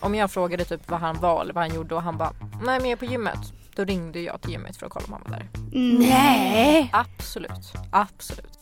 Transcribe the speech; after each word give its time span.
om 0.00 0.14
jag 0.14 0.30
frågade 0.30 0.64
typ 0.64 0.90
vad 0.90 1.00
han 1.00 1.20
var 1.20 1.40
eller 1.40 1.54
vad 1.54 1.64
han 1.64 1.74
gjorde 1.74 1.94
och 1.94 2.02
han 2.02 2.18
bara 2.18 2.32
nej 2.40 2.80
men 2.80 2.90
jag 2.90 2.90
är 2.90 2.96
på 2.96 3.04
gymmet. 3.04 3.52
Då 3.74 3.84
ringde 3.84 4.20
jag 4.20 4.40
till 4.40 4.50
gymmet 4.50 4.76
för 4.76 4.86
att 4.86 4.92
kolla 4.92 5.06
om 5.06 5.12
han 5.12 5.22
var 5.24 5.30
där. 5.30 5.48
Nej! 5.98 6.90
Absolut, 6.92 7.72
absolut. 7.92 8.58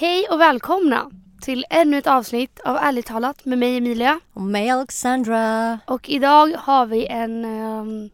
Hej 0.00 0.26
och 0.30 0.40
välkomna 0.40 1.10
till 1.42 1.64
ännu 1.70 1.98
ett 1.98 2.06
avsnitt 2.06 2.60
av 2.60 2.76
Ärligt 2.76 3.06
talat 3.06 3.44
med 3.44 3.58
mig 3.58 3.76
Emilia. 3.76 4.20
Och 4.32 4.42
mig 4.42 4.70
Alexandra. 4.70 5.78
Och 5.86 6.08
idag 6.08 6.54
har 6.58 6.86
vi 6.86 7.06
en, 7.06 7.44
ehm, 7.44 8.10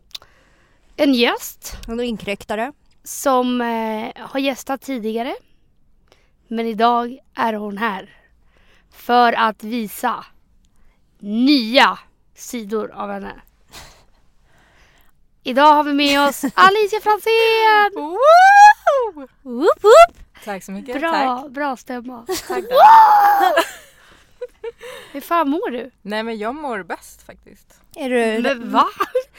en 0.97 1.15
gäst 1.15 1.77
Och 1.89 2.05
inkräktare. 2.05 2.73
som 3.05 3.61
eh, 3.61 4.11
har 4.27 4.41
gästat 4.41 4.81
tidigare. 4.83 5.35
Men 6.49 6.67
idag 6.67 7.19
är 7.35 7.53
hon 7.53 7.79
här 7.79 8.17
för 8.91 9.33
att 9.33 9.65
visa 9.65 10.25
nya 11.19 11.99
sidor 12.35 12.91
av 12.93 13.11
henne. 13.11 13.41
Idag 15.43 15.75
har 15.75 15.85
vi 15.85 15.93
med 15.93 16.29
oss 16.29 16.45
Alicia 16.55 17.01
Franzén! 17.01 17.93
Woo! 17.95 18.17
Woop, 19.43 19.83
woop. 19.85 20.17
Tack 20.45 20.65
så 20.65 20.73
mycket. 20.73 21.01
Bra, 21.01 21.13
Tack. 21.43 21.51
bra 21.53 21.77
stämma. 21.77 22.27
Tack. 22.49 22.65
Hur 25.13 25.21
fan 25.21 25.49
mår 25.51 25.71
du? 25.71 25.91
Nej 26.03 26.23
men 26.23 26.39
jag 26.39 26.55
mår 26.55 26.83
bäst 26.83 27.23
faktiskt. 27.27 27.81
Är 27.97 28.11
du... 28.11 28.43
Men 28.43 28.73
va? 28.73 28.87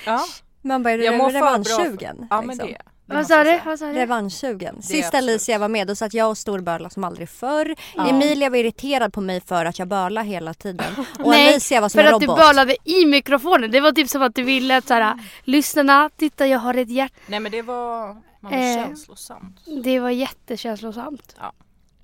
Ja, 0.05 0.25
Man 0.65 0.83
bara, 0.83 0.93
är 0.93 0.97
du 0.97 1.03
för 1.05 1.31
revanschsugen? 1.31 2.27
ja 2.29 2.41
men 2.41 2.47
liksom? 2.47 2.67
det. 2.67 2.73
det 3.05 3.15
Vad 3.15 3.27
sa 3.27 3.35
jag 3.43 3.45
du? 3.45 3.59
Vad 3.65 3.79
sa 3.79 3.85
du? 3.85 3.93
Revanschsugen. 3.93 4.81
Sist. 4.81 5.13
Alicia 5.13 5.57
var 5.59 5.67
med 5.69 5.87
då 5.87 5.95
satt 5.95 6.13
jag 6.13 6.29
och 6.29 6.37
storbölade 6.37 6.89
som 6.93 7.03
aldrig 7.03 7.29
förr. 7.29 7.75
Ja. 7.95 8.07
Emilia 8.09 8.49
var 8.49 8.57
irriterad 8.57 9.13
på 9.13 9.21
mig 9.21 9.41
för 9.41 9.65
att 9.65 9.79
jag 9.79 9.87
bölar 9.87 10.23
hela 10.23 10.53
tiden. 10.53 10.93
Och 11.19 11.29
Nej, 11.29 11.47
Alicia 11.49 11.81
var 11.81 11.89
som 11.89 11.99
För 12.01 12.07
en 12.07 12.13
att 12.15 12.21
du 12.21 12.25
robot. 12.27 12.39
bölade 12.39 12.75
i 12.83 13.05
mikrofonen. 13.05 13.71
Det 13.71 13.81
var 13.81 13.91
typ 13.91 14.09
som 14.09 14.21
att 14.21 14.35
du 14.35 14.43
ville 14.43 14.77
att 14.77 14.87
såhär, 14.87 15.19
lyssnarna, 15.43 16.09
titta 16.17 16.47
jag 16.47 16.59
har 16.59 16.73
ett 16.73 16.89
hjärta. 16.89 17.15
Nej 17.27 17.39
men 17.39 17.51
det 17.51 17.61
var, 17.61 18.05
man 18.39 18.51
var 18.51 18.57
Eh. 18.59 18.75
känslosamt. 18.85 19.59
Det 19.83 19.99
var 19.99 20.09
jättekänslosamt. 20.09 21.35
Ja. 21.39 21.53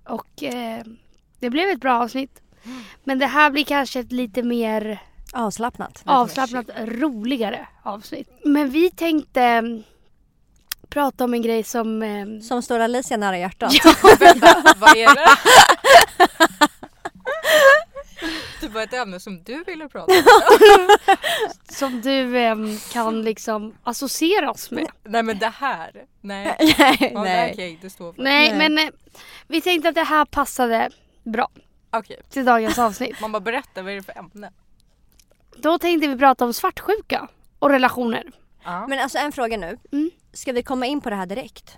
Och 0.08 0.44
eh, 0.44 0.84
det 1.40 1.50
blev 1.50 1.70
ett 1.70 1.80
bra 1.82 2.04
avsnitt. 2.04 2.42
Men 3.04 3.20
det 3.20 3.26
här 3.26 3.50
blir 3.50 3.64
kanske 3.64 4.00
ett 4.00 4.12
lite 4.12 4.44
mer 4.44 5.00
Avslappnat. 5.34 6.02
avslappnat, 6.06 6.66
roligare 6.78 7.68
avsnitt. 7.84 8.30
Men 8.46 8.70
vi 8.70 8.92
tänkte 8.92 9.42
mm, 9.42 9.84
prata 10.90 11.24
om 11.24 11.34
en 11.34 11.42
grej 11.42 11.64
som... 11.64 12.04
Eh, 12.04 12.26
Som 12.42 12.62
står 12.62 12.80
Alicia 12.80 13.18
nära 13.18 13.38
hjärtat. 13.38 13.74
Vänta, 14.20 14.74
vad 14.78 14.98
är 14.98 15.16
det? 15.16 15.28
Det 18.62 18.68
var 18.68 18.82
ett 18.84 18.94
ämne 18.94 19.20
som 19.20 19.44
du 19.44 19.64
ville 19.64 19.90
prata 19.90 20.14
om. 20.14 20.24
som 21.70 22.02
du 22.02 22.38
eh, 22.38 22.56
kan 22.92 23.22
liksom 23.22 23.74
associera 23.84 24.52
oss 24.52 24.72
med. 24.72 24.88
Nej 25.04 25.24
men 25.24 25.40
det 25.40 25.50
här. 25.60 26.06
Nej. 26.22 26.56
nej, 26.78 27.12
Ja, 27.14 27.24
nej. 27.24 27.80
det 27.82 27.90
står 27.90 28.14
för. 28.14 28.22
Nej, 28.24 28.50
Nej. 28.50 28.70
men 28.70 28.88
eh, 28.88 28.94
vi 29.48 29.62
tänkte 29.62 29.90
att 29.90 29.96
det 29.96 30.04
här 30.04 30.26
passade 30.26 30.90
bra 31.24 31.48
Okej, 31.92 32.20
till 32.30 32.46
dagens 32.46 32.80
avsnitt. 32.80 33.22
man 33.22 33.32
bara 33.32 33.40
berätta 33.40 33.82
vad 33.82 33.92
är 33.92 33.96
det 33.96 34.04
för 34.04 34.18
ämne? 34.18 34.52
Då 35.56 35.78
tänkte 35.78 36.08
vi 36.08 36.18
prata 36.18 36.46
om 36.46 36.54
svartsjuka 36.54 37.28
och 37.60 37.70
relationer. 37.70 38.32
Ja. 38.64 38.88
Men 38.88 39.00
alltså 39.00 39.18
en 39.18 39.32
fråga 39.32 39.58
nu. 39.58 39.78
Mm. 39.92 40.12
Ska 40.34 40.52
vi 40.52 40.64
komma 40.64 40.86
in 40.86 41.02
på 41.02 41.10
det 41.10 41.16
här 41.16 41.26
direkt? 41.26 41.78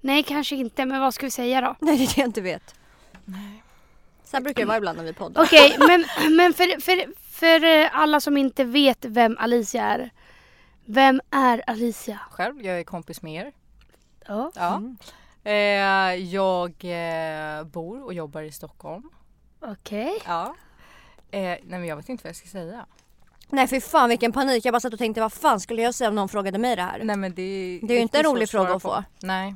Nej, 0.00 0.22
kanske 0.22 0.56
inte, 0.56 0.84
men 0.84 1.00
vad 1.00 1.14
ska 1.14 1.26
vi 1.26 1.30
säga 1.30 1.60
då? 1.60 1.76
Nej, 1.80 1.96
det 1.96 2.04
är 2.04 2.06
det 2.06 2.18
jag 2.20 2.28
inte 2.28 2.40
vet. 2.40 2.74
Så 4.24 4.36
här 4.36 4.42
brukar 4.42 4.62
det 4.62 4.66
vara 4.66 4.76
ibland 4.76 4.98
när 4.98 5.04
vi 5.04 5.12
poddar. 5.12 5.42
Okej, 5.42 5.76
men, 5.88 6.04
men 6.36 6.54
för, 6.54 6.80
för, 6.80 7.14
för 7.30 7.64
eh, 7.64 7.88
alla 7.92 8.20
som 8.20 8.36
inte 8.36 8.64
vet 8.64 9.04
vem 9.04 9.36
Alicia 9.38 9.84
är. 9.84 10.10
Vem 10.84 11.20
är 11.30 11.62
Alicia? 11.66 12.18
Själv, 12.30 12.62
jag 12.62 12.78
är 12.78 12.84
kompis 12.84 13.22
med 13.22 13.46
er. 13.46 13.52
Ja. 14.26 14.52
Ja. 14.54 14.76
Mm. 14.76 14.96
Eh, 15.44 16.24
jag 16.24 16.70
eh, 16.84 17.64
bor 17.64 18.04
och 18.04 18.14
jobbar 18.14 18.42
i 18.42 18.52
Stockholm. 18.52 19.10
Okej. 19.60 20.18
Ja. 20.26 20.54
Eh, 21.30 21.40
nej 21.40 21.60
men 21.68 21.84
jag 21.86 21.96
vet 21.96 22.08
inte 22.08 22.24
vad 22.24 22.28
jag 22.28 22.36
ska 22.36 22.48
säga. 22.48 22.86
Nej 23.50 23.66
för 23.66 23.80
fan 23.80 24.08
vilken 24.08 24.32
panik. 24.32 24.64
Jag 24.64 24.72
bara 24.72 24.80
satt 24.80 24.92
och 24.92 24.98
tänkte 24.98 25.20
vad 25.20 25.32
fan 25.32 25.60
skulle 25.60 25.82
jag 25.82 25.94
säga 25.94 26.08
om 26.08 26.14
någon 26.14 26.28
frågade 26.28 26.58
mig 26.58 26.76
det 26.76 26.82
här? 26.82 27.00
Nej 27.04 27.16
men 27.16 27.30
det, 27.34 27.80
Det 27.82 27.92
är 27.92 27.96
ju 27.96 28.02
inte 28.02 28.18
en 28.18 28.24
rolig 28.24 28.48
fråga 28.50 28.74
att 28.74 28.82
få. 28.82 28.88
på. 28.88 29.04
Nej. 29.22 29.54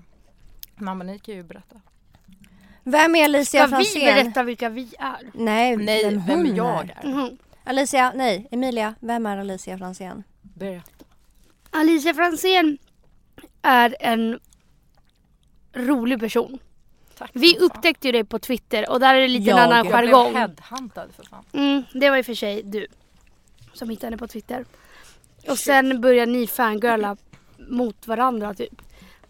Mamma 0.77 1.05
ni 1.05 1.19
kan 1.19 1.35
ju 1.35 1.43
berätta. 1.43 1.81
Vem 2.85 3.15
är 3.15 3.25
Alicia 3.25 3.67
Ska 3.67 3.77
vi 3.79 3.85
Franzén? 3.85 4.05
berätta 4.25 4.43
vilka 4.43 4.69
vi 4.69 4.95
är? 4.99 5.31
Nej, 5.35 5.77
Nej, 5.77 6.05
vem, 6.05 6.27
vem, 6.27 6.39
hon 6.39 6.57
jag 6.57 6.91
är. 6.91 6.99
är. 7.03 7.09
Mhm. 7.09 7.39
Alicia, 7.65 8.13
nej 8.15 8.49
Emilia, 8.51 8.95
vem 9.01 9.27
är 9.27 9.37
Alicia 9.39 9.79
Franzén? 9.79 10.23
Berätta. 10.43 11.05
Alicia 11.71 12.15
Franzén 12.15 12.79
är 13.63 13.97
en 14.01 14.41
rolig 15.73 16.21
person. 16.21 16.59
Tack 17.23 17.31
Vi 17.35 17.59
upptäckte 17.59 18.09
ju 18.09 18.13
det 18.13 18.25
på 18.25 18.39
Twitter 18.39 18.91
och 18.91 19.01
där 19.01 19.15
är 19.15 19.21
det 19.21 19.29
lite 19.29 19.51
en 19.51 19.57
Jag- 19.57 19.65
annan 19.65 19.77
Jag 19.77 19.87
blev 19.87 20.11
jargong. 20.15 20.35
headhuntad 20.35 21.09
för 21.17 21.25
fan. 21.25 21.45
Mm, 21.53 21.83
det 21.95 22.11
var 22.11 22.17
i 22.17 22.21
och 22.23 22.27
för 22.27 22.35
sig 22.35 22.63
du 22.63 22.87
som 23.73 23.89
hittade 23.91 24.07
henne 24.07 24.17
på 24.19 24.29
Twitter. 24.29 24.65
Och 25.49 25.59
sen 25.59 26.01
började 26.01 26.33
ni 26.33 26.47
fangirla 26.47 27.17
mot 27.57 28.07
varandra 28.07 28.55
typ. 28.55 28.83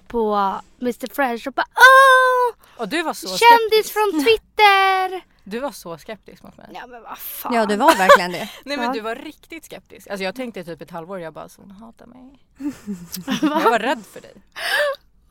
På 0.06 0.34
Mr 0.80 1.14
Fresh 1.14 1.48
och 1.48 1.54
bara 1.54 1.66
Åh! 1.74 2.54
Och 2.82 2.88
du 2.88 3.02
var 3.02 3.14
så 3.14 3.26
Kändis 3.28 3.38
skeptisk. 3.86 3.92
från 3.92 4.12
Twitter! 4.24 5.32
Du 5.44 5.58
var 5.58 5.70
så 5.72 5.98
skeptisk 5.98 6.42
mot 6.42 6.56
mig. 6.56 6.66
Ja 6.74 6.86
men 6.86 7.02
vad 7.02 7.18
fan. 7.18 7.54
Ja 7.54 7.66
du 7.66 7.76
var 7.76 7.96
verkligen 7.96 8.32
det. 8.32 8.48
Nej 8.64 8.76
men 8.76 8.92
du 8.92 9.00
var 9.00 9.14
riktigt 9.16 9.64
skeptisk. 9.64 10.06
Alltså 10.10 10.24
jag 10.24 10.34
tänkte 10.34 10.64
typ 10.64 10.80
ett 10.82 10.90
halvår, 10.90 11.20
jag 11.20 11.32
bara 11.32 11.48
så 11.48 11.60
hon 11.62 11.70
hatar 11.70 12.06
mig. 12.06 12.38
jag 13.42 13.70
var 13.70 13.78
rädd 13.78 14.04
för 14.12 14.20
dig. 14.20 14.34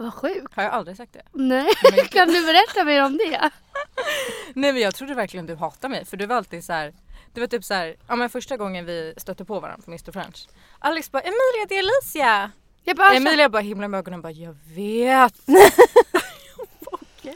Vad 0.02 0.14
sjukt. 0.14 0.56
Har 0.56 0.64
jag 0.64 0.72
aldrig 0.74 0.98
sagt 0.98 1.14
det? 1.14 1.22
Nej, 1.34 1.74
Men- 1.92 2.08
kan 2.08 2.28
du 2.28 2.46
berätta 2.46 2.84
mer 2.84 3.06
om 3.06 3.18
det? 3.18 3.50
Nej 4.54 4.74
men 4.74 4.82
jag 4.82 4.96
trodde 4.96 5.14
verkligen 5.14 5.46
du 5.46 5.56
hatar 5.56 5.90
mig 5.90 6.06
för 6.06 6.18
du 6.18 6.26
var 6.26 6.36
alltid 6.36 6.64
så 6.64 6.74
här. 6.74 6.94
Det 7.34 7.40
var 7.40 7.48
typ 7.48 7.64
så 7.64 7.74
här, 7.74 7.96
ja 8.08 8.16
men 8.16 8.30
första 8.30 8.58
gången 8.58 8.86
vi 8.86 9.14
stötte 9.18 9.46
på 9.46 9.60
varandra 9.60 9.84
på 9.86 9.92
Mr 9.92 10.12
French. 10.12 10.48
Alex 10.80 11.12
bara 11.12 11.22
Emilia 11.22 11.66
det 11.70 11.76
är 11.76 11.80
Alicia. 11.80 12.52
Jag 12.84 12.98
bara, 12.98 13.14
Emilia 13.14 13.50
bara 13.50 13.62
himlar 13.62 13.88
med 13.88 13.98
ögonen 13.98 14.20
och 14.20 14.24
bara 14.24 14.32
jag 14.32 14.56
vet. 14.76 15.34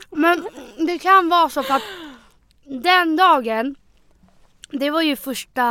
Men 0.10 0.48
det 0.88 1.00
kan 1.00 1.30
vara 1.30 1.50
så 1.50 1.64
för 1.64 1.74
att 1.74 1.84
den 2.64 3.16
dagen, 3.16 3.76
det 4.72 4.90
var 4.90 5.02
ju 5.02 5.16
första 5.16 5.62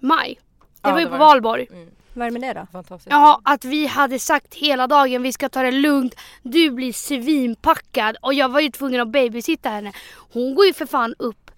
maj. 0.00 0.40
Det 0.60 0.88
Ja, 0.88 0.92
var 0.92 0.98
ju 0.98 1.04
det 1.04 1.10
på 1.10 1.16
var 1.18 1.26
valborg. 1.26 1.66
Mm, 1.70 1.90
Vad 2.18 2.26
är 2.26 2.30
det 2.30 2.38
med 2.38 2.56
det 2.56 2.60
då? 2.60 2.66
fantastiskt. 2.72 3.10
Ja, 3.10 3.40
att 3.44 3.64
vi 3.64 3.86
hade 3.86 4.18
sagt 4.18 4.54
hela 4.54 4.86
dagen 4.86 5.22
vi 5.22 5.32
ska 5.32 5.48
ta 5.48 5.62
det 5.62 5.70
lugnt. 5.70 6.14
Du 6.42 6.70
blir 6.70 6.92
svinpackad 6.92 8.16
och 8.20 8.34
jag 8.34 8.48
var 8.48 8.60
ju 8.60 8.70
tvungen 8.70 9.00
att 9.00 9.08
babysitta 9.08 9.68
henne. 9.68 9.92
Hon 10.32 10.54
går 10.54 10.66
ju 10.66 10.72
för 10.72 10.86
fan 10.86 11.14
upp 11.18 11.50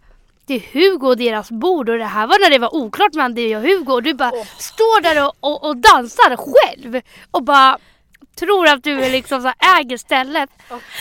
till 0.47 0.63
Hugo 0.73 1.07
och 1.07 1.17
deras 1.17 1.51
bord 1.51 1.89
och 1.89 1.99
det 1.99 2.05
här 2.05 2.27
var 2.27 2.45
när 2.45 2.51
det 2.51 2.59
var 2.59 2.75
oklart 2.75 3.15
mellan 3.15 3.35
dig 3.35 3.57
och 3.57 3.63
Hugo 3.63 3.93
och 3.93 4.03
du 4.03 4.15
bara 4.15 4.33
står 4.59 5.03
där 5.03 5.27
och, 5.27 5.35
och, 5.41 5.65
och 5.65 5.77
dansar 5.77 6.37
själv 6.37 7.01
och 7.31 7.43
bara 7.43 7.79
tror 8.37 8.67
att 8.69 8.85
du 8.85 9.05
är 9.05 9.11
liksom 9.11 9.43
så 9.43 9.53
här 9.59 9.81
äger 9.81 9.97
stället. 9.97 10.51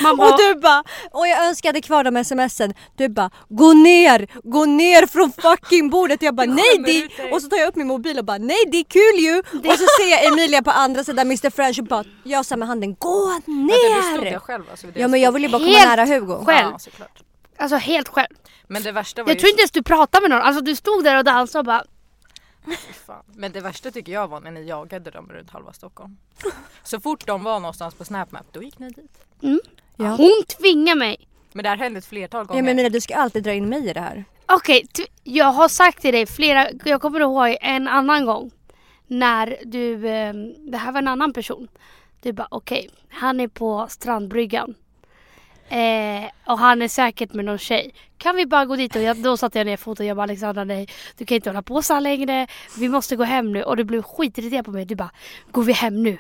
Man 0.02 0.18
bara, 0.18 0.32
Och 0.32 0.38
du 0.40 0.56
bara, 0.60 0.84
och 1.12 1.28
jag 1.28 1.46
önskade 1.48 1.82
kvar 1.82 2.04
de 2.04 2.24
smsen. 2.24 2.74
Du 2.98 3.10
bara, 3.10 3.30
gå 3.50 3.74
ner, 3.74 4.28
gå 4.44 4.66
ner 4.66 5.08
från 5.08 5.32
fucking 5.32 5.90
bordet. 5.90 6.22
Jag 6.22 6.36
bara, 6.36 6.48
nej 6.48 6.78
det. 6.86 7.32
Och 7.32 7.42
så 7.42 7.50
tar 7.50 7.58
jag 7.58 7.68
upp 7.68 7.76
min 7.76 7.88
mobil 7.88 8.20
och 8.20 8.26
bara, 8.26 8.38
nej 8.38 8.58
det 8.72 8.78
är 8.78 8.84
kul 8.84 9.20
ju. 9.24 9.40
Och 9.70 9.78
så 9.80 9.86
ser 10.00 10.10
jag 10.12 10.26
Emilia 10.26 10.62
på 10.62 10.72
andra 10.72 11.04
sidan 11.04 11.28
Mr 11.28 11.50
French 11.50 11.80
och 11.80 11.86
bara, 11.86 12.04
jag 12.24 12.46
sa 12.46 12.56
med 12.56 12.68
handen, 12.68 12.96
gå 12.96 13.40
ner. 13.46 14.32
jag 14.32 14.42
själv 14.42 14.64
alltså? 14.72 14.88
Ja 14.96 15.08
men 15.08 15.22
jag 15.22 15.32
vill 15.32 15.44
ju 15.44 15.50
bara 15.50 15.60
komma 15.60 15.72
Helt 15.78 15.90
nära 15.90 16.06
Hugo. 16.06 16.46
själv. 16.46 16.70
Ja, 16.72 16.80
alltså 17.58 17.78
helt 17.78 18.08
själv. 18.10 18.28
Men 18.68 18.84
det 18.84 18.92
värsta 18.92 19.24
var 19.24 19.30
Jag 19.30 19.36
ju... 19.36 19.40
tror 19.40 19.50
inte 19.50 19.62
ens 19.62 19.72
du 19.72 19.84
pratade 19.84 20.22
med 20.22 20.30
någon. 20.38 20.48
Alltså 20.48 20.62
du 20.64 20.76
stod 20.76 21.04
där 21.04 21.18
och 21.18 21.24
dansade 21.24 21.60
och 21.60 21.66
bara 21.66 21.84
fan. 23.06 23.24
Men 23.36 23.52
det 23.52 23.62
värsta 23.62 23.92
tycker 23.92 24.12
jag 24.12 24.28
var 24.28 24.40
när 24.40 24.52
ni 24.52 24.64
jagade 24.64 25.12
dem 25.12 25.30
runt 25.32 25.50
halva 25.50 25.74
Stockholm. 25.74 26.18
Så 26.84 27.00
fort 27.00 27.28
de 27.28 27.44
var 27.44 27.60
någonstans 27.60 27.96
på 27.96 28.06
SnapMap 28.06 28.46
då 28.52 28.64
gick 28.64 28.80
ni 28.80 28.90
dit. 28.90 29.22
Ja. 29.96 30.08
Hon 30.16 30.44
tvingar 30.60 30.96
mig. 30.96 31.28
Men 31.54 31.64
det 31.64 31.70
här 31.70 31.78
hände 31.78 31.98
ett 32.00 32.06
flertal 32.06 32.40
Ja 32.40 32.44
gånger. 32.44 32.62
men 32.62 32.72
Emilia 32.72 32.90
du 32.90 33.02
ska 33.02 33.16
alltid 33.16 33.44
dra 33.44 33.54
in 33.54 33.70
mig 33.70 33.90
i 33.90 33.94
det 33.94 34.00
här. 34.00 34.26
Okej, 34.46 34.88
t- 34.88 35.06
jag 35.24 35.46
har 35.52 35.68
sagt 35.68 36.02
till 36.02 36.14
dig 36.14 36.26
flera, 36.26 36.68
jag 36.86 37.02
kommer 37.02 37.20
ihåg 37.20 37.58
en 37.62 37.88
annan 37.88 38.26
gång 38.26 38.52
när 39.08 39.58
du, 39.66 40.08
eh, 40.10 40.34
det 40.72 40.78
här 40.78 40.92
var 40.92 41.00
en 41.02 41.08
annan 41.08 41.34
person. 41.34 41.68
Du 42.22 42.34
bara 42.34 42.48
okej, 42.52 42.90
han 43.10 43.40
är 43.40 43.48
på 43.48 43.88
strandbryggan. 43.90 44.76
Eh, 45.70 46.30
och 46.46 46.60
han 46.60 46.82
är 46.82 46.88
säkert 46.88 47.34
med 47.34 47.46
någon 47.46 47.58
tjej. 47.58 47.92
Kan 48.18 48.36
vi 48.36 48.46
bara 48.46 48.66
gå 48.66 48.76
dit? 48.76 48.96
Och 48.96 49.02
jag, 49.02 49.18
då 49.18 49.38
satte 49.38 49.58
jag 49.58 49.66
ner 49.66 49.78
foten 49.78 50.06
och 50.06 50.10
jag 50.10 50.18
bara 50.18 50.24
Alexandra 50.24 50.64
nej. 50.64 50.88
Du 51.18 51.26
kan 51.26 51.36
inte 51.36 51.50
hålla 51.50 51.62
på 51.62 51.82
så 51.82 51.94
här 51.94 52.02
längre. 52.02 52.48
Vi 52.78 52.90
måste 52.90 53.16
gå 53.16 53.24
hem 53.24 53.52
nu. 53.54 53.64
Och 53.64 53.78
du 53.78 53.84
blev 53.84 54.02
skitirriterad 54.02 54.66
på 54.66 54.72
mig. 54.72 54.86
Du 54.86 54.96
bara, 54.96 55.12
går 55.52 55.64
vi 55.64 55.74
hem 55.74 56.04
nu? 56.04 56.18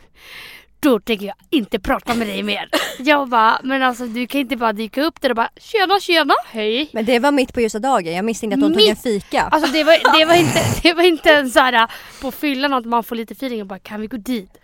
Då 0.81 0.99
tänker 0.99 1.25
jag 1.25 1.35
inte 1.49 1.79
prata 1.79 2.15
med 2.15 2.27
dig 2.27 2.43
mer. 2.43 2.69
Jag 2.99 3.29
bara, 3.29 3.59
men 3.63 3.83
alltså 3.83 4.05
du 4.05 4.27
kan 4.27 4.41
inte 4.41 4.55
bara 4.57 4.73
dyka 4.73 5.03
upp 5.03 5.21
där 5.21 5.29
och 5.29 5.35
bara 5.35 5.49
tjena 5.57 5.99
tjena 5.99 6.33
hej. 6.47 6.89
Men 6.93 7.05
det 7.05 7.19
var 7.19 7.31
mitt 7.31 7.53
på 7.53 7.61
ljusa 7.61 7.79
dagen. 7.79 8.13
Jag 8.13 8.25
misstänkte 8.25 8.55
att 8.55 8.61
de 8.61 8.73
tog 8.73 8.81
en 8.83 8.89
Mitt- 8.89 9.03
fika. 9.03 9.41
Alltså 9.41 9.71
det 9.71 9.83
var, 9.83 10.19
det 10.19 10.25
var 10.25 10.35
inte, 10.35 10.59
det 10.83 10.93
var 10.93 11.03
inte 11.03 11.33
en 11.33 11.49
så 11.49 11.59
här 11.59 11.91
på 12.21 12.31
fyllan 12.31 12.73
att 12.73 12.85
man 12.85 13.03
får 13.03 13.15
lite 13.15 13.33
feeling 13.33 13.61
och 13.61 13.67
bara 13.67 13.79
kan 13.79 14.01
vi 14.01 14.07
gå 14.07 14.17
dit? 14.17 14.57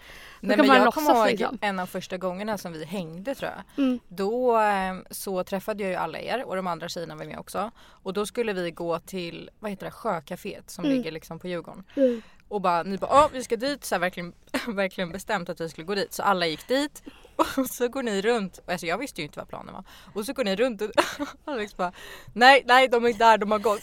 Nej, 0.46 0.58
men 0.58 0.68
jag 0.68 0.94
kommer 0.94 1.16
ihåg 1.16 1.28
liksom. 1.28 1.58
en 1.62 1.80
av 1.80 1.86
första 1.86 2.18
gångerna 2.18 2.58
som 2.58 2.74
vi 2.74 2.86
hängde 2.86 3.36
tror 3.36 3.52
jag. 3.52 3.86
Mm. 3.86 4.00
Då 4.08 4.62
eh, 4.62 4.96
så 5.12 5.44
träffade 5.44 5.84
jag 5.84 5.90
ju 5.92 5.96
alla 5.98 6.20
er 6.20 6.44
och 6.44 6.56
de 6.56 6.68
andra 6.68 6.90
tjejerna 6.90 7.16
var 7.16 7.26
med 7.26 7.40
också. 7.40 7.72
Och 8.04 8.14
då 8.14 8.26
skulle 8.26 8.54
vi 8.54 8.72
gå 8.72 9.00
till, 9.00 9.50
vad 9.60 9.72
heter 9.72 9.86
det, 9.86 9.92
Sjöcaféet 9.92 10.70
som 10.70 10.86
Mm. 10.86 10.98
ligger 10.98 11.12
liksom 11.12 11.40
på 11.40 11.48
Djurgården. 11.48 11.84
Mm. 11.96 12.22
Och 12.48 12.62
bara, 12.62 12.84
ni 12.84 12.98
bara, 12.98 13.12
ja 13.12 13.30
vi 13.34 13.44
ska 13.44 13.56
dit, 13.56 13.86
så 13.86 13.96
här, 13.96 14.00
verkligen, 14.00 14.34
verkligen 14.68 15.12
bestämt 15.12 15.50
att 15.50 15.62
vi 15.62 15.70
skulle 15.70 15.86
gå 15.88 15.96
dit. 15.96 16.14
Så 16.14 16.24
alla 16.24 16.46
gick 16.48 16.68
dit 16.68 17.04
och 17.58 17.68
så 17.70 17.88
går 17.88 18.04
ni 18.04 18.22
runt, 18.22 18.60
alltså 18.68 18.86
jag 18.86 18.98
visste 18.98 19.22
ju 19.22 19.26
inte 19.26 19.40
vad 19.40 19.48
planen 19.50 19.74
var. 19.74 19.84
Och 20.14 20.26
så 20.26 20.34
går 20.34 20.44
ni 20.44 20.56
runt 20.56 20.82
och 20.82 20.90
Alex 21.46 21.78
bara, 21.78 21.92
nej 22.34 22.64
nej 22.66 22.88
de 22.88 23.06
är 23.06 23.14
där, 23.14 23.38
de 23.38 23.52
har 23.52 23.60
gått. 23.60 23.82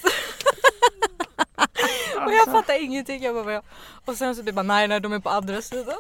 och 2.27 2.33
jag 2.33 2.45
fattar 2.53 2.83
ingenting. 2.83 3.23
Jag 3.23 3.35
bara. 3.45 3.63
Och 4.05 4.17
sen 4.17 4.37
så 4.37 4.43
du 4.43 4.53
bara, 4.53 4.63
nej 4.63 4.89
nej 4.89 5.01
de 5.01 5.13
är 5.13 5.19
på 5.19 5.31
andra 5.31 5.63
sidan. 5.63 5.95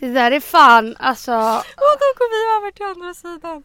Det 0.00 0.08
där 0.08 0.30
är 0.30 0.40
fan 0.40 0.96
alltså. 0.98 1.32
Och 1.76 1.96
då 2.00 2.06
går 2.18 2.30
vi 2.30 2.56
över 2.56 2.72
till 2.72 2.84
andra 2.84 3.14
sidan. 3.14 3.62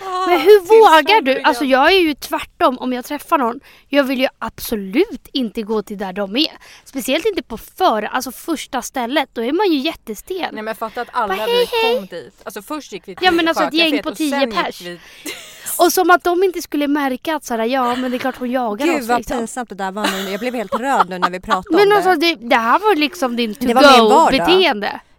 Ah, 0.00 0.26
Men 0.26 0.40
hur 0.40 0.60
vågar 0.60 1.20
du? 1.20 1.40
Alltså 1.42 1.64
jag 1.64 1.92
är 1.92 2.00
ju 2.00 2.14
tvärtom 2.14 2.78
om 2.78 2.92
jag 2.92 3.04
träffar 3.04 3.38
någon. 3.38 3.60
Jag 3.88 4.04
vill 4.04 4.20
ju 4.20 4.28
absolut 4.38 5.28
inte 5.32 5.62
gå 5.62 5.82
till 5.82 5.98
där 5.98 6.12
de 6.12 6.36
är. 6.36 6.52
Speciellt 6.84 7.26
inte 7.26 7.42
på 7.42 7.58
för, 7.58 8.02
alltså 8.02 8.32
första 8.32 8.82
stället. 8.82 9.28
Då 9.32 9.44
är 9.44 9.52
man 9.52 9.72
ju 9.72 9.78
jättestel. 9.78 10.48
Nej 10.52 10.62
men 10.62 10.74
fatta 10.74 11.00
att 11.00 11.08
alla 11.12 11.36
Bara, 11.36 11.46
hej, 11.46 11.68
vi 11.72 11.86
hej. 11.86 11.96
kom 11.96 12.06
dit. 12.06 12.34
Alltså 12.44 12.62
först 12.62 12.92
gick 12.92 13.08
vi 13.08 13.14
till 13.16 13.24
Ja, 13.24 13.30
men 13.30 13.48
alltså 13.48 13.64
ett 13.64 13.74
gäng 13.74 14.02
på 14.02 14.14
tio 14.14 14.46
pers. 14.46 14.80
Vi... 14.80 15.00
Och 15.78 15.92
som 15.92 16.10
att 16.10 16.24
de 16.24 16.44
inte 16.44 16.62
skulle 16.62 16.88
märka 16.88 17.36
att 17.36 17.44
såhär, 17.44 17.64
ja 17.64 17.96
men 17.96 18.10
det 18.10 18.16
är 18.16 18.18
klart 18.18 18.36
hon 18.38 18.50
jagar 18.50 18.86
Gud 18.86 19.00
oss 19.00 19.08
vad 19.08 19.18
liksom. 19.18 19.38
pinsamt 19.38 19.68
det 19.68 19.74
där 19.74 19.92
var 19.92 20.06
nu. 20.06 20.30
Jag 20.30 20.40
blev 20.40 20.54
helt 20.54 20.74
röd 20.74 21.08
nu 21.08 21.18
när 21.18 21.30
vi 21.30 21.40
pratade 21.40 21.76
Men 21.76 21.92
om 21.92 21.96
alltså 21.96 22.10
det. 22.10 22.34
det, 22.34 22.48
det 22.48 22.56
här 22.56 22.78
var 22.78 22.96
liksom 22.96 23.36
din 23.36 23.56
Det 23.60 23.74
var 23.74 23.82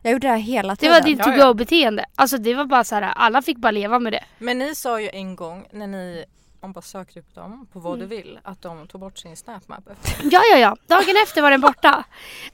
Jag 0.07 0.13
gjorde 0.13 0.27
det 0.27 0.31
här 0.31 0.39
hela 0.39 0.73
Det 0.73 0.75
tiden. 0.79 0.93
var 0.93 1.01
ditt 1.01 1.19
Ja, 1.19 1.25
ja. 1.35 1.43
to-go 1.43 1.53
beteende. 1.53 2.05
Alltså 2.15 2.37
det 2.37 2.53
var 2.53 2.65
bara 2.65 2.83
så 2.83 2.95
här, 2.95 3.01
alla 3.01 3.41
fick 3.41 3.57
bara 3.57 3.71
leva 3.71 3.99
med 3.99 4.13
det. 4.13 4.23
Men 4.37 4.57
ni 4.59 4.75
sa 4.75 5.01
ju 5.01 5.09
en 5.13 5.35
gång 5.35 5.65
när 5.71 5.87
ni 5.87 6.25
om 6.61 6.71
bara 6.73 6.81
sökte 6.81 7.19
upp 7.19 7.35
dem 7.35 7.67
på 7.73 7.79
vad 7.79 7.93
Mm. 7.95 8.09
du 8.09 8.15
vill 8.15 8.39
att 8.43 8.61
de 8.61 8.87
tog 8.87 9.01
bort 9.01 9.17
sin 9.17 9.37
snapmap. 9.37 9.83
Ja, 10.23 10.41
ja, 10.51 10.57
ja. 10.57 10.75
Dagen 10.87 11.15
efter 11.23 11.41
var 11.41 11.51
den 11.51 11.61
borta. 11.61 12.03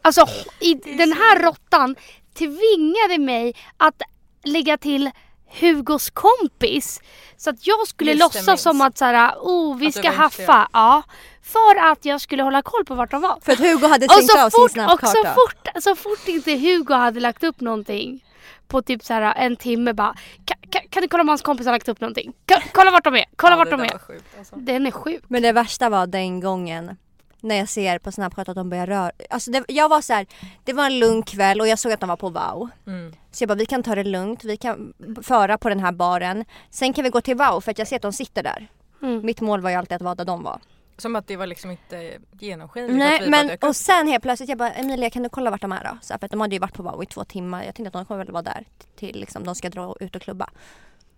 Alltså, 0.01 0.25
i, 0.59 0.73
den 0.73 1.11
här 1.13 1.39
råttan 1.43 1.95
tvingade 2.37 3.17
mig 3.19 3.55
att 3.77 4.01
lägga 4.43 4.77
till 4.77 5.11
Hugos 5.59 6.09
kompis. 6.09 7.01
Så 7.37 7.49
att 7.49 7.67
jag 7.67 7.87
skulle 7.87 8.11
Just 8.11 8.19
det, 8.19 8.25
låtsas 8.25 8.47
minns. 8.47 8.61
som 8.61 8.81
att 8.81 8.97
så 8.97 9.05
här, 9.05 9.35
oh, 9.39 9.77
vi 9.77 9.87
Att 9.87 9.95
ska 9.95 10.11
haffa. 10.11 10.69
Ja, 10.73 11.03
för 11.41 11.91
att 11.91 12.05
jag 12.05 12.21
skulle 12.21 12.43
hålla 12.43 12.61
koll 12.61 12.85
på 12.85 12.95
vart 12.95 13.11
de 13.11 13.21
var. 13.21 13.39
För 13.41 13.51
att 13.51 13.59
Hugo 13.59 13.87
hade 13.87 14.07
så 14.09 14.45
av 14.45 14.49
fort, 14.49 14.71
sin 14.71 14.83
och 14.85 14.99
så 15.01 15.23
fort, 15.23 15.83
så 15.83 15.95
fort 15.95 16.27
inte 16.27 16.51
Hugo 16.51 16.93
hade 16.93 17.19
lagt 17.19 17.43
upp 17.43 17.59
någonting 17.61 18.25
på 18.67 18.81
typ 18.81 19.03
så 19.03 19.13
här 19.13 19.33
en 19.37 19.55
timme 19.55 19.93
bara 19.93 20.15
kan, 20.45 20.57
kan, 20.69 20.81
kan 20.89 21.01
du 21.01 21.07
kolla 21.07 21.21
om 21.21 21.27
hans 21.29 21.41
kompis 21.41 21.65
har 21.65 21.73
lagt 21.73 21.89
upp 21.89 22.01
någonting? 22.01 22.33
Kolla 22.73 22.91
vart 22.91 23.03
de 23.03 23.15
är, 23.15 23.25
kolla 23.35 23.51
Ja, 23.53 23.57
vart 23.57 23.65
det 23.69 23.77
de 23.77 23.81
är. 23.83 23.91
var 23.91 23.99
sjukt, 23.99 24.25
alltså. 24.37 24.55
Den 24.55 24.87
är 24.87 24.91
sjuk. 24.91 25.23
Men 25.27 25.41
det 25.41 25.51
värsta 25.51 25.89
var 25.89 26.07
den 26.07 26.39
gången 26.39 26.97
när 27.43 27.55
jag 27.55 27.69
ser 27.69 27.99
på 27.99 28.11
Snapchat 28.11 28.49
att 28.49 28.55
de 28.55 28.69
börjar 28.69 28.87
röra. 28.87 29.11
Alltså 29.29 29.51
det, 29.51 29.63
jag 29.67 29.89
var 29.89 30.01
så 30.01 30.13
här, 30.13 30.27
det 30.63 30.73
var 30.73 30.85
en 30.85 30.99
lugn 30.99 31.23
kväll 31.23 31.61
och 31.61 31.67
jag 31.67 31.79
såg 31.79 31.91
att 31.91 31.99
de 31.99 32.09
var 32.09 32.17
på 32.17 32.29
wow. 32.29 32.69
Mm. 32.87 33.13
Så 33.31 33.43
jag 33.43 33.47
bara 33.47 33.55
vi 33.55 33.65
kan 33.65 33.83
ta 33.83 33.95
det 33.95 34.03
lugnt, 34.03 34.43
vi 34.43 34.57
kan 34.57 34.93
föra 35.23 35.57
på 35.57 35.69
den 35.69 35.79
här 35.79 35.91
baren. 35.91 36.45
Sen 36.69 36.93
kan 36.93 37.03
vi 37.03 37.09
gå 37.09 37.21
till 37.21 37.37
wow 37.37 37.61
för 37.61 37.71
att 37.71 37.79
jag 37.79 37.87
ser 37.87 37.95
att 37.95 38.01
de 38.01 38.13
sitter 38.13 38.43
där. 38.43 38.67
Mm. 39.01 39.25
Mitt 39.25 39.41
mål 39.41 39.61
var 39.61 39.69
ju 39.69 39.75
alltid 39.75 39.95
att 39.95 40.01
vara 40.01 40.15
där 40.15 40.25
de 40.25 40.43
var. 40.43 40.59
Som 40.97 41.15
att 41.15 41.27
det 41.27 41.37
var 41.37 41.47
liksom 41.47 41.71
inte 41.71 42.17
genomskinligt. 42.39 42.97
Nej 42.97 43.29
men 43.29 43.57
och 43.61 43.75
sen 43.75 44.07
helt 44.07 44.23
plötsligt 44.23 44.49
jag 44.49 44.57
bara 44.57 44.71
Emilia 44.71 45.09
kan 45.09 45.23
du 45.23 45.29
kolla 45.29 45.49
vart 45.49 45.61
de 45.61 45.71
är 45.71 45.83
då? 45.83 45.97
Så 46.01 46.13
här, 46.13 46.19
för 46.19 46.25
att 46.25 46.31
de 46.31 46.41
hade 46.41 46.55
ju 46.55 46.59
varit 46.59 46.73
på 46.73 46.83
wow 46.83 47.03
i 47.03 47.05
två 47.05 47.23
timmar. 47.23 47.63
Jag 47.63 47.75
tänkte 47.75 47.87
att 47.87 47.93
de 47.93 48.05
kommer 48.05 48.25
väl 48.25 48.33
vara 48.33 48.43
där 48.43 48.65
till 48.95 49.19
liksom 49.19 49.43
de 49.43 49.55
ska 49.55 49.69
dra 49.69 49.95
ut 49.99 50.15
och 50.15 50.21
klubba. 50.21 50.49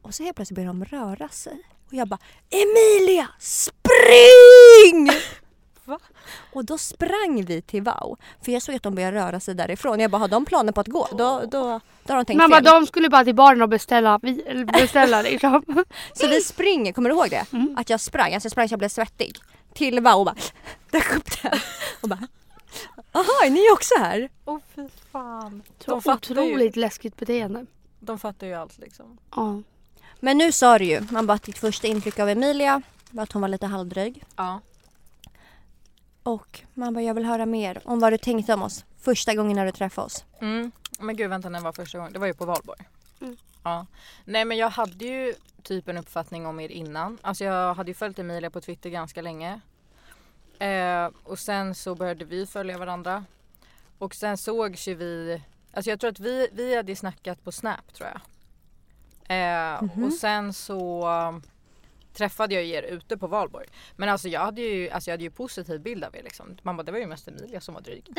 Och 0.02 0.16
så 0.16 0.24
helt 0.24 0.36
plötsligt 0.36 0.56
börjar 0.56 0.68
de 0.68 0.86
röra 0.86 1.30
sig. 1.30 1.62
Och 1.88 1.94
jag 1.94 2.08
bara 2.08 2.20
Emilia 2.50 3.28
spring! 3.40 5.10
Va? 5.86 6.00
Och 6.54 6.66
då 6.66 6.78
sprang 6.78 7.46
vi 7.46 7.62
till 7.62 7.82
wow. 7.84 8.18
För 8.42 8.52
jag 8.52 8.62
såg 8.62 8.76
att 8.76 8.84
de 8.84 8.96
började 8.96 9.18
röra 9.18 9.40
sig 9.40 9.56
därifrån. 9.56 10.00
Jag 10.00 10.12
bara 10.12 10.18
har 10.18 10.28
de 10.28 10.46
planer 10.46 10.72
på 10.72 10.82
att 10.82 10.88
gå? 10.88 11.08
Då, 11.12 11.18
då, 11.18 11.80
då 12.04 12.14
har 12.14 12.16
de 12.16 12.26
tänkt 12.26 12.38
Mamma 12.38 12.56
fel. 12.56 12.64
de 12.64 12.88
skulle 12.88 13.10
bara 13.10 13.24
till 13.24 13.36
baren 13.36 13.62
och 13.62 13.70
beställa, 13.70 14.20
beställa 14.74 15.22
liksom. 15.32 15.84
Så 16.14 16.28
vi 16.28 16.42
springer, 16.42 16.94
kommer 16.94 17.10
du 17.10 17.16
ihåg 17.16 17.30
det? 17.30 17.46
Mm. 17.54 17.76
Att 17.78 17.90
jag 17.90 18.00
sprang, 18.00 18.34
alltså 18.34 18.46
jag 18.46 18.52
sprang 18.52 18.70
så 18.70 18.74
jag 18.74 18.80
blev 18.80 18.90
svettig. 18.90 19.38
Till 19.74 20.00
wow 20.00 20.14
och 20.20 20.26
bara 20.26 20.36
dök 20.92 21.16
upp 21.16 21.42
där. 21.44 21.64
Och 22.02 22.10
bara 22.10 22.28
Jaha, 23.12 23.46
är 23.46 23.50
ni 23.50 23.72
också 23.74 23.94
här? 24.00 24.30
Åh 24.46 24.60
fy 24.76 24.88
fan. 25.12 25.64
De 25.86 26.02
fattar, 26.02 26.36
ju, 26.36 26.42
otroligt 26.42 26.76
läskigt 26.76 27.16
beteende. 27.18 27.66
de 28.00 28.20
fattar 28.20 28.48
ju 28.48 28.54
allt 28.54 28.78
liksom. 28.78 29.18
Ja. 29.36 29.62
Men 30.20 30.38
nu 30.38 30.52
sa 30.52 30.78
du 30.80 30.86
ju, 30.86 31.02
man 31.12 31.28
bara 31.28 31.38
ditt 31.38 31.58
första 31.58 31.88
intryck 31.88 32.20
av 32.20 32.30
Emilia 32.30 32.82
var 33.10 33.24
att 33.24 33.32
hon 33.32 33.42
var 33.42 33.50
lite 33.50 33.66
halvdryg. 33.66 34.24
Ja. 34.36 34.60
Och 36.26 36.62
man 36.74 36.94
bara, 36.94 37.02
jag 37.04 37.14
vill 37.14 37.26
höra 37.26 37.46
mer 37.46 37.82
om 37.86 38.00
vad 38.00 38.14
du 38.14 38.18
tänkte 38.18 38.54
om 38.54 38.64
oss 38.64 38.86
första 39.00 39.36
gången 39.36 39.56
när 39.56 39.66
du 39.66 39.72
träffade 39.72 40.06
oss. 40.06 40.26
Mm. 40.40 40.72
Men 41.00 41.16
gud 41.16 41.30
vänta 41.30 41.50
när 41.50 41.60
var 41.62 41.72
första 41.74 41.98
gången? 41.98 42.14
Det 42.14 42.20
var 42.20 42.28
ju 42.28 42.34
på 42.34 42.46
valborg. 42.46 42.80
Mm. 43.22 43.38
Ja. 43.64 43.86
Nej 44.26 44.46
men 44.46 44.58
jag 44.58 44.70
hade 44.70 45.06
ju 45.06 45.34
typ 45.64 45.88
en 45.88 45.98
uppfattning 45.98 46.46
om 46.46 46.60
er 46.60 46.70
innan. 46.72 47.18
Alltså 47.22 47.44
jag 47.44 47.74
hade 47.74 47.90
ju 47.90 47.96
följt 47.96 48.20
Emilia 48.20 48.50
på 48.50 48.62
Twitter 48.62 48.90
ganska 48.90 49.22
länge. 49.22 49.60
Eh, 50.60 51.10
och 51.24 51.40
sen 51.40 51.76
så 51.76 51.96
började 51.96 52.26
vi 52.26 52.46
följa 52.46 52.78
varandra. 52.78 53.26
Och 53.98 54.16
sen 54.16 54.38
sågs 54.38 54.88
ju 54.88 54.96
vi, 54.96 55.42
alltså 55.74 55.90
jag 55.90 56.00
tror 56.00 56.12
att 56.12 56.20
vi, 56.20 56.48
vi 56.54 56.76
hade 56.76 56.96
snackat 56.96 57.44
på 57.44 57.52
Snap 57.52 57.94
tror 57.94 58.10
jag. 58.10 58.22
Eh, 59.28 59.82
Mhm. 59.84 60.04
Och 60.04 60.14
sen 60.14 60.54
så 60.54 61.08
träffade 62.16 62.56
jag 62.56 62.64
er 62.64 62.84
ute 62.84 63.18
på 63.18 63.28
valborg. 63.28 63.66
Men 63.96 64.10
alltså 64.10 64.28
jag 64.30 64.40
hade 64.42 64.62
ju, 64.62 64.90
alltså 64.90 65.10
jag 65.10 65.14
hade 65.14 65.24
ju 65.24 65.30
positiv 65.32 65.82
bild 65.82 66.04
av 66.04 66.16
er 66.16 66.24
liksom. 66.24 66.58
Man 66.62 66.78
bara 66.78 66.84
det 66.84 66.92
var 66.92 67.00
ju 67.00 67.08
mest 67.08 67.28
Emilia 67.28 67.62
som 67.62 67.74
var 67.74 67.82
dryg. 67.82 68.06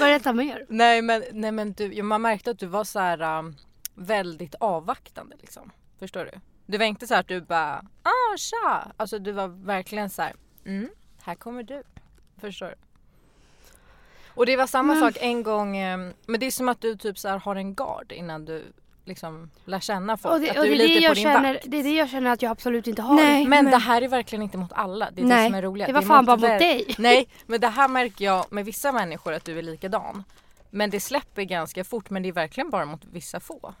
Berätta 0.00 0.32
mer. 0.32 0.66
Nej 0.68 1.02
men, 1.02 1.24
nej, 1.32 1.52
men 1.52 1.72
du, 1.72 2.02
man 2.02 2.22
märkte 2.22 2.50
att 2.50 2.58
du 2.58 2.66
var 2.66 2.84
så 2.84 2.98
här 2.98 3.38
um, 3.38 3.56
väldigt 3.94 4.54
avvaktande 4.54 5.36
liksom. 5.40 5.72
Förstår 5.98 6.24
du? 6.24 6.40
Du 6.66 6.78
var 6.78 6.84
inte 6.84 7.06
så 7.06 7.14
här 7.14 7.20
att 7.20 7.28
du 7.28 7.40
bara 7.40 7.86
ah 8.02 8.36
tja. 8.36 8.92
Alltså 8.96 9.18
du 9.18 9.32
var 9.32 9.48
verkligen 9.48 10.10
så 10.10 10.22
här 10.22 10.34
mm, 10.64 10.88
här 11.22 11.34
kommer 11.34 11.62
du. 11.62 11.82
Förstår 12.40 12.66
du? 12.66 12.74
Och 14.34 14.46
det 14.46 14.56
var 14.56 14.66
samma 14.66 14.94
Men- 14.94 15.00
sak 15.02 15.16
en 15.20 15.42
gång, 15.42 15.68
um, 15.84 16.12
men 16.26 16.40
det 16.40 16.46
är 16.46 16.50
som 16.50 16.68
att 16.68 16.80
du 16.80 16.96
typ 16.96 17.18
så 17.18 17.28
här 17.28 17.38
har 17.38 17.56
en 17.56 17.74
gard 17.74 18.12
innan 18.12 18.44
du 18.44 18.64
liksom 19.08 19.50
lär 19.64 19.80
känna 19.80 20.16
folk. 20.16 20.34
Och 20.34 20.40
det, 20.40 20.50
att 20.50 20.56
och 20.58 20.64
du 20.64 20.68
det, 20.70 20.74
är 20.74 20.78
det, 20.78 20.86
lite 20.86 21.00
på 21.00 21.04
jag 21.04 21.14
din 21.16 21.22
känner, 21.22 21.52
vakt. 21.54 21.64
det 21.70 21.76
är 21.78 21.82
det 21.82 21.90
jag 21.96 22.10
känner 22.10 22.30
att 22.30 22.42
jag 22.42 22.50
absolut 22.50 22.86
inte 22.86 23.02
har. 23.02 23.14
Nej. 23.14 23.46
Men, 23.46 23.64
men- 23.64 23.72
det 23.72 23.78
här 23.78 24.02
är 24.02 24.08
verkligen 24.08 24.42
inte 24.42 24.58
mot 24.58 24.72
alla. 24.72 25.10
Det 25.10 25.22
är 25.22 25.26
Nej. 25.26 25.42
det 25.42 25.46
som 25.48 25.54
är 25.54 25.62
roligt. 25.62 25.86
Det 25.86 25.92
var 25.92 26.02
är 26.02 26.06
fan 26.06 26.24
bara 26.26 26.36
mot 26.36 26.48
dig. 26.48 26.86
Nej, 26.98 27.28
men 27.46 27.60
det 27.60 27.68
här 27.68 27.88
märker 27.88 28.24
jag 28.24 28.52
med 28.52 28.64
vissa 28.64 28.92
människor 28.92 29.32
att 29.32 29.44
du 29.44 29.58
är 29.58 29.62
likadan. 29.62 30.24
Men 30.70 30.90
det 30.90 31.00
släpper 31.00 31.42
ganska 31.42 31.84
fort 31.84 32.10
men 32.10 32.22
det 32.22 32.28
är 32.28 32.32
verkligen 32.32 32.70
bara 32.70 32.84
mot 32.84 33.04
vissa 33.04 33.40
få. 33.40 33.74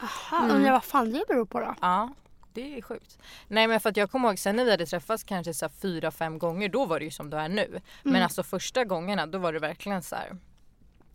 Aha, 0.00 0.44
Mm. 0.44 0.56
undrar 0.56 0.72
vad 0.72 0.84
fan 0.84 1.12
det 1.12 1.24
beror 1.28 1.44
på 1.46 1.60
då? 1.60 1.74
Ja, 1.80 2.08
det 2.54 2.78
är 2.78 2.82
sjukt. 2.82 3.18
Nej 3.48 3.66
men 3.66 3.80
för 3.80 3.90
att 3.90 3.96
jag 3.96 4.10
kommer 4.10 4.28
ihåg 4.28 4.38
sen 4.38 4.56
när 4.56 4.64
vi 4.64 4.70
hade 4.70 4.86
träffats 4.86 5.24
kanske 5.24 5.54
så 5.54 5.68
fyra, 5.82 6.10
fem 6.10 6.38
gånger 6.38 6.68
då 6.68 6.84
var 6.86 6.98
det 6.98 7.04
ju 7.04 7.10
som 7.10 7.30
du 7.30 7.36
är 7.36 7.48
nu. 7.48 7.80
Men 8.02 8.12
Mm. 8.14 8.22
alltså 8.22 8.42
första 8.42 8.84
gångerna 8.84 9.26
då 9.26 9.38
var 9.38 9.52
det 9.52 9.58
verkligen 9.58 10.02
så 10.02 10.16
här. 10.16 10.36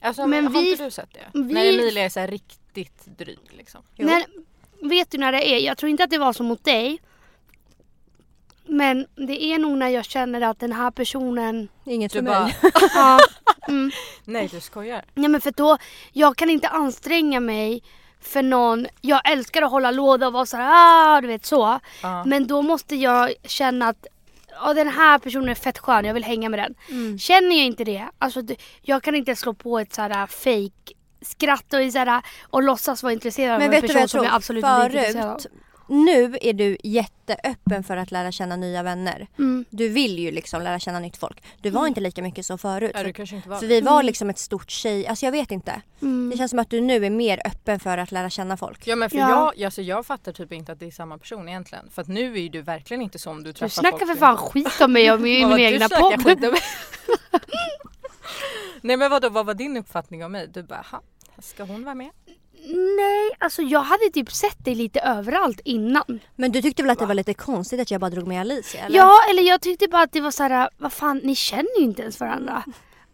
Alltså 0.01 0.27
Men 0.27 0.47
har 0.47 0.53
vi- 0.61 0.71
inte 0.71 0.83
du 0.83 0.91
sett 0.91 1.13
det? 1.13 1.25
vi- 1.33 1.53
När 1.53 1.65
Emilia 1.65 2.03
är 2.05 2.09
så 2.09 2.19
här 2.19 2.27
riktigt 2.27 2.66
dryg 3.05 3.39
liksom. 3.49 3.81
Jo. 3.95 4.07
När, 4.07 4.25
vet 4.89 5.11
du 5.11 5.17
när 5.17 5.31
det 5.31 5.49
är? 5.49 5.59
Jag 5.59 5.77
tror 5.77 5.89
inte 5.89 6.03
att 6.03 6.09
det 6.09 6.17
var 6.17 6.33
så 6.33 6.43
mot 6.43 6.63
dig. 6.63 6.99
Men 8.65 9.07
det 9.15 9.43
är 9.43 9.59
nog 9.59 9.77
när 9.77 9.89
jag 9.89 10.05
känner 10.05 10.41
att 10.41 10.59
den 10.59 10.73
här 10.73 10.91
personen... 10.91 11.67
Inget 11.85 12.11
Du 12.11 12.19
för 12.19 12.25
bara, 12.25 12.43
mig. 12.43 12.55
ja, 12.95 13.19
mm. 13.67 13.91
nej 14.25 14.47
du 14.51 14.59
skojar. 14.59 15.05
Nej 15.13 15.29
men 15.29 15.41
för 15.41 15.51
då, 15.51 15.77
jag 16.13 16.37
kan 16.37 16.49
inte 16.49 16.67
anstränga 16.67 17.39
mig 17.39 17.83
för 18.21 18.43
någon. 18.43 18.87
Jag 19.01 19.31
älskar 19.31 19.61
att 19.61 19.71
hålla 19.71 19.91
låda 19.91 20.27
och 20.27 20.33
vara 20.33 20.45
så 20.45 20.57
här, 20.57 20.71
ah, 20.73 21.21
du 21.21 21.27
vet 21.27 21.45
så. 21.45 21.79
Ja. 22.01 22.23
Men 22.25 22.47
då 22.47 22.61
måste 22.61 22.95
jag 22.95 23.33
känna 23.43 23.87
att 23.87 24.07
ja, 24.61 24.73
den 24.73 24.87
här 24.87 25.19
personen 25.19 25.49
är 25.49 25.55
fett 25.55 25.77
skön, 25.77 26.05
jag 26.05 26.13
vill 26.13 26.23
hänga 26.23 26.49
med 26.49 26.59
den. 26.59 26.75
Mm. 26.89 27.19
Känner 27.19 27.55
jag 27.55 27.65
inte 27.65 27.83
det, 27.83 28.09
alltså 28.17 28.41
jag 28.81 29.03
kan 29.03 29.15
inte 29.15 29.35
slå 29.35 29.53
på 29.53 29.79
ett 29.79 29.93
så 29.93 30.01
här 30.01 30.27
fake 30.27 30.93
skratta 31.21 31.79
och, 31.79 31.91
så 31.91 31.97
här, 31.97 32.21
och 32.49 32.63
låtsas 32.63 33.03
vara 33.03 33.13
intresserad 33.13 33.53
av 33.53 33.59
Men 33.59 33.65
en 33.65 33.71
vet 33.71 33.81
du 33.81 33.87
person 33.87 34.01
jag 34.01 34.09
som 34.09 34.23
jag 34.23 34.33
absolut 34.33 34.63
inte 34.63 34.69
är 34.69 34.85
intresserad 34.85 35.25
av. 35.25 35.39
Nu 35.89 36.37
är 36.41 36.53
du 36.53 36.77
jätteöppen 36.83 37.83
för 37.83 37.97
att 37.97 38.11
lära 38.11 38.31
känna 38.31 38.55
nya 38.55 38.83
vänner. 38.83 39.27
Mm. 39.37 39.65
Du 39.69 39.89
vill 39.89 40.19
ju 40.19 40.31
liksom 40.31 40.61
lära 40.61 40.79
känna 40.79 40.99
nytt 40.99 41.17
folk. 41.17 41.43
Du 41.61 41.69
var 41.69 41.87
inte 41.87 42.01
lika 42.01 42.21
mycket 42.21 42.45
så 42.45 42.57
förut. 42.57 42.91
Ja, 42.93 42.99
För, 42.99 43.05
det 43.05 43.13
kanske 43.13 43.35
inte 43.35 43.49
var. 43.49 43.57
för 43.57 43.67
vi 43.67 43.81
var 43.81 44.03
liksom 44.03 44.29
ett 44.29 44.39
stort 44.39 44.71
tjej, 44.71 45.07
alltså 45.07 45.25
jag 45.25 45.31
vet 45.31 45.51
inte. 45.51 45.81
Mm. 46.01 46.29
Det 46.29 46.37
känns 46.37 46.49
som 46.49 46.59
att 46.59 46.69
du 46.69 46.81
nu 46.81 47.05
är 47.05 47.09
mer 47.09 47.41
öppen 47.45 47.79
för 47.79 47.97
att 47.97 48.11
lära 48.11 48.29
känna 48.29 48.57
folk. 48.57 48.87
Ja 48.87 48.95
men 48.95 49.09
för 49.09 49.17
Ja. 49.17 49.53
jag, 49.55 49.65
alltså 49.65 49.81
jag 49.81 50.05
fattar 50.05 50.31
typ 50.31 50.53
inte 50.53 50.71
att 50.71 50.79
det 50.79 50.85
är 50.87 50.91
samma 50.91 51.17
person 51.17 51.49
egentligen. 51.49 51.89
För 51.91 52.01
att 52.01 52.07
nu 52.07 52.45
är 52.45 52.49
du 52.49 52.61
verkligen 52.61 53.01
inte 53.01 53.19
som 53.19 53.43
du 53.43 53.53
träffar 53.53 53.65
Du 53.65 53.89
snackar 53.89 53.97
folk 53.97 54.11
för 54.11 54.15
fan 54.15 54.37
skit 54.37 54.81
om 54.81 54.93
mig 54.93 55.11
och 55.11 55.21
min 55.21 55.49
var 55.49 55.59
egna 55.59 55.89
podd. 55.89 56.23
Nej 58.81 58.97
men 58.97 59.11
vadå, 59.11 59.29
vad 59.29 59.45
var 59.45 59.53
din 59.53 59.77
uppfattning 59.77 60.25
om 60.25 60.31
mig? 60.31 60.47
Du 60.53 60.63
bara, 60.63 60.85
"Ha, 60.91 61.01
ska 61.39 61.63
hon 61.63 61.83
vara 61.83 61.95
med? 61.95 62.09
Nej, 62.97 63.31
alltså 63.39 63.61
jag 63.61 63.79
hade 63.79 64.09
typ 64.13 64.31
sett 64.31 64.65
dig 64.65 64.75
lite 64.75 64.99
överallt 64.99 65.59
innan. 65.63 66.19
Men 66.35 66.51
du 66.51 66.61
tyckte 66.61 66.83
väl 66.83 66.89
att 66.89 66.99
det 66.99 67.05
var 67.05 67.13
lite 67.13 67.33
konstigt 67.33 67.79
att 67.79 67.91
jag 67.91 68.01
bara 68.01 68.09
drog 68.09 68.27
med 68.27 68.41
Alicia? 68.41 68.85
Eller? 68.85 68.97
Ja, 68.97 69.19
eller 69.29 69.43
jag 69.43 69.61
tyckte 69.61 69.87
bara 69.87 70.01
att 70.01 70.11
det 70.11 70.21
var 70.21 70.31
så 70.31 70.43
här, 70.43 70.69
vad 70.77 70.93
fan, 70.93 71.17
ni 71.23 71.35
känner 71.35 71.77
ju 71.79 71.83
inte 71.83 72.01
ens 72.01 72.19
varandra. 72.19 72.63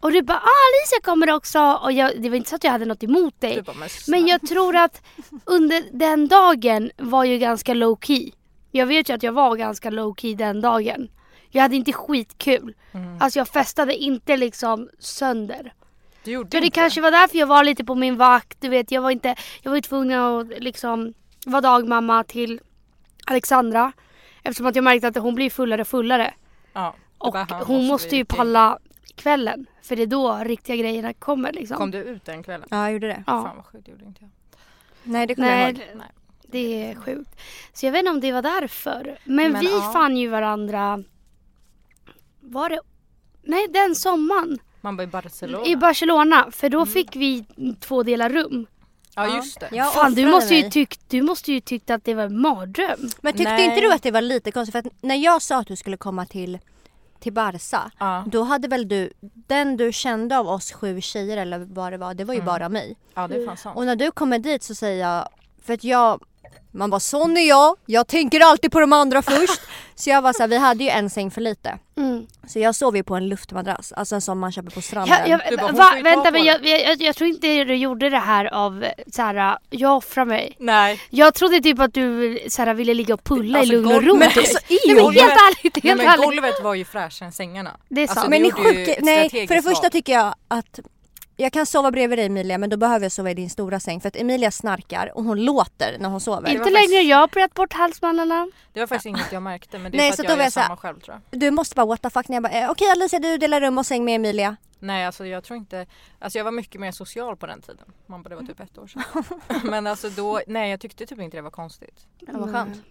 Och 0.00 0.12
du 0.12 0.22
bara, 0.22 0.38
ah 0.38 0.40
Alicia 0.70 1.00
kommer 1.04 1.30
också. 1.32 1.60
Och 1.82 1.92
jag, 1.92 2.22
det 2.22 2.28
var 2.28 2.36
inte 2.36 2.50
så 2.50 2.56
att 2.56 2.64
jag 2.64 2.70
hade 2.70 2.84
något 2.84 3.02
emot 3.02 3.40
dig. 3.40 3.62
Bara, 3.62 3.76
men, 3.76 3.88
Men 4.08 4.26
jag 4.26 4.40
tror 4.48 4.76
att 4.76 5.02
under 5.44 5.82
den 5.92 6.28
dagen 6.28 6.90
var 6.96 7.24
ju 7.24 7.38
ganska 7.38 7.74
low 7.74 7.98
key. 8.02 8.30
Jag 8.70 8.86
vet 8.86 9.08
ju 9.08 9.12
att 9.14 9.22
jag 9.22 9.32
var 9.32 9.56
ganska 9.56 9.90
low 9.90 10.14
key 10.14 10.34
den 10.34 10.60
dagen. 10.60 11.08
Jag 11.54 11.62
hade 11.62 11.76
inte 11.76 11.92
skitkul. 11.92 12.74
Mm. 12.92 13.16
Alltså 13.20 13.38
jag 13.38 13.48
festade 13.48 13.94
inte 13.96 14.36
liksom 14.36 14.88
sönder. 14.98 15.72
du 16.24 16.30
gjorde 16.30 16.50
Så 16.50 16.60
det 16.60 16.66
inte 16.66 16.74
kanske 16.80 17.00
var 17.00 17.10
därför 17.10 17.38
jag 17.38 17.46
var 17.46 17.64
lite 17.64 17.84
på 17.84 17.94
min 17.94 18.16
vakt. 18.16 18.60
Du 18.60 18.68
vet, 18.68 18.90
jag 18.90 19.02
var 19.02 19.10
inte, 19.10 19.34
jag 19.62 19.70
var 19.70 19.76
ju 19.76 19.82
tvungen 19.82 20.20
att 20.20 20.46
liksom 20.62 21.14
vara 21.46 21.60
dagmamma 21.60 22.24
till 22.24 22.60
Alexandra. 23.26 23.92
Eftersom 24.42 24.66
att 24.66 24.76
jag 24.76 24.84
märkte 24.84 25.08
att 25.08 25.16
hon 25.16 25.34
blir 25.34 25.50
fullare 25.50 25.80
och 25.80 25.88
fullare. 25.88 26.34
Ja, 26.72 26.94
Och 27.18 27.32
bara, 27.32 27.44
"Ha, 27.44 27.64
hon 27.64 27.86
måste 27.86 28.16
ju 28.16 28.22
ut 28.22 28.32
i-" 28.32 28.36
palla 28.36 28.78
kvällen. 29.14 29.66
För 29.82 29.96
det 29.96 30.02
är 30.02 30.06
då 30.06 30.36
riktiga 30.44 30.76
grejerna 30.76 31.12
kommer 31.12 31.52
liksom. 31.52 31.76
Kom 31.76 31.90
du 31.90 31.98
ut 31.98 32.24
den 32.24 32.42
kvällen? 32.42 32.68
Ja, 32.70 32.76
jag 32.76 32.92
gjorde 32.92 33.06
det. 33.06 33.24
Ja. 33.26 33.42
Fan 33.42 33.56
vad 33.56 33.64
sjukt, 33.64 33.84
det 33.86 33.90
gjorde 33.92 34.04
inte 34.04 34.20
jag. 34.22 34.30
Nej, 35.02 35.26
det 35.26 35.34
kommer 35.34 35.60
jag 35.60 35.70
ihåg. 35.70 35.80
Nej. 35.94 36.06
det 36.42 36.90
är 36.90 36.94
sjukt. 36.94 37.40
Så 37.72 37.86
jag 37.86 37.92
vet 37.92 37.98
inte 37.98 38.10
om 38.10 38.20
det 38.20 38.32
var 38.32 38.42
därför. 38.42 39.18
Men, 39.24 39.52
Men 39.52 39.60
vi 39.60 39.70
ja. 39.72 39.90
fann 39.92 40.16
ju 40.16 40.28
varandra... 40.28 41.02
Var 42.44 42.68
det... 42.70 42.80
Nej, 43.42 43.68
den 43.68 43.94
sommaren. 43.94 44.58
Man 44.80 44.96
bara 44.96 45.02
i 45.02 45.06
Barcelona. 45.06 45.66
I 45.66 45.76
Barcelona. 45.76 46.50
För 46.50 46.66
Mm. 46.66 46.78
då 46.78 46.86
fick 46.86 47.16
vi 47.16 47.44
två 47.80 48.02
delar 48.02 48.30
rum. 48.30 48.66
ja 49.16 49.36
just 49.36 49.60
det. 49.60 49.68
Jag 49.72 49.92
Fan, 49.94 50.14
du 50.14 50.20
offrade 50.22 50.30
måste, 50.36 50.54
ju 50.54 50.62
mig. 50.62 50.70
tyckt, 50.70 51.00
du 51.08 51.22
måste 51.22 51.52
ju 51.52 51.60
tyckt 51.60 51.90
att 51.90 52.04
det 52.04 52.14
var 52.14 52.22
en 52.24 52.40
mardröm. 52.40 53.08
Men 53.20 53.32
tyckte 53.32 53.52
Nej. 53.52 53.64
inte 53.64 53.80
du 53.80 53.92
att 53.92 54.02
det 54.02 54.10
var 54.10 54.20
lite 54.20 54.50
konstigt? 54.52 54.72
För 54.72 54.78
att 54.78 55.02
när 55.02 55.14
jag 55.16 55.42
sa 55.42 55.58
att 55.58 55.66
du 55.66 55.76
skulle 55.76 55.96
komma 55.96 56.26
till, 56.26 56.58
till 57.20 57.32
Barca, 57.32 57.90
Ja, 57.98 58.24
då 58.26 58.42
hade 58.42 58.68
väl 58.68 58.88
du, 58.88 59.12
den 59.20 59.76
du 59.76 59.92
kände 59.92 60.38
av 60.38 60.48
oss 60.48 60.72
sju 60.72 61.00
tjejer 61.00 61.36
eller 61.36 61.58
vad 61.58 61.92
det 61.92 61.96
var, 61.98 62.14
det 62.14 62.24
var 62.24 62.34
ju 62.34 62.40
Mm. 62.40 62.46
bara 62.46 62.68
mig. 62.68 62.96
ja 63.14 63.28
det 63.28 63.34
är 63.42 63.46
fan 63.46 63.56
sant. 63.56 63.76
Och 63.76 63.86
när 63.86 63.96
du 63.96 64.10
kommer 64.10 64.38
dit 64.38 64.62
så 64.62 64.74
säger 64.74 65.08
jag, 65.08 65.28
för 65.62 65.74
att 65.74 65.84
jag, 65.84 66.22
man 66.72 66.90
bara 66.90 67.00
sån 67.00 67.36
är 67.36 67.48
jag, 67.48 67.76
jag 67.86 68.06
tänker 68.06 68.40
alltid 68.40 68.72
på 68.72 68.80
de 68.80 68.92
andra 68.92 69.22
först. 69.22 69.60
så 69.94 70.10
jag 70.10 70.22
var 70.22 70.32
så 70.32 70.42
här, 70.42 70.48
vi 70.48 70.58
hade 70.58 70.84
ju 70.84 70.90
en 70.90 71.10
säng 71.10 71.30
för 71.30 71.40
lite. 71.40 71.78
Mm. 71.96 72.26
Så 72.48 72.58
jag 72.58 72.74
sov 72.74 72.96
ju 72.96 73.02
på 73.02 73.14
en 73.16 73.28
luftmadrass, 73.28 73.92
alltså 73.92 74.14
en 74.14 74.20
som 74.20 74.38
man 74.38 74.52
köper 74.52 74.70
på 74.70 74.80
stranden. 74.82 75.16
Ja, 75.26 75.26
jag, 75.28 75.40
Du 75.50 75.56
bara, 75.56 75.72
va, 75.72 75.92
vänta, 76.02 76.30
men 76.30 76.44
jag, 76.44 76.66
jag, 76.66 77.02
jag 77.02 77.16
tror 77.16 77.30
inte 77.30 77.64
du 77.64 77.74
gjorde 77.76 78.10
det 78.10 78.18
här 78.18 78.54
av 78.54 78.84
så 79.12 79.22
här, 79.22 79.58
jag 79.70 79.96
offrar 79.96 80.24
mig. 80.24 80.56
Nej. 80.58 81.00
Jag 81.10 81.34
trodde 81.34 81.60
typ 81.60 81.80
att 81.80 81.94
du 81.94 82.38
så 82.48 82.62
här, 82.62 82.74
ville 82.74 82.94
ligga 82.94 83.14
och 83.14 83.24
pulla 83.24 83.58
Alltså, 83.58 83.72
i 83.74 83.76
lugn 83.76 83.94
och 83.96 84.02
ro. 84.02 84.16
Men 84.16 84.28
typ. 84.28 84.38
alltså, 84.38 84.58
Nej 84.70 84.94
men 84.94 85.04
golvet- 85.04 85.20
helt 85.22 85.32
ärligt, 85.32 85.74
Nej 85.84 85.90
helt 85.90 86.02
men 86.02 86.10
ärligt. 86.12 86.24
golvet 86.24 86.62
var 86.62 86.74
ju 86.74 86.84
fräschare 86.84 87.26
än 87.26 87.32
sängarna. 87.32 87.76
Det 87.88 88.00
är 88.00 88.02
Alltså, 88.02 88.14
sant. 88.14 88.26
det 88.26 88.30
Men 88.30 88.42
ni 88.42 88.50
sjuka, 88.52 88.94
nej 89.02 89.30
för 89.48 89.54
det 89.54 89.62
första 89.62 89.90
tycker 89.90 90.12
jag 90.12 90.34
att 90.48 90.80
jag 91.36 91.52
kan 91.52 91.66
sova 91.66 91.90
bredvid 91.90 92.18
dig 92.18 92.26
Emilia 92.26 92.58
men 92.58 92.70
då 92.70 92.76
behöver 92.76 93.04
jag 93.04 93.12
sova 93.12 93.30
i 93.30 93.34
din 93.34 93.50
stora 93.50 93.80
säng 93.80 94.00
för 94.00 94.08
att 94.08 94.16
Emilia 94.16 94.50
snarkar 94.50 95.12
och 95.14 95.24
hon 95.24 95.44
låter 95.44 95.98
när 95.98 96.08
hon 96.08 96.20
sover. 96.20 96.48
Inte 96.48 96.58
var 96.58 96.64
längre, 96.70 96.82
faktiskt- 96.82 97.02
jag 97.10 97.16
har 97.16 97.24
opererat 97.24 97.54
bort 97.54 97.72
halsmandlarna. 97.72 98.48
Det 98.72 98.80
var 98.80 98.86
faktiskt 98.86 99.06
inget 99.06 99.32
jag 99.32 99.42
märkte 99.42 99.78
men 99.78 99.92
det 99.92 99.96
är 99.96 99.98
Nej, 99.98 100.12
för 100.12 100.22
att 100.22 100.28
jag 100.28 100.36
var 100.36 100.38
gör 100.38 100.44
jag 100.44 100.52
så 100.52 100.60
här- 100.60 100.66
samma 100.66 100.76
själv 100.76 101.00
tror 101.00 101.20
jag. 101.30 101.40
Du 101.40 101.50
måste 101.50 101.74
bara 101.74 101.86
what 101.86 102.02
the 102.02 102.10
fuck 102.10 102.28
när 102.28 102.36
jag 102.36 102.42
bara 102.42 102.52
eh, 102.52 102.70
okej 102.70 102.90
Alicia 102.90 103.18
du 103.18 103.38
delar 103.38 103.60
rum 103.60 103.78
och 103.78 103.86
säng 103.86 104.04
med 104.04 104.14
Emilia. 104.14 104.56
Nej 104.78 105.06
alltså 105.06 105.26
jag 105.26 105.44
tror 105.44 105.56
inte, 105.56 105.86
alltså 106.18 106.38
jag 106.38 106.44
var 106.44 106.52
mycket 106.52 106.80
mer 106.80 106.92
social 106.92 107.36
på 107.36 107.46
den 107.46 107.62
tiden. 107.62 107.84
Man 108.06 108.22
bara, 108.22 108.28
det 108.28 108.34
var 108.36 108.42
typ 108.42 108.60
ett 108.60 108.78
år 108.78 108.86
sedan. 108.86 109.02
men 109.70 109.86
alltså 109.86 110.08
då, 110.08 110.40
nej 110.46 110.70
jag 110.70 110.80
tyckte 110.80 111.06
typ 111.06 111.20
inte 111.20 111.36
det 111.36 111.42
var 111.42 111.50
konstigt. 111.50 112.06
Ja, 112.18 112.32
vad 112.32 112.52
skönt. 112.52 112.82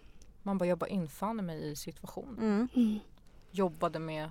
Man 0.44 0.58
bara, 0.58 0.66
jag 0.66 0.78
bara 0.78 0.90
infann 0.90 1.46
mig 1.46 1.72
i 1.72 1.76
situationen. 1.76 2.38
Mm. 2.40 2.68
Mm. 2.76 3.00
Jobbade 3.52 4.00
med 4.00 4.30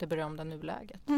det 0.00 0.06
berömda 0.06 0.44
nuläget. 0.44 1.00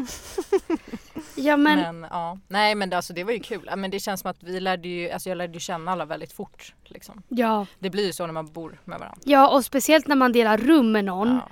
Ja 1.35 1.57
men, 1.57 1.79
Men 1.79 2.09
ja, 2.11 2.37
nej 2.47 2.75
men 2.75 2.89
det, 2.89 2.95
alltså, 2.95 3.13
det 3.13 3.23
var 3.23 3.31
ju 3.31 3.39
kul. 3.39 3.69
Men 3.77 3.91
det 3.91 3.99
känns 3.99 4.21
som 4.21 4.31
att 4.31 4.43
vi 4.43 4.59
lärde 4.59 4.87
ju, 4.87 5.11
alltså 5.11 5.29
jag 5.29 5.37
lärde 5.37 5.53
ju 5.53 5.59
känna 5.59 5.91
alla 5.91 6.05
väldigt 6.05 6.33
fort. 6.33 6.73
Liksom. 6.85 7.23
ja. 7.27 7.65
Det 7.79 7.89
blir 7.89 8.05
ju 8.05 8.13
så 8.13 8.25
när 8.25 8.33
man 8.33 8.45
bor 8.45 8.79
med 8.85 8.99
varandra. 8.99 9.21
Ja 9.23 9.49
och 9.49 9.65
speciellt 9.65 10.07
när 10.07 10.15
man 10.15 10.31
delar 10.31 10.57
rum 10.57 10.91
med 10.91 11.05
någon. 11.05 11.27
Ja. 11.27 11.49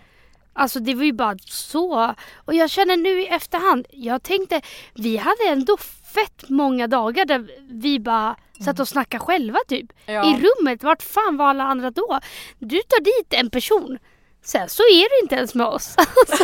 Alltså 0.54 0.80
det 0.80 0.96
var 0.96 1.04
ju 1.04 1.14
bara 1.14 1.38
så. 1.46 2.16
Och 2.36 2.54
jag 2.54 2.70
känner 2.70 2.98
nu 2.98 3.22
i 3.22 3.28
efterhand, 3.28 3.88
jag 3.90 4.24
tänkte 4.24 4.62
vi 4.94 5.18
hade 5.18 5.48
ändå 5.48 5.78
fett 6.14 6.50
många 6.50 6.88
dagar 6.88 7.26
där 7.26 7.52
vi 7.70 8.00
bara 8.00 8.36
satt 8.66 8.80
och 8.80 8.88
snackade 8.88 9.24
själva 9.24 9.60
typ. 9.68 9.94
Ja. 10.06 10.26
I 10.26 10.42
rummet, 10.42 10.84
vart 10.84 11.04
fan 11.04 11.38
var 11.38 11.46
alla 11.46 11.64
andra 11.64 11.92
då? 11.92 12.20
Du 12.60 12.82
tar 12.82 13.04
dit 13.04 13.34
en 13.34 13.50
person, 13.50 13.98
sen 14.44 14.70
så 14.70 14.84
är 14.84 15.10
du 15.20 15.24
inte 15.24 15.36
ens 15.36 15.56
med 15.56 15.68
oss. 15.68 15.96
Alltså, 15.98 16.44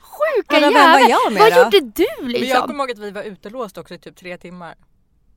sjuka 0.00 0.60
Men 0.60 0.74
vem 0.74 0.92
var 0.92 1.08
jag 1.08 1.32
med 1.32 1.40
Vad 1.42 1.52
då? 1.52 1.58
gjorde 1.58 1.80
du 1.80 2.06
Men 2.22 2.30
jag 2.30 2.40
liksom? 2.40 2.66
kommer 2.66 2.84
ihåg 2.84 2.90
att 2.90 2.98
vi 2.98 3.10
var 3.10 3.22
utelåsta 3.22 3.80
också 3.80 3.94
i 3.94 3.98
typ 3.98 4.16
tre 4.16 4.36
timmar. 4.38 4.74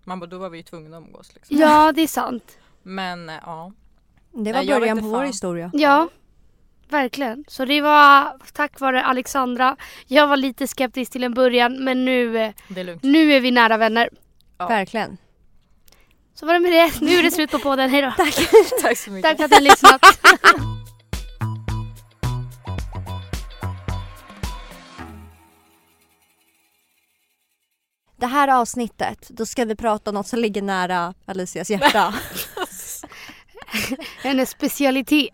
Man 0.03 0.19
bara, 0.19 0.25
då 0.25 0.37
var 0.37 0.49
vi 0.49 0.57
ju 0.57 0.63
tvungna 0.63 0.97
att 0.97 1.03
umgås 1.03 1.31
liksom. 1.35 1.57
Ja 1.57 1.91
det 1.91 2.01
är 2.01 2.07
sant. 2.07 2.57
Men 2.83 3.29
eh, 3.29 3.35
ja. 3.45 3.71
Det 4.31 4.51
var 4.53 4.59
Nej, 4.59 4.65
jag 4.69 4.79
början 4.81 4.97
vet 4.97 5.03
på 5.03 5.07
inte 5.07 5.13
vår 5.15 5.17
fan. 5.19 5.27
historia. 5.27 5.71
Ja, 5.73 6.09
verkligen. 6.89 7.45
Så 7.47 7.65
det 7.65 7.81
var 7.81 8.37
tack 8.53 8.79
vare 8.79 9.03
Alexandra. 9.03 9.75
Jag 10.07 10.27
var 10.27 10.37
lite 10.37 10.67
skeptisk 10.67 11.11
till 11.11 11.23
en 11.23 11.33
början 11.33 11.83
men 11.83 12.05
nu, 12.05 12.37
eh, 12.37 12.51
Det 12.67 12.79
är 12.79 12.83
lugnt. 12.83 13.03
nu 13.03 13.33
är 13.33 13.39
vi 13.39 13.51
nära 13.51 13.77
vänner. 13.77 14.09
Ja. 14.57 14.67
Verkligen. 14.67 15.17
Så 16.33 16.45
var 16.45 16.53
det 16.53 16.59
med 16.59 16.71
det. 16.71 17.01
Nu 17.01 17.11
är 17.15 17.23
det 17.23 17.31
slut 17.31 17.51
på 17.51 17.59
podden. 17.59 17.89
Hejdå. 17.89 18.13
Tack. 18.17 18.35
Tack 18.81 18.97
så 18.97 19.11
mycket. 19.11 19.29
Tack 19.29 19.37
för 19.37 19.43
att 19.45 19.51
ni 19.51 19.55
har 19.57 19.61
lyssnat. 19.63 20.01
Det 28.19 28.25
här 28.27 28.47
avsnittet, 28.47 29.27
då 29.29 29.45
ska 29.45 29.65
vi 29.65 29.75
prata 29.75 30.09
om 30.11 30.13
något 30.15 30.27
som 30.27 30.39
ligger 30.39 30.61
nära 30.61 31.13
Alicias 31.25 31.69
hjärta. 31.69 32.13
Hennes 34.23 34.49
specialitet 34.49 35.29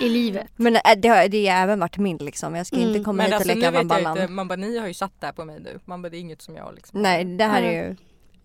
i 0.00 0.08
livet. 0.08 0.46
Men 0.56 0.76
äh, 0.76 0.80
det 0.96 1.08
har 1.08 1.28
det 1.28 1.46
har 1.48 1.62
även 1.62 1.80
varit 1.80 1.98
min 1.98 2.16
liksom. 2.16 2.54
Jag 2.54 2.66
ska 2.66 2.76
Mm. 2.76 2.88
inte 2.88 3.00
komma 3.04 3.16
Men 3.16 3.26
hit 3.26 3.32
och 3.34 3.36
alltså 3.40 3.54
nu 3.54 3.60
leka 3.60 3.70
Van 3.84 4.16
inte, 4.16 4.28
man 4.28 4.48
bara 4.48 4.56
ni 4.56 4.78
har 4.78 4.86
ju 4.86 4.94
satt 4.94 5.12
det 5.20 5.26
här 5.26 5.32
på 5.32 5.44
mig 5.44 5.60
nu. 5.60 5.80
Man 5.84 6.02
bara 6.02 6.08
det 6.10 6.16
är 6.16 6.20
inget 6.20 6.42
som 6.42 6.56
jag 6.56 6.74
liksom. 6.74 7.02
Nej, 7.02 7.24
det 7.24 7.44
här 7.44 7.62
är 7.62 7.72
ju 7.88 7.96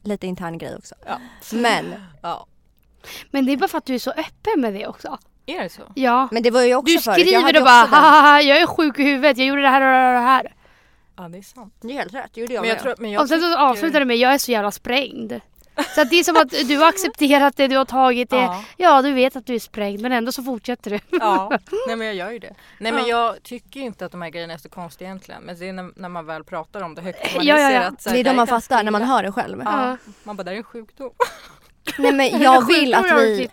lite 0.03 0.27
intern 0.27 0.57
grej 0.57 0.75
också. 0.75 0.95
Ja. 1.05 1.17
Men, 1.53 1.93
ja. 2.21 2.45
Men 3.31 3.45
det 3.45 3.53
är 3.53 3.57
bara 3.57 3.67
för 3.67 3.77
att 3.77 3.85
du 3.85 3.95
är 3.95 3.99
så 3.99 4.11
öppen 4.11 4.61
med 4.61 4.73
det 4.73 4.87
också. 4.87 5.17
Är 5.45 5.63
det 5.63 5.69
så? 5.69 5.81
Ja. 5.95 6.27
men 6.31 6.43
det 6.43 6.51
var 6.51 6.61
ju 6.61 6.75
också 6.75 6.93
Du 6.93 6.99
skriver 6.99 7.57
och 7.57 7.63
bara 7.65 7.85
haha 7.85 8.41
jag 8.41 8.61
är 8.61 8.67
sjuk 8.67 8.99
i 8.99 9.03
huvudet, 9.03 9.37
jag 9.37 9.47
gjorde 9.47 9.61
det 9.61 9.69
här 9.69 9.81
och 9.81 10.21
det 10.21 10.27
här. 10.27 10.53
Ja 11.15 11.29
det 11.29 11.37
är 11.37 11.41
sant. 11.41 11.73
Det 11.81 11.87
är 11.87 11.93
helt 11.93 12.13
rätt, 12.13 12.29
det 12.33 12.41
gjorde 12.41 12.53
jag 12.53 12.61
Men 12.61 12.69
jag 12.69 12.75
med. 12.75 12.83
tror, 12.83 12.95
men 12.99 13.11
jag 13.11 13.21
Och 13.21 13.27
sen 13.29 13.41
så 13.41 13.57
avslutar 13.57 13.99
det 13.99 14.05
med 14.05 14.17
jag 14.17 14.33
är 14.33 14.37
så 14.37 14.51
jävla 14.51 14.71
sprängd. 14.71 15.33
Så 15.95 16.01
att 16.01 16.09
det 16.09 16.15
är 16.19 16.23
som 16.23 16.37
att 16.37 16.49
du 16.67 16.77
har 16.77 16.89
accepterat 16.89 17.57
det, 17.57 17.67
du 17.67 17.77
har 17.77 17.85
tagit 17.85 18.29
det. 18.29 18.35
Ja. 18.35 18.63
Ja, 18.77 19.01
du 19.01 19.11
vet 19.11 19.35
att 19.35 19.45
du 19.45 19.55
är 19.55 19.59
sprängd 19.59 20.01
men 20.01 20.11
ändå 20.11 20.31
så 20.31 20.43
fortsätter 20.43 20.91
du. 20.91 20.99
Ja, 21.11 21.49
nej 21.87 21.95
men 21.95 22.07
jag 22.07 22.15
gör 22.15 22.31
ju 22.31 22.39
det. 22.39 22.55
Nej 22.79 22.91
men 22.91 23.01
Ja. 23.01 23.07
jag 23.33 23.43
tycker 23.43 23.79
inte 23.79 24.05
att 24.05 24.11
de 24.11 24.21
här 24.21 24.29
grejerna 24.29 24.53
är 24.53 24.57
så 24.57 24.69
konstiga 24.69 25.07
egentligen. 25.09 25.41
Men 25.43 25.59
det 25.59 25.69
är 25.69 25.73
när, 25.73 25.91
när 25.95 26.09
man 26.09 26.25
väl 26.25 26.43
pratar 26.43 26.81
om 26.81 26.95
det 26.95 27.01
högt. 27.01 27.35
Man 27.35 27.45
Ja, 27.45 27.59
ja, 27.59 27.71
ja. 27.71 27.79
Att, 27.81 28.05
här, 28.05 28.13
Det 28.13 28.19
är 28.19 28.23
då 28.23 28.33
man 28.33 28.47
fattar 28.47 28.83
när 28.83 28.91
man 28.91 29.01
hör 29.01 29.23
det 29.23 29.31
själv. 29.31 29.61
Ja. 29.65 29.97
Man 30.23 30.35
bara 30.37 30.43
det 30.43 30.51
är 30.51 30.55
en 30.55 30.63
sjukdom. 30.63 31.11
Nej 31.97 32.11
men 32.13 32.41
jag 32.41 32.67
vill 32.67 32.93
att 32.93 33.05
vi, 33.21 33.49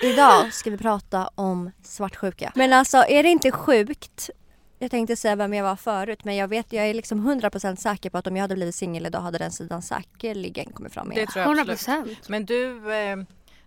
idag 0.00 0.52
ska 0.52 0.70
vi 0.70 0.78
prata 0.78 1.30
om 1.34 1.70
svartsjuka. 1.82 2.52
Men 2.54 2.72
alltså 2.72 2.96
är 3.08 3.22
det 3.22 3.28
inte 3.28 3.50
sjukt? 3.50 4.30
Jag 4.78 4.90
tänkte 4.90 5.16
säga 5.16 5.36
vem 5.36 5.54
jag 5.54 5.64
var 5.64 5.76
förut 5.76 6.24
men 6.24 6.36
jag 6.36 6.48
vet, 6.48 6.72
jag 6.72 6.86
är 6.86 6.94
liksom 6.94 7.28
100% 7.40 7.76
säker 7.76 8.10
på 8.10 8.18
att 8.18 8.26
om 8.26 8.36
jag 8.36 8.42
hade 8.42 8.54
blivit 8.54 8.74
singel 8.74 9.06
idag 9.06 9.20
hade 9.20 9.38
den 9.38 9.52
sidan 9.52 9.82
säkerligen 9.82 10.72
kommit 10.72 10.92
fram 10.94 11.08
Det 11.08 11.14
igen. 11.14 11.26
tror 11.26 11.40
jag 11.42 11.46
100 11.56 11.72
absolut. 11.72 12.04
procent. 12.06 12.28
Men 12.28 12.46
du, 12.46 12.92
eh, 12.94 13.16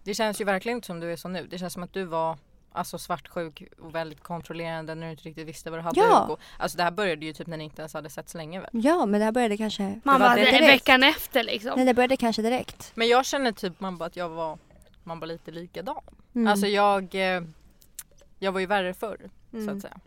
det 0.04 0.14
känns 0.14 0.42
ju 0.42 0.46
verkligen 0.46 0.78
inte 0.78 0.86
som 0.88 1.00
du 1.00 1.12
är 1.14 1.16
så 1.16 1.28
nu. 1.28 1.48
Det 1.50 1.58
känns 1.58 1.74
som 1.74 1.84
att 1.84 1.94
du 1.94 2.04
var 2.04 2.38
alltså 2.74 2.98
svartsjuk 2.98 3.64
och 3.82 3.96
väldigt 3.96 4.24
kontrollerande 4.24 4.96
när 4.96 5.06
du 5.06 5.12
inte 5.12 5.24
riktigt 5.24 5.48
visste 5.48 5.70
vad 5.70 5.80
du 5.80 5.84
hade. 5.84 6.00
Ja. 6.00 6.26
Och, 6.28 6.40
alltså 6.58 6.78
det 6.78 6.84
här 6.84 6.92
började 6.92 7.26
ju 7.26 7.34
typ 7.34 7.48
när 7.48 7.58
ni 7.58 7.64
inte 7.64 7.82
ens 7.82 7.94
hade 7.94 8.10
setts 8.10 8.34
länge 8.34 8.60
väl? 8.60 8.70
Ja 8.74 9.06
men 9.06 9.20
det 9.20 9.26
här 9.26 9.32
började 9.32 9.58
kanske... 9.58 10.00
Man 10.04 10.20
var 10.20 10.28
bara, 10.28 10.36
det 10.36 10.42
det 10.46 10.52
direkt. 10.52 10.68
veckan 10.74 11.04
efter 11.04 11.44
liksom. 11.44 11.72
Nej 11.76 11.86
det 11.86 11.94
började 11.94 12.18
kanske 12.18 12.42
direkt. 12.42 12.92
Men 12.96 13.08
jag 13.08 13.26
känner 13.26 13.52
typ 13.52 13.80
man 13.80 13.98
bara 13.98 14.06
att 14.06 14.16
jag 14.16 14.30
var, 14.30 14.58
man 15.04 15.20
var 15.20 15.28
lite 15.28 15.52
likadan. 15.52 16.02
Mm. 16.36 16.48
Alltså 16.48 16.68
jag, 16.68 17.16
eh, 17.16 17.42
jag 18.40 18.52
var 18.52 18.60
ju 18.60 18.66
värre 18.66 18.94
förr 18.94 19.30
så 19.52 19.58
Mm. 19.58 19.76
att 19.76 19.82
säga. 19.82 19.98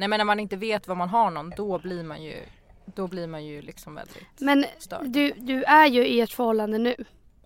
Nej 0.00 0.08
men 0.08 0.18
när 0.18 0.24
man 0.24 0.40
inte 0.40 0.56
vet 0.56 0.88
vad 0.88 0.96
man 0.96 1.08
har 1.08 1.30
någon 1.30 1.52
då 1.56 1.78
blir 1.78 2.04
man 2.04 2.22
ju, 2.22 2.36
då 2.84 3.06
blir 3.06 3.26
man 3.26 3.44
ju 3.44 3.62
liksom 3.62 3.94
väldigt 3.94 4.40
Men 4.40 4.64
störd. 4.78 5.06
du, 5.06 5.32
du 5.36 5.62
är 5.64 5.86
ju 5.86 6.06
i 6.06 6.20
ett 6.20 6.32
förhållande 6.32 6.78
nu. 6.78 6.94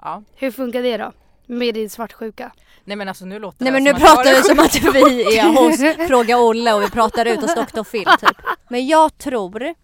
Ja. 0.00 0.22
Hur 0.34 0.50
funkar 0.50 0.82
det 0.82 0.96
då? 0.96 1.12
Med 1.46 1.74
din 1.74 1.90
svartsjuka? 1.90 2.52
Nej 2.84 2.96
men 2.96 3.08
alltså 3.08 3.24
nu 3.24 3.38
låter 3.38 3.64
Nej 3.64 3.72
det 3.72 3.76
men 3.76 3.84
nu 3.84 3.94
pratar 3.94 4.34
vi 4.34 4.42
som 4.42 4.58
att 4.58 4.94
vi 4.94 5.38
är 5.38 5.44
hos 5.44 6.08
Fråga 6.08 6.38
Olle 6.38 6.72
och 6.72 6.82
vi 6.82 6.90
pratar 6.90 7.26
ut 7.26 7.40
hos 7.40 7.54
Dr. 7.54 7.82
Phil 7.82 8.06
typ. 8.20 8.36
Men 8.68 8.86
jag 8.86 9.18
tror, 9.18 9.74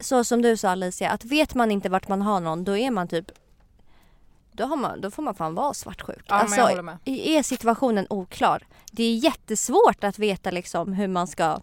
så 0.00 0.24
som 0.24 0.42
du 0.42 0.56
sa 0.56 0.68
Alicia, 0.68 1.10
att 1.10 1.24
vet 1.24 1.54
man 1.54 1.70
inte 1.70 1.88
vart 1.88 2.08
man 2.08 2.22
har 2.22 2.40
någon 2.40 2.64
då 2.64 2.76
är 2.76 2.90
man 2.90 3.08
typ 3.08 3.30
då, 4.52 4.64
har 4.64 4.76
man, 4.76 5.00
då 5.00 5.10
får 5.10 5.22
man 5.22 5.34
fan 5.34 5.54
vara 5.54 5.74
svartsjuk. 5.74 6.24
Ja 6.26 6.46
men 6.48 6.58
jag 6.58 6.78
alltså, 6.78 7.10
är 7.10 7.42
situationen 7.42 8.06
oklar. 8.10 8.62
Det 8.90 9.02
är 9.02 9.14
jättesvårt 9.14 10.04
att 10.04 10.18
veta 10.18 10.50
liksom 10.50 10.92
hur 10.92 11.08
man 11.08 11.26
ska 11.26 11.60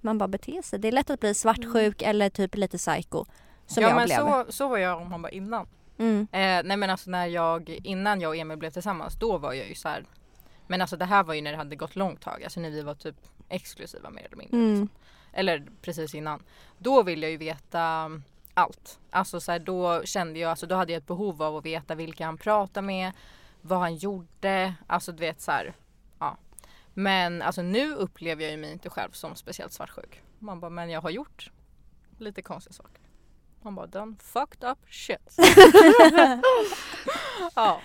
man 0.00 0.18
bara 0.18 0.28
bete 0.28 0.62
sig. 0.62 0.78
Det 0.78 0.88
är 0.88 0.92
lätt 0.92 1.10
att 1.10 1.20
bli 1.20 1.34
svartsjuk 1.34 2.02
eller 2.02 2.30
typ 2.30 2.54
lite 2.54 2.78
psycho. 2.78 3.24
Som 3.66 3.82
ja 3.82 3.88
jag 3.88 3.96
men 3.96 4.04
blev. 4.04 4.16
så, 4.16 4.52
så 4.52 4.68
var 4.68 4.78
jag 4.78 5.02
om 5.02 5.10
man 5.10 5.22
bara 5.22 5.30
innan. 5.30 5.66
Mm. 5.98 6.28
Eh, 6.32 6.68
nej 6.68 6.76
men 6.76 6.90
alltså 6.90 7.10
när 7.10 7.26
jag, 7.26 7.68
innan 7.68 8.20
jag 8.20 8.28
och 8.28 8.36
Emil 8.36 8.58
blev 8.58 8.70
tillsammans 8.70 9.14
då 9.18 9.38
var 9.38 9.52
jag 9.52 9.68
ju 9.68 9.74
så 9.74 9.88
här. 9.88 10.04
Men 10.66 10.80
alltså 10.80 10.96
det 10.96 11.04
här 11.04 11.22
var 11.22 11.34
ju 11.34 11.40
när 11.40 11.50
det 11.50 11.56
hade 11.56 11.76
gått 11.76 11.96
långt 11.96 12.20
tag, 12.20 12.44
alltså 12.44 12.60
när 12.60 12.70
vi 12.70 12.82
var 12.82 12.94
typ 12.94 13.16
exklusiva 13.48 14.10
mer 14.10 14.24
eller 14.24 14.36
mindre. 14.36 14.56
Mm. 14.56 14.70
Liksom. 14.70 14.88
Eller 15.32 15.66
precis 15.82 16.14
innan. 16.14 16.42
Då 16.78 17.02
ville 17.02 17.26
jag 17.26 17.30
ju 17.30 17.36
veta 17.36 17.80
mm, 17.80 18.22
allt. 18.54 18.98
Alltså 19.10 19.40
så 19.40 19.52
här, 19.52 19.58
då 19.58 20.04
kände 20.04 20.38
jag, 20.38 20.50
alltså 20.50 20.66
då 20.66 20.74
hade 20.74 20.92
jag 20.92 21.00
ett 21.00 21.06
behov 21.06 21.42
av 21.42 21.56
att 21.56 21.66
veta 21.66 21.94
vilka 21.94 22.24
han 22.24 22.38
pratade 22.38 22.86
med, 22.86 23.12
vad 23.60 23.78
han 23.78 23.96
gjorde, 23.96 24.74
alltså 24.86 25.12
du 25.12 25.18
vet 25.18 25.40
så 25.40 25.50
här. 25.50 25.74
Men 27.00 27.42
alltså 27.42 27.62
nu 27.62 27.94
upplever 27.94 28.42
jag 28.42 28.50
ju 28.50 28.56
mig 28.56 28.72
inte 28.72 28.90
själv 28.90 29.10
som 29.12 29.36
speciellt 29.36 29.72
svartsjuk. 29.72 30.22
Man 30.38 30.60
bara, 30.60 30.70
men 30.70 30.90
jag 30.90 31.00
har 31.00 31.10
gjort 31.10 31.50
lite 32.18 32.42
konstiga 32.42 32.72
saker. 32.72 33.00
Man 33.62 33.74
bara, 33.74 33.86
done 33.86 34.16
fucked 34.22 34.70
up 34.70 34.78
shit. 34.90 35.36
ja. 37.54 37.80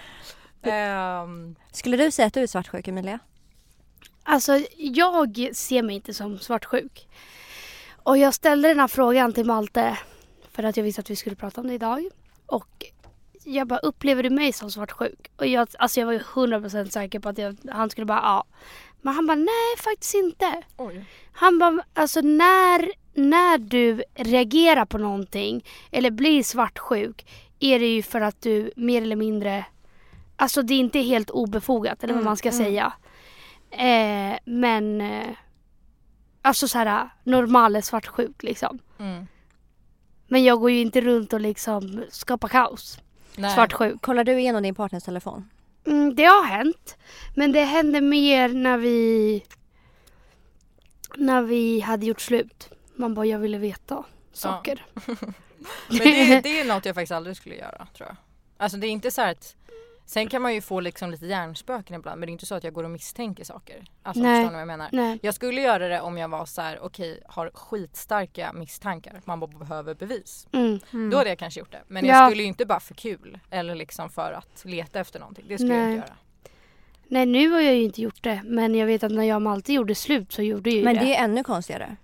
Ehm, 0.62 1.56
Skulle 1.72 1.98
du 1.98 2.12
säga 2.12 2.26
att 2.28 2.34
du 2.34 2.40
är 2.44 2.48
svartsjuk 2.48 2.88
Emilia? 2.88 3.20
Alltså 4.24 4.62
jag 4.78 5.56
ser 5.56 5.84
mig 5.84 5.96
inte 5.96 6.14
som 6.14 6.40
svartsjuk. 6.40 7.08
Och 8.04 8.18
jag 8.18 8.34
ställde 8.34 8.68
den 8.68 8.80
här 8.80 8.88
frågan 8.88 9.34
till 9.34 9.46
Malte 9.46 9.98
för 10.52 10.64
att 10.64 10.78
jag 10.78 10.84
visste 10.84 11.02
att 11.02 11.10
vi 11.10 11.16
skulle 11.16 11.36
prata 11.36 11.62
om 11.62 11.68
det 11.68 11.74
idag. 11.74 12.10
Och 12.46 12.86
jag 13.44 13.68
bara, 13.68 13.80
upplever 13.80 14.24
du 14.24 14.30
mig 14.30 14.54
som 14.54 14.72
svartsjuk? 14.72 15.32
Och 15.36 15.48
jag, 15.48 15.68
alltså 15.80 16.00
jag 16.00 16.06
var 16.06 16.14
ju 16.14 16.20
100% 16.20 16.90
säker 16.90 17.20
på 17.20 17.30
att 17.30 17.38
jag, 17.38 17.58
han 17.72 17.90
skulle 17.90 18.06
bara, 18.06 18.22
ja. 18.24 18.46
Men 19.06 19.14
han 19.14 19.26
bara, 19.28 19.36
nej 19.36 19.78
faktiskt 19.84 20.14
inte. 20.14 20.64
oj. 20.78 21.06
Han 21.32 21.60
bara, 21.60 21.84
alltså 21.94 22.22
när, 22.22 22.92
när 23.14 23.58
du 23.58 24.04
reagerar 24.16 24.86
på 24.86 24.98
någonting 24.98 25.66
eller 25.92 26.12
blir 26.12 26.44
svartsjuk 26.44 27.26
är 27.60 27.80
det 27.80 27.96
ju 27.96 28.04
för 28.04 28.22
att 28.22 28.42
du 28.42 28.72
mer 28.76 29.02
eller 29.02 29.16
mindre, 29.16 29.66
alltså 30.36 30.62
det 30.62 30.74
är 30.74 30.80
inte 30.80 31.00
helt 31.00 31.30
obefogat 31.30 32.04
eller 32.04 32.14
vad 32.14 32.22
Mm, 32.22 32.26
man 32.26 32.38
ska 32.38 32.50
mm. 32.50 32.66
säga. 32.66 32.94
Eh, 33.72 34.40
men 34.46 35.02
eh, 35.02 35.28
alltså 36.42 36.68
så 36.68 36.78
här 36.78 37.10
normal 37.24 37.84
svartsjuk 37.84 38.44
liksom. 38.44 38.80
Mm. 39.00 39.28
Men 40.28 40.44
jag 40.44 40.60
går 40.60 40.72
ju 40.72 40.82
inte 40.82 41.02
runt 41.02 41.34
och 41.34 41.42
liksom 41.42 42.04
skapar 42.10 42.48
kaos. 42.48 43.00
Nej. 43.38 43.56
Svartsjuk. 43.56 44.02
Kollar 44.02 44.24
du 44.24 44.40
igenom 44.40 44.64
din 44.64 44.76
partners 44.76 45.04
telefon? 45.04 45.50
Mm, 45.86 46.16
det 46.16 46.24
har 46.24 46.44
hänt. 46.44 46.98
Men 47.36 47.52
det 47.52 47.64
hände 47.64 48.02
mer 48.02 48.50
när 48.50 48.78
vi 48.78 49.44
när 51.16 51.42
vi 51.42 51.80
hade 51.80 52.06
gjort 52.06 52.22
slut. 52.22 52.70
Man 52.96 53.14
bara, 53.14 53.26
jag 53.26 53.40
ville 53.40 53.58
veta 53.58 54.04
saker. 54.34 54.86
Men 55.88 55.98
det, 56.00 56.42
det 56.44 56.60
är 56.60 56.66
något 56.66 56.86
jag 56.86 56.96
faktiskt 56.96 57.12
aldrig 57.12 57.38
skulle 57.38 57.56
göra 57.56 57.88
tror 57.98 58.10
jag. 58.10 58.18
Alltså 58.58 58.78
det 58.78 58.88
är 58.88 58.92
inte 58.92 59.12
så 59.12 59.22
att 59.22 59.56
Sen 60.08 60.28
kan 60.30 60.42
man 60.42 60.54
ju 60.54 60.62
få 60.62 60.80
liksom 60.80 61.12
lite 61.12 61.26
hjärnspöken 61.26 61.96
ibland 61.96 62.20
men 62.20 62.28
det 62.28 62.30
är 62.30 62.34
inte 62.34 62.46
så 62.46 62.56
att 62.56 62.64
jag 62.64 62.74
går 62.74 62.84
och 62.84 62.90
misstänker 62.90 63.44
saker. 63.44 63.86
Alltså 64.04 64.24
Nej. 64.24 64.36
förstår 64.36 64.50
ni 64.50 64.54
vad 64.54 64.62
jag 64.62 64.68
menar? 64.68 64.90
Nej. 64.92 65.20
Jag 65.22 65.34
skulle 65.34 65.62
göra 65.62 65.88
det 65.88 66.02
om 66.02 66.18
jag 66.18 66.28
var 66.28 66.46
så 66.46 66.62
här: 66.62 66.80
okej 66.82 67.24
har 67.26 67.52
skitstarka 67.54 68.54
misstankar. 68.54 69.22
Man 69.26 69.40
bara 69.40 69.48
behöver 69.48 69.94
bevis. 69.96 70.48
Mm. 70.52 71.10
Då 71.12 71.18
hade 71.18 71.30
jag 71.30 71.40
kanske 71.40 71.60
gjort 71.60 71.72
det. 71.72 71.82
Men 71.88 72.06
Ja. 72.06 72.14
jag 72.16 72.30
skulle 72.30 72.42
ju 72.44 72.48
inte 72.48 72.66
bara 72.66 72.80
för 72.80 72.94
kul 72.94 73.40
eller 73.50 73.76
liksom 73.76 74.10
för 74.10 74.32
att 74.32 74.66
leta 74.66 75.00
efter 75.00 75.20
någonting. 75.20 75.46
Det 75.48 75.58
skulle 75.58 75.74
jag 75.74 75.84
Nej. 75.84 75.96
inte 75.96 76.08
göra. 76.08 76.18
Nej 77.08 77.26
nu 77.26 77.50
har 77.50 77.62
jag 77.62 77.76
ju 77.76 77.84
inte 77.84 78.02
gjort 78.02 78.24
det. 78.24 78.42
Men 78.46 78.76
jag 78.76 78.86
vet 78.86 79.04
att 79.04 79.12
när 79.12 79.24
jag 79.24 79.36
och 79.36 79.42
Malte 79.42 79.74
gjorde 79.74 79.96
slut 79.96 80.34
så 80.34 80.42
gjorde 80.42 80.70
jag 80.70 80.78
ju 80.78 80.84
Men 80.84 80.96
det. 80.96 81.02
det 81.02 81.16
är 81.16 81.24
ännu 81.24 81.44
konstigare. 81.44 81.96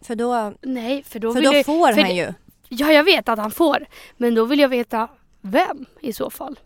För 0.00 0.14
då, 0.14 0.52
Nej 0.62 1.02
för 1.02 1.18
då 1.18 1.32
för 1.34 1.42
då 1.42 1.52
jag... 1.52 1.66
får 1.66 1.92
för 1.92 2.00
han 2.02 2.16
ju. 2.16 2.32
Ja 2.68 2.92
jag 2.92 3.04
vet 3.04 3.28
att 3.28 3.38
han 3.38 3.50
får. 3.50 3.86
Men 4.16 4.34
då 4.34 4.44
vill 4.44 4.58
jag 4.60 4.68
veta 4.68 5.08
vem 5.40 5.86
i 6.00 6.12
så 6.12 6.30
fall. 6.30 6.58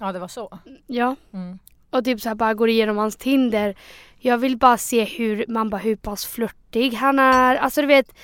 Ja 0.00 0.12
det 0.12 0.18
var 0.18 0.28
så. 0.28 0.58
Ja. 0.86 1.16
Mm. 1.32 1.58
Och 1.90 2.04
typ 2.04 2.20
så 2.20 2.28
här 2.28 2.36
bara 2.36 2.54
går 2.54 2.68
igenom 2.68 2.96
hans 2.96 3.16
Tinder. 3.16 3.74
Jag 4.18 4.38
vill 4.38 4.56
bara 4.56 4.78
se 4.78 5.04
hur 5.04 5.44
man 5.48 5.70
bara 5.70 5.76
hur 5.76 5.96
pass 5.96 6.26
flörtig 6.26 6.92
han 6.92 7.18
är. 7.18 7.56
Alltså 7.56 7.80
du 7.80 7.86
vet. 7.86 8.14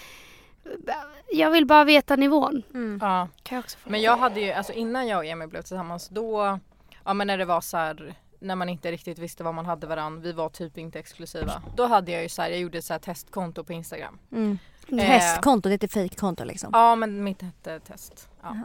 Jag 1.33 1.51
vill 1.51 1.67
bara 1.67 1.85
veta 1.85 2.17
nivån. 2.17 2.63
Ja. 3.01 3.29
Kan 3.43 3.57
jag 3.57 3.63
också 3.63 3.79
få? 3.79 3.91
Men 3.91 4.03
jag 4.03 4.17
hade 4.17 4.41
ju, 4.41 4.53
alltså 4.53 4.73
innan 4.73 5.07
jag 5.07 5.19
och 5.19 5.25
Emil 5.25 5.49
blev 5.49 5.63
tillsammans 5.63 6.09
då, 6.09 6.59
ja 7.05 7.15
men 7.15 7.27
när 7.27 7.39
det 7.39 7.45
var 7.45 7.61
så 7.61 7.77
här, 7.77 8.15
när 8.39 8.57
man 8.57 8.69
inte 8.69 8.93
riktigt 8.93 9.19
visste 9.19 9.45
vad 9.45 9.55
man 9.55 9.67
hade 9.67 9.87
varann, 9.87 10.21
vi 10.21 10.33
var 10.33 10.49
typ 10.49 10.79
inte 10.79 10.99
exklusiva. 10.99 11.63
Då 11.77 11.87
hade 11.87 12.13
jag 12.13 12.23
ju 12.23 12.29
så 12.29 12.43
här, 12.43 12.51
jag 12.51 12.61
gjorde 12.61 12.79
ett 12.79 12.85
så 12.85 12.95
här 12.95 12.99
testkonto 12.99 13.65
på 13.65 13.73
Instagram. 13.73 14.19
Mm. 14.33 14.59
Eh. 14.89 14.99
Hästkonto, 14.99 15.69
det 15.69 15.83
är 15.83 15.85
ett 15.85 15.93
fejkkonto 15.93 16.45
liksom. 16.45 16.71
Ja 16.73 16.95
men 16.97 17.25
mitt 17.25 17.43
hette 17.43 17.81
test. 17.81 18.29
Ja, 18.43 18.57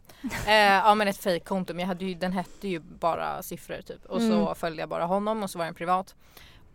eh, 0.48 0.54
ja 0.56 0.96
men 0.96 1.08
ett 1.08 1.18
fejkkonto 1.18 1.74
men 1.74 1.80
jag 1.80 1.88
hade 1.88 2.06
ju, 2.06 2.14
den 2.14 2.32
hette 2.32 2.68
ju 2.68 2.80
bara 2.80 3.44
siffror 3.44 3.82
typ. 3.82 4.06
Och 4.06 4.22
så 4.22 4.34
Mm. 4.42 4.56
följde 4.56 4.82
jag 4.82 4.90
bara 4.90 5.06
honom 5.06 5.44
och 5.44 5.50
så 5.50 5.58
var 5.58 5.66
den 5.66 5.74
privat. 5.74 6.16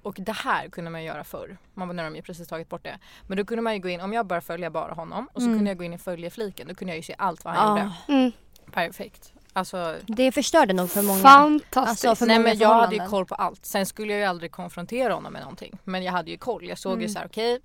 Och 0.02 0.14
det 0.18 0.32
här 0.32 0.68
kunde 0.68 0.90
man 0.90 1.00
ju 1.00 1.06
göra 1.06 1.24
förr. 1.24 1.56
Man 1.74 1.88
var 1.88 1.94
när 1.94 2.04
de 2.04 2.16
ju 2.16 2.22
precis 2.22 2.48
tagit 2.48 2.68
bort 2.68 2.84
det. 2.84 2.98
Men 3.26 3.36
då 3.38 3.44
kunde 3.44 3.62
man 3.62 3.74
ju 3.74 3.80
gå 3.80 3.88
in, 3.88 4.00
om 4.00 4.12
jag 4.12 4.26
bara 4.26 4.40
följa 4.40 4.70
bara 4.70 4.92
honom 4.94 5.28
och 5.32 5.40
så 5.42 5.46
Mm. 5.46 5.58
kunde 5.58 5.70
jag 5.70 5.78
gå 5.78 5.84
in 5.84 5.92
i 5.92 5.98
följefliken. 5.98 6.68
Då 6.68 6.74
kunde 6.74 6.92
jag 6.92 6.96
ju 6.96 7.02
se 7.02 7.14
allt 7.18 7.44
vad 7.44 7.54
han 7.54 7.78
Ja, 7.78 7.84
gjorde. 7.84 8.20
Mm. 8.20 8.32
Perfekt. 8.72 9.32
Alltså 9.52 9.96
det 10.06 10.32
förstörde 10.32 10.72
nog 10.72 10.90
för 10.90 11.02
många. 11.02 11.20
Fantastiskt. 11.20 12.04
Alltså, 12.04 12.16
för 12.24 12.26
Nej 12.26 12.38
många 12.38 12.48
men 12.48 12.58
jag 12.58 12.74
hade 12.74 12.96
ju 12.96 13.06
koll 13.06 13.26
på 13.26 13.34
allt. 13.34 13.66
Sen 13.66 13.86
skulle 13.86 14.12
jag 14.12 14.20
ju 14.20 14.24
aldrig 14.26 14.52
konfrontera 14.52 15.14
honom 15.14 15.32
med 15.32 15.42
någonting. 15.42 15.78
Men 15.84 16.02
jag 16.04 16.12
hade 16.12 16.30
ju 16.30 16.36
koll. 16.38 16.68
Jag 16.68 16.78
såg 16.78 16.92
ju 16.92 16.96
Mm. 17.04 17.08
så 17.08 17.18
här: 17.18 17.26
okej. 17.26 17.60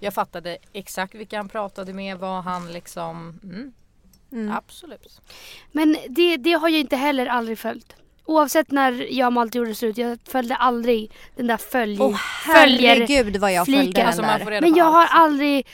Jag 0.00 0.14
fattade 0.14 0.58
exakt 0.72 1.14
vilka 1.14 1.36
han 1.36 1.48
pratade 1.48 1.92
med, 1.92 2.18
vad 2.18 2.44
han 2.44 2.72
liksom... 2.72 3.40
Mm, 3.44 3.72
Mm. 4.32 4.52
Absolut. 4.52 5.20
Men 5.72 5.96
det, 6.08 6.36
det 6.36 6.52
har 6.52 6.68
jag 6.68 6.80
inte 6.80 6.96
heller 6.96 7.26
aldrig 7.26 7.58
följt. 7.58 7.96
Oavsett 8.24 8.70
när 8.70 9.12
jag 9.12 9.26
och 9.26 9.32
Malte 9.32 9.58
gjorde 9.58 9.74
slut. 9.74 9.98
Jag 9.98 10.18
följde 10.28 10.56
aldrig 10.56 11.12
den 11.36 11.46
där 11.46 11.56
följ... 11.56 11.96
Följer 11.96 12.94
herregud 12.94 13.36
vad 13.36 13.52
jag 13.52 13.66
följde 13.66 13.82
fliken. 13.82 14.00
den 14.00 14.06
Alltså 14.30 14.46
där. 14.50 14.60
Men 14.60 14.74
jag 14.74 14.84
har 14.84 15.06
aldrig... 15.06 15.66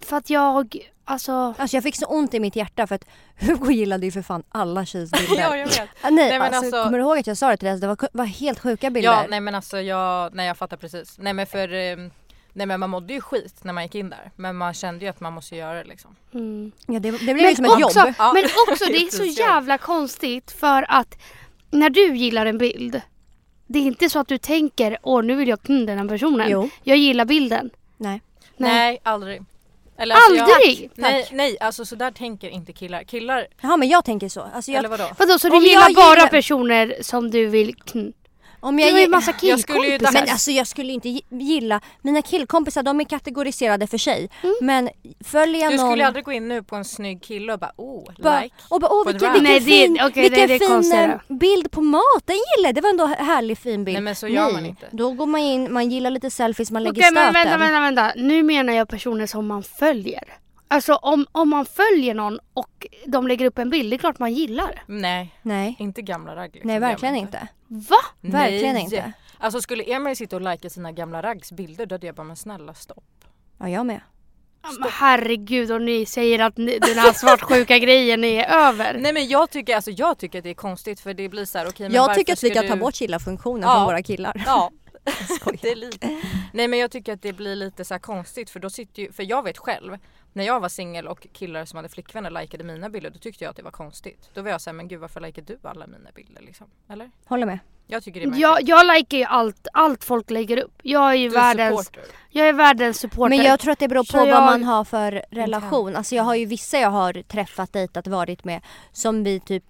För 0.00 0.16
att 0.16 0.30
jag... 0.30 0.76
Alltså... 1.04 1.32
Alltså 1.58 1.76
jag 1.76 1.82
fick 1.84 1.96
så 1.96 2.06
ont 2.06 2.34
i 2.34 2.40
mitt 2.40 2.56
hjärta 2.56 2.86
för 2.86 2.94
att 2.94 3.04
Hugo 3.40 3.70
gillade 3.72 4.06
ju 4.06 4.12
för 4.12 4.22
fan 4.22 4.42
alla 4.48 4.86
tjejs 4.86 5.10
bilder. 5.10 5.40
ja 5.42 5.56
jag 5.56 5.66
vet. 5.66 5.80
Ah, 5.80 6.10
nej, 6.10 6.12
Nej, 6.28 6.38
men 6.38 6.42
alltså, 6.42 6.56
alltså- 6.58 6.84
kommer 6.84 6.98
du 6.98 7.04
ihåg 7.04 7.18
att 7.18 7.26
jag 7.26 7.36
sa 7.36 7.48
det 7.50 7.56
till 7.56 7.64
dig? 7.66 7.72
Alltså, 7.72 7.86
Det 7.86 7.96
var, 8.02 8.08
var 8.12 8.24
helt 8.24 8.58
sjuka 8.60 8.90
bilder. 8.90 9.10
Ja 9.12 9.26
nej 9.30 9.40
men 9.40 9.54
alltså 9.54 9.80
jag, 9.80 10.34
nej 10.34 10.46
jag 10.46 10.56
fattar 10.56 10.76
precis. 10.76 11.18
Nej 11.18 11.32
men 11.32 11.46
för, 11.46 11.72
eh, 11.74 11.96
nej 12.52 12.66
men 12.66 12.80
man 12.80 12.90
mådde 12.90 13.12
ju 13.14 13.20
skit 13.20 13.64
när 13.64 13.72
man 13.72 13.82
gick 13.82 13.94
in 13.94 14.10
där. 14.10 14.30
Men 14.36 14.56
man 14.56 14.74
kände 14.74 15.04
ju 15.04 15.10
att 15.10 15.20
man 15.20 15.32
måste 15.32 15.56
göra 15.56 15.74
det 15.78 15.84
liksom. 15.84 16.16
Mm. 16.34 16.72
Ja, 16.86 16.98
det, 17.00 17.10
det 17.10 17.18
blev 17.18 17.36
ju 17.38 17.42
Men 17.42 17.56
som 17.56 17.64
ett 17.64 17.84
också, 17.84 17.98
jobb. 18.00 18.14
Ja. 18.18 18.32
men 18.32 18.44
också 18.68 18.84
det 18.84 18.96
är 18.96 19.10
så 19.16 19.24
jävla 19.24 19.78
konstigt 19.78 20.50
för 20.50 20.86
att 20.88 21.18
när 21.70 21.90
du 21.90 22.16
gillar 22.16 22.46
en 22.46 22.58
bild. 22.58 23.00
Det 23.66 23.78
är 23.78 23.82
inte 23.82 24.10
så 24.10 24.18
att 24.18 24.28
du 24.28 24.38
tänker 24.38 24.98
åh 25.02 25.22
nu 25.22 25.34
vill 25.34 25.48
jag 25.48 25.62
knulla 25.62 25.86
den 25.86 25.98
här 25.98 26.08
personen. 26.08 26.50
Jo. 26.50 26.70
Jag 26.82 26.96
gillar 26.96 27.24
bilden. 27.24 27.70
Nej. 27.96 28.22
Nej, 28.56 29.00
aldrig. 29.02 29.42
Eller, 29.96 30.14
alltså, 30.14 30.34
jag- 30.34 30.50
Aldrig? 30.50 30.90
nej, 30.94 31.28
nej 31.32 31.56
alltså 31.60 31.84
så 31.84 31.94
där 31.96 32.10
tänker 32.10 32.48
inte 32.48 32.72
killar. 32.72 33.02
Killar, 33.02 33.46
Jaha 33.60 33.76
men 33.76 33.88
jag 33.88 34.04
tänker 34.04 34.28
så. 34.28 34.40
Alltså, 34.54 34.70
jag, 34.70 34.78
eller 34.78 34.88
vadå? 34.88 35.04
Vadå 35.18 35.38
så 35.38 35.48
du 35.48 35.56
gillar 35.68 35.82
jag 35.82 35.94
bara 35.94 36.14
gillar- 36.16 36.28
personer 36.28 36.94
som 37.00 37.30
du 37.30 37.46
vill 37.46 37.74
knulla? 37.74 38.12
Om 38.60 38.76
Du 38.76 38.82
jag 38.82 38.92
har 38.92 38.98
ju 39.00 39.08
massa 39.08 39.34
Jag 39.42 39.60
skulle 39.60 39.78
ju 39.78 39.84
killkompisar. 39.84 40.12
Men 40.20 40.30
alltså 40.32 40.50
jag 40.50 40.66
skulle 40.66 40.92
inte 40.92 41.08
gi- 41.08 41.24
gilla, 41.30 41.80
mina 42.02 42.22
killkompisar 42.22 42.82
de 42.82 43.00
är 43.00 43.04
kategoriserade 43.04 43.86
för 43.86 43.98
sig. 43.98 44.30
Men 44.60 44.88
följer 45.24 45.60
jag 45.62 45.72
Du 45.72 45.76
någon... 45.76 45.90
skulle 45.90 46.06
aldrig 46.06 46.24
gå 46.24 46.32
in 46.32 46.48
nu 46.48 46.62
på 46.62 46.76
en 46.76 46.84
snygg 46.84 47.22
kille 47.22 47.52
och 47.52 47.58
bara 47.58 47.72
oh, 47.76 48.10
bara, 48.22 48.40
like. 48.42 48.54
och 48.68 48.80
bara, 48.80 48.88
på 48.88 49.04
vilken, 49.12 49.32
vilken 49.32 49.44
Nej, 49.44 49.60
det 49.60 49.66
fin, 49.66 49.98
okej, 50.02 50.22
vilken 50.22 50.48
det 50.48 50.54
är 50.54 50.82
fin 50.82 51.10
eh, 51.10 51.38
bild 51.38 51.70
på 51.70 51.80
mat, 51.80 52.02
den 52.24 52.36
gillar. 52.56 52.72
Det 52.72 52.80
var 52.80 52.90
ändå 52.90 53.04
en 53.04 53.26
härlig 53.26 53.58
fin 53.58 53.84
bild. 53.84 53.94
Nej, 53.94 54.02
men 54.02 54.14
så 54.16 54.28
gör 54.28 54.52
man 54.52 54.66
inte. 54.66 54.86
Då 54.90 55.12
går 55.12 55.26
man 55.26 55.40
in, 55.40 55.72
man 55.72 55.90
gillar 55.90 56.10
lite 56.10 56.30
selfies, 56.30 56.70
man 56.70 56.82
lägger 56.82 57.00
Okej 57.00 57.10
men 57.12 57.24
stöten. 57.32 57.34
vänta, 57.34 57.58
vänta, 57.58 57.80
vänta. 57.80 58.12
Nu 58.16 58.42
menar 58.42 58.72
jag 58.72 58.88
personer 58.88 59.26
som 59.26 59.46
man 59.46 59.62
följer. 59.62 60.24
Alltså 60.68 60.94
om, 60.94 61.26
om 61.32 61.48
man 61.48 61.66
följer 61.66 62.14
någon 62.14 62.38
och 62.54 62.86
de 63.06 63.26
lägger 63.28 63.46
upp 63.46 63.58
en 63.58 63.70
bild, 63.70 63.90
det 63.92 63.96
är 63.96 63.98
klart 63.98 64.18
man 64.18 64.32
gillar. 64.32 64.82
Nej, 64.86 65.34
Nej, 65.42 65.76
inte 65.78 66.02
gamla 66.02 66.36
ragg. 66.36 66.50
liksom. 66.54 66.66
nej 66.68 66.80
Det 66.80 66.86
verkligen 66.86 67.16
inte. 67.16 67.48
Va? 67.70 67.96
Verkligen 68.20 68.74
Nej. 68.74 68.84
inte. 68.84 69.12
Alltså 69.38 69.60
skulle 69.60 69.82
Emil 69.82 70.16
sitta 70.16 70.36
och 70.36 70.42
likea 70.42 70.70
sina 70.70 70.92
gamla 70.92 71.22
raggs 71.22 71.52
bilder 71.52 71.86
då 71.86 71.94
hade 71.94 72.06
jag 72.06 72.14
bara 72.14 72.24
men 72.24 72.36
snälla 72.36 72.74
stopp. 72.74 73.24
Ja, 73.58 73.68
jag 73.68 73.86
med. 73.86 74.00
Men 74.62 74.90
herregud 74.92 75.72
och 75.72 75.82
ni 75.82 76.06
säger 76.06 76.38
att 76.38 76.56
ni, 76.56 76.78
den 76.78 76.98
här 76.98 77.12
svartsjuka 77.12 77.78
grejen 77.78 78.24
är 78.24 78.44
över. 78.44 78.98
Nej 78.98 79.12
men 79.12 79.28
jag 79.28 79.50
tycker, 79.50 79.76
alltså, 79.76 79.90
jag 79.90 80.18
tycker 80.18 80.38
att 80.38 80.44
det 80.44 80.50
är 80.50 80.54
konstigt 80.54 81.00
för 81.00 81.14
det 81.14 81.28
blir 81.28 81.44
så 81.44 81.58
här, 81.58 81.68
okej 81.68 81.88
men 81.88 81.96
jag 81.96 82.14
tycker 82.14 82.32
att 82.32 82.44
vi 82.44 82.50
ska 82.50 82.60
kan 82.60 82.68
ta 82.68 82.74
du... 82.74 82.80
bort 82.80 82.94
killarfunktionen 82.94 83.62
Ja. 83.62 83.74
från 83.74 83.84
våra 83.84 84.02
killar. 84.02 84.42
Ja. 84.46 84.70
det 85.62 85.70
är 85.70 85.76
lite. 85.76 86.20
Nej 86.52 86.68
men 86.68 86.78
jag 86.78 86.90
tycker 86.90 87.12
att 87.12 87.22
det 87.22 87.32
blir 87.32 87.56
lite 87.56 87.84
så 87.84 87.94
här 87.94 87.98
konstigt 87.98 88.50
för 88.50 88.60
då 88.60 88.70
sitter 88.70 89.02
ju, 89.02 89.12
för 89.12 89.22
jag 89.22 89.42
vet 89.42 89.58
själv 89.58 89.96
när 90.32 90.44
jag 90.44 90.60
var 90.60 90.68
singel 90.68 91.08
och 91.08 91.26
killar 91.32 91.64
som 91.64 91.76
hade 91.76 91.88
flickvänner 91.88 92.30
likade 92.30 92.64
mina 92.64 92.88
bilder 92.88 93.10
då 93.10 93.18
tyckte 93.18 93.44
jag 93.44 93.50
att 93.50 93.56
det 93.56 93.62
var 93.62 93.70
konstigt. 93.70 94.30
Då 94.34 94.42
var 94.42 94.50
jag 94.50 94.60
såhär 94.60 94.74
men 94.74 94.88
gud 94.88 95.00
varför 95.00 95.20
likar 95.20 95.42
du 95.42 95.58
alla 95.62 95.86
mina 95.86 96.10
bilder 96.14 96.42
liksom? 96.42 96.66
Eller? 96.88 97.10
Håller 97.24 97.46
med. 97.46 97.58
Jag 97.86 98.02
tycker 98.02 98.20
det 98.20 98.26
är. 98.36 98.40
Jag, 98.40 98.58
jag 98.62 98.86
likar 98.96 99.18
ju 99.18 99.24
allt, 99.24 99.68
allt 99.72 100.04
folk 100.04 100.30
lägger 100.30 100.56
upp. 100.56 100.72
Jag 100.82 101.10
är 101.10 101.14
ju 101.14 101.28
du 101.28 101.36
är 101.36 101.40
världens, 101.40 101.84
supporter. 101.86 102.04
jag 102.30 102.48
är 102.48 102.52
världens 102.52 102.98
supporter. 102.98 103.36
Men 103.36 103.46
jag 103.46 103.60
tror 103.60 103.72
att 103.72 103.78
det 103.78 103.88
beror 103.88 104.04
Så 104.04 104.12
på 104.18 104.26
jag- 104.26 104.34
vad 104.34 104.42
man 104.44 104.64
har 104.64 104.84
för 104.84 105.24
relation. 105.30 105.96
Alltså 105.96 106.14
jag 106.14 106.22
har 106.22 106.34
ju 106.34 106.46
vissa 106.46 106.78
jag 106.78 106.90
har 106.90 107.22
träffat, 107.22 107.72
dejtat, 107.72 108.06
varit 108.06 108.44
med 108.44 108.62
som 108.92 109.24
vi 109.24 109.40
typ 109.40 109.64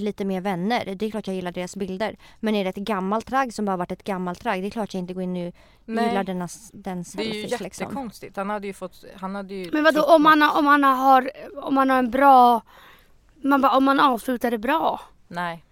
lite 0.00 0.24
mer 0.24 0.40
vänner. 0.40 0.94
Det 0.94 1.06
är 1.06 1.10
klart 1.10 1.26
jag 1.26 1.36
gillar 1.36 1.52
deras 1.52 1.76
bilder. 1.76 2.16
Men 2.40 2.54
är 2.54 2.64
det 2.64 2.70
ett 2.70 2.76
gammalt 2.76 3.30
ragg 3.30 3.54
som 3.54 3.64
bara 3.64 3.76
varit 3.76 3.92
ett 3.92 4.04
gammalt 4.04 4.44
ragg, 4.44 4.62
det 4.62 4.68
är 4.68 4.70
klart 4.70 4.94
jag 4.94 4.98
inte 4.98 5.14
går 5.14 5.22
in 5.22 5.32
nu 5.32 5.48
och 5.48 5.54
Nej. 5.84 6.08
gillar 6.08 6.24
denna, 6.24 6.48
den 6.72 7.04
Det 7.16 7.22
är 7.22 7.26
ju 7.26 7.32
selfies 7.32 7.60
liksom. 7.60 7.84
jättekonstigt. 7.84 8.36
Han 8.36 8.50
hade 8.50 8.66
ju 8.66 8.72
fått, 8.72 9.04
han 9.16 9.34
hade 9.34 9.54
ju 9.54 9.70
Men 9.72 9.84
vadå 9.84 10.02
om 10.02 10.22
man, 10.22 10.42
har, 10.42 10.58
om 10.58 10.64
man 10.64 10.84
har, 10.84 11.30
om 11.62 11.74
man 11.74 11.90
har 11.90 11.98
en 11.98 12.10
bra, 12.10 12.62
man 13.42 13.60
bara, 13.60 13.76
om 13.76 13.84
man 13.84 14.00
avslutar 14.00 14.50
det 14.50 14.58
bra. 14.58 15.00
Nej. 15.28 15.64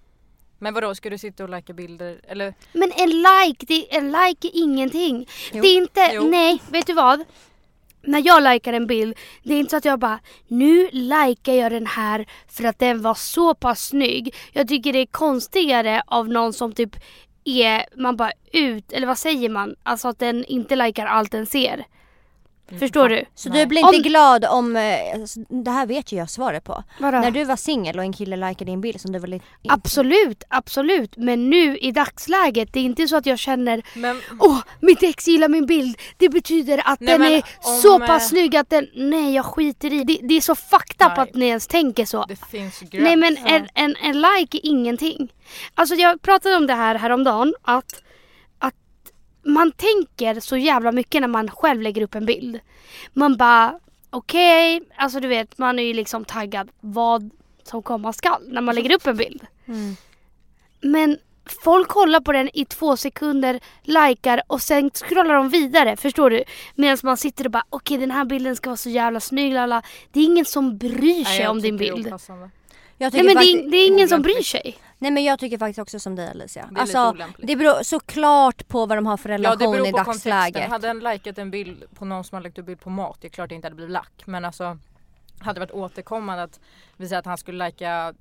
Men 0.58 0.74
vadå, 0.74 0.94
ska 0.94 1.10
du 1.10 1.18
sitta 1.18 1.42
och 1.44 1.48
lika 1.50 1.72
bilder? 1.72 2.20
Eller 2.28 2.54
Men 2.72 2.92
en 2.96 3.10
like, 3.10 3.66
det, 3.66 3.96
en 3.96 4.06
like 4.12 4.48
är 4.48 4.62
ingenting. 4.62 5.26
Jo. 5.52 5.62
Det 5.62 5.68
är 5.68 5.76
inte, 5.76 6.10
Jo. 6.12 6.28
nej, 6.30 6.62
vet 6.70 6.86
du 6.86 6.92
vad? 6.92 7.24
När 8.02 8.26
jag 8.26 8.42
likar 8.42 8.72
en 8.72 8.86
bild, 8.86 9.18
det 9.42 9.54
är 9.54 9.58
inte 9.58 9.70
så 9.70 9.76
att 9.76 9.84
jag 9.84 9.98
bara 9.98 10.20
nu 10.48 10.88
likar 10.92 11.52
jag 11.52 11.72
den 11.72 11.86
här 11.86 12.26
för 12.48 12.64
att 12.64 12.78
den 12.78 13.02
var 13.02 13.14
så 13.14 13.54
pass 13.54 13.86
snygg. 13.86 14.34
Jag 14.52 14.68
tycker 14.68 14.92
det 14.92 14.98
är 14.98 15.06
konstigare 15.06 16.02
av 16.06 16.28
någon 16.28 16.52
som 16.52 16.72
typ 16.72 16.96
är, 17.44 17.84
man 17.96 18.16
bara 18.16 18.32
ut, 18.52 18.92
eller 18.92 19.06
vad 19.06 19.18
säger 19.18 19.48
man? 19.48 19.74
Alltså 19.82 20.08
att 20.08 20.18
den 20.18 20.44
inte 20.44 20.76
likar 20.76 21.06
allt 21.06 21.32
den 21.32 21.46
ser. 21.46 21.86
Förstår 22.78 23.08
du? 23.08 23.24
Så 23.34 23.48
Nej. 23.48 23.58
du 23.60 23.66
blir 23.66 23.78
inte 23.80 23.96
Om- 23.96 24.02
glad 24.02 24.44
om, 24.44 24.76
eh, 24.76 25.14
alltså, 25.14 25.40
det 25.40 25.70
här 25.70 25.86
vet 25.86 26.12
ju 26.12 26.16
jag 26.16 26.30
svaret 26.30 26.64
på. 26.64 26.84
Vadå? 27.00 27.20
När 27.20 27.30
du 27.30 27.44
var 27.44 27.56
singel 27.56 27.98
och 27.98 28.04
en 28.04 28.12
kille 28.12 28.36
likade 28.36 28.64
din 28.64 28.80
bild 28.80 29.00
som 29.00 29.12
du 29.12 29.18
var 29.18 29.26
lite... 29.28 29.44
Absolut, 29.68 30.44
absolut. 30.48 31.16
Men 31.16 31.50
nu 31.50 31.78
i 31.78 31.92
dagsläget, 31.92 32.72
det 32.72 32.80
är 32.80 32.84
inte 32.84 33.08
så 33.08 33.16
att 33.16 33.26
jag 33.26 33.38
känner 33.38 33.82
Men 33.94 34.20
Åh, 34.40 34.58
mitt 34.80 35.02
ex 35.02 35.28
gillar 35.28 35.48
min 35.48 35.66
bild. 35.66 35.96
Det 36.16 36.28
betyder 36.28 36.82
att 36.84 37.00
Nej, 37.00 37.18
den 37.18 37.26
är 37.26 37.36
om, 37.36 37.74
så 37.82 38.00
eh, 38.00 38.06
pass 38.06 38.28
snygg 38.28 38.56
att 38.56 38.70
den... 38.70 38.86
Nej, 38.94 39.34
jag 39.34 39.44
skiter 39.44 39.92
i 39.92 40.04
det. 40.04 40.18
Det 40.22 40.34
är 40.34 40.40
så 40.40 40.54
fucked 40.54 41.06
up 41.06 41.12
Nej. 41.16 41.18
att 41.22 41.34
ni 41.34 41.46
ens 41.46 41.66
tänker 41.66 42.04
så. 42.04 42.24
det 42.28 42.36
finns 42.50 42.80
gränser. 42.80 43.00
Nej 43.00 43.16
men 43.16 43.36
en, 43.36 43.68
en, 43.74 43.96
en 44.02 44.20
like 44.20 44.58
är 44.58 44.66
ingenting. 44.66 45.32
Alltså 45.74 45.94
jag 45.94 46.22
pratade 46.22 46.56
om 46.56 46.66
det 46.66 46.74
här 46.74 46.94
häromdagen 46.94 47.54
att 47.62 48.02
man 49.52 49.72
tänker 49.72 50.40
så 50.40 50.56
jävla 50.56 50.92
mycket 50.92 51.20
när 51.20 51.28
man 51.28 51.50
själv 51.50 51.82
lägger 51.82 52.02
upp 52.02 52.14
en 52.14 52.26
bild. 52.26 52.60
Man 53.12 53.36
bara 53.36 53.78
okej, 54.10 54.82
alltså 54.96 55.20
du 55.20 55.28
vet 55.28 55.58
man 55.58 55.78
är 55.78 55.82
ju 55.82 55.92
liksom 55.92 56.24
taggad 56.24 56.70
vad 56.80 57.30
som 57.62 57.82
komma 57.82 58.12
skall 58.12 58.42
när 58.48 58.60
man 58.60 58.74
lägger 58.74 58.94
upp 58.94 59.06
en 59.06 59.16
bild. 59.16 59.46
Mm. 59.66 59.96
Men 60.80 61.18
folk 61.64 61.88
kollar 61.88 62.20
på 62.20 62.32
den 62.32 62.50
i 62.54 62.64
två 62.64 62.96
sekunder, 62.96 63.60
likar 63.82 64.42
och 64.46 64.62
sen 64.62 64.90
scrollar 64.90 65.34
de 65.34 65.48
vidare. 65.48 65.96
Förstår 65.96 66.30
du? 66.30 66.44
Medan 66.74 66.98
man 67.02 67.16
sitter 67.16 67.44
och 67.44 67.50
bara 67.50 67.64
okej 67.70 67.98
den 67.98 68.10
här 68.10 68.24
bilden 68.24 68.56
ska 68.56 68.70
vara 68.70 68.76
så 68.76 68.90
jävla 68.90 69.20
snygg. 69.20 69.54
Lala. 69.54 69.82
Det 70.12 70.20
är 70.20 70.24
ingen 70.24 70.44
som 70.44 70.78
bryr 70.78 71.14
Nej, 71.14 71.24
sig 71.24 71.40
jag 71.40 71.50
om 71.50 71.60
din 71.60 71.76
bild. 71.76 72.06
Jag 72.98 73.12
Nej 73.12 73.24
men 73.24 73.36
det 73.36 73.44
är, 73.44 73.70
det 73.70 73.76
är 73.76 73.86
ingen 73.86 74.08
som 74.08 74.22
bryr 74.22 74.42
sig. 74.42 74.78
Nej 75.02 75.10
men 75.10 75.24
jag 75.24 75.38
tycker 75.38 75.58
faktiskt 75.58 75.78
också 75.78 75.98
som 76.00 76.16
dig 76.16 76.28
Alicia. 76.30 76.62
Det 76.62 76.80
är 76.80 76.84
lite 76.84 76.98
alltså, 76.98 77.10
olämpligt. 77.16 77.46
det 77.46 77.56
beror 77.56 77.82
såklart 77.82 78.68
på 78.68 78.86
vad 78.86 78.98
de 78.98 79.06
har 79.06 79.16
för 79.16 79.28
Ja 79.28 79.34
relation 79.34 79.58
det 79.58 79.76
beror 79.76 79.88
i 79.88 79.90
på 79.92 79.96
dagsläget. 79.98 80.42
kontexten. 80.44 80.70
Hade 80.70 80.88
en 80.88 80.98
likat 80.98 81.38
en 81.38 81.50
bild 81.50 81.84
på 81.94 82.04
någon 82.04 82.24
som 82.24 82.36
har 82.36 82.42
lagt 82.42 82.58
upp 82.58 82.66
bild 82.66 82.80
på 82.80 82.90
mat, 82.90 83.18
det 83.20 83.26
är 83.26 83.30
klart 83.30 83.48
det 83.48 83.54
inte 83.54 83.66
hade 83.66 83.76
blivit 83.76 83.92
lack. 83.92 84.22
Men 84.24 84.44
alltså 84.44 84.78
hade 85.42 85.54
det 85.54 85.60
varit 85.60 85.70
återkommande 85.92 86.42
att 86.42 86.60
vi 86.96 87.08
säger 87.08 87.18
att 87.20 87.26
han 87.26 87.38
skulle 87.38 87.66
lika 87.66 88.14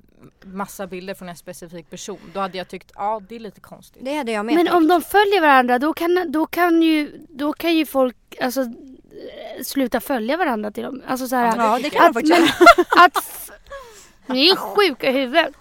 massa 0.46 0.88
bilder 0.88 1.14
från 1.14 1.30
en 1.30 1.36
specifik 1.36 1.90
person. 1.90 2.20
Då 2.34 2.40
hade 2.40 2.58
jag 2.58 2.68
tyckt, 2.68 2.92
ja 2.96 3.22
det 3.30 3.36
är 3.36 3.40
lite 3.40 3.62
konstigt. 3.62 4.06
Det 4.06 4.16
hade 4.18 4.32
jag 4.32 4.46
med 4.46 4.56
Men 4.56 4.68
om 4.68 4.88
de 4.88 5.02
följer 5.02 5.42
varandra 5.42 5.80
då 5.80 5.94
kan, 5.94 6.26
då 6.32 6.46
kan, 6.46 6.82
ju, 6.82 7.26
då 7.30 7.54
kan 7.54 7.76
ju 7.76 7.86
folk 7.86 8.16
alltså, 8.42 8.66
sluta 9.64 10.00
följa 10.00 10.38
varandra 10.38 10.72
till 10.72 10.84
dem. 10.84 11.02
Alltså 11.08 11.28
så 11.28 11.36
här, 11.36 11.46
Ja, 11.58 11.64
Ja 11.74 11.80
det 11.84 11.90
kan 11.90 12.06
att, 12.06 12.14
de 12.14 12.30
faktiskt 12.30 12.62
att 13.06 13.18
f- 13.18 13.52
Ni 14.26 14.50
är 14.50 14.56
sjuka 14.56 15.10
i 15.10 15.14
huvudet. 15.14 15.56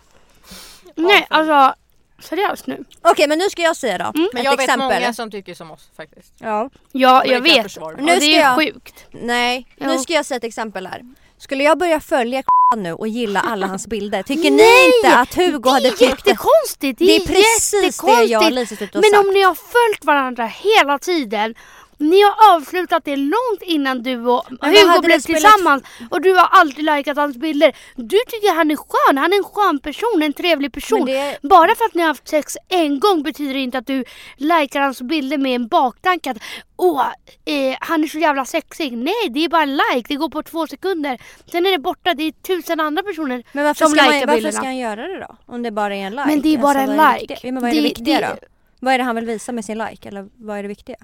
Nej 0.98 1.26
alltså 1.30 1.74
seriöst 2.22 2.66
nu. 2.66 2.84
Okej 3.02 3.28
men 3.28 3.38
nu 3.38 3.50
ska 3.50 3.62
jag 3.62 3.76
säga 3.76 3.98
då. 3.98 4.04
Mm. 4.04 4.28
Men 4.32 4.40
Ett 4.40 4.44
jag 4.44 4.50
vet 4.56 4.60
exempel. 4.60 5.00
många 5.00 5.12
som 5.12 5.30
tycker 5.30 5.54
som 5.54 5.70
oss 5.70 5.88
faktiskt. 5.96 6.32
Ja. 6.38 6.70
Ja 6.92 7.12
Men 7.18 7.28
det 7.28 7.32
jag 7.34 7.42
kan 7.42 7.50
jag 7.50 7.56
vet. 7.56 7.62
försvara. 7.62 7.94
Och 7.94 8.02
Nu 8.02 8.14
det 8.14 8.20
ska 8.20 8.30
är 8.30 8.38
jag- 8.40 8.56
sjukt. 8.56 9.06
Nej, 9.10 9.66
nu 9.76 9.92
Jo. 9.92 9.98
ska 9.98 10.12
jag 10.12 10.26
säga 10.26 10.36
ett 10.36 10.44
exempel 10.44 10.86
här. 10.86 11.02
Skulle 11.38 11.64
jag 11.64 11.78
börja 11.78 12.00
följa 12.00 12.42
nu 12.76 12.92
och 12.92 13.08
gilla 13.08 13.40
alla 13.40 13.66
hans 13.66 13.86
bilder, 13.94 14.22
tycker 14.22 14.50
ni 14.50 14.86
inte 14.96 15.16
att 15.18 15.34
Hugo 15.34 15.70
hade 15.70 15.80
Det 15.80 15.88
är 15.88 15.90
tyckt 15.90 16.24
det? 16.24 16.30
jättekonstigt. 16.30 16.98
Det 16.98 17.04
Det 17.06 17.16
är, 17.16 17.26
precis 17.26 17.98
det 18.00 18.24
jag 18.24 18.44
och 18.44 18.52
Lisa 18.52 18.74
har 18.74 18.88
Men 18.92 19.10
sagt. 19.10 19.26
om 19.26 19.32
ni 19.32 19.42
har 19.42 19.54
följt 19.54 20.04
varandra 20.04 20.46
hela 20.46 20.98
tiden 20.98 21.54
ni 21.98 22.22
har 22.22 22.56
avslutat 22.56 23.04
det 23.04 23.16
långt 23.16 23.62
innan 23.62 24.02
du 24.02 24.26
och 24.26 24.44
Men 24.62 24.70
Hugo 24.70 25.00
blev 25.02 25.20
tillsammans 25.20 25.82
och 26.10 26.20
du 26.20 26.32
har 26.34 26.48
alltid 26.50 26.84
likat 26.84 27.16
hans 27.16 27.36
bilder. 27.36 27.76
Du 27.96 28.18
tycker 28.28 28.54
han 28.54 28.70
är 28.70 28.76
skön, 28.76 29.18
han 29.18 29.32
är 29.32 29.36
en 29.36 29.44
skön 29.44 29.78
person, 29.78 30.22
en 30.22 30.32
trevlig 30.32 30.72
person. 30.72 30.98
Men 30.98 31.06
det- 31.06 31.38
Bara 31.42 31.74
för 31.74 31.84
att 31.84 31.94
ni 31.94 32.00
har 32.02 32.08
haft 32.08 32.28
sex 32.28 32.56
en 32.68 33.00
gång 33.00 33.22
betyder 33.22 33.54
det 33.54 33.60
inte 33.60 33.78
att 33.78 33.86
du 33.86 34.04
likar 34.36 34.80
hans 34.80 35.02
bilder 35.02 35.38
med 35.38 35.54
en 35.54 35.68
baktanke 35.68 36.30
att 36.30 36.36
åh, 36.76 37.06
eh, 37.44 37.76
han 37.80 38.04
är 38.04 38.08
så 38.08 38.18
jävla 38.18 38.44
sexig. 38.44 38.96
Nej, 38.98 39.28
det 39.30 39.44
är 39.44 39.48
bara 39.48 39.62
en 39.62 39.76
like, 39.76 40.08
det 40.08 40.16
går 40.16 40.28
på 40.30 40.42
två 40.42 40.66
sekunder. 40.66 41.18
Sen 41.50 41.66
är 41.66 41.70
det 41.70 41.78
borta, 41.78 42.14
det 42.14 42.22
är 42.22 42.32
tusen 42.32 42.80
andra 42.80 43.02
personer 43.02 43.42
Men 43.52 43.64
varför, 43.64 43.84
som 43.84 43.94
ska, 43.94 44.04
man, 44.04 44.14
likar 44.14 44.26
varför 44.26 44.36
bilderna. 44.36 44.52
ska 44.56 44.64
han 44.66 44.76
göra 44.76 45.06
det 45.08 45.18
då? 45.20 45.36
Om 45.46 45.62
det 45.62 45.70
bara 45.70 45.96
är 45.96 46.00
en 46.06 46.12
like? 46.16 46.26
Men 46.26 46.40
det 46.42 46.54
är 46.54 46.58
bara 46.58 46.78
Alltså, 46.82 46.96
en 47.02 47.18
like. 47.20 47.52
men 47.52 47.54
vad 47.62 47.70
är 47.70 47.74
det, 47.74 47.80
Det- 47.80 47.88
viktiga 47.88 48.20
då? 48.20 48.46
Vad 48.80 48.94
är 48.94 48.98
det 48.98 49.04
han 49.04 49.14
vill 49.16 49.24
visa 49.26 49.52
med 49.52 49.64
sin 49.64 49.78
like? 49.78 50.08
Eller 50.08 50.28
vad 50.36 50.58
är 50.58 50.62
det 50.62 50.68
viktiga? 50.68 50.96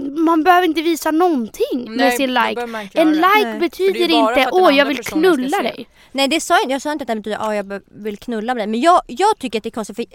Man 0.00 0.42
behöver 0.42 0.66
inte 0.66 0.82
visa 0.82 1.10
någonting 1.10 1.84
med 1.88 1.96
Nej, 1.96 2.16
sin 2.16 2.34
det 2.34 2.48
like. 2.48 2.62
En 2.94 3.12
like 3.12 3.44
Nej. 3.44 3.58
Betyder 3.58 4.10
inte 4.10 4.48
åh 4.52 4.76
jag 4.76 4.86
vill 4.86 5.04
knulla 5.04 5.62
dig. 5.62 5.88
Nej 6.12 6.28
det 6.28 6.40
sa 6.40 6.54
jag 6.54 6.62
inte, 6.62 6.72
jag 6.72 6.82
sa 6.82 6.92
inte 6.92 7.02
att 7.02 7.08
det 7.08 7.16
betyder 7.16 7.36
att 7.36 7.48
ah, 7.48 7.54
jag 7.54 7.80
vill 7.84 8.16
knulla 8.16 8.54
med 8.54 8.60
dig. 8.60 8.66
Men 8.66 8.80
jag, 8.80 9.02
jag 9.06 9.38
tycker 9.38 9.58
att 9.58 9.62
det 9.62 9.68
är 9.68 9.70
konstigt 9.70 9.96
för, 9.96 10.06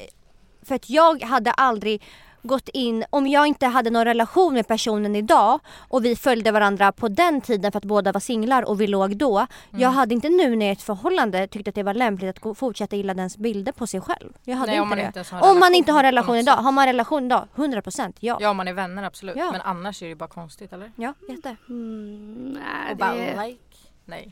för 0.67 0.75
att 0.75 0.89
jag 0.89 1.23
hade 1.23 1.51
aldrig 1.51 2.01
gått 2.47 2.69
in, 2.69 3.05
om 3.09 3.27
jag 3.27 3.47
inte 3.47 3.65
hade 3.65 3.89
någon 3.89 4.05
relation 4.05 4.53
med 4.53 4.67
personen 4.67 5.15
idag 5.15 5.59
och 5.77 6.05
vi 6.05 6.15
följde 6.15 6.51
varandra 6.51 6.91
på 6.91 7.07
den 7.07 7.41
tiden 7.41 7.71
för 7.71 7.77
att 7.77 7.85
båda 7.85 8.11
var 8.11 8.19
singlar 8.19 8.63
och 8.69 8.81
vi 8.81 8.87
låg 8.87 9.17
då. 9.17 9.47
Jag 9.71 9.89
hade 9.89 10.13
inte 10.13 10.29
nu 10.29 10.55
när 10.55 10.65
jag 10.65 10.69
är 10.69 10.69
i 10.69 10.71
ett 10.71 10.81
förhållande 10.81 11.47
tyckt 11.47 11.67
att 11.67 11.75
det 11.75 11.83
var 11.83 11.93
lämpligt 11.93 12.29
att 12.29 12.39
gå, 12.39 12.55
fortsätta 12.55 12.95
gilla 12.95 13.13
dens 13.13 13.37
bilder 13.37 13.71
på 13.71 13.87
sig 13.87 14.01
själv. 14.01 14.33
Jag 14.43 14.55
hade 14.55 14.71
Nej, 14.71 14.75
inte 14.75 14.81
om 14.81 14.89
man 14.89 14.97
det. 14.97 15.05
inte 15.05 15.19
om 15.31 15.39
man 15.39 15.51
relation 15.53 15.75
inte 15.75 15.91
har 15.91 16.03
relation 16.03 16.35
idag. 16.35 16.55
Har 16.55 16.71
man 16.71 16.85
relation 16.85 17.25
idag? 17.25 17.47
100% 17.55 18.13
ja. 18.19 18.37
Ja 18.41 18.49
om 18.49 18.57
man 18.57 18.67
är 18.67 18.73
vänner 18.73 19.03
absolut. 19.03 19.35
Ja. 19.35 19.51
Men 19.51 19.61
annars 19.61 20.03
är 20.03 20.09
det 20.09 20.15
bara 20.15 20.29
konstigt 20.29 20.73
eller? 20.73 20.91
Ja, 20.95 21.13
jätte. 21.29 21.55
Mm, 21.69 22.53
nej, 22.53 22.91
Och 22.91 22.97
bara 22.97 23.15
det... 23.15 23.45
like. 23.47 23.59
Nej. 24.05 24.31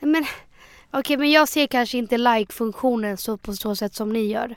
Men 0.00 0.24
okej 0.90 1.16
men 1.16 1.30
jag 1.30 1.48
ser 1.48 1.66
kanske 1.66 1.98
inte 1.98 2.18
like-funktionen 2.18 3.16
så 3.16 3.36
på 3.36 3.52
så 3.52 3.76
sätt 3.76 3.94
som 3.94 4.12
ni 4.12 4.26
gör. 4.26 4.56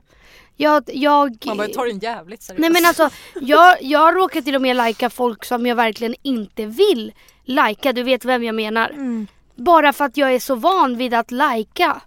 Jag, 0.58 0.84
jag... 0.94 1.38
Man 1.46 1.58
bara 1.58 1.68
tar 1.68 1.86
den 1.86 2.00
jävligt 2.00 2.44
seriöst. 2.44 2.62
Nej 2.62 2.70
men 2.70 2.86
alltså 2.86 3.10
jag, 3.42 3.78
jag 3.82 4.16
råkar 4.16 4.42
till 4.42 4.56
och 4.56 4.62
med 4.62 4.76
lajka 4.76 5.10
folk 5.10 5.46
som 5.46 5.66
jag 5.66 5.76
verkligen 5.76 6.16
inte 6.22 6.66
vill 6.66 7.14
lajka. 7.44 7.94
Du 7.94 8.04
vet 8.04 8.26
vem 8.26 8.44
jag 8.44 8.56
menar. 8.56 8.90
Mm. 8.90 9.28
Bara 9.56 9.94
för 9.94 10.06
att 10.06 10.18
jag 10.18 10.34
är 10.34 10.40
så 10.40 10.56
van 10.56 10.98
vid 10.98 11.14
att 11.14 11.32
lajka. 11.32 12.02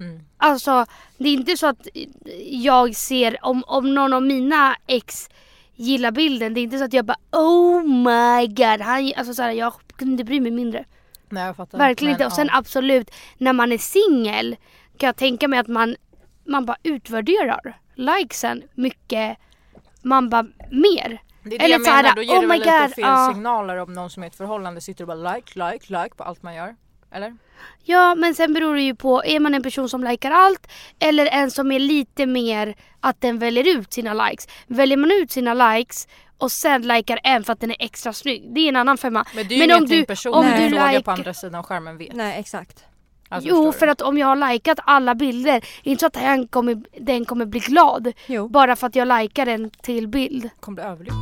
Mm. 0.00 0.20
Alltså 0.36 0.86
det 1.18 1.28
är 1.28 1.32
inte 1.32 1.56
så 1.56 1.66
att 1.66 1.88
jag 2.50 2.96
ser 2.96 3.38
om, 3.42 3.64
om 3.66 3.94
någon 3.94 4.12
av 4.12 4.22
mina 4.22 4.76
ex 4.86 5.28
gillar 5.74 6.10
bilden. 6.10 6.54
Det 6.54 6.60
är 6.60 6.62
inte 6.62 6.78
så 6.78 6.84
att 6.84 6.92
jag 6.92 7.04
bara 7.04 7.18
oh 7.32 7.82
my 7.82 8.46
god. 8.46 8.80
Han, 8.80 9.12
alltså 9.16 9.34
så 9.34 9.42
här, 9.42 9.50
jag 9.50 9.72
kunde 9.96 10.12
inte 10.12 10.24
bry 10.24 10.40
mig 10.40 10.50
mindre. 10.50 10.84
Nej 11.28 11.46
jag 11.46 11.56
fattar. 11.56 11.78
Verkligen 11.78 12.12
Men, 12.12 12.14
inte. 12.14 12.26
Och 12.26 12.32
sen 12.32 12.48
ja. 12.52 12.58
absolut 12.58 13.10
när 13.38 13.52
man 13.52 13.72
är 13.72 13.78
singel 13.78 14.56
kan 14.96 15.06
jag 15.06 15.16
tänka 15.16 15.48
mig 15.48 15.58
att 15.58 15.68
man, 15.68 15.96
man 16.46 16.64
bara 16.66 16.76
utvärderar 16.82 17.78
likesen 17.94 18.62
mycket. 18.74 19.38
Man 20.02 20.28
bara 20.30 20.42
mer. 20.70 21.22
Det 21.42 21.54
är 21.54 21.58
det 21.58 21.64
eller 21.64 21.78
jag 21.78 21.86
här, 21.92 22.02
menar, 22.02 22.16
då 22.16 22.22
ger 22.22 22.34
oh 22.38 22.40
my 22.40 22.46
väl 22.46 22.58
lite 22.58 22.70
God, 22.86 22.94
fel 22.94 23.04
ja. 23.04 23.30
signaler 23.34 23.76
om 23.76 23.92
någon 23.92 24.10
som 24.10 24.22
är 24.22 24.26
i 24.26 24.28
ett 24.28 24.36
förhållande 24.36 24.80
sitter 24.80 25.04
och 25.04 25.08
bara 25.08 25.34
like, 25.34 25.52
like, 25.72 26.02
like 26.02 26.14
på 26.16 26.24
allt 26.24 26.42
man 26.42 26.54
gör. 26.54 26.76
Eller? 27.12 27.36
Ja 27.82 28.14
men 28.14 28.34
sen 28.34 28.52
beror 28.54 28.74
det 28.74 28.82
ju 28.82 28.94
på, 28.94 29.24
är 29.24 29.40
man 29.40 29.54
en 29.54 29.62
person 29.62 29.88
som 29.88 30.04
likar 30.04 30.30
allt 30.30 30.68
eller 30.98 31.26
en 31.26 31.50
som 31.50 31.72
är 31.72 31.78
lite 31.78 32.26
mer 32.26 32.74
att 33.00 33.20
den 33.20 33.38
väljer 33.38 33.76
ut 33.78 33.92
sina 33.92 34.14
likes. 34.28 34.48
Väljer 34.66 34.96
man 34.96 35.10
ut 35.10 35.30
sina 35.32 35.54
likes 35.54 36.08
och 36.38 36.52
sen 36.52 36.82
likar 36.82 37.20
en 37.22 37.44
för 37.44 37.52
att 37.52 37.60
den 37.60 37.70
är 37.70 37.76
extra 37.78 38.12
snygg, 38.12 38.54
det 38.54 38.60
är 38.60 38.68
en 38.68 38.76
annan 38.76 38.98
femma. 38.98 39.24
Men 39.34 39.48
det 39.48 39.54
är 39.54 39.58
ju 39.58 39.66
Men 39.66 39.70
om 39.70 39.76
ingenting 39.76 40.00
du- 40.00 40.06
personen 40.06 40.34
om 40.38 40.44
du 40.60 40.68
like- 40.68 41.02
på 41.02 41.10
andra 41.10 41.34
sidan 41.34 41.62
skärmen 41.62 41.96
vet. 41.98 42.12
Nej 42.12 42.40
exakt. 42.40 42.84
Alltså, 43.34 43.48
jo 43.50 43.72
för 43.72 43.86
att 43.86 44.00
om 44.00 44.18
jag 44.18 44.26
har 44.26 44.52
likat 44.52 44.78
alla 44.84 45.14
bilder, 45.14 45.64
inte 45.82 46.00
så 46.00 46.06
att 46.06 46.12
den 46.12 46.48
kommer, 46.48 46.82
den 47.00 47.24
kommer 47.24 47.46
bli 47.46 47.60
glad 47.60 48.12
Jo. 48.26 48.48
bara 48.48 48.76
för 48.76 48.86
att 48.86 48.96
jag 48.96 49.08
likar 49.20 49.46
en 49.46 49.70
till 49.70 50.08
bild. 50.08 50.50
kommer 50.60 50.74
bli 50.74 50.84
överlycklig. 50.84 51.18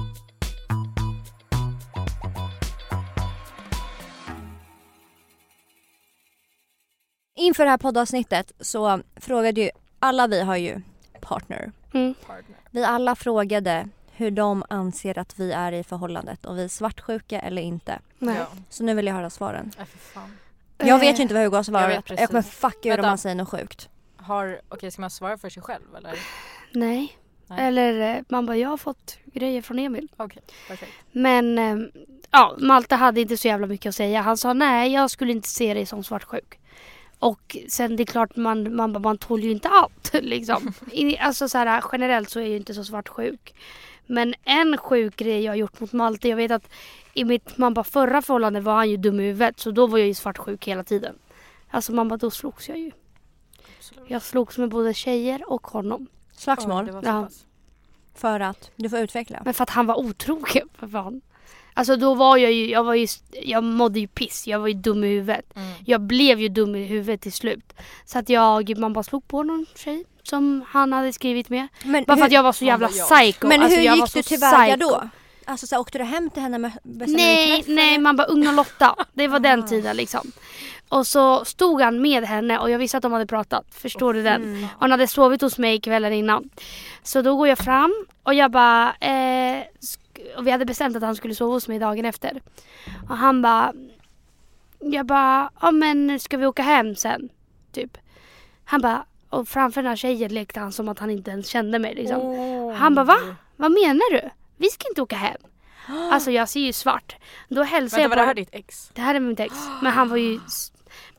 Inför 7.35 7.65
det 7.65 7.71
här 7.71 7.79
poddavsnittet 7.79 8.53
så 8.61 9.01
frågade 9.17 9.61
ju 9.61 9.71
alla 9.99 10.27
vi 10.27 10.43
har 10.43 10.57
ju 10.57 10.81
partner. 11.21 11.73
Mm. 11.95 12.15
Partner. 12.15 12.57
Vi 12.71 12.85
alla 12.85 13.17
frågade 13.17 13.89
hur 14.13 14.31
de 14.31 14.65
anser 14.69 15.19
att 15.19 15.39
vi 15.39 15.53
är 15.53 15.73
i 15.73 15.85
förhållandet. 15.85 16.47
Om 16.47 16.57
vi 16.57 16.65
är 16.65 16.69
svartsjuka 16.69 17.41
eller 17.41 17.63
inte. 17.63 17.99
Nej. 18.19 18.37
Ja. 18.39 18.47
Så 18.71 18.85
nu 18.85 18.95
vill 18.95 19.07
jag 19.07 19.15
höra 19.15 19.31
svaren. 19.31 19.71
Fan. 19.99 20.37
Jag 20.85 20.99
vet 20.99 21.19
ju 21.19 21.23
inte 21.23 21.35
vad 21.35 21.43
Hugo 21.43 21.57
har 21.57 21.81
Jag 21.81 21.89
vet 21.89 22.21
Jag, 22.21 22.29
kommer 22.29 22.43
fucka 22.43 22.95
ur 22.95 22.99
om 22.99 23.05
han 23.05 23.19
säger 23.19 23.37
något 23.37 23.49
sjukt. 23.49 23.89
Har, 24.17 24.61
okej 24.69 24.91
ska 24.91 25.01
man 25.01 25.11
svara 25.11 25.39
för 25.39 25.51
sig 25.51 25.63
själv 25.63 25.97
eller? 25.97 26.15
Nej. 26.73 27.19
Nej. 27.47 27.67
Eller 27.67 28.17
eh, 28.17 28.23
man 28.29 28.47
bara, 28.47 28.57
jag 28.57 28.69
har 28.69 28.77
fått 28.77 29.17
grejer 29.25 29.63
från 29.63 29.79
Emil. 29.79 30.09
Okej, 30.17 30.43
perfekt. 30.69 30.93
Men 31.13 31.59
eh, 31.59 31.77
ja, 32.31 32.57
Malte 32.59 32.95
hade 32.95 33.21
inte 33.21 33.37
så 33.37 33.49
jävla 33.49 33.67
mycket 33.67 33.89
att 33.89 33.95
säga. 33.95 34.21
Han 34.21 34.37
sa 34.37 34.53
nej, 34.53 34.93
jag 34.93 35.11
skulle 35.11 35.33
inte 35.33 35.49
se 35.49 35.75
dig 35.75 35.87
som 35.87 36.05
svartsjuk. 36.05 36.59
Och 37.19 37.57
sen 37.69 37.97
det 37.97 38.03
är 38.03 38.05
klart, 38.07 38.37
man, 38.37 38.77
man, 38.77 39.03
man 39.03 39.19
tål 39.19 39.41
ju 39.41 39.51
inte 39.51 39.69
allt. 39.69 40.11
Liksom. 40.23 40.73
Alltså 41.21 41.49
så 41.49 41.59
här, 41.59 41.85
generellt 41.93 42.31
så 42.31 42.39
är 42.39 42.43
jag 42.43 42.51
ju 42.51 42.57
inte 42.57 42.75
så 42.75 42.85
svartsjuk. 42.85 43.55
Men 44.07 44.35
en 44.45 44.77
sjuk 44.79 45.17
grej 45.17 45.43
jag 45.45 45.53
har 45.53 45.57
gjort 45.57 45.81
mot 45.81 45.93
Malte, 45.93 46.29
jag 46.29 46.37
vet 46.37 46.51
att 46.51 46.69
i 47.15 47.25
mitt 47.25 47.59
man 47.59 47.75
bara, 47.75 47.85
förra 47.85 48.23
förhållande 48.23 48.61
var 48.61 48.75
han 48.75 48.91
ju 48.91 48.97
dum 48.97 49.21
i 49.21 49.23
huvudet. 49.23 49.61
Så 49.61 49.71
då 49.71 49.87
var 49.87 49.99
jag 49.99 50.09
ju 50.09 50.15
svartsjuk 50.15 50.69
hela 50.69 50.85
tiden. 50.85 51.15
Alltså 51.71 51.93
man 51.93 52.09
bara, 52.09 52.17
då 52.17 52.31
slogs 52.31 52.69
jag 52.69 52.79
ju. 52.79 52.91
Absolut. 53.79 54.11
Jag 54.11 54.23
slogs 54.23 54.59
med 54.59 54.69
både 54.69 54.95
tjejer 54.95 55.53
och 55.53 55.67
honom. 55.67 56.07
Slagsmål. 56.33 57.01
Ja. 57.05 57.29
För 58.15 58.41
att 58.41 58.71
du 58.77 58.91
får 58.91 58.99
utveckla. 58.99 59.43
Men 59.45 59.55
för 59.55 59.63
att 59.63 59.71
han 59.71 59.87
var 59.87 59.99
otrogen 59.99 60.69
för 60.75 60.89
fan. 60.89 61.21
Alltså 61.75 61.97
då 61.97 62.15
var 62.15 62.37
jag 62.37 62.53
ju, 62.53 62.71
jag 62.71 62.85
var 62.85 62.95
ju, 62.95 63.07
jag 63.43 63.65
mådde 63.65 64.01
ju 64.01 64.07
piss. 64.07 64.47
Jag 64.47 64.59
var 64.61 64.69
ju 64.69 64.75
dum 64.75 65.05
i 65.05 65.09
huvudet. 65.09 65.57
Mm. 65.57 65.73
Jag 65.87 66.01
blev 66.01 66.41
ju 66.41 66.49
dum 66.49 66.77
i 66.77 66.85
huvudet 66.85 67.21
till 67.21 67.33
slut. 67.33 67.73
Så 68.05 68.19
att 68.19 68.29
jag, 68.29 68.79
man 68.79 68.93
bara 68.93 69.03
slog 69.03 69.29
på 69.29 69.43
någon 69.43 69.67
tjej 69.77 70.05
som 70.23 70.65
han 70.69 70.93
hade 70.93 71.13
skrivit 71.13 71.49
med. 71.49 71.69
Men 71.85 72.05
Bara 72.05 72.17
för 72.17 72.21
hur, 72.21 72.27
att 72.27 72.33
jag 72.33 72.43
var 72.43 72.53
så 72.53 72.65
jävla 72.65 72.89
jag. 72.93 73.09
psycho. 73.09 73.47
men 73.47 73.63
alltså, 73.63 73.79
hur 73.79 73.85
jag 73.87 73.93
var 73.97 74.07
gick 74.07 74.15
du 74.15 74.23
så 74.23 74.29
tillväga 74.29 74.77
psycho. 74.77 74.91
då? 74.91 75.09
Alltså 75.45 75.67
så 75.67 75.75
här, 75.75 75.81
åkte 75.81 75.99
du 75.99 76.05
hem 76.05 76.31
till 76.31 76.43
henne 76.43 76.59
med 76.59 76.73
bästa 76.83 77.13
Nej, 77.17 77.65
nej 77.67 77.99
man 77.99 78.17
bara 78.17 78.27
och 78.27 78.55
Lotta. 78.55 78.97
Det 79.13 79.29
var 79.29 79.39
den 79.41 79.61
Ah. 79.65 79.67
tiden 79.67 79.97
liksom. 79.97 80.33
Och 80.89 81.07
så 81.07 81.45
stod 81.45 81.81
han 81.83 82.03
med 82.03 82.25
henne 82.25 82.59
och 82.59 82.71
jag 82.71 82.79
visste 82.79 82.97
att 82.97 83.03
de 83.03 83.13
hade 83.13 83.27
pratat. 83.27 83.67
Förstår 83.71 84.15
du 84.15 84.23
den? 84.23 84.43
Mm. 84.43 84.67
Han 84.81 84.91
hade 84.91 85.07
sovit 85.07 85.41
hos 85.41 85.59
mig 85.59 85.81
kvällen 85.81 86.13
innan. 86.13 86.51
Så 87.03 87.23
då 87.23 87.37
går 87.37 87.49
jag 87.49 87.59
fram 87.59 88.05
och 88.23 88.35
jag 88.35 88.51
bara... 88.51 88.95
Eh, 89.01 89.63
och 90.37 90.47
vi 90.47 90.51
hade 90.51 90.65
bestämt 90.65 90.97
att 90.97 91.03
han 91.03 91.17
skulle 91.17 91.35
sova 91.35 91.53
hos 91.55 91.69
mig 91.69 91.79
dagen 91.79 92.05
efter. 92.05 92.43
Och 93.09 93.17
han 93.17 93.43
bara... 93.43 93.73
Jag 94.79 95.07
bara, 95.07 95.51
ja 95.61 95.71
men 95.71 96.21
ska 96.21 96.37
vi 96.37 96.47
åka 96.47 96.63
hem 96.63 96.97
sen? 96.97 97.29
Typ. 97.73 97.99
Han 98.65 98.81
bara, 98.81 99.05
och 99.29 99.49
framför 99.49 99.83
den 99.83 99.89
här 99.89 99.97
tjejen 99.97 100.35
lekte 100.35 100.61
han 100.61 100.73
som 100.73 100.89
att 100.89 100.99
han 100.99 101.11
inte 101.11 101.31
ens 101.31 101.49
kände 101.49 101.79
mig 101.79 101.95
liksom. 101.95 102.21
Åh. 102.21 102.73
Han 102.73 102.95
bara, 102.95 103.05
va? 103.05 103.19
Vad 103.57 103.73
menar 103.73 104.13
du? 104.13 104.31
Vi 104.57 104.69
ska 104.69 104.89
inte 104.89 105.03
åka 105.03 105.17
hem. 105.17 105.41
Alltså 106.13 106.31
jag 106.31 106.49
ser 106.49 106.61
ju 106.61 106.73
svart. 106.73 107.17
Då 107.49 107.63
hälsar 107.63 107.99
Vänta 107.99 108.03
jag 108.03 108.09
var 108.09 108.17
på... 108.17 108.21
det 108.21 108.27
här 108.27 108.35
ditt 108.35 108.49
ex? 108.53 108.91
Det 108.95 109.01
här 109.01 109.15
är 109.15 109.21
mitt 109.21 109.41
ex. 109.41 109.55
Men 109.83 109.93
han 109.93 110.09
var 110.09 110.17
ju... 110.17 110.41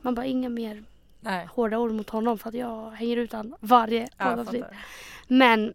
Man 0.00 0.14
bara, 0.14 0.26
inga 0.26 0.48
mer 0.48 0.84
Nej. 1.20 1.48
hårda 1.54 1.78
ord 1.78 1.92
mot 1.92 2.10
honom 2.10 2.38
för 2.38 2.48
att 2.48 2.54
jag 2.54 2.90
hänger 2.90 3.16
ut 3.16 3.32
honom 3.32 3.56
varje 3.60 4.08
Ja. 4.18 4.44
Men 5.28 5.74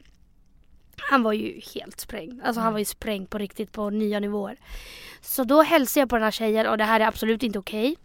han 1.09 1.23
var 1.23 1.33
ju 1.33 1.61
helt 1.75 1.99
sprängd. 1.99 2.41
Alltså 2.43 2.59
han 2.59 2.67
Mm. 2.67 2.73
var 2.73 2.79
ju 2.79 2.85
sprängd 2.85 3.29
på 3.29 3.37
riktigt 3.37 3.71
på 3.71 3.89
nya 3.89 4.19
nivåer. 4.19 4.57
Så 5.21 5.43
då 5.43 5.61
hälsar 5.61 6.01
jag 6.01 6.09
på 6.09 6.15
den 6.15 6.23
här 6.23 6.31
tjejen 6.31 6.67
och 6.67 6.77
det 6.77 6.83
här 6.83 6.99
är 6.99 7.07
absolut 7.07 7.43
inte 7.43 7.59
okej. 7.59 7.95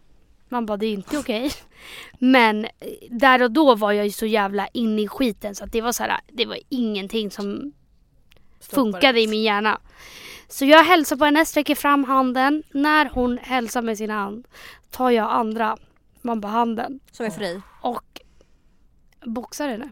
Man 0.49 0.65
bara 0.65 0.77
det 0.77 0.85
är 0.85 0.93
inte 0.93 1.17
okej. 1.17 1.51
Men 2.19 2.65
eh, 2.65 2.71
där 3.09 3.41
och 3.41 3.51
då 3.51 3.75
var 3.75 3.91
jag 3.91 4.05
ju 4.05 4.11
så 4.11 4.25
jävla 4.25 4.67
inne 4.67 5.01
i 5.01 5.07
skiten 5.07 5.55
så 5.55 5.63
att 5.63 5.71
det 5.71 5.81
var 5.81 5.91
så 5.91 6.03
här, 6.03 6.19
det 6.27 6.45
var 6.45 6.57
ingenting 6.69 7.31
som 7.31 7.71
Stoppa 8.59 8.75
funkade 8.81 9.21
i 9.21 9.27
min 9.27 9.43
hjärna. 9.43 9.79
Så 10.47 10.65
jag 10.65 10.83
hälsar 10.83 11.15
på 11.17 11.25
henne, 11.25 11.45
sträcker 11.45 11.75
fram 11.75 12.03
handen. 12.03 12.63
När 12.71 13.09
hon 13.09 13.37
hälsar 13.37 13.81
med 13.81 13.97
sin 13.97 14.09
hand 14.09 14.47
tar 14.91 15.09
jag 15.11 15.31
andra, 15.31 15.77
man 16.21 16.41
bara 16.41 16.51
handen 16.51 16.99
Som 17.11 17.25
är 17.25 17.29
fri. 17.29 17.61
och 17.81 18.21
boxar 19.25 19.67
henne. 19.69 19.89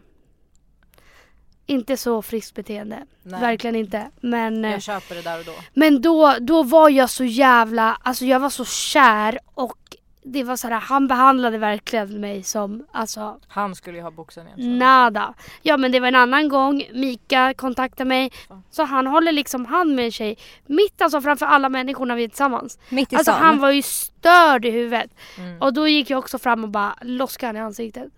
Inte 1.66 1.96
så 1.96 2.22
friskt 2.22 2.54
beteende. 2.54 2.98
Nej. 3.22 3.40
Verkligen 3.40 3.76
inte. 3.76 4.10
Men, 4.20 4.64
eh, 4.64 4.70
Jag 4.72 4.82
köper 4.82 5.14
det 5.14 5.22
där 5.22 5.38
och 5.38 5.44
då. 5.44 5.52
men 5.74 6.02
då, 6.02 6.34
då 6.40 6.62
var 6.62 6.90
jag 6.90 7.10
så 7.10 7.24
jävla, 7.24 7.96
alltså 8.02 8.24
jag 8.24 8.40
var 8.40 8.50
så 8.50 8.64
kär 8.64 9.38
och 9.54 9.78
det 10.26 10.44
var 10.44 10.56
så 10.56 10.68
här, 10.68 10.80
han 10.80 11.08
behandlade 11.08 11.58
verkligen 11.58 12.20
mig 12.20 12.42
som, 12.42 12.86
alltså 12.92 13.40
Han 13.48 13.74
skulle 13.74 13.96
ju 13.96 14.02
ha 14.02 14.10
boxen 14.10 14.46
egentligen. 14.46 14.78
nada. 14.78 15.34
Ja 15.62 15.76
men 15.76 15.92
det 15.92 16.00
var 16.00 16.08
en 16.08 16.14
annan 16.14 16.48
gång, 16.48 16.84
Mika 16.92 17.54
kontaktade 17.54 18.08
mig. 18.08 18.30
Så 18.70 18.82
han 18.84 19.06
håller 19.06 19.32
liksom 19.32 19.66
hand 19.66 19.94
med 19.94 20.04
en 20.04 20.10
tjej. 20.12 20.38
Mitt 20.66 21.02
alltså 21.02 21.20
framför 21.20 21.46
alla 21.46 21.68
människorna 21.68 22.14
vi 22.14 22.24
är 22.24 22.28
tillsammans. 22.28 22.78
Mitt 22.88 23.12
i 23.12 23.16
Alltså 23.16 23.32
stan. 23.32 23.44
han 23.44 23.60
var 23.60 23.70
ju 23.70 23.82
störd 23.82 24.64
i 24.64 24.70
huvudet. 24.70 25.10
Mm. 25.38 25.62
Och 25.62 25.72
då 25.74 25.88
gick 25.88 26.10
jag 26.10 26.18
också 26.18 26.38
fram 26.38 26.64
och 26.64 26.70
bara 26.70 26.94
loskade 27.02 27.46
han 27.48 27.56
i 27.56 27.60
ansiktet. 27.60 28.08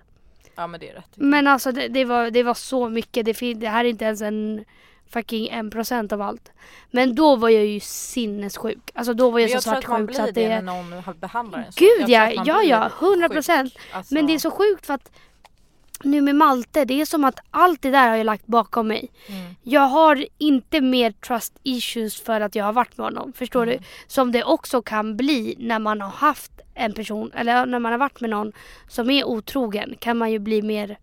Ja 0.57 0.67
men 0.67 0.81
det 0.81 0.91
är 0.91 0.95
rätt. 0.95 1.11
Men 1.15 1.47
alltså 1.47 1.73
det, 1.73 1.89
det, 1.89 2.05
var, 2.05 2.31
det 2.31 2.43
var 2.43 2.55
så 2.55 2.89
mycket. 2.89 3.25
Det, 3.27 3.55
det 3.55 3.69
här 3.69 3.85
är 3.85 3.89
inte 3.89 4.05
ens 4.05 4.21
en 4.23 4.65
fucking 5.11 5.49
en 5.49 5.71
procent 5.71 6.13
av 6.13 6.23
allt. 6.23 6.53
Men 6.91 7.15
då 7.15 7.37
var 7.37 7.49
jag 7.49 7.67
ju 7.67 7.81
sinnessjuk. 7.81 8.91
Alltså 8.95 9.15
då 9.15 9.31
var 9.31 9.39
jag, 9.39 9.51
jag 9.51 9.63
så 9.63 9.71
tror 9.71 9.79
att 9.79 9.89
man 9.89 9.99
svartsjuk 9.99 10.17
blir 10.17 10.29
att 10.29 10.35
det 10.35 10.49
det... 10.49 10.63
när 10.63 11.03
någon 11.03 11.21
behandlar 11.21 11.59
en 11.59 11.73
så. 11.73 11.81
Gud, 11.81 12.09
Jag 12.09 12.35
ja, 12.35 12.43
ja, 12.47 12.63
ja, 12.63 12.91
100%. 12.99 13.63
sjuk. 13.65 13.79
Alltså, 13.93 14.15
Men 14.15 14.27
det 14.27 14.35
är 14.35 14.39
så 14.39 14.51
sjukt 14.51 14.87
för 14.87 14.95
att 14.95 15.11
nu 16.03 16.21
med 16.21 16.37
Malte, 16.37 16.85
det 16.85 17.01
är 17.01 17.05
som 17.05 17.25
att 17.25 17.39
allt 17.51 17.83
det 17.83 17.91
där 17.91 18.09
har 18.09 18.17
jag 18.17 18.25
lagt 18.27 18.47
bakom 18.47 18.89
mig. 18.89 19.09
Mm. 19.29 19.55
Jag 19.63 19.81
har 19.81 20.27
inte 20.39 20.81
mer 20.81 21.13
trust 21.13 21.53
issues 21.63 22.21
för 22.21 22.41
att 22.41 22.55
jag 22.55 22.65
har 22.65 22.73
varit 22.73 22.97
med 22.97 23.05
honom. 23.07 23.33
Förstår 23.33 23.63
Mm. 23.63 23.77
du? 23.79 23.85
Som 24.07 24.33
det 24.33 24.45
också 24.45 24.83
kan 24.83 25.17
bli 25.17 25.55
när 25.59 25.79
man 25.79 26.01
har 26.01 26.09
haft 26.11 26.56
en 26.77 26.93
person, 26.95 27.33
eller 27.35 27.67
när 27.67 27.79
man 27.79 27.93
har 27.93 27.99
varit 27.99 28.21
med 28.21 28.31
någon 28.31 28.53
som 28.89 29.11
är 29.11 29.25
otrogen 29.25 29.95
kan 29.99 30.17
man 30.17 30.31
ju 30.33 30.39
bli 30.39 30.63
mer, 30.63 30.99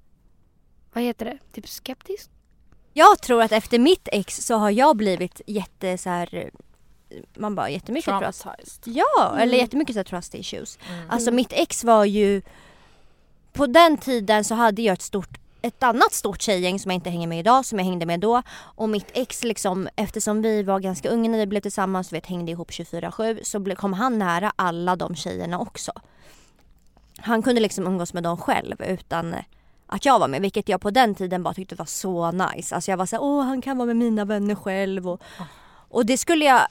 vad 0.93 1.03
heter 1.03 1.25
det, 1.25 1.37
typ 1.53 1.67
skeptisk? 1.67 2.29
Jag 2.93 3.21
tror 3.21 3.41
att 3.41 3.51
efter 3.51 3.79
mitt 3.79 4.07
ex 4.11 4.45
så 4.45 4.55
har 4.55 4.69
jag 4.71 4.97
blivit 4.97 5.41
jätte 5.47 5.97
så 5.97 6.09
här. 6.09 6.49
Man 7.37 7.55
bara 7.55 7.69
jättemycket 7.69 8.13
trust. 8.33 8.81
Ja, 8.85 9.29
Mm. 9.29 9.39
eller 9.41 9.57
jättemycket 9.57 9.93
så 9.93 9.99
här 9.99 10.03
trust 10.03 10.35
issues. 10.35 10.79
Mm. 10.89 11.09
Alltså 11.09 11.31
mitt 11.31 11.53
ex 11.53 11.83
var 11.83 12.05
ju 12.05 12.41
På 13.53 13.67
den 13.67 13.97
tiden 13.97 14.43
så 14.43 14.55
hade 14.55 14.81
jag 14.81 14.93
ett 14.93 15.01
stort 15.01 15.39
ett 15.63 15.83
annat 15.83 16.13
stort 16.13 16.41
tjejgäng 16.41 16.79
som 16.79 16.91
jag 16.91 16.95
inte 16.95 17.09
hänger 17.09 17.27
med 17.27 17.39
idag, 17.39 17.65
som 17.65 17.79
jag 17.79 17.85
hängde 17.85 18.05
med 18.05 18.19
då. 18.19 18.41
Och 18.59 18.89
mitt 18.89 19.07
ex 19.13 19.43
liksom, 19.43 19.89
eftersom 19.95 20.41
vi 20.41 20.63
var 20.63 20.79
ganska 20.79 21.09
unga 21.09 21.29
när 21.29 21.37
vi 21.37 21.47
blev 21.47 21.61
tillsammans, 21.61 22.13
vi 22.13 22.17
vet, 22.17 22.25
hängde 22.25 22.51
ihop 22.51 22.71
24-7, 22.71 23.43
så 23.43 23.75
kom 23.75 23.93
han 23.93 24.19
nära 24.19 24.53
alla 24.55 24.95
de 24.95 25.15
tjejerna 25.15 25.59
också. 25.59 25.91
Han 27.17 27.41
kunde 27.41 27.61
liksom 27.61 27.87
umgås 27.87 28.13
med 28.13 28.23
dem 28.23 28.37
själv 28.37 28.81
utan 28.81 29.35
att 29.87 30.05
jag 30.05 30.19
var 30.19 30.27
med, 30.27 30.41
vilket 30.41 30.69
jag 30.69 30.81
på 30.81 30.91
den 30.91 31.15
tiden 31.15 31.43
bara 31.43 31.53
tyckte 31.53 31.75
var 31.75 31.85
så 31.85 32.31
nice. 32.31 32.75
Alltså 32.75 32.91
jag 32.91 32.97
var 32.97 33.05
såhär, 33.05 33.23
åh 33.23 33.43
han 33.43 33.61
kan 33.61 33.77
vara 33.77 33.85
med 33.85 33.95
mina 33.95 34.25
vänner 34.25 34.55
själv 34.55 35.09
och, 35.09 35.21
och 35.89 36.05
det 36.05 36.17
skulle 36.17 36.45
jag 36.45 36.67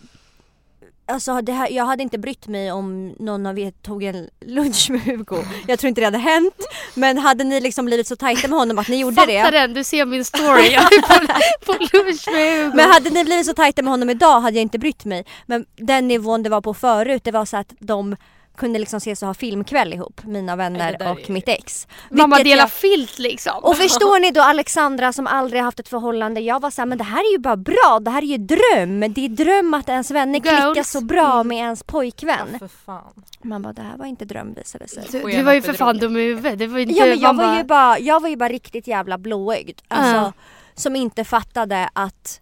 alltså 1.13 1.41
det 1.41 1.53
här, 1.53 1.71
jag 1.71 1.85
hade 1.85 2.03
inte 2.03 2.19
brytt 2.19 2.47
mig 2.47 2.73
om 2.73 3.15
någon 3.19 3.47
av 3.47 3.59
er 3.59 3.71
tog 3.71 4.03
en 4.03 4.29
lunch 4.41 4.91
med 4.91 5.01
Hugo. 5.01 5.45
Jag 5.67 5.79
tror 5.79 5.89
inte 5.89 6.01
det 6.01 6.05
hade 6.05 6.19
hänt. 6.19 6.67
Men 6.95 7.19
hade 7.19 7.45
ni 7.45 7.61
liksom 7.61 7.85
blivit 7.85 8.07
så 8.07 8.17
tajta 8.17 8.49
med 8.49 8.59
honom 8.59 8.79
att 8.79 8.89
ni 8.89 9.01
gjorde 9.01 9.27
det. 9.27 9.43
Fattar 9.43 9.53
den, 9.53 9.75
du 9.75 9.85
ser 9.85 10.07
min 10.07 10.25
story. 10.25 10.73
Jag 10.73 10.83
är 10.93 11.01
på, 11.01 11.67
på 11.73 11.73
lunch 11.73 12.29
med 12.33 12.65
Hugo. 12.65 12.77
Men 12.77 12.91
hade 12.91 13.11
ni 13.11 13.25
blivit 13.25 13.47
så 13.47 13.55
tajta 13.55 13.83
med 13.83 13.91
honom 13.91 14.11
idag 14.11 14.41
hade 14.41 14.57
jag 14.57 14.63
inte 14.63 14.79
brytt 14.79 15.05
mig. 15.05 15.25
Men 15.47 15.65
den 15.77 16.09
nivån 16.09 16.43
det 16.43 16.51
var 16.51 16.61
på 16.61 16.75
förut, 16.75 17.25
det 17.25 17.31
var 17.31 17.45
så 17.45 17.57
att 17.57 17.73
de 17.79 18.17
kunde 18.57 18.79
liksom 18.79 18.97
ses 18.97 19.23
och 19.23 19.27
ha 19.29 19.35
filmkväll 19.35 19.93
ihop, 19.93 20.21
mina 20.25 20.57
vänner 20.57 20.97
är 21.01 21.11
och 21.13 21.31
mitt 21.31 21.49
ex. 21.49 21.87
Mamma 22.11 22.39
delar 22.39 22.63
jag- 22.63 22.73
filt 22.73 23.19
liksom. 23.19 23.65
Och 23.65 23.77
förstår 23.77 24.21
ni 24.21 24.31
då 24.31 24.41
Alexandra 24.53 25.13
som 25.13 25.27
aldrig 25.27 25.63
haft 25.63 25.81
ett 25.81 25.89
förhållande, 25.89 26.41
jag 26.41 26.61
var 26.61 26.71
såhär 26.71 26.87
men 26.87 26.99
det 26.99 27.05
här 27.05 27.19
är 27.21 27.33
ju 27.33 27.39
bara 27.39 27.57
bra, 27.57 27.99
det 28.01 28.11
här 28.11 28.23
är 28.23 28.27
ju 28.27 28.37
dröm. 28.39 29.01
Det 29.15 29.25
är 29.25 29.29
dröm 29.29 29.75
att 29.75 29.89
ens 29.89 30.11
vänner 30.11 30.41
klickar 30.41 30.75
Goals. 30.75 30.91
så 30.91 31.01
bra 31.01 31.33
Mm. 31.35 31.49
med 31.49 31.59
ens 31.59 31.81
Ja, 31.87 31.93
pojkvän. 31.93 32.59
för 32.59 32.69
fan. 32.69 33.23
Man 33.43 33.63
bara 33.63 33.73
det 33.73 33.83
här 33.83 33.97
var 33.97 34.07
inte 34.07 34.25
dröm 34.25 34.55
visade 34.55 34.89
sig. 34.89 35.05
Du, 35.11 35.23
du 35.23 35.43
var 35.43 35.53
ju 35.53 35.63
för 35.63 35.73
fan 35.73 35.99
dum 35.99 36.17
i 36.17 36.21
huvudet. 36.21 36.59
Det 36.59 36.67
var 36.67 36.79
inte, 36.79 36.95
Ja 36.95 37.05
men 37.07 37.21
jag 37.21 37.35
var 37.35 37.57
ju 37.57 37.65
bara, 37.65 37.99
jag 37.99 38.21
var 38.23 38.29
ju 38.29 38.37
bara 38.37 38.49
riktigt 38.49 38.87
jävla 38.87 39.19
blåögd. 39.19 39.81
Alltså, 39.89 40.15
Ja. 40.17 40.33
Som 40.75 40.97
inte 40.97 41.25
fattade 41.25 41.89
att, 41.93 42.41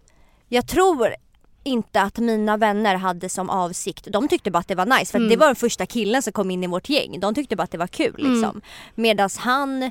jag 0.49 0.67
tror 0.69 1.15
inte 1.63 2.01
att 2.03 2.19
mina 2.19 2.57
vänner 2.57 2.95
hade 2.95 3.29
som 3.29 3.51
avsikt, 3.51 4.07
de 4.11 4.29
tyckte 4.29 4.51
bara 4.51 4.59
att 4.59 4.69
det 4.69 4.75
var 4.75 4.87
nice 4.87 5.13
för 5.13 5.19
Mm. 5.19 5.29
det 5.31 5.37
var 5.37 5.47
den 5.47 5.57
första 5.57 5.87
killen 5.87 6.23
som 6.23 6.33
kom 6.33 6.51
in 6.51 6.65
i 6.65 6.67
vårt 6.67 6.89
gäng. 6.89 7.21
De 7.21 7.35
tyckte 7.35 7.57
bara 7.57 7.63
att 7.63 7.71
det 7.71 7.79
var 7.79 7.87
kul 7.87 8.21
Mm. 8.21 8.33
liksom. 8.33 8.61
Medan 8.95 9.31
han 9.39 9.91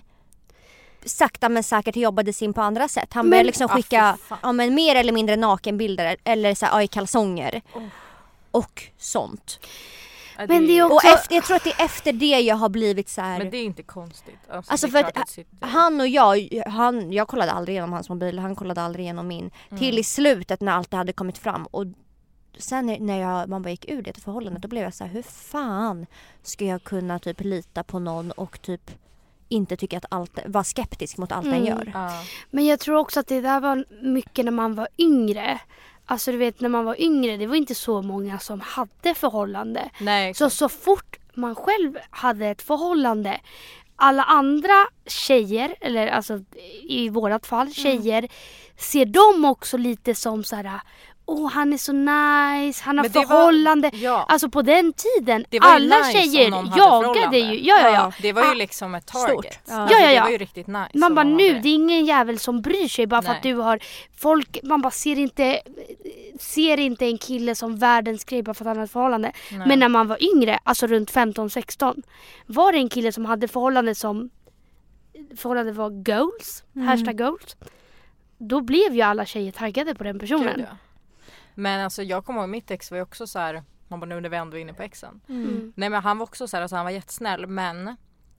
sakta 1.05 1.49
men 1.49 1.63
säkert 1.63 1.95
jobbade 1.95 2.33
sin 2.33 2.53
på 2.53 2.61
andra 2.61 2.87
sätt. 2.87 3.13
Han 3.13 3.25
Men- 3.25 3.29
började 3.29 3.47
liksom 3.47 3.67
Ah, 3.71 3.75
skicka 3.75 4.17
ja, 4.41 4.51
men 4.51 4.73
mer 4.75 4.95
eller 4.95 5.13
mindre 5.13 5.35
nakenbilder 5.35 6.15
eller 6.23 6.55
så 6.55 6.65
här, 6.65 6.73
ja, 6.73 6.83
i 6.83 6.87
kalsonger. 6.87 7.61
Oh. 7.73 7.83
Och 8.51 8.83
sånt. 8.97 9.59
Men 10.47 10.67
det 10.67 10.77
är 10.77 10.85
Och 10.85 10.91
också- 10.91 11.07
efter, 11.07 11.35
jag 11.35 11.43
tror 11.45 11.55
att 11.57 11.63
det 11.63 11.73
är 11.79 11.85
efter 11.85 12.13
det 12.13 12.39
jag 12.39 12.55
har 12.55 12.69
blivit 12.69 13.09
så 13.09 13.21
här. 13.21 13.37
Men 13.37 13.49
det 13.49 13.57
är 13.57 13.63
inte 13.65 13.83
konstigt. 13.83 14.39
Alltså, 14.49 14.71
Alltså 14.71 14.87
för 14.87 14.99
att 15.03 15.29
sitter- 15.29 15.67
Han 15.67 15.99
och 16.01 16.07
jag, 16.07 16.61
han, 16.67 17.13
jag 17.13 17.27
kollade 17.27 17.51
aldrig 17.51 17.73
igenom 17.73 17.93
hans 17.93 18.09
mobil, 18.09 18.39
han 18.39 18.55
kollade 18.55 18.81
aldrig 18.81 19.03
igenom 19.05 19.27
min. 19.27 19.51
Mm. 19.69 19.79
Till 19.79 19.99
i 19.99 20.03
slutet 20.03 20.61
när 20.61 20.71
allt 20.71 20.91
det 20.91 20.97
hade 20.97 21.13
kommit 21.13 21.37
fram 21.37 21.65
och 21.65 21.85
sen 22.57 22.85
när- 22.99 23.19
jag, 23.21 23.49
man 23.49 23.61
bara 23.61 23.69
gick 23.69 23.89
ur 23.89 24.01
det 24.01 24.17
förhållandet 24.21 24.61
då 24.61 24.67
blev 24.67 24.83
jag 24.83 24.93
så 24.93 25.03
här: 25.03 25.11
hur 25.11 25.21
fan 25.23 26.05
ska 26.43 26.65
jag 26.65 26.83
kunna 26.83 27.19
typ 27.19 27.41
lita 27.41 27.83
på 27.83 27.99
någon 27.99 28.31
och 28.31 28.61
typ 28.61 28.91
inte 29.51 29.77
tycka 29.77 29.97
att 29.97 30.05
allt, 30.09 30.39
vara 30.45 30.63
skeptisk 30.63 31.17
mot 31.17 31.31
allt 31.31 31.45
den 31.45 31.53
Mm. 31.53 31.65
gör. 31.65 31.91
Ja. 31.93 32.23
Men 32.51 32.65
jag 32.65 32.79
tror 32.79 32.95
också 32.95 33.19
att 33.19 33.27
det 33.27 33.41
där 33.41 33.59
var 33.59 33.85
mycket 34.03 34.45
när 34.45 34.51
man 34.51 34.75
var 34.75 34.87
yngre. 34.97 35.59
Alltså 36.11 36.31
du 36.31 36.37
vet 36.37 36.61
när 36.61 36.69
man 36.69 36.85
var 36.85 37.01
yngre, 37.01 37.37
det 37.37 37.47
var 37.47 37.55
inte 37.55 37.75
så 37.75 38.01
många 38.01 38.39
som 38.39 38.61
hade 38.61 39.15
förhållande. 39.15 39.89
Nej, 39.99 40.33
Så 40.33 40.49
så 40.49 40.69
fort 40.69 41.15
man 41.33 41.55
själv 41.55 41.97
hade 42.09 42.47
ett 42.47 42.61
förhållande, 42.61 43.39
alla 43.95 44.23
andra 44.23 44.87
tjejer, 45.05 45.75
eller 45.81 46.07
alltså 46.07 46.39
i 46.89 47.09
vårat 47.09 47.45
fall 47.47 47.73
tjejer, 47.73 48.27
ser 48.77 49.05
dem 49.05 49.45
också 49.45 49.77
lite 49.77 50.15
som 50.15 50.43
så 50.43 50.55
här. 50.55 50.81
Åh 51.31 51.51
han 51.51 51.73
är 51.73 51.77
så 51.77 51.91
nice, 51.93 52.83
han 52.83 52.97
har 52.97 53.03
Men 53.05 53.11
det 53.11 53.19
var- 53.19 53.25
förhållande. 53.25 53.91
ja. 53.93 54.25
Alltså 54.29 54.49
på 54.49 54.61
den 54.61 54.93
tiden, 54.93 55.45
alla 55.61 55.97
nice 55.97 56.11
tjejer 56.11 56.49
jagade 56.49 56.71
förhållande. 56.71 57.37
ju. 57.39 57.59
Ja, 57.67 57.79
ja, 57.81 57.89
ja. 57.89 58.11
Det 58.21 58.33
var 58.33 58.43
ju 58.43 58.49
Ah, 58.49 58.53
liksom 58.53 58.95
ett 58.95 59.09
Stort. 59.09 59.27
target. 59.27 59.59
Ja. 59.67 59.75
Alltså, 59.75 59.95
Ja, 59.97 60.01
ja, 60.01 60.07
Det 60.07 60.13
ja. 60.13 60.23
var 60.23 60.29
ju 60.29 60.37
riktigt 60.37 60.67
nice. 60.67 60.89
Man 60.93 61.15
bara 61.15 61.23
nu, 61.23 61.47
hade 61.47 61.59
det 61.59 61.69
är 61.69 61.73
ingen 61.75 62.05
jävel 62.05 62.39
som 62.39 62.61
bryr 62.61 62.87
sig 62.87 63.07
bara 63.07 63.21
för 63.21 63.29
Nej. 63.29 63.37
att 63.37 63.43
du 63.43 63.53
har 63.55 63.79
folk, 64.17 64.59
man 64.63 64.81
bara 64.81 64.91
ser 64.91 65.19
inte, 65.19 65.61
ser 66.39 66.79
inte 66.79 67.05
en 67.05 67.17
kille 67.17 67.55
som 67.55 67.77
världens 67.77 68.23
grej 68.23 68.43
bara 68.43 68.53
för 68.53 68.65
att 68.65 68.67
han 68.69 68.77
har 68.77 68.83
ett 68.85 68.91
förhållande. 68.91 69.31
Nej. 69.51 69.67
Men 69.67 69.79
när 69.79 69.89
man 69.89 70.07
var 70.07 70.17
yngre, 70.35 70.59
alltså 70.63 70.87
runt 70.87 71.11
15-16, 71.11 72.01
var 72.45 72.71
det 72.71 72.77
en 72.77 72.89
kille 72.89 73.11
som 73.11 73.25
hade 73.25 73.47
förhållande 73.47 73.95
som 73.95 74.29
förhållande 75.37 75.71
var 75.71 75.89
goals, 75.89 76.63
Mm. 76.75 76.87
hashtag 76.87 77.17
goals. 77.17 77.55
Då 78.37 78.61
blev 78.61 78.95
ju 78.95 79.01
alla 79.01 79.25
tjejer 79.25 79.51
taggade 79.51 79.95
på 79.95 80.03
den 80.03 80.19
personen. 80.19 80.53
Gud, 80.55 80.65
ja. 80.69 80.77
Men 81.59 81.79
alltså 81.83 82.03
jag 82.03 82.25
kommer 82.25 82.39
ihåg 82.41 82.49
mitt 82.49 82.71
ex 82.71 82.91
var 82.91 82.97
ju 82.97 83.03
också 83.03 83.27
så 83.27 83.39
här. 83.39 83.63
man 83.87 83.99
bara 83.99 84.05
nu 84.05 84.21
när 84.21 84.29
vi 84.29 84.37
ändå 84.37 84.57
är 84.57 84.61
inne 84.61 84.73
på 84.73 84.83
exen. 84.83 85.21
Mm. 85.29 85.73
Nej 85.75 85.89
men 85.89 86.01
han 86.03 86.17
var 86.17 86.23
också 86.23 86.47
så 86.47 86.57
här, 86.57 86.61
alltså 86.61 86.75
han 86.75 86.85
var 86.85 86.91
jättesnäll 86.91 87.47
men 87.47 87.95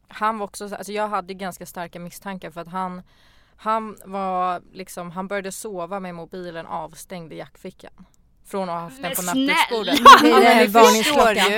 han 0.09 0.39
var 0.39 0.45
också 0.47 0.69
så, 0.69 0.75
alltså 0.75 0.93
jag 0.93 1.09
hade 1.09 1.35
ganska 1.35 1.67
starka 1.67 2.01
misstankar 2.01 2.51
för 2.51 2.61
att 2.61 2.69
han 2.69 3.03
han 3.57 3.97
var 4.05 4.63
liksom, 4.73 5.11
han 5.11 5.29
började 5.29 5.53
sova 5.53 6.01
med 6.01 6.15
mobilen 6.15 6.67
avstängd 6.67 7.33
i 7.33 7.37
jackfickan. 7.37 7.93
Från 8.47 8.69
att 8.69 8.75
ha 8.75 8.81
haft 8.81 8.97
den 8.97 9.03
Men 9.03 9.11
på 9.17 9.23
snälla! 9.23 9.53
nattduksbordet. 9.53 9.99
Det 10.23 10.29
är 10.29 10.31
Ja, 10.31 10.39
men 10.41 10.43
det 10.43 10.55
ni 10.55 10.65
förstår 10.65 10.81
varningsklockan. 10.81 11.51
ju. 11.53 11.57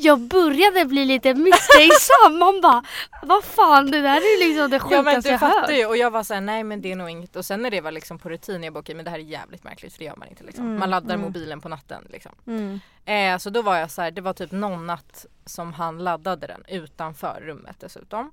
Jag 0.00 0.20
började 0.20 0.84
bli 0.84 1.04
lite 1.04 1.34
misstänksam. 1.34 2.38
Man 2.38 2.60
bara, 2.60 2.82
vad 3.22 3.44
fan 3.44 3.90
det 3.90 4.00
där 4.00 4.16
är 4.16 4.40
ju 4.42 4.48
liksom 4.48 4.70
det 4.70 4.76
Ja 4.90 5.02
men 5.02 5.04
sjukaste 5.04 5.28
du 5.28 5.32
jag 5.32 5.40
fattar 5.40 5.60
hört. 5.60 5.70
ju 5.70 5.86
och 5.86 5.96
jag 5.96 6.10
var 6.10 6.22
såhär 6.22 6.40
nej 6.40 6.64
men 6.64 6.80
det 6.82 6.92
är 6.92 6.96
nog 6.96 7.10
inget 7.10 7.36
och 7.36 7.44
sen 7.44 7.62
när 7.62 7.70
det 7.70 7.80
var 7.80 7.92
liksom 7.92 8.18
på 8.18 8.28
rutin 8.28 8.64
jag 8.64 8.72
bara 8.72 8.80
okej 8.80 8.94
men 8.94 9.04
det 9.04 9.10
här 9.10 9.18
är 9.18 9.22
jävligt 9.22 9.64
märkligt 9.64 9.92
för 9.92 9.98
det 9.98 10.04
gör 10.04 10.16
man 10.16 10.28
inte 10.28 10.44
liksom. 10.44 10.64
Mm, 10.64 10.78
Man 10.80 10.90
laddar 10.90 11.14
mm. 11.14 11.26
mobilen 11.26 11.60
på 11.60 11.68
natten 11.68 12.06
liksom. 12.10 12.32
Mm. 12.46 12.80
Eh, 13.04 13.38
så 13.38 13.50
då 13.50 13.62
var 13.62 13.76
jag 13.76 13.90
så 13.90 14.02
här, 14.02 14.10
det 14.10 14.20
var 14.20 14.32
typ 14.32 14.52
någon 14.52 14.86
natt 14.86 15.26
som 15.46 15.72
han 15.72 15.98
laddade 15.98 16.46
den 16.46 16.64
utanför 16.68 17.40
rummet 17.44 17.76
dessutom. 17.80 18.32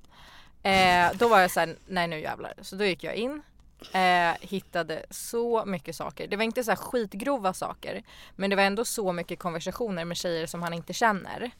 Eh, 0.63 1.11
då 1.13 1.27
var 1.27 1.39
jag 1.39 1.51
så 1.51 1.59
här, 1.59 1.75
nej 1.87 2.07
nu 2.07 2.19
jävlar. 2.19 2.53
Så 2.61 2.75
då 2.75 2.85
gick 2.85 3.03
jag 3.03 3.15
in, 3.15 3.41
eh, 3.93 4.33
hittade 4.41 5.05
så 5.09 5.65
mycket 5.65 5.95
saker. 5.95 6.27
Det 6.27 6.35
var 6.37 6.43
inte 6.43 6.63
så 6.63 6.71
här 6.71 6.75
skitgrova 6.75 7.53
saker 7.53 8.03
men 8.35 8.49
det 8.49 8.55
var 8.55 8.63
ändå 8.63 8.85
så 8.85 9.11
mycket 9.11 9.39
konversationer 9.39 10.05
med 10.05 10.17
tjejer 10.17 10.47
som 10.47 10.63
han 10.63 10.73
inte 10.73 10.93
känner. 10.93 11.51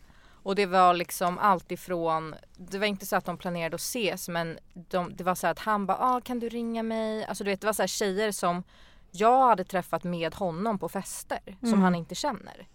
Och 0.44 0.56
det 0.56 0.66
var 0.66 0.94
liksom 0.94 1.38
allt 1.38 1.72
ifrån, 1.72 2.36
det 2.58 2.78
var 2.78 2.86
inte 2.88 3.06
så 3.06 3.16
att 3.16 3.26
de 3.26 3.38
planerade 3.38 3.76
att 3.76 3.82
ses 3.82 4.30
men 4.30 4.60
de, 4.74 5.16
det 5.16 5.24
var 5.24 5.36
så 5.36 5.48
här 5.48 5.52
att 5.52 5.60
han 5.60 5.86
bara 5.86 5.98
ah, 5.98 6.22
kan 6.22 6.40
du 6.40 6.50
ringa 6.50 6.84
mig? 6.84 7.26
Alltså 7.26 7.44
du 7.44 7.50
vet 7.50 7.62
det 7.62 7.68
var 7.68 7.74
så 7.74 7.82
här 7.82 7.88
tjejer 7.88 8.32
som 8.32 8.64
jag 9.12 9.48
hade 9.48 9.64
träffat 9.64 10.04
med 10.04 10.36
honom 10.36 10.80
på 10.80 10.90
fester 10.90 11.40
som 11.60 11.68
Mm. 11.68 11.82
han 11.82 11.96
inte 11.96 12.16
känner. 12.16 12.68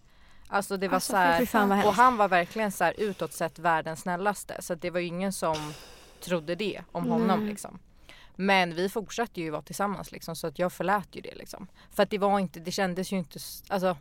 Alltså 0.49 0.77
det 0.77 0.89
var 0.89 0.95
Alltså, 0.95 1.13
så 1.13 1.17
här, 1.17 1.87
och 1.87 1.95
han 1.95 2.17
var 2.17 2.29
verkligen 2.29 2.73
så 2.73 2.85
här 2.85 2.95
utåt 2.99 3.33
sett 3.33 3.59
världens 3.59 4.01
snällaste 4.01 4.57
så 4.63 4.75
det 4.75 4.91
var 4.91 5.01
ju 5.01 5.07
ingen 5.07 5.33
som 5.33 5.57
trodde 6.21 6.55
det 6.55 6.81
om 6.93 7.07
honom 7.07 7.41
Nej. 7.41 7.49
liksom. 7.49 7.79
Men 8.41 8.75
vi 8.75 8.89
fortsatte 8.89 9.41
ju 9.41 9.51
vara 9.51 9.63
tillsammans 9.63 10.13
liksom 10.13 10.37
så 10.37 10.47
att 10.47 10.59
jag 10.59 10.73
förlät 10.73 11.09
ju 11.13 11.21
det 11.21 11.35
liksom. 11.35 11.67
För 11.91 12.03
att 12.03 12.11
det 12.11 12.19
var 12.19 12.39
inte, 12.39 12.61
det 12.61 12.71
kändes 12.73 13.13
ju 13.13 13.19
inte, 13.19 13.39
alltså 13.69 13.97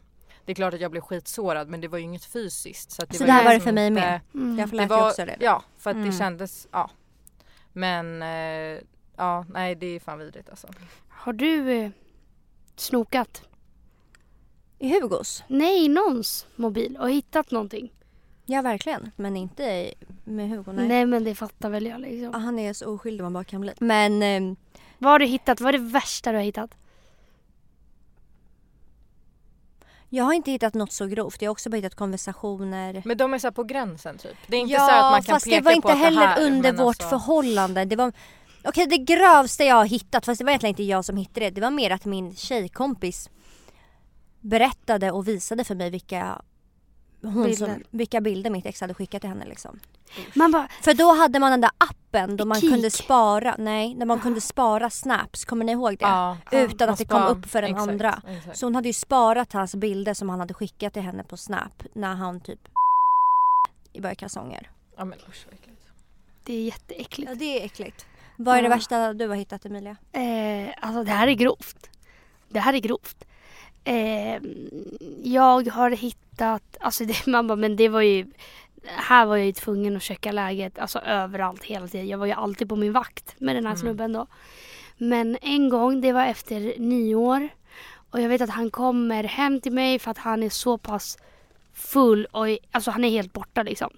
det 0.45 0.51
är 0.51 0.55
klart 0.55 0.73
att 0.73 0.81
jag 0.81 0.91
blev 0.91 1.01
skitsårad 1.01 1.67
men 1.67 1.81
det 1.81 1.87
var 1.87 1.97
ju 1.97 2.03
inget 2.03 2.25
fysiskt. 2.25 2.91
Så, 2.91 3.03
att 3.03 3.09
det 3.09 3.17
Så 3.17 3.23
var 3.23 3.27
där 3.27 3.37
var 3.37 3.43
det 3.43 3.49
liksom 3.53 3.65
för 3.67 3.73
mig 3.73 3.87
inte- 3.87 4.01
med. 4.01 4.21
Mm. 4.33 4.59
Jag 4.59 4.67
Det 4.67 4.69
förlät 4.69 4.83
ju 4.85 4.87
var, 4.89 5.07
också 5.09 5.25
det. 5.25 5.37
ja 5.39 5.63
för 5.77 5.89
att 5.89 5.95
Mm. 5.95 6.09
det 6.11 6.17
kändes, 6.17 6.67
ja. 6.71 6.89
Men 7.73 8.21
eh, 8.21 8.81
ja 9.17 9.45
nej 9.49 9.75
det 9.75 9.85
är 9.87 9.99
fan 9.99 10.19
vidrigt 10.19 10.49
alltså. 10.49 10.67
Har 11.09 11.33
du 11.33 11.71
eh, 11.71 11.89
snokat? 12.75 13.43
I 14.79 14.89
Hugos? 15.01 15.43
Nej, 15.47 15.87
någons 15.89 16.47
mobil 16.55 16.97
och 16.97 17.09
hittat 17.11 17.51
någonting? 17.51 17.91
Ja 18.51 18.61
verkligen. 18.61 19.11
Men 19.15 19.37
inte 19.37 19.93
med 20.23 20.49
Hugo 20.49 20.71
Nej, 20.71 20.87
nej. 20.87 21.05
men 21.05 21.23
det 21.23 21.35
fattar 21.35 21.69
väl 21.69 21.85
jag 21.85 22.01
liksom. 22.01 22.31
Ja, 22.33 22.37
Han 22.37 22.59
är 22.59 22.73
så 22.73 22.93
oskyldig 22.93 23.23
man 23.23 23.33
bara 23.33 23.43
kan 23.43 23.61
bli. 23.61 23.73
Men 23.79 24.23
ehm, 24.23 24.55
Vad 24.97 25.11
har 25.11 25.19
du 25.19 25.25
hittat? 25.25 25.61
Vad 25.61 25.75
är 25.75 25.77
det 25.77 25.83
värsta 25.83 26.31
du 26.31 26.37
har 26.37 26.43
hittat? 26.43 26.75
jag 30.09 30.23
har 30.23 30.33
inte 30.33 30.51
hittat 30.51 30.73
något 30.73 30.91
så 30.91 31.05
grovt. 31.05 31.41
Jag 31.41 31.49
har 31.49 31.51
också 31.51 31.69
bara 31.69 31.75
hittat 31.75 31.95
konversationer. 31.95 33.01
Men 33.05 33.17
de 33.17 33.33
är 33.33 33.39
så 33.39 33.47
här 33.47 33.51
på 33.51 33.63
gränsen 33.63 34.17
typ. 34.17 34.37
Det 34.47 34.55
är 34.55 34.61
inte 34.61 34.73
ja, 34.73 34.79
så 34.79 34.91
här 34.91 35.05
att 35.05 35.11
man 35.11 35.21
kan 35.21 35.35
fast 35.35 35.45
peka 35.45 35.55
det 35.55 35.61
var 35.61 35.71
på 35.71 35.75
inte 35.75 35.91
att 35.91 35.97
heller 35.97 36.21
det 36.21 36.27
här, 36.27 36.45
under 36.45 36.73
vårt 36.73 36.87
alltså, 36.87 37.09
förhållande. 37.09 37.85
Det 37.85 37.95
var 37.95 38.13
Okej 38.63 38.87
det 38.87 38.97
grövsta 38.97 39.63
jag 39.63 39.75
har 39.75 39.85
hittat, 39.85 40.25
fast 40.25 40.39
det 40.39 40.45
var 40.45 40.51
egentligen 40.51 40.71
inte 40.71 40.83
jag 40.83 41.05
som 41.05 41.17
hittade 41.17 41.45
det. 41.45 41.49
Det 41.49 41.61
var 41.61 41.71
mer 41.71 41.91
att 41.91 42.05
min 42.05 42.35
tjejkompis 42.35 43.29
berättade 44.39 45.11
och 45.11 45.27
visade 45.27 45.63
för 45.63 45.75
mig 45.75 45.89
vilka 45.89 46.41
hon 47.21 47.43
Bilder. 47.43 47.65
Som, 47.67 47.83
vilka 47.89 48.21
bilder 48.21 48.49
mitt 48.49 48.65
ex 48.65 48.81
hade 48.81 48.93
skickat 48.93 49.21
till 49.21 49.29
henne 49.29 49.45
liksom. 49.45 49.79
Man 50.33 50.51
bara, 50.51 50.67
För 50.81 50.93
då 50.93 51.13
hade 51.13 51.39
man 51.39 51.51
den 51.51 51.61
där 51.61 51.71
appen 51.77 52.37
då 52.37 52.45
man 52.45 52.61
Kik. 52.61 52.69
kunde 52.71 52.91
spara, 52.91 53.55
nej, 53.59 53.95
där 53.95 54.05
man 54.05 54.19
kunde 54.19 54.41
spara 54.41 54.89
snaps, 54.89 55.45
kommer 55.45 55.65
ni 55.65 55.71
ihåg 55.71 55.91
det? 55.97 56.05
Ja, 56.05 56.37
Utan 56.51 56.89
att 56.89 56.97
det 56.97 57.05
kom 57.05 57.23
upp 57.23 57.45
för 57.45 57.61
den 57.61 57.71
exakt, 57.71 57.89
andra. 57.91 58.21
exakt. 58.27 58.57
Så 58.57 58.65
hon 58.65 58.75
hade 58.75 58.89
ju 58.89 58.93
sparat 58.93 59.53
hans 59.53 59.75
bilder 59.75 60.13
som 60.13 60.29
han 60.29 60.39
hade 60.39 60.53
skickat 60.53 60.93
till 60.93 61.01
henne 61.01 61.23
på 61.23 61.37
snap 61.37 61.83
när 61.93 62.15
han 62.15 62.39
typ 62.41 62.59
i 63.93 64.01
bara 64.01 64.15
kalsonger. 64.15 64.69
Ja 64.97 65.05
men 65.05 65.19
usch 65.29 65.45
vad 65.45 65.53
äckligt. 65.53 65.81
det 66.43 66.53
är 66.53 66.63
jätteäckligt. 66.63 67.29
Ja 67.31 67.35
det 67.35 67.61
är 67.61 67.65
äckligt. 67.65 68.05
Vad 68.37 68.57
är 68.57 68.61
det 68.61 68.67
Ja. 68.69 68.75
värsta 68.75 69.13
du 69.13 69.27
har 69.27 69.35
hittat 69.35 69.65
Emilia? 69.65 69.95
Eh, 70.11 70.69
alltså 70.81 71.03
det 71.03 71.11
här 71.11 71.27
är 71.27 71.31
grovt. 71.33 71.89
Det 72.49 72.59
här 72.59 72.73
är 72.73 72.77
grovt. 72.79 73.25
Eh, 73.89 74.41
jag 75.23 75.67
har 75.67 75.91
hittat, 75.91 76.77
alltså 76.79 77.05
det, 77.05 77.27
man 77.27 77.47
bara, 77.47 77.55
men 77.55 77.75
det 77.75 77.89
var 77.89 78.01
ju, 78.01 78.25
här 78.85 79.25
var 79.25 79.37
jag 79.37 79.45
ju 79.45 79.51
tvungen 79.53 79.95
att 79.95 80.03
checka 80.03 80.31
läget, 80.31 80.79
alltså 80.79 80.99
överallt 80.99 81.63
hela 81.63 81.87
tiden. 81.87 82.07
Jag 82.07 82.17
var 82.17 82.25
ju 82.25 82.31
alltid 82.31 82.69
på 82.69 82.75
min 82.75 82.93
vakt 82.93 83.35
med 83.37 83.55
den 83.55 83.65
här 83.65 83.71
Mm. 83.73 83.81
snubben 83.81 84.13
då. 84.13 84.27
Men 84.97 85.37
en 85.41 85.69
gång, 85.69 86.01
det 86.01 86.11
var 86.11 86.25
efter 86.25 86.73
nyår 86.79 87.49
och 88.11 88.21
jag 88.21 88.29
vet 88.29 88.41
att 88.41 88.49
han 88.49 88.71
kommer 88.71 89.23
hem 89.23 89.61
till 89.61 89.71
mig 89.71 89.99
för 89.99 90.11
att 90.11 90.17
han 90.17 90.43
är 90.43 90.49
så 90.49 90.77
pass 90.77 91.17
full 91.73 92.25
och 92.25 92.45
alltså 92.71 92.91
han 92.91 93.03
är 93.03 93.09
helt 93.09 93.33
borta 93.33 93.63
liksom. 93.63 93.89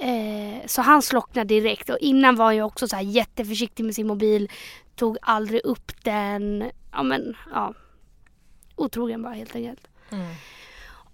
Eh, 0.00 0.66
så 0.66 0.82
han 0.82 1.02
slocknade 1.02 1.54
direkt 1.54 1.90
och 1.90 1.98
innan 1.98 2.36
var 2.36 2.52
jag 2.52 2.66
också 2.66 2.88
så 2.88 2.96
här 2.96 3.02
jätteförsiktig 3.02 3.84
med 3.84 3.94
sin 3.94 4.06
mobil. 4.06 4.50
Tog 4.96 5.16
aldrig 5.22 5.60
upp 5.64 6.04
den. 6.04 6.70
Ja 6.92 7.02
men 7.02 7.36
ja. 7.54 7.74
Otrogen 8.76 9.22
bara 9.22 9.34
helt 9.34 9.54
enkelt. 9.56 9.88
Mm. 10.10 10.34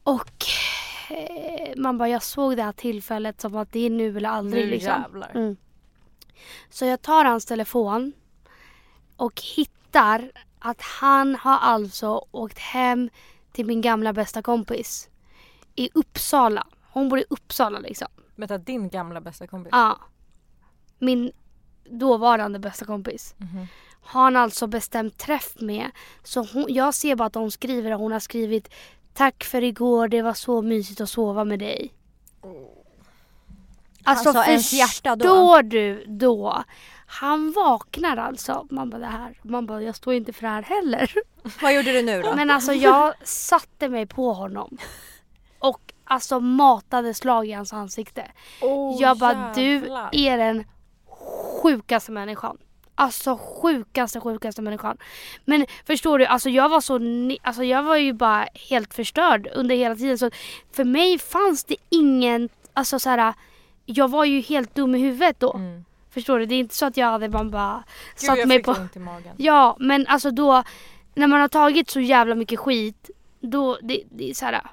Och 0.02 0.44
eh, 1.10 1.76
man 1.76 1.98
bara 1.98 2.08
jag 2.08 2.22
såg 2.22 2.56
det 2.56 2.62
här 2.62 2.72
tillfället 2.72 3.40
som 3.40 3.56
att 3.56 3.72
det 3.72 3.86
är 3.86 3.90
nu 3.90 4.16
eller 4.16 4.28
aldrig 4.28 4.64
Nu 4.64 4.70
liksom. 4.70 5.02
jävlar. 5.02 5.30
Mm. 5.34 5.56
Så 6.70 6.84
jag 6.84 7.02
tar 7.02 7.24
hans 7.24 7.46
telefon 7.46 8.12
och 9.16 9.42
hittar 9.56 10.32
att 10.58 10.80
han 10.82 11.34
har 11.34 11.58
alltså 11.58 12.26
åkt 12.30 12.58
hem 12.58 13.10
till 13.52 13.66
min 13.66 13.80
gamla 13.80 14.12
bästa 14.12 14.42
kompis 14.42 15.08
i 15.74 15.90
Uppsala. 15.94 16.66
Hon 16.90 17.08
bor 17.08 17.18
i 17.18 17.24
Uppsala 17.30 17.78
liksom. 17.78 18.08
Vänta, 18.34 18.58
din 18.58 18.88
gamla 18.88 19.20
bästa 19.20 19.46
kompis? 19.46 19.70
Ja. 19.72 19.98
Min 20.98 21.32
dåvarande 21.90 22.58
bästa 22.58 22.84
kompis. 22.84 23.34
Mhm. 23.38 23.66
Har 24.10 24.22
han 24.22 24.36
alltså 24.36 24.66
bestämt 24.66 25.18
träff 25.18 25.54
med. 25.60 25.90
Så 26.22 26.46
hon, 26.52 26.64
jag 26.68 26.94
ser 26.94 27.16
bara 27.16 27.26
att 27.26 27.34
hon 27.34 27.50
skriver 27.50 27.92
och 27.92 28.00
hon 28.00 28.12
har 28.12 28.20
skrivit 28.20 28.68
Tack 29.14 29.44
för 29.44 29.62
igår, 29.62 30.08
det 30.08 30.22
var 30.22 30.34
så 30.34 30.62
mysigt 30.62 31.00
att 31.00 31.10
sova 31.10 31.44
med 31.44 31.58
dig. 31.58 31.92
Alltså, 34.04 34.28
Alltså, 34.28 34.50
ens 34.50 34.72
hjärta 34.72 35.16
då. 35.16 35.22
förstår 35.24 35.62
du 35.62 36.04
då? 36.06 36.64
Han 37.06 37.52
vaknar 37.52 38.16
alltså. 38.16 38.66
Man 38.70 38.90
bara 38.90 38.98
det 38.98 39.06
här. 39.06 39.38
Man 39.42 39.66
bara 39.66 39.82
jag 39.82 39.96
står 39.96 40.14
inte 40.14 40.32
för 40.32 40.42
det 40.42 40.48
här 40.48 40.62
heller. 40.62 41.12
Vad 41.62 41.74
gjorde 41.74 41.92
du 41.92 42.02
nu 42.02 42.22
då? 42.22 42.34
Men 42.34 42.50
alltså 42.50 42.72
jag 42.72 43.14
satte 43.24 43.88
mig 43.88 44.06
på 44.06 44.32
honom. 44.32 44.78
Och 45.58 45.92
alltså 46.04 46.40
matade 46.40 47.14
slag 47.14 47.48
i 47.48 47.52
hans 47.52 47.72
ansikte. 47.72 48.26
Oh, 48.60 49.02
jag 49.02 49.18
bara 49.18 49.52
jävlar. 49.56 50.10
du 50.12 50.18
är 50.28 50.38
den 50.38 50.64
sjukaste 51.62 52.12
människan. 52.12 52.58
Alltså 53.00 53.38
sjukaste 53.62 54.20
sjukaste 54.20 54.62
människan. 54.62 54.96
Men 55.44 55.66
förstår 55.86 56.18
du, 56.18 56.26
alltså 56.26 56.50
jag 56.50 56.68
var 56.68 56.80
så, 56.80 57.00
alltså 57.42 57.64
jag 57.64 57.82
var 57.82 57.96
ju 57.96 58.12
bara 58.12 58.46
helt 58.70 58.94
förstörd 58.94 59.48
under 59.54 59.76
hela 59.76 59.96
tiden. 59.96 60.18
Så 60.18 60.30
för 60.72 60.84
mig 60.84 61.18
fanns 61.18 61.64
det 61.64 61.76
ingen, 61.88 62.48
alltså 62.72 62.98
så 62.98 63.10
här, 63.10 63.34
jag 63.86 64.10
var 64.10 64.24
ju 64.24 64.40
helt 64.40 64.74
dum 64.74 64.94
i 64.94 64.98
huvudet 64.98 65.40
då. 65.40 65.52
Mm. 65.52 65.84
Förstår 66.10 66.38
du? 66.38 66.46
Det 66.46 66.54
är 66.54 66.58
inte 66.58 66.74
så 66.74 66.86
att 66.86 66.96
jag 66.96 67.06
hade 67.06 67.28
bara, 67.28 67.44
bara 67.44 67.84
Gud, 68.20 68.20
satt 68.20 68.48
mig 68.48 68.62
på... 68.62 68.70
ont 68.70 68.96
i 68.96 68.98
magen. 68.98 69.34
Ja, 69.36 69.76
men 69.78 70.06
alltså 70.06 70.30
då 70.30 70.62
när 71.14 71.26
man 71.26 71.40
har 71.40 71.48
tagit 71.48 71.90
så 71.90 72.00
jävla 72.00 72.34
mycket 72.34 72.58
skit, 72.58 73.10
då 73.40 73.78
det, 73.82 74.02
det 74.10 74.30
är 74.30 74.34
så 74.34 74.44
här. 74.44 74.70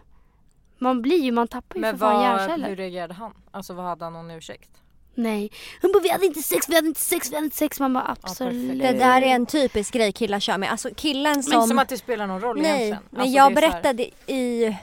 Man 0.78 1.02
blir 1.02 1.24
ju, 1.24 1.32
man 1.32 1.48
tappar 1.48 1.76
ju 1.76 1.82
Men 1.82 1.98
för 1.98 2.06
fan 2.06 2.22
hjärnceller. 2.22 2.70
hur 2.70 2.76
reagerade 2.76 3.14
han? 3.14 3.34
Alltså 3.52 3.74
vad 3.74 3.86
hade 3.86 4.04
han 4.04 4.14
någon 4.14 4.32
ursäkt? 4.32 4.72
Nej. 5.18 5.52
Hon 5.82 5.92
bara 5.92 6.00
vi 6.04 6.10
hade 6.10 6.26
inte 6.26 6.42
sex, 6.42 6.70
vi 6.70 6.76
hade 6.76 6.88
inte 6.88 7.00
sex, 7.02 7.32
vi 7.32 7.36
hade 7.36 7.46
inte 7.46 7.58
sex. 7.58 7.80
Man 7.80 7.94
bara 7.94 8.16
absolut. 8.24 8.80
Det 8.82 8.92
där 8.92 9.22
är 9.22 9.26
en 9.26 9.46
typisk 9.46 9.94
grej 9.94 10.12
killar 10.12 10.40
kör 10.40 10.58
med. 10.58 10.72
Alltså 10.72 10.90
killen 10.96 11.44
som... 11.44 11.60
Men 11.60 11.68
som 11.68 11.80
att 11.80 11.90
det 11.90 11.98
spelar 11.98 12.28
någon 12.28 12.42
roll 12.42 12.62
Nej, 12.62 12.72
egentligen. 12.72 13.04
men 13.10 13.22
Alltså, 13.22 13.36
jag 13.38 13.56
det 13.56 13.60
är 13.60 13.62
så 13.62 13.68
här- 13.68 13.72
berättade 13.94 14.04
i... 14.34 14.78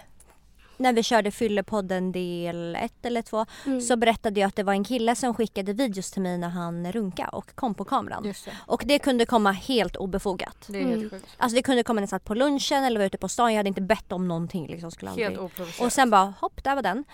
När 0.76 0.92
vi 0.92 1.02
körde 1.02 1.30
Fyllepodden 1.30 2.12
del 2.12 2.76
ett 2.76 3.06
eller 3.06 3.22
två 3.22 3.46
Mm. 3.66 3.80
så 3.80 3.96
berättade 3.96 4.40
jag 4.40 4.48
att 4.48 4.56
det 4.56 4.62
var 4.62 4.72
en 4.72 4.84
kille 4.84 5.16
som 5.16 5.34
skickade 5.34 5.72
videos 5.72 6.10
till 6.10 6.22
mig 6.22 6.38
när 6.38 6.48
han 6.48 6.92
runka 6.92 7.28
och 7.28 7.54
kom 7.54 7.74
på 7.74 7.84
kameran. 7.84 8.22
Det. 8.22 8.34
Och 8.66 8.82
det 8.86 8.98
kunde 8.98 9.26
komma 9.26 9.52
helt 9.52 9.96
obefogat. 9.96 10.56
Det 10.66 10.78
är 10.78 10.82
Mm. 10.82 11.00
helt 11.00 11.12
sjukt. 11.12 11.26
Alltså 11.36 11.56
det 11.56 11.62
kunde 11.62 11.82
komma 11.82 11.94
när 11.94 12.02
jag 12.02 12.08
satt 12.10 12.24
på 12.24 12.34
lunchen 12.34 12.84
eller 12.84 13.00
var 13.00 13.06
ute 13.06 13.18
på 13.18 13.28
stan. 13.28 13.52
Jag 13.52 13.56
hade 13.58 13.68
inte 13.68 13.80
bett 13.80 14.12
om 14.12 14.28
någonting. 14.28 14.66
Liksom, 14.66 14.90
skulle 14.90 15.10
Helt 15.10 15.38
oprovocerat. 15.38 15.86
Och 15.86 15.92
sen 15.92 16.10
bara 16.10 16.34
hopp, 16.40 16.64
där 16.64 16.74
var 16.74 16.82
den. 16.82 17.04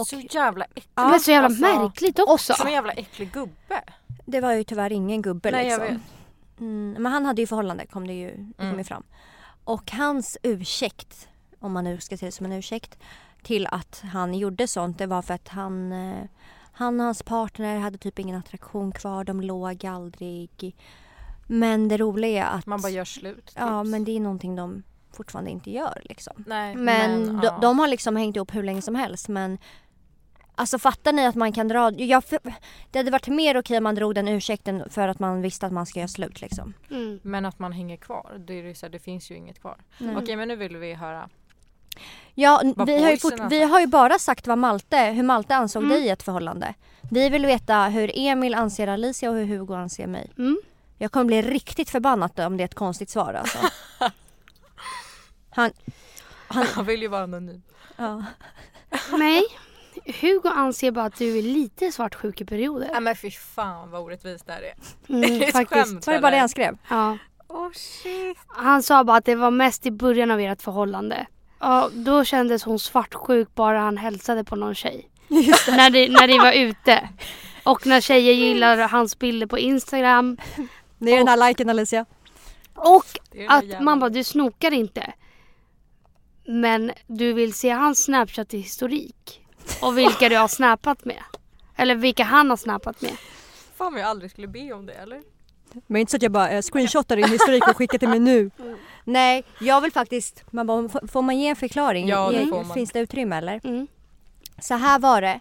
Och 0.00 0.06
så 0.06 0.16
jävla 0.16 0.64
äckligt. 0.64 0.88
Det 0.94 1.02
var 1.02 1.18
så 1.18 1.30
jävla 1.30 1.46
Alltså, 1.46 1.62
märkligt 1.62 2.18
också. 2.18 2.52
Som 2.54 2.66
en 2.66 2.72
jävla 2.72 2.92
äcklig 2.92 3.32
gubbe. 3.32 3.82
det 4.26 4.40
var 4.40 4.52
ju 4.52 4.64
tyvärr 4.64 4.92
ingen 4.92 5.22
gubbe 5.22 5.50
Nej 5.50 5.66
jag 5.68 5.80
liksom. 5.80 5.94
vet. 5.96 6.60
Mm, 6.60 6.96
men 7.02 7.12
han 7.12 7.24
hade 7.26 7.42
ju 7.42 7.46
förhållande 7.46 7.86
kom 7.86 8.06
det 8.06 8.12
ju, 8.14 8.30
det 8.30 8.52
kom 8.56 8.66
Mm. 8.70 8.84
fram. 8.84 9.02
Och 9.64 9.90
hans 9.92 10.38
ursäkt, 10.42 11.28
om 11.60 11.72
man 11.72 11.84
nu 11.84 12.00
ska 12.00 12.16
se 12.16 12.26
det 12.26 12.32
som 12.32 12.46
en 12.46 12.52
ursäkt, 12.52 12.98
till 13.42 13.66
att 13.70 14.02
han 14.12 14.34
gjorde 14.34 14.68
sånt 14.68 14.98
det 14.98 15.06
var 15.06 15.22
för 15.22 15.34
att 15.34 15.48
han, 15.48 15.92
eh, 15.92 16.24
han 16.72 17.00
och 17.00 17.06
hans 17.06 17.22
partner 17.22 17.78
hade 17.78 17.98
typ 17.98 18.18
ingen 18.18 18.36
attraktion 18.38 18.92
kvar, 18.92 19.24
de 19.24 19.40
låg 19.40 19.86
aldrig. 19.86 20.76
Men 21.46 21.88
det 21.88 21.96
roliga 21.96 22.46
är 22.46 22.58
att 22.58 22.66
Man 22.66 22.80
bara 22.82 22.90
gör 22.92 23.04
slut. 23.04 23.52
ja, 23.56 23.82
tips. 23.82 23.90
men 23.90 24.04
det 24.04 24.16
är 24.16 24.20
någonting 24.20 24.56
de 24.56 24.82
fortfarande 25.12 25.50
inte 25.50 25.70
gör 25.70 26.02
liksom. 26.04 26.44
Nej, 26.46 26.74
Men, 26.76 27.26
de, 27.26 27.40
ja. 27.42 27.58
de 27.62 27.78
har 27.78 27.88
liksom 27.88 28.16
hängt 28.16 28.36
ihop 28.36 28.54
hur 28.54 28.62
länge 28.62 28.82
som 28.82 28.94
helst 28.94 29.28
men 29.28 29.58
Alltså 30.58 30.78
fattar 30.78 31.12
ni 31.12 31.26
att 31.26 31.34
man 31.34 31.52
kan 31.52 31.68
dra, 31.68 31.92
jag, 31.92 32.22
det 32.90 32.98
hade 32.98 33.10
varit 33.10 33.26
mer 33.28 33.58
okej 33.58 33.76
om 33.78 33.84
man 33.84 33.94
drog 33.94 34.14
den 34.14 34.28
ursäkten 34.28 34.90
för 34.90 35.08
att 35.08 35.18
man 35.18 35.42
visste 35.42 35.66
att 35.66 35.72
man 35.72 35.86
ska 35.86 35.98
göra 36.00 36.08
slut 36.08 36.40
liksom. 36.40 36.74
Mm. 36.90 37.20
Men 37.22 37.46
att 37.46 37.58
man 37.58 37.72
hänger 37.72 37.96
kvar. 37.96 38.36
Det, 38.46 38.54
är 38.54 38.62
ju 38.62 38.74
så 38.74 38.86
här, 38.86 38.90
det 38.90 38.98
finns 38.98 39.30
ju 39.30 39.34
inget 39.36 39.60
kvar. 39.60 39.76
Nej. 39.98 40.16
Okej 40.16 40.36
men 40.36 40.48
nu 40.48 40.56
vill 40.56 40.76
vi 40.76 40.94
höra. 40.94 41.28
Ja, 42.34 42.62
Vad 42.76 42.86
vi 42.86 43.02
har, 43.02 43.10
ju 43.10 43.16
fort, 43.16 43.40
vi 43.50 43.62
har 43.62 43.80
ju 43.80 43.86
bara 43.86 44.18
sagt 44.18 44.46
vad 44.46 44.58
Malte, 44.58 44.98
hur 45.04 45.22
Malte 45.22 45.56
ansåg 45.56 45.82
Mm. 45.82 45.96
dig 45.96 46.06
i 46.06 46.08
ett 46.08 46.22
förhållande. 46.22 46.74
Vi 47.10 47.28
vill 47.28 47.46
veta 47.46 47.84
hur 47.84 48.10
Emil 48.14 48.54
anser 48.54 48.86
Alicia 48.86 49.30
och 49.30 49.36
hur 49.36 49.46
Hugo 49.46 49.74
anser 49.74 50.06
mig. 50.06 50.30
Mm. 50.38 50.60
Jag 50.98 51.12
kommer 51.12 51.24
bli 51.26 51.42
riktigt 51.42 51.90
förbannad 51.90 52.40
om 52.40 52.56
det 52.56 52.62
är 52.62 52.64
ett 52.64 52.74
konstigt 52.74 53.10
svar 53.10 53.34
alltså. 53.34 53.58
Han, 55.50 55.70
han, 56.48 56.66
Han 56.66 56.84
vill 56.84 57.02
ju 57.02 57.08
vara 57.08 57.22
anonym. 57.22 57.62
ja. 57.96 58.24
Nej. 59.18 59.42
Hugo 60.20 60.48
anser 60.48 60.90
bara 60.90 61.04
att 61.04 61.16
du 61.18 61.38
är 61.38 61.42
lite 61.42 61.92
svartsjuk 61.92 62.40
i 62.40 62.44
perioder. 62.44 62.88
Nej 62.92 63.00
men 63.00 63.16
fy 63.16 63.30
fan 63.30 63.90
vad 63.90 64.00
orättvist 64.00 64.46
det 64.46 64.52
här 64.52 64.62
är. 64.62 64.74
Mm, 65.08 65.40
faktiskt. 65.52 65.70
skämt. 65.88 66.06
Var 66.06 66.14
det 66.14 66.20
bara 66.20 66.30
det 66.30 66.38
han 66.38 66.48
skrev? 66.48 66.78
Ja. 66.90 67.18
Oh 67.48 67.72
shit. 67.72 68.38
Han 68.48 68.82
sa 68.82 69.04
bara 69.04 69.16
att 69.16 69.24
det 69.24 69.34
var 69.34 69.50
mest 69.50 69.86
i 69.86 69.90
början 69.90 70.30
av 70.30 70.40
ert 70.40 70.62
förhållande. 70.62 71.26
Ja, 71.60 71.90
då 71.92 72.24
kändes 72.24 72.64
hon 72.64 72.78
svartsjuk 72.78 73.54
bara 73.54 73.80
han 73.80 73.96
hälsade 73.96 74.44
på 74.44 74.56
någon 74.56 74.74
tjej. 74.74 75.10
när, 75.68 75.90
de, 75.90 76.08
när 76.08 76.28
de 76.28 76.38
var 76.38 76.52
ute. 76.52 77.08
Och 77.64 77.86
när 77.86 78.00
tjejer 78.00 78.32
gillar 78.32 78.76
hans 78.88 79.18
bilder 79.18 79.46
på 79.46 79.58
Instagram. 79.58 80.36
Det 80.98 81.12
är 81.12 81.18
den 81.18 81.28
här 81.28 81.48
liken 81.48 81.70
Alicia. 81.70 82.06
Och 82.74 83.04
att 83.48 83.64
jävla- 83.64 83.80
man 83.80 84.00
bara, 84.00 84.10
du 84.10 84.24
snokar 84.24 84.72
inte. 84.72 85.12
Men 86.46 86.92
du 87.06 87.32
vill 87.32 87.54
se 87.54 87.70
hans 87.70 88.04
Snapchat-historik. 88.04 89.45
Och 89.82 89.98
vilka 89.98 90.28
du 90.28 90.36
har 90.36 90.48
snappat 90.48 91.04
med. 91.04 91.22
Eller 91.76 91.94
vilka 91.94 92.24
han 92.24 92.50
har 92.50 92.56
snappat 92.56 93.02
med. 93.02 93.12
Fan 93.76 93.92
vad 93.92 94.02
jag 94.02 94.08
aldrig 94.08 94.30
skulle 94.30 94.46
be 94.48 94.72
om 94.72 94.86
det 94.86 94.92
eller? 94.92 95.22
Men 95.86 96.00
inte 96.00 96.10
så 96.10 96.16
att 96.16 96.22
jag 96.22 96.32
bara 96.32 96.50
eh, 96.50 96.62
screenshotar 96.62 97.16
din 97.16 97.28
historik 97.28 97.68
och 97.68 97.76
skickar 97.76 97.98
till 97.98 98.08
mig 98.08 98.18
nu. 98.18 98.50
Nej, 99.04 99.44
jag 99.60 99.80
vill 99.80 99.92
faktiskt, 99.92 100.44
man 100.50 100.66
bara, 100.66 100.88
får- 101.08 101.22
man 101.22 101.38
ge 101.38 101.48
en 101.48 101.56
förklaring? 101.56 102.08
Ja, 102.08 102.30
det 102.30 102.46
får 102.46 102.64
man. 102.64 102.74
Finns 102.74 102.90
det 102.92 103.00
utrymme 103.00 103.36
eller? 103.36 103.60
Mm. 103.64 103.86
Så 104.58 104.74
här 104.74 104.98
var 104.98 105.20
det. 105.20 105.40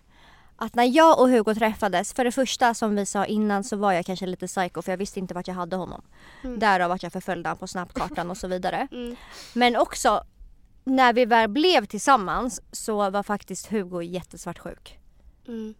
Att 0.57 0.75
när 0.75 0.83
jag 0.95 1.19
och 1.19 1.29
Hugo 1.29 1.55
träffades, 1.55 2.13
för 2.13 2.23
det 2.23 2.31
första 2.31 2.73
som 2.73 2.95
vi 2.95 3.05
sa 3.05 3.25
innan 3.25 3.63
så 3.63 3.75
var 3.77 3.91
jag 3.93 4.05
kanske 4.05 4.25
lite 4.25 4.47
psycho 4.47 4.81
för 4.81 4.91
jag 4.91 4.97
visste 4.97 5.19
inte 5.19 5.33
vart 5.33 5.47
jag 5.47 5.55
hade 5.55 5.75
honom. 5.75 6.01
Mm. 6.43 6.59
Därav 6.59 6.91
att 6.91 7.03
jag 7.03 7.11
förföljde 7.13 7.49
honom 7.49 7.57
på 7.59 7.67
snapkartan 7.67 8.29
och 8.31 8.37
så 8.37 8.47
vidare. 8.47 8.87
Mm. 8.91 9.15
Men 9.53 9.75
också 9.75 10.23
när 10.87 11.13
vi 11.13 11.25
väl 11.25 11.49
blev 11.49 11.85
tillsammans 11.85 12.61
så 12.71 13.09
var 13.09 13.23
faktiskt 13.23 13.67
Hugo 13.71 14.01
jättesvartsjuk. 14.01 14.99
Mm. 15.47 15.73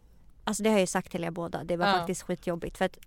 Alltså 0.43 0.63
det 0.63 0.69
har 0.69 0.75
jag 0.75 0.81
ju 0.81 0.87
sagt 0.87 1.11
till 1.11 1.23
er 1.23 1.31
båda, 1.31 1.63
det 1.63 1.77
var 1.77 1.87
Ja. 1.87 1.93
faktiskt 1.93 2.21
skitjobbigt 2.21 2.77
för 2.77 2.85
att 2.85 2.97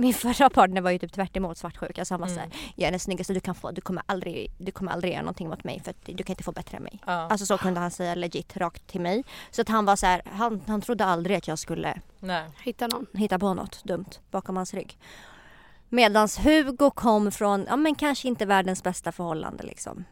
min 0.00 0.14
förra 0.14 0.50
partner 0.50 0.80
var 0.80 0.90
ju 0.90 0.98
typ 0.98 1.12
tvärt 1.12 1.36
emot 1.36 1.58
svartsjuk. 1.58 1.98
Alltså 1.98 2.14
han 2.14 2.20
var 2.20 2.26
Mm. 2.28 2.36
såhär, 2.36 2.50
jag 2.76 2.86
är 2.86 2.90
den 2.90 3.00
snyggaste 3.00 3.32
du 3.32 3.40
kan 3.40 3.54
få, 3.54 3.70
du 3.70 3.80
kommer 3.80 4.02
aldrig, 4.06 4.52
du 4.58 4.72
kommer 4.72 4.92
aldrig 4.92 5.12
göra 5.12 5.22
någonting 5.22 5.48
mot 5.48 5.64
mig 5.64 5.80
för 5.84 5.90
att 5.90 5.96
du 6.04 6.16
kan 6.24 6.32
inte 6.32 6.44
få 6.44 6.52
bättre 6.52 6.76
än 6.76 6.82
mig. 6.82 7.00
Ja. 7.06 7.12
Alltså 7.12 7.46
så 7.46 7.58
kunde 7.58 7.80
han 7.80 7.90
säga 7.90 8.14
legit 8.14 8.56
rakt 8.56 8.86
till 8.86 9.00
mig. 9.00 9.24
Så 9.50 9.60
att 9.62 9.68
han 9.68 9.84
var 9.84 9.96
så 9.96 10.06
här, 10.06 10.22
han, 10.32 10.62
han 10.66 10.80
trodde 10.80 11.04
aldrig 11.04 11.36
att 11.36 11.48
jag 11.48 11.58
skulle 11.58 12.00
Nej. 12.20 12.44
Hitta 12.62 12.86
någon. 12.86 13.06
hitta 13.14 13.38
på 13.38 13.54
något 13.54 13.84
dumt 13.84 14.10
bakom 14.30 14.56
hans 14.56 14.74
rygg. 14.74 14.98
Medans 15.88 16.38
Hugo 16.38 16.90
kom 16.90 17.32
från, 17.32 17.64
ja 17.68 17.76
men 17.76 17.94
kanske 17.94 18.28
inte 18.28 18.46
världens 18.46 18.82
bästa 18.82 19.12
förhållande 19.12 19.62
liksom. 19.62 20.04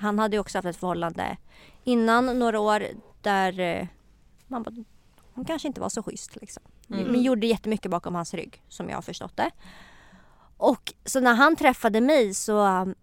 Han 0.00 0.18
hade 0.18 0.36
ju 0.36 0.40
också 0.40 0.58
haft 0.58 0.66
ett 0.66 0.76
förhållande 0.76 1.36
innan 1.84 2.38
några 2.38 2.60
år 2.60 2.86
där 3.22 3.60
eh, 3.60 3.86
man 4.46 4.62
bara, 4.62 4.74
hon 5.34 5.44
kanske 5.44 5.68
inte 5.68 5.80
var 5.80 5.88
så 5.88 6.02
schysst 6.02 6.36
liksom. 6.36 6.62
Mm. 6.90 7.04
Men 7.04 7.22
gjorde 7.22 7.46
jättemycket 7.46 7.90
bakom 7.90 8.14
hans 8.14 8.34
rygg 8.34 8.62
som 8.68 8.88
jag 8.88 8.96
har 8.96 9.02
förstått 9.02 9.36
det. 9.36 9.50
Och 10.56 10.92
så 11.04 11.20
när 11.20 11.34
han 11.34 11.56
träffade 11.56 12.00
mig 12.00 12.34
så 12.34 12.66
um, 12.66 12.94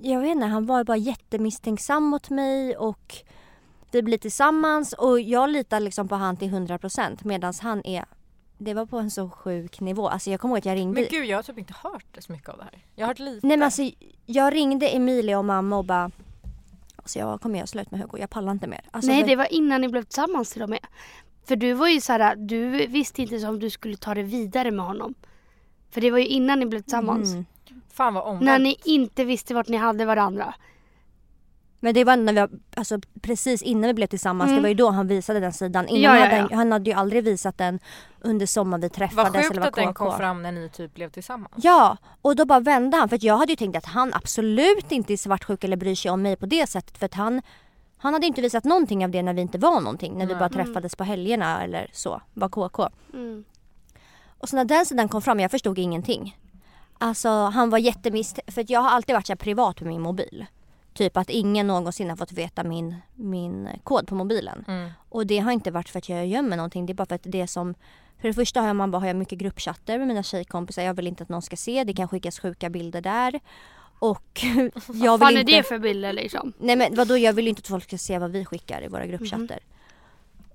jag 0.00 0.20
vet 0.20 0.30
inte, 0.30 0.46
han 0.46 0.66
var 0.66 0.84
bara 0.84 0.96
jättemisstänksam 0.96 2.04
mot 2.04 2.30
mig 2.30 2.76
och 2.76 3.14
vi 3.90 4.02
blir 4.02 4.18
tillsammans 4.18 4.92
och 4.92 5.20
jag 5.20 5.50
litar 5.50 5.80
liksom 5.80 6.08
på 6.08 6.14
han 6.14 6.36
till 6.36 6.50
100% 6.50 7.18
medan 7.22 7.54
han 7.60 7.86
är 7.86 8.04
det 8.62 8.74
var 8.74 8.86
på 8.86 8.98
en 8.98 9.10
så 9.10 9.30
sjuk 9.30 9.80
nivå. 9.80 10.08
Alltså 10.08 10.30
jag 10.30 10.40
kommer 10.40 10.54
ihåg 10.54 10.58
att 10.58 10.66
jag 10.66 10.76
ringde 10.76 11.00
Men 11.00 11.10
gud 11.10 11.24
jag 11.24 11.38
har 11.38 11.42
typ 11.42 11.58
inte 11.58 11.74
hört 11.82 12.16
så 12.18 12.32
mycket 12.32 12.48
av 12.48 12.58
det 12.58 12.64
här. 12.64 12.78
Jag 12.94 13.04
har 13.04 13.08
hört 13.08 13.18
lite. 13.18 13.46
Nej 13.46 13.56
men 13.56 13.64
alltså 13.64 13.90
jag 14.26 14.54
ringde 14.54 14.88
Emilia 14.88 15.38
och 15.38 15.44
mamma 15.44 15.78
och 15.78 15.84
bara 15.84 16.10
Alltså 16.96 17.18
jag 17.18 17.40
kommer 17.40 17.58
göra 17.58 17.66
slut 17.66 17.90
med 17.90 18.00
Hugo, 18.00 18.18
jag 18.18 18.30
pallar 18.30 18.52
inte 18.52 18.66
mer. 18.66 18.80
Alltså, 18.90 19.10
Nej 19.10 19.20
för- 19.20 19.28
det 19.28 19.36
var 19.36 19.52
innan 19.52 19.80
ni 19.80 19.88
blev 19.88 20.02
tillsammans 20.02 20.52
till 20.52 20.62
och 20.62 20.68
med. 20.68 20.86
För 21.44 21.56
du 21.56 21.72
var 21.72 21.88
ju 21.88 22.00
så 22.00 22.12
här, 22.12 22.36
du 22.36 22.86
visste 22.86 23.22
inte 23.22 23.48
om 23.48 23.58
du 23.58 23.70
skulle 23.70 23.96
ta 23.96 24.14
det 24.14 24.22
vidare 24.22 24.70
med 24.70 24.84
honom. 24.84 25.14
För 25.90 26.00
det 26.00 26.10
var 26.10 26.18
ju 26.18 26.26
innan 26.26 26.58
ni 26.58 26.66
blev 26.66 26.80
tillsammans. 26.80 27.32
Mm. 27.32 27.44
Fan 27.92 28.14
vad 28.14 28.24
omvänt. 28.24 28.44
När 28.44 28.58
ni 28.58 28.76
inte 28.84 29.24
visste 29.24 29.54
vart 29.54 29.68
ni 29.68 29.76
hade 29.76 30.04
varandra. 30.04 30.54
Men 31.84 31.94
det 31.94 32.04
var 32.04 32.16
när 32.16 32.32
vi, 32.32 32.40
var- 32.40 32.50
alltså, 32.76 32.98
precis 33.22 33.62
innan 33.62 33.82
vi 33.88 33.94
blev 33.94 34.06
tillsammans, 34.06 34.48
Mm. 34.48 34.56
det 34.56 34.62
var 34.62 34.68
ju 34.68 34.74
då 34.74 34.90
han 34.90 35.08
visade 35.08 35.40
den 35.40 35.52
sidan. 35.52 35.88
Innan 35.88 36.16
Ja, 36.16 36.26
ja, 36.26 36.32
ja. 36.36 36.40
han, 36.40 36.58
han 36.58 36.72
hade 36.72 36.90
ju 36.90 36.96
aldrig 36.96 37.24
visat 37.24 37.58
den 37.58 37.78
under 38.20 38.46
sommaren 38.46 38.80
vi 38.80 38.86
Vad 38.88 38.92
träffades 38.94 39.32
sjukt 39.36 39.50
eller 39.50 39.60
var 39.60 39.68
att 39.68 39.74
den 39.74 39.94
kom 39.94 40.16
fram 40.18 40.42
när 40.42 40.52
ni 40.52 40.68
typ 40.68 40.94
blev 40.94 41.10
tillsammans. 41.10 41.52
Ja, 41.56 41.96
och 42.22 42.36
då 42.36 42.44
bara 42.44 42.60
vände 42.60 42.96
han 42.96 43.08
för 43.08 43.16
att 43.16 43.22
jag 43.22 43.36
hade 43.36 43.52
ju 43.52 43.56
tänkt 43.56 43.76
att 43.76 43.86
han 43.86 44.14
absolut 44.14 44.92
inte 44.92 45.12
är 45.12 45.16
svartsjuk 45.16 45.64
eller 45.64 45.76
bryr 45.76 45.94
sig 45.94 46.10
om 46.10 46.22
mig 46.22 46.36
på 46.36 46.46
det 46.46 46.66
sättet 46.68 46.98
för 46.98 47.06
att 47.06 47.14
han 47.14 47.42
han 47.96 48.12
hade 48.14 48.26
inte 48.26 48.40
visat 48.42 48.64
någonting 48.64 49.04
av 49.04 49.10
det 49.10 49.22
när 49.22 49.34
vi 49.34 49.40
inte 49.42 49.58
var 49.58 49.80
någonting, 49.80 50.12
när 50.12 50.26
vi 50.26 50.32
Nej. 50.32 50.38
bara 50.40 50.48
Mm. 50.48 50.64
träffades 50.64 50.96
på 50.96 51.04
helgerna 51.04 51.64
eller 51.64 51.90
så, 51.92 52.22
var 52.34 52.48
KK. 52.48 52.88
Mm. 53.14 53.44
Och 54.38 54.48
så 54.48 54.56
när 54.56 54.64
den 54.64 54.86
sidan 54.86 55.08
kom 55.08 55.22
fram, 55.22 55.40
jag 55.40 55.50
förstod 55.50 55.78
ingenting. 55.78 56.36
Alltså 56.98 57.28
han 57.28 57.70
var 57.70 57.78
jättemisstänkt, 57.78 58.54
för 58.54 58.60
att 58.60 58.70
jag 58.70 58.80
har 58.80 58.90
alltid 58.90 59.14
varit 59.14 59.26
så 59.26 59.32
här 59.32 59.36
privat 59.36 59.80
med 59.80 59.88
min 59.88 60.00
mobil. 60.02 60.46
Typ 60.94 61.16
att 61.16 61.30
ingen 61.30 61.66
någonsin 61.66 62.10
har 62.10 62.16
fått 62.16 62.32
veta 62.32 62.64
min, 62.64 62.94
min 63.14 63.68
kod 63.84 64.06
på 64.06 64.14
mobilen. 64.14 64.64
Mm. 64.68 64.90
Och 65.08 65.26
det 65.26 65.38
har 65.38 65.52
inte 65.52 65.70
varit 65.70 65.88
för 65.88 65.98
att 65.98 66.08
jag 66.08 66.26
gömmer 66.26 66.56
någonting, 66.56 66.86
det 66.86 66.92
är 66.92 66.94
bara 66.94 67.06
för 67.06 67.14
att 67.14 67.22
det 67.24 67.46
som 67.46 67.74
för 68.20 68.28
det 68.28 68.34
första 68.34 68.60
har 68.60 68.66
jag, 68.66 68.76
man 68.76 68.90
bara, 68.90 68.98
har 68.98 69.06
jag 69.06 69.16
mycket 69.16 69.38
gruppchatter 69.38 69.98
med 69.98 70.08
mina 70.08 70.22
tjejkompisar, 70.22 70.82
jag 70.82 70.94
vill 70.94 71.06
inte 71.06 71.22
att 71.22 71.28
någon 71.28 71.42
ska 71.42 71.56
se, 71.56 71.84
det 71.84 71.92
kan 71.92 72.08
skickas 72.08 72.38
sjuka 72.38 72.70
bilder 72.70 73.00
där. 73.00 73.40
Och 73.98 74.40
jag 74.92 75.18
Vad 75.18 75.20
fan 75.20 75.28
vill 75.28 75.36
är 75.36 75.40
inte... 75.40 75.52
det 75.52 75.62
för 75.62 75.78
bilder 75.78 76.12
liksom? 76.12 76.52
Nej 76.58 76.76
men 76.76 76.94
vadå, 76.94 77.18
jag 77.18 77.32
vill 77.32 77.48
inte 77.48 77.60
att 77.60 77.66
folk 77.66 77.84
ska 77.84 77.98
se 77.98 78.18
vad 78.18 78.30
vi 78.30 78.44
skickar 78.44 78.84
i 78.84 78.88
våra 78.88 79.06
gruppchatter. 79.06 79.58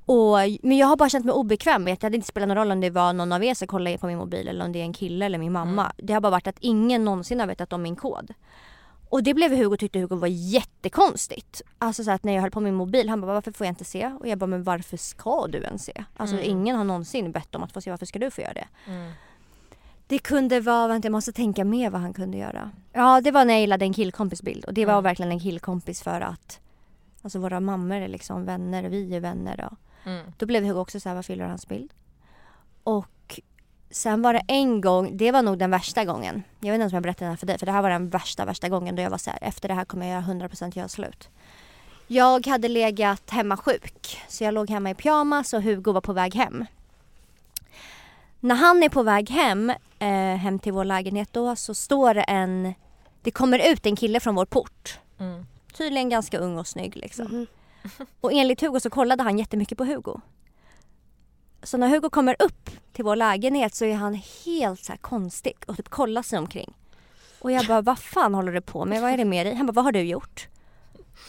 Och, 0.05 0.37
men 0.61 0.77
jag 0.77 0.87
har 0.87 0.95
bara 0.95 1.09
känt 1.09 1.25
mig 1.25 1.33
obekväm 1.33 1.83
med 1.83 1.93
att 1.93 1.99
det 1.99 2.05
hade 2.05 2.15
inte 2.15 2.27
spelat 2.27 2.47
någon 2.47 2.57
roll 2.57 2.71
om 2.71 2.81
det 2.81 2.89
var 2.89 3.13
någon 3.13 3.31
av 3.31 3.43
er 3.43 3.53
som 3.53 3.67
kollade 3.67 3.97
på 3.97 4.07
min 4.07 4.17
mobil 4.17 4.47
eller 4.47 4.65
om 4.65 4.71
det 4.71 4.79
är 4.79 4.83
en 4.83 4.93
kille 4.93 5.25
eller 5.25 5.37
min 5.37 5.51
mamma. 5.51 5.91
Det 5.97 6.13
har 6.13 6.21
bara 6.21 6.29
varit 6.29 6.47
att 6.47 6.57
ingen 6.59 7.05
någonsin 7.05 7.39
har 7.39 7.47
vetat 7.47 7.73
om 7.73 7.81
min 7.81 7.95
kod. 7.95 8.33
Och 9.09 9.23
det 9.23 9.33
blev 9.33 9.51
Hugo 9.57 9.77
tyckte 9.77 9.99
Hugo 9.99 10.15
var 10.15 10.27
jättekonstigt. 10.27 11.61
Alltså 11.79 12.03
så 12.03 12.11
att 12.11 12.23
när 12.23 12.33
jag 12.33 12.41
höll 12.41 12.51
på 12.51 12.59
min 12.59 12.75
mobil, 12.75 13.09
han 13.09 13.21
bara 13.21 13.33
varför 13.33 13.51
får 13.51 13.65
jag 13.67 13.71
inte 13.71 13.85
se? 13.85 14.11
Och 14.19 14.27
jag 14.27 14.37
bara 14.37 14.47
men 14.47 14.63
varför 14.63 14.97
ska 14.97 15.47
du 15.47 15.57
ens 15.57 15.83
se? 15.83 16.03
Alltså 16.17 16.35
Mm. 16.35 16.49
ingen 16.49 16.75
har 16.77 16.83
någonsin 16.83 17.31
bett 17.31 17.55
om 17.55 17.63
att 17.63 17.71
få 17.71 17.81
se, 17.81 17.89
varför 17.91 18.05
ska 18.05 18.19
du 18.19 18.31
få 18.31 18.41
göra 18.41 18.53
det? 18.53 18.67
Mm. 18.87 19.11
Det 20.07 20.19
kunde 20.19 20.59
vara, 20.59 20.87
vänta 20.87 21.05
jag 21.05 21.11
måste 21.11 21.31
tänka 21.33 21.65
mer 21.65 21.89
vad 21.89 22.01
han 22.01 22.13
kunde 22.13 22.37
göra. 22.37 22.71
Ja 22.93 23.21
det 23.21 23.31
var 23.31 23.45
när 23.45 23.53
jag 23.53 23.61
gillade 23.61 23.85
en 23.85 23.93
killkompisbild 23.93 24.65
och 24.65 24.73
det 24.73 24.85
var 24.85 24.93
Mm. 24.93 25.03
verkligen 25.03 25.31
en 25.31 25.39
killkompis 25.39 26.01
för 26.01 26.21
att 26.21 26.59
Alltså 27.21 27.39
våra 27.39 27.59
mammor 27.59 27.95
är 27.95 28.07
liksom 28.07 28.45
vänner 28.45 28.85
och 28.85 28.93
vi 28.93 29.15
är 29.15 29.19
vänner. 29.19 29.69
Och 29.71 29.77
Mm. 30.09 30.25
då 30.37 30.45
blev 30.45 30.63
Hugo 30.63 30.79
också 30.79 30.99
så 30.99 31.09
här, 31.09 31.15
varför 31.15 31.33
gillar 31.33 31.47
hans 31.47 31.67
bild? 31.67 31.93
Och 32.83 33.05
sen 33.89 34.21
var 34.21 34.33
det 34.33 34.41
en 34.47 34.81
gång, 34.81 35.17
det 35.17 35.31
var 35.31 35.41
nog 35.41 35.57
den 35.57 35.71
värsta 35.71 36.05
gången. 36.05 36.43
Jag 36.59 36.71
vet 36.71 36.81
inte 36.81 36.85
om 36.85 36.95
jag 36.95 37.03
berättade 37.03 37.25
den 37.25 37.31
här 37.31 37.37
för 37.37 37.47
dig, 37.47 37.57
för 37.57 37.65
det 37.65 37.71
här 37.71 37.81
var 37.81 37.89
den 37.89 38.09
värsta, 38.09 38.45
värsta 38.45 38.69
gången 38.69 38.95
då 38.95 39.01
jag 39.01 39.09
var 39.09 39.17
så 39.17 39.29
här, 39.29 39.39
efter 39.41 39.67
det 39.67 39.73
här 39.73 39.85
kommer 39.85 40.07
jag 40.07 40.23
göra 40.23 40.47
100% 40.47 40.77
göra 40.77 40.87
slut. 40.87 41.29
Jag 42.07 42.47
hade 42.47 42.67
legat 42.67 43.29
hemma 43.29 43.57
sjuk, 43.57 44.17
så 44.27 44.43
jag 44.43 44.53
låg 44.53 44.69
hemma 44.69 44.89
i 44.89 44.93
pyjamas 44.93 45.53
och 45.53 45.61
Hugo 45.61 45.91
var 45.91 46.01
på 46.01 46.13
väg 46.13 46.35
hem. 46.35 46.65
När 48.39 48.55
han 48.55 48.83
är 48.83 48.89
på 48.89 49.03
väg 49.03 49.29
hem, 49.29 49.69
eh, 49.99 50.35
hem 50.35 50.59
till 50.59 50.73
vår 50.73 50.83
lägenhet 50.83 51.29
då, 51.31 51.55
så 51.55 51.73
står 51.73 52.13
det 52.13 52.21
en, 52.21 52.73
det 53.21 53.31
kommer 53.31 53.71
ut 53.71 53.85
en 53.85 53.95
kille 53.95 54.19
från 54.19 54.35
vår 54.35 54.45
port. 54.45 54.99
Mm. 55.19 55.45
Tydligen 55.73 56.09
ganska 56.09 56.37
ung 56.37 56.57
och 56.57 56.67
snygg 56.67 56.95
liksom. 56.95 57.25
Mhm. 57.25 57.47
Och 58.21 58.33
enligt 58.33 58.61
Hugo 58.61 58.79
så 58.79 58.89
kollade 58.89 59.23
han 59.23 59.39
jättemycket 59.39 59.77
på 59.77 59.85
Hugo. 59.85 60.21
Så 61.63 61.77
när 61.77 61.87
Hugo 61.89 62.09
kommer 62.09 62.35
upp 62.39 62.69
till 62.93 63.05
vår 63.05 63.15
lägenhet 63.15 63.75
så 63.75 63.85
är 63.85 63.95
han 63.95 64.13
helt 64.45 64.83
så 64.83 64.91
här 64.91 64.97
konstig 64.97 65.53
och 65.67 65.77
typ 65.77 65.89
kollar 65.89 66.21
sig 66.21 66.39
omkring. 66.39 66.73
Och 67.39 67.51
jag 67.51 67.65
bara, 67.67 67.81
vad 67.81 67.99
fan 67.99 68.33
håller 68.33 68.51
du 68.51 68.61
på 68.61 68.85
med? 68.85 69.01
Vad 69.01 69.11
är 69.11 69.17
det 69.17 69.25
med 69.25 69.45
dig? 69.45 69.55
Han 69.55 69.65
bara, 69.65 69.71
vad 69.73 69.85
har 69.85 69.91
du 69.91 70.01
gjort? 70.01 70.47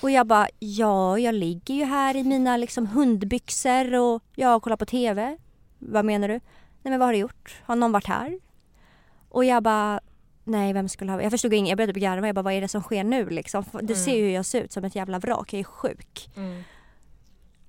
Och 0.02 0.10
jag 0.10 0.26
bara, 0.26 0.48
ja 0.58 1.18
jag 1.18 1.34
ligger 1.34 1.74
ju 1.74 1.84
här 1.84 2.16
i 2.16 2.24
mina 2.24 2.56
liksom 2.56 2.86
hundbyxor 2.86 3.94
och 3.94 4.22
jag 4.34 4.62
kollar 4.62 4.76
på 4.76 4.86
TV. 4.86 5.36
Vad 5.78 6.04
menar 6.04 6.28
du? 6.28 6.34
Nej 6.82 6.90
men 6.90 6.98
vad 6.98 7.08
har 7.08 7.12
du 7.12 7.18
gjort? 7.18 7.60
Har 7.64 7.76
någon 7.76 7.92
varit 7.92 8.06
här? 8.06 8.38
Och 9.28 9.44
jag 9.44 9.62
bara, 9.62 10.00
nej 10.44 10.72
vem 10.72 10.88
skulle 10.88 11.12
ha... 11.12 11.22
Jag 11.22 11.30
förstod 11.30 11.54
inget, 11.54 11.68
jag 11.68 11.76
började 11.76 11.92
typ 11.92 12.02
garva. 12.02 12.26
Jag 12.26 12.34
bara, 12.34 12.42
vad 12.42 12.52
är 12.52 12.60
det 12.60 12.68
som 12.68 12.82
sker 12.82 13.04
nu 13.04 13.28
liksom? 13.28 13.64
Du 13.72 13.78
Mm. 13.78 13.96
ser 13.96 14.16
ju 14.16 14.22
hur 14.22 14.30
jag 14.34 14.46
ser 14.46 14.62
ut 14.62 14.72
som 14.72 14.84
ett 14.84 14.94
jävla 14.94 15.18
vrak, 15.18 15.52
jag 15.52 15.60
är 15.60 15.64
sjuk. 15.64 16.30
Mm. 16.36 16.62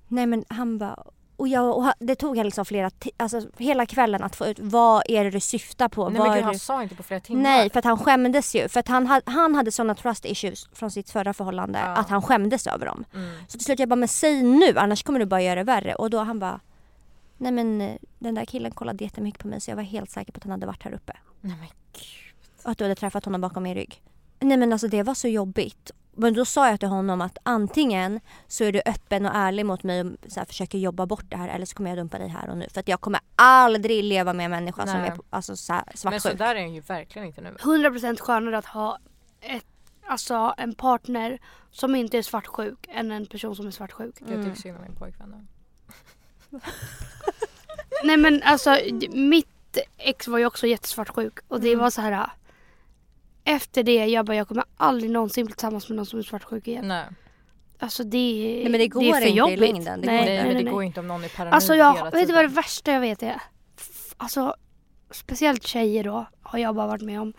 Nej 0.08 0.26
men 0.26 0.44
han 0.48 0.78
bara 0.78 1.04
och, 1.40 1.48
jag, 1.48 1.76
och 1.78 1.92
det 1.98 2.14
tog 2.14 2.36
han 2.36 2.46
liksom 2.46 2.64
flera, 2.64 2.90
alltså 3.16 3.42
hela 3.58 3.86
kvällen 3.86 4.22
att 4.22 4.36
få 4.36 4.46
ut 4.46 4.58
vad 4.60 5.02
är 5.08 5.24
det 5.24 5.30
du 5.30 5.40
syftar 5.40 5.88
på? 5.88 6.08
Nej 6.08 6.20
men 6.22 6.34
gud 6.34 6.44
han 6.44 6.58
sa 6.58 6.82
inte 6.82 6.94
på 6.94 7.02
flera 7.02 7.20
timmar. 7.20 7.42
Nej 7.42 7.70
för 7.70 7.78
att 7.78 7.84
han 7.84 7.98
skämdes 7.98 8.54
ju. 8.54 8.68
För 8.68 8.80
att 8.80 8.88
han, 8.88 9.06
ha- 9.06 9.20
han 9.24 9.54
hade 9.54 9.72
sådana 9.72 9.94
trust 9.94 10.24
issues 10.24 10.68
från 10.72 10.90
sitt 10.90 11.10
förra 11.10 11.34
förhållande 11.34 11.78
Ja. 11.78 11.86
att 11.86 12.08
han 12.08 12.22
skämdes 12.22 12.66
över 12.66 12.86
dem. 12.86 13.04
Mm. 13.14 13.30
Så 13.48 13.58
till 13.58 13.64
slut 13.64 13.78
jag 13.78 13.88
bara 13.88 13.96
men 13.96 14.08
säg 14.08 14.42
nu 14.42 14.78
annars 14.78 15.02
kommer 15.02 15.18
du 15.18 15.26
bara 15.26 15.42
göra 15.42 15.54
det 15.54 15.64
värre. 15.64 15.94
Och 15.94 16.10
då 16.10 16.18
han 16.18 16.38
bara 16.38 16.60
Nej 17.38 17.52
men 17.52 17.80
eh, 17.80 17.96
den 18.18 18.34
där 18.34 18.44
killen 18.44 18.72
kollade 18.72 19.04
jättemycket 19.04 19.40
på 19.40 19.48
mig 19.48 19.60
så 19.60 19.70
jag 19.70 19.76
var 19.76 19.82
helt 19.82 20.10
säker 20.10 20.32
på 20.32 20.36
att 20.36 20.42
han 20.44 20.50
hade 20.52 20.66
varit 20.66 20.82
här 20.82 20.92
uppe. 20.94 21.12
Nej 21.40 21.56
men 21.58 21.68
gud. 21.92 22.64
Och 22.64 22.70
att 22.70 22.78
du 22.78 22.84
hade 22.84 22.94
träffat 22.94 23.24
honom 23.24 23.40
bakom 23.40 23.62
min 23.62 23.74
rygg. 23.74 24.02
Nej 24.40 24.56
men 24.56 24.72
alltså 24.72 24.88
det 24.88 25.02
var 25.02 25.14
så 25.14 25.28
jobbigt. 25.28 25.90
Men 26.20 26.34
då 26.34 26.44
sa 26.44 26.68
jag 26.70 26.80
till 26.80 26.88
honom 26.88 27.20
att 27.20 27.38
antingen 27.42 28.20
så 28.48 28.64
är 28.64 28.72
du 28.72 28.82
öppen 28.86 29.26
och 29.26 29.32
ärlig 29.34 29.66
mot 29.66 29.82
mig 29.82 30.00
och 30.00 30.06
så 30.28 30.40
här, 30.40 30.46
försöker 30.46 30.78
jobba 30.78 31.06
bort 31.06 31.24
det 31.28 31.36
här 31.36 31.48
eller 31.48 31.66
så 31.66 31.74
kommer 31.76 31.90
jag 31.90 31.98
dumpa 31.98 32.18
dig 32.18 32.28
här 32.28 32.50
och 32.50 32.56
nu. 32.58 32.66
För 32.72 32.80
att 32.80 32.88
jag 32.88 33.00
kommer 33.00 33.20
aldrig 33.36 34.04
leva 34.04 34.32
med 34.32 34.44
en 34.44 34.50
människa 34.50 34.86
som 34.86 35.00
Nej. 35.00 35.08
är 35.10 35.18
alltså, 35.30 35.56
så 35.56 35.72
här, 35.72 35.82
Men 35.86 35.96
så 35.96 35.98
svartsjuk. 36.08 36.38
där 36.38 36.54
är 36.54 36.60
han 36.60 36.74
ju 36.74 36.80
verkligen 36.80 37.28
inte 37.28 37.40
nu. 37.40 37.50
100% 37.60 38.20
skönare 38.20 38.58
att 38.58 38.66
ha 38.66 38.98
ett, 39.40 39.64
alltså 40.06 40.54
en 40.56 40.74
partner 40.74 41.38
som 41.70 41.94
inte 41.94 42.18
är 42.18 42.22
svartsjuk 42.22 42.86
än 42.88 43.12
en 43.12 43.26
person 43.26 43.56
som 43.56 43.66
är 43.66 43.70
svartsjuk. 43.70 44.14
Jag 44.20 44.30
Mm. 44.30 44.44
tycker 44.44 44.60
synd 44.62 44.76
om 44.76 44.82
min 44.82 44.94
pojkvän. 44.96 45.48
Nej 48.04 48.16
men 48.16 48.42
alltså 48.42 48.78
mitt 49.10 49.78
ex 49.96 50.28
var 50.28 50.38
ju 50.38 50.46
också 50.46 50.66
jättesvartsjuk 50.66 51.38
och 51.48 51.60
det 51.60 51.68
Mm. 51.68 51.80
var 51.80 51.90
så 51.90 52.00
här. 52.00 52.30
Efter 53.54 53.82
det 53.82 54.06
jag 54.06 54.26
bara 54.26 54.36
jag 54.36 54.48
kommer 54.48 54.64
aldrig 54.76 55.10
någonsin 55.10 55.46
bli 55.46 55.54
tillsammans 55.54 55.88
med 55.88 55.96
någon 55.96 56.06
som 56.06 56.18
är 56.18 56.22
svartsjuk 56.22 56.68
igen. 56.68 56.88
Nej. 56.88 57.04
Alltså 57.78 58.04
det, 58.04 58.60
Nej, 58.62 58.68
men 58.68 58.72
det 58.80 58.88
går 58.88 59.02
är 59.02 59.12
för 59.12 59.16
inte 59.20 59.28
i 59.28 59.36
jobbigt. 59.36 59.60
längden. 59.60 60.00
Det 60.00 60.06
går 60.06 60.12
nej, 60.12 60.24
Nej, 60.24 60.34
inte. 60.34 60.44
men 60.44 60.52
nej, 60.54 60.54
det 60.54 60.64
nej. 60.64 60.72
går 60.72 60.82
inte 60.82 61.00
om 61.00 61.08
någon 61.08 61.24
är 61.24 61.28
paranoid 61.28 61.54
Alltså 61.54 61.74
jag, 61.74 61.94
hela 61.96 62.10
vet 62.10 62.12
du 62.12 62.18
vad 62.18 62.26
det 62.44 62.48
tiden. 62.48 62.54
värsta 62.54 62.92
jag 62.92 63.00
vet 63.00 63.22
är? 63.22 63.42
Alltså 64.16 64.54
speciellt 65.10 65.66
tjejer 65.66 66.04
då 66.04 66.26
har 66.42 66.58
jag 66.58 66.74
bara 66.74 66.86
varit 66.86 67.02
med 67.02 67.20
om. 67.20 67.32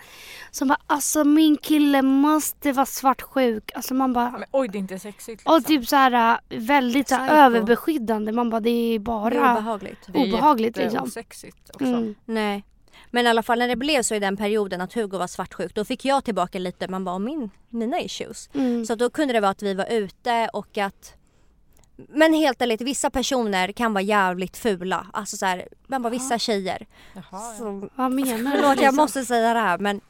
Som 0.52 0.68
bara 0.68 0.80
alltså 0.88 1.24
min 1.24 1.58
kille 1.58 2.02
måste 2.02 2.72
vara 2.72 2.86
svartsjuk. 2.86 3.72
Alltså 3.76 3.94
man 3.94 4.14
bara 4.14 4.32
Men, 4.32 4.44
oj 4.52 4.68
det 4.68 4.78
är 4.78 4.80
inte 4.80 5.00
sexigt 5.00 5.28
liksom. 5.28 5.56
och 5.56 5.66
typ 5.66 5.88
så 5.88 5.96
här 5.96 6.40
väldigt 6.50 7.10
så 7.10 7.16
här, 7.16 7.46
överbeskyddande. 7.46 8.32
Man 8.32 8.50
bara 8.50 8.62
det 8.62 8.70
är 8.70 8.90
Det 8.90 8.96
är 8.96 9.00
bara 9.00 9.52
obehagligt. 9.54 10.00
det 10.08 10.20
är 10.20 10.28
obehagligt, 10.28 10.78
liksom. 10.78 11.00
också. 11.04 11.86
mm. 11.86 12.16
Nej. 12.26 12.64
Men 13.12 13.26
i 13.26 13.30
alla 13.30 13.44
fall 13.44 13.60
när 13.60 13.68
det 13.68 13.76
blev 13.76 14.02
så 14.04 14.16
i 14.16 14.20
den 14.20 14.38
perioden 14.38 14.82
att 14.82 14.94
Hugo 14.94 15.18
var 15.18 15.28
svartsjuk 15.28 15.76
då 15.76 15.86
fick 15.86 16.06
jag 16.06 16.24
tillbaka 16.24 16.60
lite, 16.60 16.88
man 16.88 17.06
bara 17.06 17.16
om 17.16 17.24
min, 17.24 17.50
mina 17.70 18.00
issues. 18.00 18.50
Mm. 18.54 18.86
Så 18.86 18.96
då 18.96 19.10
kunde 19.10 19.34
det 19.34 19.40
vara 19.40 19.52
att 19.52 19.62
vi 19.62 19.74
var 19.74 19.86
ute 19.92 20.50
och 20.54 20.78
att 20.78 21.14
men 22.10 22.34
helt 22.34 22.62
ärligt, 22.62 22.82
vissa 22.82 23.10
personer 23.10 23.72
kan 23.72 23.94
vara 23.94 24.02
jävligt 24.02 24.58
fula. 24.58 25.08
Alltså 25.14 25.38
så 25.38 25.46
här, 25.46 25.68
man 25.88 26.02
bara 26.02 26.10
vissa 26.10 26.38
tjejer. 26.40 26.86
Jaha, 27.14 27.24
ja. 27.32 27.54
Så, 27.58 27.90
Vad 27.96 28.12
menar 28.12 28.52
du? 28.52 28.58
förlåt 28.62 28.82
jag 28.82 28.94
måste 28.94 29.26
säga 29.26 29.54
det 29.54 29.60
här 29.60 29.78
men 29.78 30.02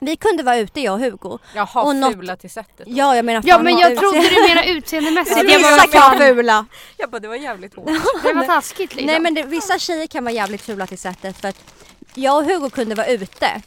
vi 0.00 0.16
kunde 0.16 0.42
vara 0.42 0.56
ute 0.56 0.80
jag 0.80 0.94
och 0.94 1.00
Hugo. 1.00 1.38
Jaha, 1.54 1.82
Och 1.82 1.96
något- 1.96 2.12
fula 2.14 2.36
till 2.36 2.50
sättet. 2.50 2.86
då. 2.86 2.92
Ja 2.96 3.16
jag 3.16 3.24
menar 3.24 3.42
Ja 3.46 3.58
men 3.62 3.78
jag 3.78 3.96
trodde 3.96 4.18
du 4.28 4.48
menade 4.48 4.68
utseendemässigt. 4.70 5.36
Ja, 5.50 5.58
Vissa 5.58 5.86
kan 5.86 6.18
vara 6.18 6.34
fula. 6.34 6.66
Jag 6.96 7.10
bara 7.10 7.18
det 7.20 7.28
var 7.28 7.34
jävligt 7.36 7.74
hårt. 7.76 7.86
det 8.22 8.32
var 8.32 8.44
taskigt 8.46 8.94
liksom. 8.94 9.06
Nej 9.06 9.20
men 9.20 9.34
det, 9.34 9.42
vissa 9.42 9.78
tjejer 9.78 10.06
kan 10.06 10.24
vara 10.24 10.34
jävligt 10.34 10.62
fula 10.62 10.86
till 10.86 10.98
sättet 10.98 11.36
för 11.36 11.48
att 11.48 11.77
jag 12.18 12.36
och 12.38 12.44
Hugo 12.44 12.70
kunde 12.70 12.94
vara 12.94 13.06
ute 13.06 13.62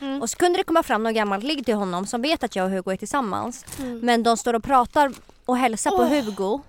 Mm. 0.00 0.22
och 0.22 0.30
så 0.30 0.36
kunde 0.36 0.58
det 0.58 0.64
komma 0.64 0.82
fram 0.82 1.02
någon 1.02 1.14
gammalt 1.14 1.44
ligg 1.44 1.64
till 1.64 1.74
honom 1.74 2.06
som 2.06 2.22
vet 2.22 2.44
att 2.44 2.56
jag 2.56 2.64
och 2.64 2.70
Hugo 2.70 2.90
är 2.92 2.96
tillsammans. 2.96 3.64
Mm. 3.78 3.98
Men 3.98 4.22
de 4.22 4.36
står 4.36 4.54
och 4.54 4.62
pratar 4.64 5.12
och 5.44 5.56
hälsar 5.56 5.90
på 5.90 5.96
Åh. 5.96 6.08
Hugo. 6.08 6.60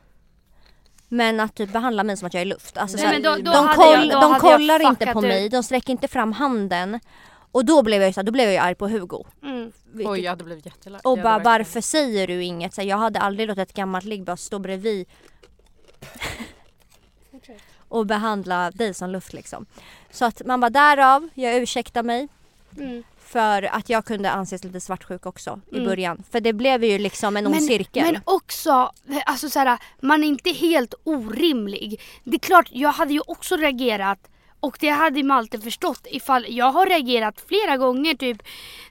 Men 1.07 1.39
att 1.39 1.55
typ 1.55 1.73
behandla 1.73 2.03
mig 2.03 2.17
som 2.17 2.27
att 2.27 2.33
jag 2.33 2.41
är 2.41 2.45
luft. 2.45 2.77
Alltså, 2.77 2.97
Nej, 2.97 3.05
så 3.05 3.07
här, 3.11 3.19
men 3.19 3.43
då- 3.43 3.51
då 3.51 3.57
de 3.57 3.67
koll, 3.75 4.09
jag- 4.09 4.21
de 4.21 4.39
kollar 4.39 4.79
inte 4.79 5.05
på 5.05 5.11
fuckat 5.11 5.23
mig, 5.23 5.45
ut. 5.45 5.51
de 5.51 5.63
sträcker 5.63 5.91
inte 5.91 6.07
fram 6.07 6.31
handen. 6.31 6.99
Och 7.51 7.65
då 7.65 7.81
blev 7.83 8.01
jag 8.01 8.09
ju 8.09 8.13
så 8.13 8.19
här, 8.19 8.25
då 8.25 8.31
blev 8.31 8.49
jag 8.51 8.65
arg 8.65 8.75
på 8.75 8.87
Hugo. 8.87 9.25
Mm. 9.43 9.71
Vilket- 9.93 10.11
Oj 10.11 10.19
jag 10.19 10.31
hade 10.31 10.43
blivit 10.43 10.65
jättelarg. 10.65 11.01
och 11.05 11.17
bara 11.17 11.39
varför 11.39 11.81
säger 11.81 12.27
du 12.27 12.43
inget? 12.43 12.73
Så 12.73 12.81
här, 12.81 12.87
jag 12.87 12.97
hade 12.97 13.19
aldrig 13.19 13.47
låtit 13.47 13.69
ett 13.69 13.75
gammalt 13.75 14.05
ligg 14.05 14.23
bara 14.23 14.37
stå 14.37 14.59
bredvid 14.59 15.07
och 17.93 18.05
behandla 18.05 18.71
dig 18.71 18.93
som 18.93 19.09
luft 19.09 19.33
liksom. 19.33 19.65
Så 20.11 20.25
att 20.25 20.41
man 20.45 20.59
bara 20.59 20.69
därav, 20.69 21.29
jag 21.33 21.55
ursäktar 21.55 22.03
mig. 22.03 22.27
Mm. 22.77 23.03
För 23.19 23.63
att 23.63 23.89
jag 23.89 24.05
kunde 24.05 24.31
anses 24.31 24.63
lite 24.63 24.79
svartsjuk 24.79 25.25
också 25.25 25.59
i 25.71 25.75
Mm. 25.75 25.85
början. 25.87 26.23
För 26.31 26.39
det 26.39 26.53
blev 26.53 26.83
ju 26.83 26.97
liksom 26.97 27.37
en 27.37 27.47
ond 27.47 27.63
cirkel. 27.63 28.03
Men 28.13 28.21
också, 28.25 28.91
alltså 29.25 29.49
så 29.49 29.59
här, 29.59 29.77
man 29.99 30.23
är 30.23 30.27
inte 30.27 30.51
helt 30.51 30.93
orimlig. 31.03 32.01
Det 32.23 32.35
är 32.35 32.39
klart, 32.39 32.67
jag 32.71 32.91
hade 32.91 33.13
ju 33.13 33.21
också 33.27 33.55
reagerat 33.57 34.19
och 34.59 34.77
det 34.79 34.89
hade 34.89 35.23
Malte 35.23 35.59
förstått 35.59 36.07
ifall 36.11 36.45
jag 36.49 36.71
har 36.71 36.85
reagerat 36.85 37.43
flera 37.47 37.77
gånger 37.77 38.15
typ 38.15 38.41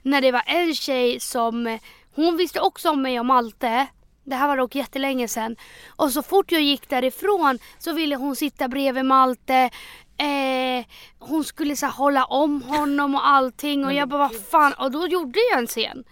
när 0.01 0.21
det 0.21 0.31
var 0.31 0.43
en 0.45 0.75
tjej 0.75 1.19
som, 1.19 1.79
hon 2.15 2.37
visste 2.37 2.59
också 2.59 2.89
om 2.89 3.01
mig 3.01 3.19
och 3.19 3.25
Malte. 3.25 3.87
Det 4.23 4.35
här 4.35 4.47
var 4.47 4.57
dock 4.57 4.75
jättelänge 4.75 5.27
sedan. 5.27 5.55
Och 5.95 6.11
så 6.11 6.23
fort 6.23 6.51
jag 6.51 6.61
gick 6.61 6.89
därifrån 6.89 7.59
så 7.79 7.93
ville 7.93 8.15
hon 8.15 8.35
sitta 8.35 8.67
bredvid 8.67 9.05
Malte. 9.05 9.69
Eh, 10.17 10.85
hon 11.19 11.43
skulle 11.43 11.75
så 11.75 11.85
här, 11.85 11.93
hålla 11.93 12.25
om 12.25 12.61
honom 12.61 13.15
och 13.15 13.27
allting 13.27 13.85
och 13.85 13.93
jag 13.93 14.09
bara 14.09 14.19
vad 14.19 14.35
fan 14.35 14.73
och 14.73 14.91
då 14.91 15.07
gjorde 15.07 15.39
jag 15.51 15.59
en 15.59 15.67
scen. 15.67 16.03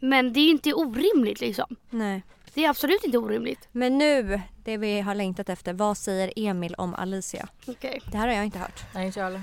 Men 0.00 0.32
det 0.32 0.40
är 0.40 0.44
ju 0.44 0.50
inte 0.50 0.74
orimligt 0.74 1.40
liksom. 1.40 1.76
Nej. 1.90 2.22
Det 2.54 2.64
är 2.64 2.68
absolut 2.68 3.04
inte 3.04 3.18
orimligt. 3.18 3.68
Men 3.72 3.98
nu, 3.98 4.40
det 4.64 4.76
vi 4.76 5.00
har 5.00 5.14
längtat 5.14 5.48
efter. 5.48 5.72
Vad 5.72 5.98
säger 5.98 6.32
Emil 6.36 6.74
om 6.74 6.94
Alicia? 6.94 7.48
Okej. 7.66 8.02
Det 8.12 8.16
här 8.16 8.28
har 8.28 8.34
jag 8.34 8.44
inte 8.44 8.58
hört. 8.58 8.84
Nej 8.94 9.06
inte 9.06 9.18
jag 9.18 9.26
heller. 9.26 9.42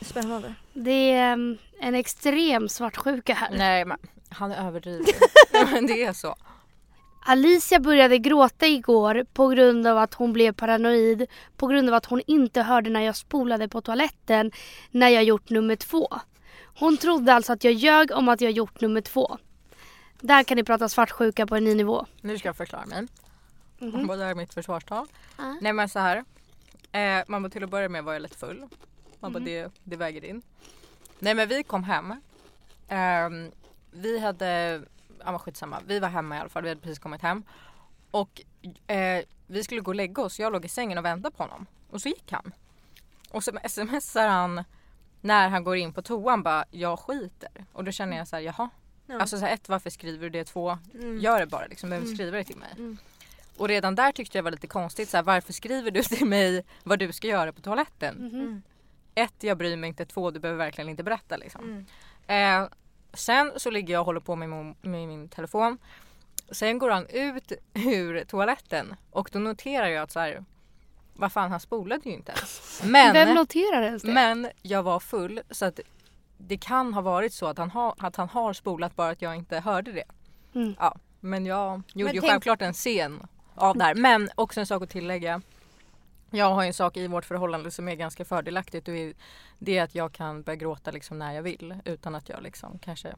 Spännande. 0.00 0.54
Det 0.72 1.12
är 1.12 1.32
um, 1.32 1.58
en 1.80 1.94
extrem 1.94 2.68
svartsjuka 2.68 3.34
här. 3.34 3.50
Nej 3.50 3.84
men 3.84 3.98
han 4.28 4.52
överdriver. 4.52 5.06
men 5.72 5.86
det 5.86 6.04
är 6.04 6.12
så. 6.12 6.36
Alicia 7.28 7.80
började 7.80 8.18
gråta 8.18 8.66
igår 8.66 9.26
på 9.32 9.48
grund 9.48 9.86
av 9.86 9.98
att 9.98 10.14
hon 10.14 10.32
blev 10.32 10.52
paranoid. 10.52 11.26
På 11.56 11.66
grund 11.66 11.88
av 11.88 11.94
att 11.94 12.06
hon 12.06 12.22
inte 12.26 12.62
hörde 12.62 12.90
när 12.90 13.00
jag 13.00 13.16
spolade 13.16 13.68
på 13.68 13.80
toaletten 13.80 14.52
när 14.90 15.08
jag 15.08 15.24
gjort 15.24 15.50
nummer 15.50 15.76
två. 15.76 16.08
Hon 16.78 16.96
trodde 16.96 17.34
alltså 17.34 17.52
att 17.52 17.64
jag 17.64 17.72
ljög 17.72 18.10
om 18.12 18.28
att 18.28 18.40
jag 18.40 18.50
gjort 18.52 18.80
nummer 18.80 19.00
två. 19.00 19.38
Där 20.20 20.42
kan 20.44 20.56
ni 20.56 20.64
prata 20.64 20.88
svartsjuka 20.88 21.46
på 21.46 21.56
en 21.56 21.64
ny 21.64 21.74
nivå. 21.74 22.06
Nu 22.20 22.38
ska 22.38 22.48
jag 22.48 22.56
förklara 22.56 22.86
mig. 22.86 23.06
Mhm. 23.78 24.06
Vad 24.06 24.20
är 24.20 24.34
mitt 24.34 24.54
försvarstal? 24.54 25.06
Ja. 25.38 25.56
Nej 25.60 25.72
men 25.72 25.88
så 25.88 25.98
här. 25.98 26.24
Eh, 26.92 27.24
man 27.28 27.50
till 27.50 27.64
att 27.64 27.70
börja 27.70 27.88
med 27.88 28.04
var 28.04 28.12
jag 28.12 28.22
lite 28.22 28.38
full. 28.38 28.66
Man 29.20 29.32
bara 29.32 29.38
Mhm. 29.38 29.44
det, 29.44 29.72
det 29.84 29.96
väger 29.96 30.24
in. 30.24 30.42
Nej 31.18 31.34
men 31.34 31.48
vi 31.48 31.62
kom 31.62 31.84
hem. 31.84 32.14
Ehm, 32.88 33.50
vi 33.90 34.18
hade, 34.18 34.80
ja 35.24 35.30
men 35.30 35.38
skitsamma. 35.38 35.80
Vi 35.86 35.98
var 35.98 36.08
hemma 36.08 36.36
i 36.36 36.38
alla 36.40 36.48
fall. 36.48 36.62
Vi 36.62 36.68
hade 36.68 36.80
precis 36.80 36.98
kommit 36.98 37.22
hem. 37.22 37.42
Och 38.10 38.42
eh, 38.86 39.24
vi 39.46 39.64
skulle 39.64 39.80
gå 39.80 39.90
och 39.90 39.94
lägga 39.94 40.22
oss. 40.22 40.38
Jag 40.40 40.52
låg 40.52 40.64
i 40.64 40.68
sängen 40.68 40.98
och 40.98 41.04
väntade 41.04 41.36
på 41.36 41.42
honom. 41.42 41.66
Och 41.90 42.02
så 42.02 42.08
gick 42.08 42.32
han. 42.32 42.52
Och 43.30 43.44
så 43.44 43.52
smsar 43.68 44.28
han 44.28 44.64
när 45.20 45.48
han 45.48 45.64
går 45.64 45.76
in 45.76 45.92
på 45.92 46.02
toan 46.02 46.42
bara 46.42 46.64
jag 46.70 46.98
skiter. 46.98 47.50
Och 47.72 47.84
då 47.84 47.92
känner 47.92 48.16
jag 48.16 48.28
så 48.28 48.36
här 48.36 48.42
jaha. 48.42 48.70
Ja. 49.06 49.20
Alltså 49.20 49.38
så 49.38 49.44
här, 49.44 49.54
ett 49.54 49.68
varför 49.68 49.90
skriver 49.90 50.18
du 50.22 50.30
det? 50.30 50.44
Två 50.44 50.78
Mm. 50.94 51.18
gör 51.20 51.40
det 51.40 51.46
bara 51.46 51.66
liksom. 51.66 51.90
Behöver 51.90 52.06
Mm. 52.06 52.16
skriva 52.16 52.36
det 52.36 52.44
till 52.44 52.56
mig. 52.56 52.68
Mm. 52.76 52.98
Och 53.56 53.68
redan 53.68 53.94
där 53.94 54.12
tyckte 54.12 54.38
jag 54.38 54.42
var 54.42 54.50
lite 54.50 54.66
konstigt. 54.66 55.08
Så 55.08 55.16
här, 55.16 55.24
varför 55.24 55.52
skriver 55.52 55.90
du 55.90 56.02
till 56.02 56.26
mig 56.26 56.64
vad 56.82 56.98
du 56.98 57.12
ska 57.12 57.26
göra 57.26 57.52
på 57.52 57.60
toaletten? 57.60 58.16
Mm. 58.16 58.62
Ett, 59.14 59.34
jag 59.42 59.58
bryr 59.58 59.76
mig 59.76 59.88
inte. 59.88 60.04
Två, 60.06 60.30
du 60.30 60.40
behöver 60.40 60.58
verkligen 60.64 60.88
inte 60.90 61.02
berätta 61.02 61.36
liksom. 61.36 61.86
Mm. 62.26 62.62
Eh, 62.62 62.68
sen 63.16 63.52
så 63.56 63.70
ligger 63.70 63.94
jag 63.94 64.00
och 64.00 64.06
håller 64.06 64.20
på 64.20 64.36
med 64.36 64.48
min, 64.48 64.74
med 64.82 65.08
min 65.08 65.28
telefon. 65.28 65.78
Sen 66.50 66.78
går 66.78 66.90
han 66.90 67.06
ut 67.06 67.52
ur 67.74 68.24
toaletten 68.24 68.94
och 69.10 69.28
då 69.32 69.38
noterar 69.38 69.86
jag 69.86 70.02
att 70.02 70.10
så 70.12 70.20
här, 70.20 70.44
vad 71.14 71.32
fan 71.32 71.50
han 71.50 71.60
spolade 71.60 72.08
ju 72.08 72.14
inte 72.14 72.32
ens. 72.32 72.80
Vem 72.84 73.12
Men, 73.12 73.34
noterar 73.34 73.82
ens 73.82 74.02
det? 74.02 74.12
men 74.12 74.48
jag 74.62 74.82
var 74.82 75.00
full 75.00 75.40
så 75.50 75.64
att 75.64 75.80
det 76.38 76.56
kan 76.56 76.94
ha 76.94 77.00
varit 77.00 77.32
så 77.32 77.46
att 77.46 77.58
han, 77.58 77.70
har 77.70 77.94
att 77.98 78.16
han 78.16 78.28
har 78.28 78.52
spolat 78.52 78.96
bara 78.96 79.10
att 79.10 79.22
jag 79.22 79.36
inte 79.36 79.60
hörde 79.60 79.92
det. 79.92 80.04
Mm. 80.54 80.74
Ja, 80.78 80.96
men 81.20 81.46
jag 81.46 81.82
gjorde 81.94 82.12
ju 82.12 82.20
tänk- 82.20 82.30
självklart 82.30 82.62
en 82.62 82.72
scen 82.72 83.26
av 83.54 83.76
det 83.76 83.84
här. 83.84 83.94
Men 83.94 84.28
också 84.34 84.60
en 84.60 84.66
sak 84.66 84.82
att 84.82 84.90
tillägga. 84.90 85.42
Jag 86.30 86.54
har 86.54 86.64
en 86.64 86.74
sak 86.74 86.96
i 86.96 87.06
vårt 87.06 87.24
förhållande 87.24 87.70
som 87.70 87.88
är 87.88 87.94
ganska 87.94 88.24
fördelaktigt 88.24 88.88
och 88.88 88.94
det 89.58 89.78
är 89.78 89.82
att 89.82 89.94
jag 89.94 90.12
kan 90.12 90.42
börja 90.42 90.56
gråta 90.56 90.90
liksom 90.90 91.18
när 91.18 91.32
jag 91.32 91.42
vill 91.42 91.74
utan 91.84 92.14
att 92.14 92.28
jag 92.28 92.42
liksom 92.42 92.78
kanske 92.78 93.14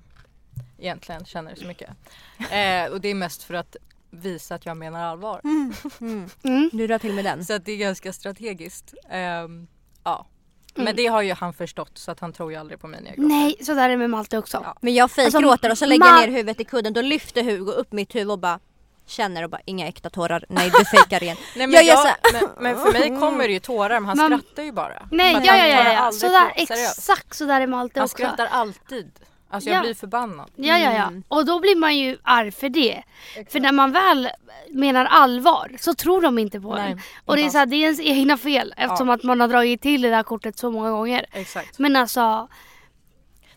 egentligen 0.79 1.25
känner 1.25 1.55
så 1.55 1.67
mycket. 1.67 1.91
Eh, 2.51 2.93
och 2.93 3.01
det 3.01 3.09
är 3.09 3.15
mest 3.15 3.43
för 3.43 3.55
att 3.55 3.77
visa 4.11 4.55
att 4.55 4.67
jag 4.67 4.77
menar 4.77 5.05
allvar. 5.05 5.41
Mm. 5.45 5.73
Mm. 6.01 6.29
Mm. 6.43 6.71
Du 6.73 6.87
drar 6.87 6.99
till 6.99 7.15
med 7.15 7.25
den. 7.25 7.45
Så 7.45 7.53
att 7.55 7.65
det 7.65 7.73
är 7.73 7.77
ganska 7.77 8.13
strategiskt. 8.13 8.95
Ehm, 9.11 9.67
ja. 10.05 10.27
Men 10.75 10.83
Mm. 10.87 10.97
det 10.97 11.07
har 11.07 11.23
ju 11.23 11.33
han 11.33 11.53
förstått 11.53 11.99
så 11.99 12.11
att 12.11 12.21
han 12.21 12.33
tror 12.33 12.51
ju 12.53 12.57
aldrig 12.59 12.81
på 12.81 12.87
mig 12.87 13.01
när 13.01 13.09
jag 13.09 13.17
gråter. 13.17 13.29
Nej, 13.29 13.57
så 13.61 13.75
där 13.75 13.85
är 13.85 13.89
det 13.89 13.97
med 13.97 14.11
Malte 14.11 14.39
också. 14.39 14.61
Ja. 14.65 14.77
Men 14.81 14.95
jag 14.95 15.03
Alltså, 15.03 15.21
fejkgråter 15.21 15.71
och 15.71 15.79
så 15.79 15.87
lägger 15.87 16.07
jag 16.07 16.21
ner 16.21 16.37
huvudet 16.37 16.61
i 16.61 16.65
kudden. 16.65 16.93
Då 16.93 17.01
lyfter 17.01 17.43
Hugo 17.45 17.73
upp 17.73 17.93
mitt 17.93 18.15
huvud 18.15 18.31
och 18.31 18.39
bara 18.39 18.61
känner 19.09 19.43
och 19.45 19.51
bara 19.51 19.61
inga 19.65 19.87
äkta 19.89 20.11
tårar. 20.11 20.45
Nej 20.49 20.71
du 20.79 20.85
fejkar 20.85 21.23
igen. 21.23 21.37
Nej, 21.57 21.67
men, 21.67 21.87
Jag 21.87 22.07
jag, 22.07 22.15
men, 22.33 22.51
men 22.61 22.77
för 22.85 22.93
mig 22.93 23.21
kommer 23.21 23.47
det 23.49 23.53
ju 23.53 23.61
tårar 23.61 24.01
men 24.01 24.05
han 24.09 24.17
Man- 24.31 24.41
skrattar 24.41 24.63
ju 24.63 24.73
bara. 24.73 25.09
Nej, 25.11 25.33
ja 25.33 25.39
han 25.39 25.47
ja 25.47 25.67
ja. 25.67 25.93
ja. 25.93 25.99
aldrig 25.99 26.21
Sådär, 26.21 26.53
exakt 26.57 27.35
så 27.37 27.45
där 27.45 27.61
är 27.61 27.67
Malte 27.67 28.01
Han 28.01 28.05
också. 28.05 28.15
skrattar 28.17 28.47
alltid. 28.47 29.11
Alltså 29.51 29.71
jag 29.71 29.77
Ja. 29.77 29.81
blir 29.83 29.95
förbannad. 29.95 30.51
Ja, 30.57 30.79
ja, 30.79 30.93
ja. 30.93 31.07
Mm. 31.07 31.23
Och 31.29 31.47
då 31.47 31.61
blir 31.61 31.77
man 31.77 31.97
ju 31.99 32.19
arg 32.23 32.51
för 32.53 32.69
det. 32.69 33.03
För 33.51 33.61
när 33.61 33.73
man 33.73 33.93
väl 33.93 34.29
menar 34.71 35.05
allvar 35.05 35.77
så 35.81 35.95
tror 35.95 36.23
de 36.23 36.39
inte 36.39 36.61
på 36.61 36.75
Nej, 36.75 36.93
en. 36.93 37.01
Och 37.25 37.37
det 37.37 37.43
är, 37.43 37.49
så 37.51 37.59
här, 37.59 37.67
det 37.67 37.77
är 37.77 37.83
ens 37.83 38.01
egna 38.01 38.37
fel 38.39 38.75
eftersom 38.77 39.11
att 39.11 39.23
man 39.23 39.41
har 39.41 39.49
dragit 39.49 39.83
till 39.83 40.03
det 40.03 40.11
där 40.11 40.23
kortet 40.23 40.59
så 40.59 40.71
många 40.71 40.91
gånger. 40.91 41.27
Exakt. 41.33 41.79
Men 41.79 41.97
alltså, 41.97 42.49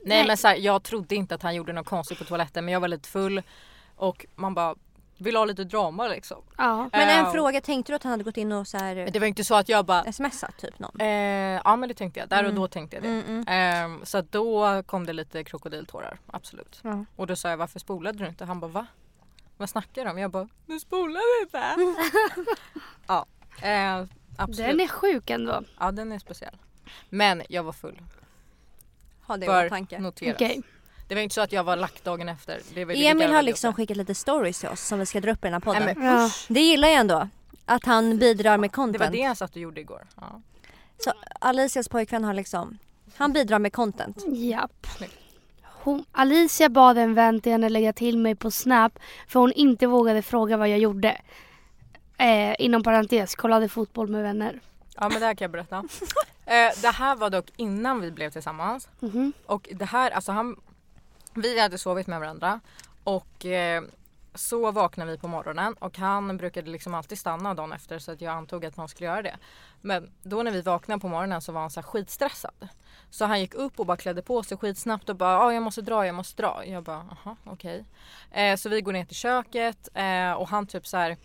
Nej, 0.04 0.18
Nej. 0.18 0.28
men 0.28 0.38
så 0.38 0.48
här, 0.48 0.56
jag 0.56 0.84
trodde 0.84 1.16
inte 1.16 1.36
att 1.36 1.44
han 1.44 1.56
gjorde 1.56 1.74
något 1.74 1.86
konstigt 1.88 2.18
på 2.18 2.24
toaletten 2.24 2.66
men 2.66 2.74
jag 2.74 2.80
var 2.80 2.88
lite 2.88 3.10
full 3.10 3.42
och 3.96 4.26
man 4.36 4.54
bara 4.54 4.76
vill 5.22 5.36
ha 5.36 5.46
lite 5.46 5.64
drama 5.64 6.08
liksom. 6.08 6.42
ja. 6.58 6.90
Men 6.92 7.10
en 7.10 7.26
Eh, 7.26 7.32
fråga, 7.32 7.62
tänkte 7.62 7.92
du 7.92 7.96
att 7.96 8.04
han 8.04 8.12
hade 8.12 8.24
gått 8.24 8.38
in 8.38 8.52
och 8.52 8.68
så 8.68 8.78
här 8.78 8.96
Det 8.96 9.20
var 9.20 9.28
inte 9.28 9.44
så 9.44 9.56
att 9.56 9.70
jag 9.70 9.86
bara 9.86 10.12
smsat 10.12 10.58
typ 10.58 10.80
någon? 10.80 11.02
eh, 11.02 11.08
ja 11.66 11.76
men 11.76 11.90
det 11.90 11.96
tänkte 11.96 12.20
jag. 12.20 12.30
Där 12.30 12.38
och 12.44 12.50
Mm. 12.50 12.56
då 12.62 12.68
tänkte 12.68 12.96
jag 12.96 13.04
det. 13.04 13.10
Mm, 13.10 13.44
mm. 13.48 14.00
Eh, 14.00 14.04
så 14.04 14.22
då 14.22 14.84
kom 14.84 15.06
det 15.06 15.14
lite 15.14 15.44
krokodiltårar. 15.44 16.20
Absolut. 16.28 16.82
Och 17.16 17.28
då 17.28 17.36
sa 17.36 17.50
jag 17.50 17.58
varför 17.58 17.80
spolade 17.80 18.18
du 18.18 18.28
inte? 18.28 18.46
Han 18.46 18.60
bara 18.60 18.72
va? 18.72 18.86
Vad 19.58 19.70
snackar 19.70 20.06
du 20.06 20.12
om? 20.12 20.18
Jag 20.18 20.32
bara 20.32 20.48
du 20.66 20.80
spolade 20.80 21.24
inte. 21.42 21.64
ja. 23.08 23.26
Eh, 23.62 24.04
absolut. 24.38 24.58
Den 24.70 24.80
är 24.80 24.88
sjuk 24.88 25.30
ändå. 25.30 25.64
Ja 25.80 25.92
den 25.92 26.12
är 26.12 26.20
speciell. 26.20 26.58
Men 27.10 27.42
jag 27.50 27.64
var 27.64 27.74
full. 27.74 28.02
Ha 29.28 29.38
det 29.38 29.46
i 29.46 29.48
Bör 29.48 29.66
åtanke. 29.66 30.00
noteras. 30.00 30.36
Okej. 30.36 30.62
Det 31.12 31.16
var 31.16 31.22
inte 31.22 31.36
så 31.36 31.42
att 31.42 31.52
jag 31.52 31.64
var 31.64 31.76
lack 31.76 32.04
dagen 32.04 32.30
efter. 32.30 32.62
Det 32.74 32.86
var 32.86 32.94
det 32.94 33.08
Emil 33.08 33.28
jag 33.30 33.36
har 33.36 33.42
liksom 33.42 33.74
skickat 33.74 33.98
lite 33.98 34.16
stories 34.16 34.60
till 34.60 34.70
oss 34.70 34.82
som 34.88 35.00
vi 35.00 35.06
ska 35.06 35.20
dra 35.22 35.32
upp 35.32 35.38
i 35.38 35.48
den 35.48 35.54
här 35.54 35.60
podden. 35.60 35.84
Nej, 35.86 35.96
men. 35.96 36.30
Det 36.48 36.60
gillar 36.60 36.88
jag 36.88 36.98
ändå. 36.98 37.28
Att 37.66 37.86
han 37.86 38.18
bidrar 38.18 38.58
med 38.58 38.70
Det 38.70 38.74
content. 38.74 39.04
var 39.04 39.12
det 39.12 39.22
han 39.22 39.36
satt 39.36 39.52
och 39.52 39.58
gjorde 39.58 39.82
igår. 39.82 40.08
Ja. 40.16 40.42
Så 40.98 41.12
Alicias 41.40 41.90
pojkvän 41.90 42.24
har 42.24 42.34
liksom, 42.34 42.78
han 43.16 43.34
bidrar 43.34 43.60
med 43.60 43.74
content. 43.74 44.18
Japp. 44.28 44.88
Snyggt. 44.98 45.14
Hon, 45.64 46.06
Alicia 46.12 46.70
bad 46.70 46.98
en 46.98 47.14
vän 47.14 47.42
till 47.42 47.52
henne 47.52 47.70
lägga 47.70 47.94
till 47.94 48.18
mig 48.18 48.36
på 48.36 48.52
Snap 48.52 49.00
för 49.28 49.40
hon 49.40 49.52
inte 49.52 49.88
vågade 49.88 50.22
fråga 50.22 50.58
vad 50.58 50.70
jag 50.70 50.80
gjorde. 50.80 51.22
Eh, 52.18 52.56
inom 52.60 52.84
parentes, 52.84 53.36
kollade 53.36 53.70
fotboll 53.70 54.08
med 54.08 54.24
vänner. 54.24 54.60
ja 54.96 55.10
men 55.10 55.20
det 55.20 55.26
här 55.26 55.34
kan 55.34 55.46
jag 55.46 55.52
berätta. 55.52 55.76
eh, 56.46 56.82
det 56.82 56.92
här 56.92 57.16
var 57.16 57.30
dock 57.30 57.46
innan 57.56 58.02
vi 58.02 58.12
blev 58.12 58.30
tillsammans. 58.30 58.90
Mhm. 59.00 59.34
Och 59.46 59.70
det 59.72 59.86
här, 59.86 60.12
alltså 60.12 60.32
han, 60.32 60.56
vi 61.34 61.60
hade 61.60 61.78
sovit 61.78 62.08
med 62.08 62.20
varandra 62.20 62.60
och 63.04 63.46
eh, 63.46 63.84
så 64.36 64.72
vaknade 64.72 65.12
vi 65.12 65.18
på 65.18 65.28
morgonen 65.28 65.74
och 65.74 65.98
han 65.98 66.38
brukade 66.38 66.72
liksom 66.72 66.94
alltid 66.94 67.20
stanna 67.20 67.54
dagen 67.54 67.74
efter 67.74 68.00
så 68.00 68.12
att 68.12 68.22
jag 68.22 68.34
antog 68.34 68.66
att 68.66 68.76
han 68.76 68.88
skulle 68.88 69.08
göra 69.10 69.22
det. 69.22 69.38
Men 69.82 70.12
då 70.24 70.44
när 70.44 70.52
vi 70.52 70.62
vaknade 70.62 71.02
på 71.02 71.08
morgonen 71.08 71.42
så 71.42 71.52
var 71.52 71.62
han 71.62 71.70
så 71.70 71.80
här 71.80 71.88
skitstressad. 71.88 72.68
Så 73.10 73.26
han 73.26 73.40
gick 73.40 73.54
upp 73.54 73.80
och 73.80 73.86
bara 73.86 73.98
klädde 73.98 74.22
på 74.22 74.44
sig 74.44 74.58
skitsnabbt 74.58 75.10
och 75.10 75.16
bara 75.16 75.40
ah, 75.40 75.54
jag 75.54 75.64
måste 75.64 75.82
dra, 75.82 76.06
jag 76.06 76.16
måste 76.16 76.42
dra. 76.42 76.66
Jag 76.66 76.84
bara 76.84 76.98
aha 76.98 77.36
okej. 77.46 77.86
Eh, 78.32 78.56
så 78.56 78.70
vi 78.70 78.82
går 78.82 78.94
ner 78.94 79.06
till 79.06 79.16
köket 79.16 79.90
eh, 79.94 80.32
och 80.32 80.48
han 80.48 80.68
typ 80.68 80.88
så 80.88 80.98
här 80.98 81.18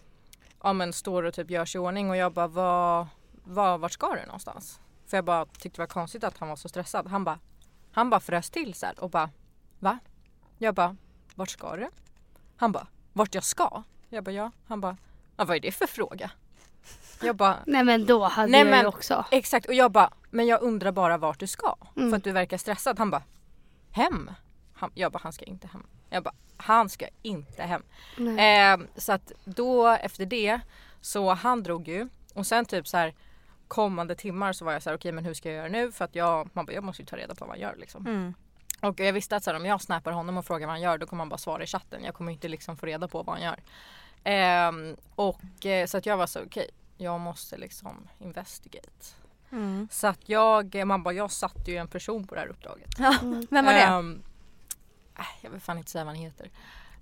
ja 0.63 0.73
men 0.73 0.93
står 0.93 1.23
och 1.23 1.35
typ 1.35 1.51
gör 1.51 1.65
sig 1.65 1.79
i 1.79 1.83
ordning 1.83 2.11
och 2.11 2.17
jag 2.17 2.33
bara 2.33 2.49
vad, 2.49 3.07
vad, 3.45 3.81
vart 3.81 3.93
ska 3.93 4.15
du 4.15 4.27
någonstans? 4.27 4.81
För 5.07 5.17
jag 5.17 5.25
bara 5.25 5.47
tyckte 5.47 5.69
det 5.69 5.83
var 5.83 5.87
konstigt 5.87 6.25
att 6.25 6.39
han 6.39 6.49
var 6.49 6.57
så 6.57 6.69
stressad. 6.69 7.07
Han 7.07 7.25
bara 7.25 7.39
han 7.93 8.11
bara 8.11 8.21
frös 8.21 8.51
till 8.51 8.75
så 8.75 8.87
här 8.87 9.01
och 9.01 9.11
bara 9.11 9.31
va? 9.79 9.99
Jag 10.59 10.75
bara 10.75 10.97
vart 11.35 11.51
ska 11.51 11.77
du? 11.77 11.91
Han 12.57 12.73
bara 12.73 12.87
vart 13.13 13.35
jag 13.35 13.45
ska? 13.45 13.83
Jag 14.09 14.25
bara 14.25 14.31
ja. 14.33 14.51
Han 14.67 14.81
bara 14.81 14.97
ja, 15.37 15.45
vad 15.45 15.57
är 15.57 15.61
det 15.61 15.73
för 15.73 15.87
fråga? 15.87 16.31
Jag 17.23 17.37
bara 17.37 17.57
Nej 17.67 17.85
men 17.85 18.07
då 18.07 18.25
hade 18.25 18.53
Nej, 18.53 18.61
jag 18.61 18.71
men- 18.71 18.81
ju 18.81 18.87
också. 18.87 19.25
exakt 19.31 19.67
och 19.67 19.75
jag 19.75 19.93
bara 19.93 20.11
men 20.31 20.47
jag 20.47 20.63
undrar 20.63 20.93
bara 20.93 21.19
vart 21.19 21.41
du 21.41 21.47
ska 21.47 21.75
Mm. 21.97 22.11
för 22.11 22.17
att 22.17 22.25
du 22.25 22.33
verkar 22.33 22.59
stressad. 22.59 22.99
Han 22.99 23.11
bara 23.11 23.23
hem. 23.91 24.31
Han, 24.75 24.91
jag 24.95 25.13
bara 25.13 25.21
han 25.23 25.33
ska 25.33 25.45
inte 25.45 25.67
hem. 25.67 25.83
Jag 26.11 26.23
bara 26.23 26.35
han 26.57 26.89
ska 26.89 27.07
inte 27.23 27.63
hem. 27.63 27.83
Eh, 28.39 28.87
så 28.97 29.13
att 29.13 29.33
då 29.45 29.87
efter 29.89 30.27
det 30.27 30.61
så 31.01 31.35
han 31.35 31.63
drog 31.63 31.89
ju 31.89 32.09
och 32.35 32.47
sen 32.47 32.65
typ 32.65 32.89
så 32.89 32.97
här 32.97 33.15
kommande 33.69 34.15
timmar 34.15 34.53
så 34.53 34.65
var 34.65 34.73
jag 34.73 34.83
så 34.83 34.91
här 34.91 34.97
okej 34.97 35.13
men 35.13 35.25
hur 35.25 35.35
ska 35.35 35.49
jag 35.49 35.57
göra 35.57 35.69
nu 35.69 35.93
för 35.93 36.05
att 36.05 36.15
jag, 36.15 36.49
man 36.53 36.67
bara, 36.67 36.73
jag 36.73 36.85
måste 36.85 37.03
ju 37.03 37.07
ta 37.07 37.17
reda 37.17 37.35
på 37.35 37.45
vad 37.45 37.55
han 37.55 37.61
gör 37.61 37.77
liksom. 37.77 38.07
Mm. 38.07 38.35
Och 38.81 39.01
jag 39.01 39.13
visste 39.13 39.37
att 39.37 39.45
så 39.45 39.51
här, 39.51 39.57
om 39.57 39.67
jag 39.67 39.83
snappar 39.83 40.13
honom 40.13 40.37
och 40.37 40.47
frågar 40.47 40.67
vad 40.67 40.75
han 40.75 40.81
gör 40.81 40.99
då 40.99 41.07
kommer 41.07 41.21
han 41.21 41.29
bara 41.29 41.39
svara 41.39 41.63
i 41.63 41.67
chatten. 41.67 42.05
Jag 42.05 42.15
kommer 42.15 42.33
inte 42.33 42.49
liksom 42.49 42.77
få 42.77 42.87
reda 42.87 43.09
på 43.09 43.23
vad 43.23 43.37
han 43.37 43.45
gör. 43.45 43.63
Ehm, 44.25 44.97
och 45.15 45.67
eh, 45.67 45.87
så 45.87 45.99
att 45.99 46.07
jag 46.07 46.17
var 46.17 46.27
så 46.27 46.43
okej, 46.43 46.71
jag 46.97 47.21
måste 47.21 47.57
liksom 47.57 48.09
investigate. 48.19 49.05
Mm. 49.53 49.89
Så 49.91 50.07
att 50.07 50.29
jag, 50.29 50.87
man 50.87 51.03
bara 51.03 51.15
jag 51.15 51.31
satte 51.31 51.71
ju 51.71 51.77
en 51.77 51.89
person 51.89 52.27
på 52.27 52.35
det 52.35 52.41
här 52.41 52.49
uppdraget. 52.49 52.91
Ja, 52.99 53.15
vem 53.51 53.65
var 53.65 53.73
det? 53.73 54.19
Äh, 55.19 55.25
jag 55.41 55.51
vill 55.51 55.61
fan 55.61 55.79
inte 55.79 55.91
säga 55.91 56.05
vad 56.05 56.15
han 56.15 56.23
heter. 56.23 56.51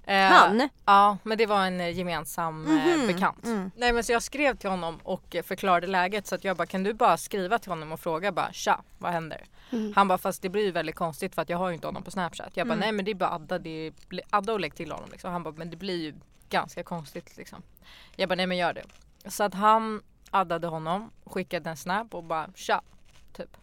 Eh, 0.07 0.21
Han? 0.27 0.69
Ja, 0.85 1.19
men 1.23 1.39
det 1.39 1.47
var 1.47 1.65
en 1.67 1.81
eh, 1.81 1.91
gemensam 1.99 2.63
Mhm, 2.63 3.07
bekant. 3.07 3.45
mm. 3.45 3.71
Nej 3.77 3.93
men 3.93 4.05
så 4.05 4.13
jag 4.13 4.23
skrev 4.23 4.57
till 4.57 4.71
honom 4.71 4.99
och 5.03 5.37
förklarade 5.45 5.87
läget 5.87 6.27
så 6.27 6.35
att 6.35 6.45
jag 6.45 6.57
bara 6.57 6.67
kan 6.67 6.83
du 6.83 6.93
bara 6.95 7.17
skriva 7.17 7.59
till 7.59 7.71
honom 7.71 7.93
och 7.93 8.01
fråga 8.01 8.33
bara 8.33 8.53
tja 8.53 8.83
vad 8.99 9.13
händer? 9.13 9.45
Mm. 9.73 9.93
Han 9.97 10.09
bara 10.09 10.19
fast 10.19 10.43
det 10.43 10.49
blir 10.49 10.65
ju 10.65 10.71
väldigt 10.71 10.97
konstigt 10.97 11.35
för 11.35 11.43
att 11.43 11.49
jag 11.49 11.59
har 11.59 11.69
ju 11.69 11.75
inte 11.75 11.87
honom 11.87 12.03
på 12.03 12.11
snapchat. 12.11 12.51
Jag 12.55 12.67
bara 12.67 12.73
Mm. 12.75 12.81
nej 12.81 12.93
men 12.93 13.05
det 13.05 13.11
är 13.11 13.15
bara 13.15 13.31
adda, 13.31 13.59
det 13.59 13.71
är, 13.87 13.93
adda 14.31 14.53
och 14.53 14.61
lägg 14.61 14.75
till 14.75 14.93
honom 14.93 15.09
liksom. 15.13 15.33
Han 15.33 15.43
bara 15.43 15.55
men 15.57 15.71
det 15.71 15.77
blir 15.77 15.97
ju 16.03 16.15
ganska 16.49 16.83
konstigt 16.83 17.37
liksom. 17.37 17.63
Jag 18.17 18.29
bara 18.29 18.35
nej 18.35 18.47
men 18.47 18.57
gör 18.57 18.73
det. 18.73 18.85
Så 19.31 19.45
att 19.45 19.55
han 19.55 20.03
addade 20.31 20.67
honom, 20.67 21.11
skickade 21.27 21.71
en 21.71 21.77
snap 21.77 22.15
och 22.15 22.25
bara 22.25 22.47
tja 22.55 22.81
typ. 23.37 23.57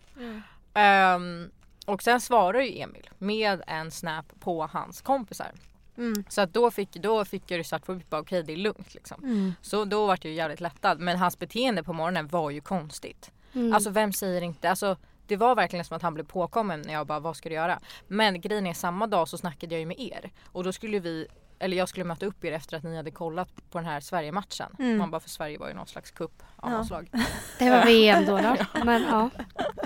Ehm, 0.74 1.52
och 1.86 2.04
sen 2.04 2.22
svarar 2.22 2.62
ju 2.62 2.82
Emil 2.82 3.10
med 3.18 3.62
en 3.68 3.92
snap 3.92 4.26
på 4.40 4.66
hans 4.74 5.02
kompisar. 5.02 5.52
Mm. 5.98 6.24
Så 6.30 6.42
att 6.42 6.54
då 6.54 6.72
fick, 6.72 6.94
då 6.94 7.26
fick 7.26 7.52
jag 7.52 7.86
på 7.86 7.94
vitt 7.94 8.10
bara 8.10 8.22
okej 8.22 8.44
det 8.44 8.54
är 8.54 8.58
lugnt 8.58 8.94
liksom. 8.94 9.24
Mm. 9.24 9.54
Så 9.62 9.86
då 9.86 10.06
var 10.08 10.20
jag 10.22 10.34
jävligt 10.34 10.62
lättad. 10.62 11.00
Men 11.00 11.18
hans 11.18 11.40
beteende 11.40 11.84
på 11.84 11.94
morgonen 11.94 12.28
var 12.28 12.50
ju 12.50 12.62
konstigt. 12.62 13.32
Mm. 13.54 13.74
Alltså 13.74 13.90
vem 13.90 14.14
säger 14.14 14.42
inte? 14.42 14.70
Alltså 14.70 14.98
det 15.28 15.38
var 15.38 15.56
verkligen 15.56 15.86
som 15.86 15.96
att 15.98 16.04
han 16.04 16.14
blev 16.14 16.24
påkommen 16.24 16.82
när 16.82 16.94
jag 16.94 17.08
bara 17.08 17.20
vad 17.20 17.36
ska 17.36 17.50
du 17.50 17.56
göra? 17.56 17.80
Men 18.08 18.42
grejen 18.42 18.68
är 18.68 18.74
samma 18.74 19.08
dag 19.08 19.28
så 19.28 19.38
snackade 19.38 19.76
jag 19.76 19.80
ju 19.80 19.86
med 19.86 20.00
er 20.00 20.32
och 20.46 20.64
då 20.64 20.74
skulle 20.74 21.00
vi 21.00 21.28
eller 21.60 21.78
jag 21.78 21.90
skulle 21.90 22.06
möta 22.06 22.26
upp 22.26 22.46
er 22.46 22.52
efter 22.52 22.78
att 22.78 22.84
ni 22.84 22.96
hade 22.96 23.12
kollat 23.12 23.50
på 23.72 23.78
den 23.78 23.86
här 23.86 24.00
Sverige-matchen. 24.00 24.76
Mm. 24.80 24.98
Man 24.98 25.12
bara 25.12 25.20
för 25.20 25.30
Sverige 25.30 25.58
var 25.58 25.68
ju 25.68 25.74
någon 25.74 25.88
slags 25.88 26.12
cup 26.12 26.44
av 26.56 26.72
Ja. 26.72 26.78
något 26.78 26.88
slag. 26.88 27.10
Det 27.60 27.70
var 27.70 27.86
VM 27.86 28.26
då. 28.26 28.38
då. 28.38 28.56
Men 28.86 29.02
ja. 29.02 29.30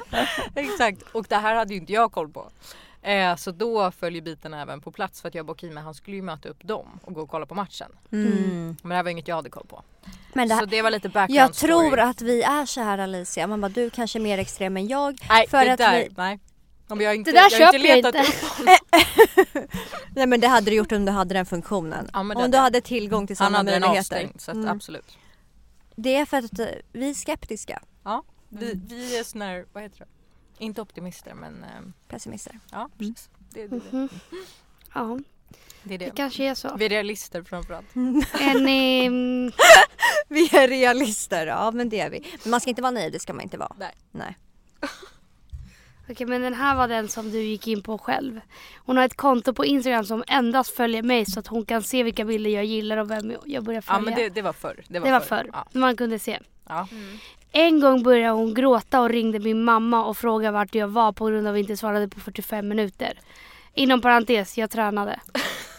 Exakt 0.56 1.02
och 1.02 1.26
det 1.30 1.36
här 1.36 1.56
hade 1.56 1.74
ju 1.74 1.80
inte 1.80 1.94
jag 1.94 2.12
koll 2.12 2.30
på. 2.30 2.52
Eh, 3.06 3.36
så 3.36 3.52
då 3.52 3.92
följer 3.92 4.22
bitarna 4.22 4.62
även 4.62 4.82
på 4.82 4.92
plats 4.92 5.22
för 5.22 5.28
att 5.28 5.36
jag 5.36 5.50
okej 5.50 5.70
men 5.70 5.84
han 5.84 5.94
skulle 5.94 6.16
ju 6.18 6.22
möta 6.22 6.50
upp 6.50 6.64
dem 6.64 7.00
och 7.04 7.14
gå 7.14 7.22
och 7.22 7.30
kolla 7.30 7.46
på 7.46 7.56
matchen. 7.56 7.92
Mm. 8.12 8.76
Men 8.82 8.90
det 8.90 8.96
här 8.96 9.04
var 9.04 9.10
inget 9.12 9.28
jag 9.28 9.36
hade 9.36 9.50
koll 9.50 9.66
på. 9.68 9.84
Men 10.34 10.48
det 10.48 10.54
Så 10.56 10.60
här, 10.60 10.66
det 10.68 10.82
var 10.82 10.92
lite 10.92 11.10
background 11.10 11.40
jag 11.40 11.56
story. 11.56 11.72
tror 11.72 12.00
att 12.00 12.22
vi 12.22 12.42
är 12.44 12.66
så 12.66 12.82
här 12.82 12.98
Alicia. 12.98 13.48
Man 13.48 13.62
bara 13.62 13.70
du 13.70 13.90
kanske 13.90 14.20
är 14.20 14.22
mer 14.22 14.38
extrem 14.38 14.78
än 14.78 14.88
jag. 14.88 15.18
Nej 15.30 15.48
för 15.48 15.66
det 15.66 15.72
att 15.72 15.78
där, 15.78 15.98
vi- 16.00 16.14
nej. 16.18 16.40
Om 16.88 17.02
jag 17.02 17.16
inte, 17.16 17.32
Det 17.32 17.38
där 17.38 17.42
jag 17.42 17.52
köper 17.52 17.88
jag 17.88 17.96
letat 17.98 18.16
inte. 18.16 18.28
upp 18.30 18.44
honom. 18.52 18.76
Nej 20.16 20.28
men 20.28 20.40
det 20.40 20.48
hade 20.48 20.72
du 20.72 20.76
gjort 20.78 20.92
om 20.92 21.06
du 21.06 21.12
hade 21.12 21.34
den 21.34 21.46
funktionen. 21.46 22.10
Ja, 22.14 22.20
om 22.20 22.30
du 22.30 22.58
jag. 22.58 22.62
hade 22.62 22.82
tillgång 22.82 23.28
till 23.28 23.36
Han 23.40 23.46
sådana 23.48 23.58
hade 23.58 23.72
den 23.72 23.82
möjligheter. 23.82 24.16
avstängd 24.16 24.42
så 24.42 24.52
att 24.52 24.58
Mm. 24.58 24.70
absolut. 24.70 25.18
Det 25.96 26.16
är 26.16 26.26
för 26.26 26.38
att 26.38 26.60
eh, 26.60 26.66
vi 26.92 27.10
är 27.10 27.14
skeptiska. 27.14 27.82
Vi, 28.50 28.66
Mm. 28.72 28.82
vi 28.88 29.18
är 29.20 29.24
såna 29.24 29.46
här, 29.46 29.66
vad 29.74 29.84
heter 29.84 30.00
det? 30.00 30.06
Inte 30.58 30.82
optimister 30.82 31.34
men 31.34 31.64
eh, 31.64 31.70
Pessimister. 32.08 32.60
ja 32.72 32.90
precis. 32.98 33.30
Det, 33.50 33.68
det, 33.68 33.80
det. 33.80 33.92
Mhm. 33.98 34.10
Ja, 34.94 35.20
det 35.84 35.94
är 35.94 35.98
det 35.98 36.06
det. 36.06 36.12
kanske 36.16 36.44
är 36.44 36.56
så. 36.56 36.76
Vi 36.78 36.86
är 36.86 36.90
realister 36.90 37.44
framförallt. 37.44 37.96
Är 38.42 38.60
ni... 38.66 39.06
mm, 39.06 39.52
Vi 40.28 40.56
är 40.58 40.68
realister, 40.68 41.48
ja 41.48 41.72
men 41.72 41.90
det 41.90 42.00
är 42.00 42.10
vi. 42.10 42.26
Men 42.44 42.52
man 42.52 42.62
ska 42.62 42.70
inte 42.70 42.82
vara 42.82 42.92
naiv, 42.92 43.12
det 43.12 43.20
ska 43.20 43.34
man 43.34 43.44
inte 43.44 43.58
vara. 43.58 43.76
Nej. 43.80 43.94
Nej. 44.12 44.38
Okej 46.10 46.28
men 46.28 46.42
den 46.42 46.54
här 46.54 46.76
var 46.76 46.88
den 46.88 47.08
som 47.10 47.32
du 47.32 47.42
gick 47.42 47.68
in 47.68 47.84
på 47.84 47.98
själv. 47.98 48.42
Hon 48.78 48.98
har 48.98 49.04
ett 49.06 49.18
konto 49.18 49.54
på 49.54 49.66
Instagram 49.66 50.06
som 50.06 50.24
endast 50.28 50.76
följer 50.76 51.04
mig 51.04 51.26
så 51.26 51.40
att 51.40 51.48
hon 51.48 51.66
kan 51.66 51.84
se 51.84 52.04
vilka 52.04 52.26
bilder 52.26 52.50
jag 52.50 52.66
gillar 52.66 52.98
och 52.98 53.12
vem 53.12 53.34
jag 53.46 53.64
börjar 53.64 53.82
följa. 53.82 54.00
Ja 54.00 54.06
men 54.06 54.16
det, 54.16 54.30
det 54.30 54.42
var 54.42 54.54
förr. 54.54 54.84
Det 54.88 55.00
var, 55.00 55.06
det 55.08 55.12
var 55.12 55.20
förr. 55.20 55.50
Ja. 55.54 55.68
Man 55.72 55.96
kunde 55.98 56.20
se. 56.20 56.40
Ja. 56.68 56.88
En 57.58 57.80
gång 57.80 58.04
började 58.04 58.34
hon 58.34 58.54
gråta 58.54 59.02
och 59.02 59.10
ringde 59.10 59.40
min 59.40 59.64
mamma 59.64 60.06
och 60.06 60.18
frågade 60.18 60.52
vart 60.52 60.76
jag 60.76 60.88
var 60.88 61.12
på 61.12 61.26
grund 61.26 61.48
av 61.48 61.54
att 61.54 61.58
jag 61.58 61.64
inte 61.64 61.78
svarade 61.78 62.08
på 62.08 62.20
45 62.20 62.68
minuter. 62.68 63.20
Inom 63.74 64.02
parentes, 64.02 64.58
jag 64.58 64.70
tränade. 64.70 65.20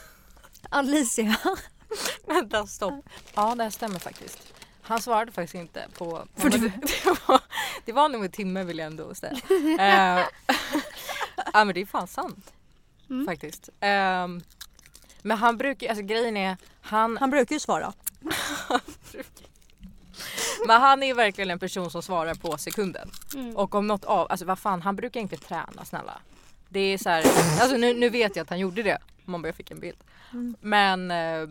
Alicia. 0.68 1.36
Vänta 2.26 2.66
stopp. 2.66 2.94
Ja 3.34 3.54
det 3.54 3.62
här 3.62 3.70
stämmer 3.70 3.98
faktiskt. 3.98 4.52
Han 4.82 5.02
svarade 5.02 5.32
faktiskt 5.32 5.54
inte 5.54 5.86
på... 5.98 6.26
För 6.36 6.50
det, 6.50 6.58
det, 7.04 7.28
var, 7.28 7.40
det 7.84 7.92
var 7.92 8.08
nog 8.08 8.24
en 8.24 8.30
timme 8.30 8.64
vill 8.64 8.78
jag 8.78 8.86
ändå 8.86 9.14
säga. 9.14 9.36
Eh, 9.78 10.24
ja 11.52 11.64
men 11.64 11.74
det 11.74 11.80
är 11.80 11.86
fan 11.86 12.06
sant. 12.06 12.52
Mm. 13.10 13.26
Faktiskt. 13.26 13.68
Ehm, 13.80 14.42
men 15.22 15.36
han 15.36 15.56
brukar, 15.56 15.88
alltså 15.88 16.04
grejen 16.04 16.36
är, 16.36 16.56
han, 16.80 17.16
Han 17.16 17.30
brukar 17.30 17.54
ju 17.54 17.60
svara. 17.60 17.92
Men 20.66 20.80
han 20.80 21.02
är 21.02 21.14
verkligen 21.14 21.50
en 21.50 21.58
person 21.58 21.90
som 21.90 22.02
svarar 22.02 22.34
på 22.34 22.58
sekunden. 22.58 23.10
Mm. 23.34 23.56
Och 23.56 23.74
om 23.74 23.86
något 23.86 24.04
av, 24.04 24.26
alltså 24.30 24.46
vad 24.46 24.58
fan 24.58 24.82
han 24.82 24.96
brukar 24.96 25.20
inte 25.20 25.36
träna 25.36 25.84
snälla. 25.84 26.20
Det 26.68 26.80
är 26.80 26.98
så 26.98 27.10
här, 27.10 27.24
alltså 27.60 27.76
nu, 27.76 27.94
nu 27.94 28.08
vet 28.08 28.36
jag 28.36 28.42
att 28.42 28.50
han 28.50 28.58
gjorde 28.58 28.82
det. 28.82 28.98
Man 29.24 29.42
bara 29.42 29.48
jag 29.48 29.54
fick 29.54 29.70
en 29.70 29.80
bild. 29.80 29.98
Mm. 30.32 30.56
Men 30.60 31.10
eh, 31.10 31.48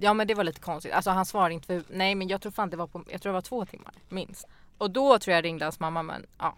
ja 0.00 0.14
men 0.14 0.26
det 0.26 0.34
var 0.34 0.44
lite 0.44 0.60
konstigt. 0.60 0.92
Alltså 0.92 1.10
han 1.10 1.26
svarade 1.26 1.54
inte 1.54 1.66
för, 1.66 1.82
nej 1.90 2.14
men 2.14 2.28
jag 2.28 2.42
tror 2.42 2.52
fan 2.52 2.70
det 2.70 2.76
var 2.76 2.86
på, 2.86 3.04
jag 3.10 3.22
tror 3.22 3.32
det 3.32 3.34
var 3.34 3.40
två 3.40 3.66
timmar 3.66 3.92
minst. 4.08 4.46
Och 4.78 4.90
då 4.90 5.18
tror 5.18 5.34
jag 5.34 5.44
ringde 5.44 5.64
hans 5.64 5.80
mamma 5.80 6.02
men 6.02 6.26
ja. 6.38 6.56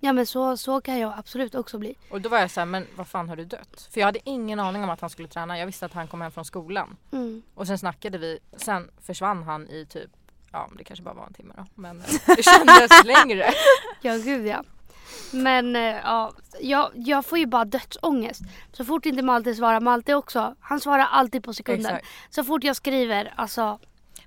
Ja 0.00 0.12
men 0.12 0.26
så, 0.26 0.56
så 0.56 0.80
kan 0.80 0.98
jag 0.98 1.14
absolut 1.18 1.54
också 1.54 1.78
bli. 1.78 1.94
Och 2.10 2.20
då 2.20 2.28
var 2.28 2.38
jag 2.38 2.50
så 2.50 2.60
här, 2.60 2.66
men 2.66 2.86
vad 2.96 3.08
fan 3.08 3.28
har 3.28 3.36
du 3.36 3.44
dött? 3.44 3.88
För 3.92 4.00
jag 4.00 4.06
hade 4.06 4.18
ingen 4.24 4.60
aning 4.60 4.84
om 4.84 4.90
att 4.90 5.00
han 5.00 5.10
skulle 5.10 5.28
träna. 5.28 5.58
Jag 5.58 5.66
visste 5.66 5.86
att 5.86 5.92
han 5.92 6.08
kom 6.08 6.20
hem 6.20 6.30
från 6.30 6.44
skolan. 6.44 6.96
Mm. 7.12 7.42
Och 7.54 7.66
sen 7.66 7.78
snackade 7.78 8.18
vi, 8.18 8.38
sen 8.56 8.90
försvann 9.00 9.42
han 9.42 9.68
i 9.68 9.86
typ, 9.86 10.10
ja 10.52 10.68
det 10.78 10.84
kanske 10.84 11.02
bara 11.02 11.14
var 11.14 11.26
en 11.26 11.32
timme 11.32 11.54
då. 11.56 11.64
Men 11.74 12.00
eh, 12.00 12.06
det 12.36 12.42
kändes 12.42 13.04
längre. 13.04 13.52
Ja 14.02 14.16
gud 14.16 14.46
ja. 14.46 14.64
Men 15.32 15.76
eh, 15.76 15.82
ja, 15.82 16.32
jag, 16.60 16.90
jag 16.94 17.24
får 17.26 17.38
ju 17.38 17.46
bara 17.46 17.64
dödsångest. 17.64 18.42
Så 18.72 18.84
fort 18.84 19.06
inte 19.06 19.22
Malte 19.22 19.54
svarar, 19.54 19.80
Malte 19.80 20.14
också, 20.14 20.54
han 20.60 20.80
svarar 20.80 21.04
alltid 21.10 21.44
på 21.44 21.54
sekunden. 21.54 21.94
Exakt. 21.94 22.06
Så 22.30 22.44
fort 22.44 22.64
jag 22.64 22.76
skriver, 22.76 23.32
alltså 23.36 23.78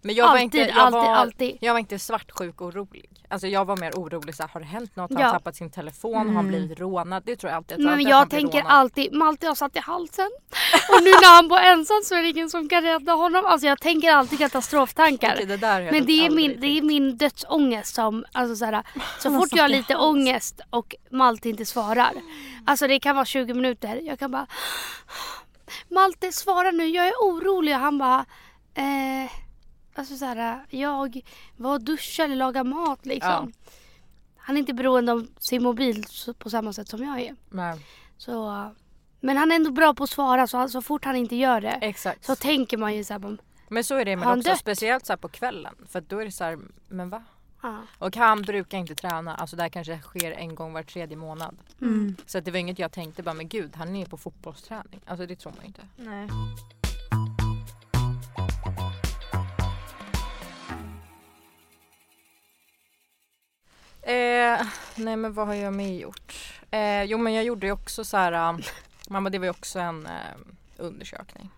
Men 0.02 0.16
jag 0.16 0.26
var 0.26 0.32
alltid, 0.32 0.44
inte, 0.44 0.58
jag 0.58 0.78
alltid, 0.78 0.94
var, 1.00 1.14
alltid. 1.16 1.58
Jag 1.62 1.74
var 1.74 1.80
inte 1.80 2.00
svartsjuk 2.00 2.62
orolig. 2.62 3.10
Alltså 3.30 3.48
jag 3.48 3.66
var 3.66 3.78
mer 3.78 3.92
orolig 3.92 4.36
så 4.36 4.44
här, 4.44 4.50
har 4.50 4.60
det 4.60 4.66
hänt 4.66 4.96
något? 4.96 5.14
Har 5.14 5.20
Ja. 5.22 5.26
han 5.26 5.36
tappat 5.36 5.56
sin 5.56 5.72
telefon? 5.72 6.14
Har 6.14 6.20
han 6.26 6.30
Mm. 6.36 6.48
blivit 6.48 6.80
rånad? 6.80 7.24
Det 7.26 7.36
tror 7.36 7.50
jag 7.52 7.58
alltid. 7.58 7.80
Men 7.80 7.90
alltid 7.94 8.08
jag 8.08 8.30
tänker 8.30 8.64
alltid, 8.68 9.14
Malte 9.14 9.48
har 9.48 9.56
satt 9.56 9.76
i 9.76 9.80
halsen. 9.80 10.30
Och 10.98 11.04
nu 11.04 11.10
när 11.10 11.36
han 11.36 11.48
bor 11.48 11.58
ensam 11.58 12.02
så 12.04 12.16
är 12.16 12.22
det 12.24 12.30
ingen 12.30 12.50
som 12.50 12.70
kan 12.70 12.84
rädda 12.84 13.14
honom. 13.14 13.46
Alltså 13.46 13.68
jag 13.68 13.82
tänker 13.82 14.12
alltid 14.12 14.40
katastroftankar. 14.40 15.34
Okej, 15.34 15.46
det 15.46 15.90
Men 15.92 16.06
det 16.06 16.26
är, 16.26 16.30
min, 16.30 16.58
det 16.62 16.68
är 16.68 16.82
min 16.82 17.18
dödsångest 17.18 17.96
som, 17.96 18.26
alltså 18.32 18.56
så, 18.56 18.66
här, 18.66 18.84
så 19.20 19.32
fort 19.40 19.50
jag 19.52 19.64
har 19.64 19.70
lite 19.70 19.96
ångest 19.98 20.62
och 20.70 20.96
Malte 21.12 21.50
inte 21.50 21.66
svarar. 21.66 22.12
Alltså 22.66 22.88
det 22.88 23.00
kan 23.00 23.16
vara 23.16 23.26
20 23.26 23.54
minuter. 23.54 24.02
Jag 24.04 24.20
kan 24.20 24.32
bara 24.32 24.48
Malte 25.90 26.32
svara 26.32 26.72
nu, 26.72 26.86
jag 26.88 27.08
är 27.08 27.14
orolig. 27.14 27.76
Och 27.76 27.82
han 27.82 27.98
bara 27.98 28.26
eh, 28.74 29.32
Alltså 30.00 30.18
så 30.18 30.26
här, 30.26 30.66
jag 30.70 31.22
var 31.58 31.74
och 31.74 31.84
duschade 31.84 32.26
eller 32.26 32.36
lagade 32.36 32.70
mat 32.70 33.06
liksom. 33.06 33.54
Han 34.38 34.56
är 34.56 34.60
inte 34.60 34.74
beroende 34.74 35.12
av 35.12 35.28
sin 35.40 35.64
mobil 35.64 36.06
så- 36.08 36.34
på 36.34 36.50
samma 36.50 36.74
sätt 36.74 36.88
som 36.88 37.04
jag 37.04 37.20
är. 37.22 37.36
Men, 37.50 37.80
Så, 38.18 38.70
men 39.20 39.38
han 39.38 39.52
är 39.52 39.56
ändå 39.56 39.72
bra 39.72 39.94
på 39.94 40.04
att 40.04 40.10
svara 40.10 40.48
så, 40.48 40.68
så 40.70 40.82
fort 40.82 41.06
han 41.06 41.16
inte 41.16 41.36
gör 41.36 41.62
det 41.62 41.72
exakt. 41.82 42.26
så 42.26 42.36
tänker 42.36 42.78
man 42.78 42.96
ju 42.96 43.04
såhär, 43.04 43.38
men 43.70 43.84
så 43.84 43.96
är 43.96 44.06
det 44.06 44.16
men 44.16 44.28
också 44.38 44.50
dött? 44.50 44.60
speciellt 44.60 45.06
så 45.06 45.14
här 45.14 45.18
på 45.18 45.28
kvällen. 45.30 45.76
För 45.88 46.00
att 46.00 46.10
då 46.10 46.20
är 46.20 46.26
det 46.26 46.32
så 46.32 46.44
här, 46.44 46.60
men 46.88 47.10
va? 47.10 47.24
ja. 47.62 47.78
Och 47.98 48.16
han 48.16 48.42
brukar 48.42 48.78
inte 48.78 48.96
träna. 48.96 49.36
Alltså 49.36 49.56
det 49.56 49.62
här 49.62 49.70
kanske 49.70 50.00
sker 50.00 50.32
en 50.32 50.56
gång 50.56 50.74
var 50.74 50.84
tredje 50.84 51.18
månad. 51.18 51.58
Mm. 51.82 52.16
Så 52.26 52.38
att 52.38 52.46
det 52.46 52.52
var 52.52 52.58
inget 52.60 52.80
jag 52.80 52.92
tänkte 52.92 53.24
bara, 53.24 53.34
men 53.34 53.48
gud 53.50 53.76
han 53.76 53.96
är 53.96 54.06
på 54.06 54.18
fotbollsträning. 54.18 55.00
Alltså 55.06 55.26
det 55.26 55.36
tror 55.36 55.52
man 55.52 55.62
ju 55.62 55.68
inte. 55.68 55.82
Nej. 55.98 56.28
Eh, 64.10 64.66
nej 64.96 65.16
men 65.16 65.34
vad 65.34 65.48
har 65.48 65.54
jag 65.54 65.74
mer 65.74 65.94
gjort? 65.94 66.60
Eh, 66.72 67.04
jo 67.04 67.18
men 67.18 67.34
jag 67.34 67.44
gjorde 67.44 67.68
ju 67.68 67.72
också 67.72 68.04
så 68.04 68.18
här, 68.18 68.32
äh, 68.32 68.58
mamma 69.08 69.30
det 69.30 69.40
var 69.40 69.46
ju 69.46 69.52
också 69.52 69.80
en 69.80 70.06
eh, 70.06 70.12
undersökning. 70.78 71.52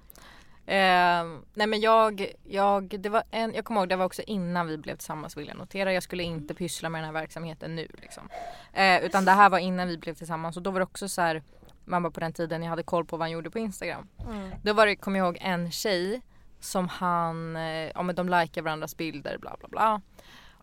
Eh, 0.66 1.26
nej 1.54 1.68
men 1.68 1.82
jag, 1.82 2.34
jag, 2.44 3.00
det 3.00 3.10
var 3.10 3.24
en, 3.32 3.54
jag 3.54 3.66
kommer 3.66 3.82
ihåg 3.82 3.90
det 3.90 3.96
var 3.96 4.06
också 4.06 4.22
innan 4.22 4.68
vi 4.68 4.78
blev 4.78 4.96
tillsammans 4.96 5.38
vill 5.38 5.48
jag 5.48 5.58
notera. 5.58 5.94
Jag 5.94 6.04
skulle 6.04 6.24
inte 6.24 6.54
pyssla 6.54 6.90
med 6.90 7.00
den 7.02 7.06
här 7.06 7.22
verksamheten 7.22 7.76
nu 7.76 7.88
liksom. 8.02 8.30
Eh, 8.74 9.04
utan 9.04 9.26
det 9.26 9.32
här 9.32 9.50
var 9.50 9.60
innan 9.60 9.88
vi 9.88 9.98
blev 9.98 10.14
tillsammans 10.14 10.58
och 10.58 10.64
då 10.64 10.72
var 10.72 10.80
det 10.80 10.84
också 10.84 11.10
så 11.10 11.22
här, 11.22 11.44
mamma 11.86 12.12
på 12.12 12.20
den 12.20 12.34
tiden 12.34 12.64
jag 12.64 12.70
hade 12.70 12.84
koll 12.84 13.06
på 13.06 13.18
vad 13.18 13.24
han 13.24 13.32
gjorde 13.32 13.50
på 13.50 13.60
Instagram. 13.60 14.08
Mm. 14.30 14.52
Då 14.64 14.74
var 14.74 14.86
det, 14.86 14.96
kommer 14.96 15.20
jag 15.20 15.26
ihåg, 15.26 15.38
en 15.42 15.72
tjej 15.72 16.22
som 16.60 16.88
han, 16.88 17.56
eh, 17.56 17.92
ja 17.96 18.02
men 18.02 18.16
de 18.16 18.30
likar 18.30 18.62
varandras 18.62 18.98
bilder 18.98 19.38
bla 19.38 19.56
bla 19.60 19.68
bla. 19.68 20.02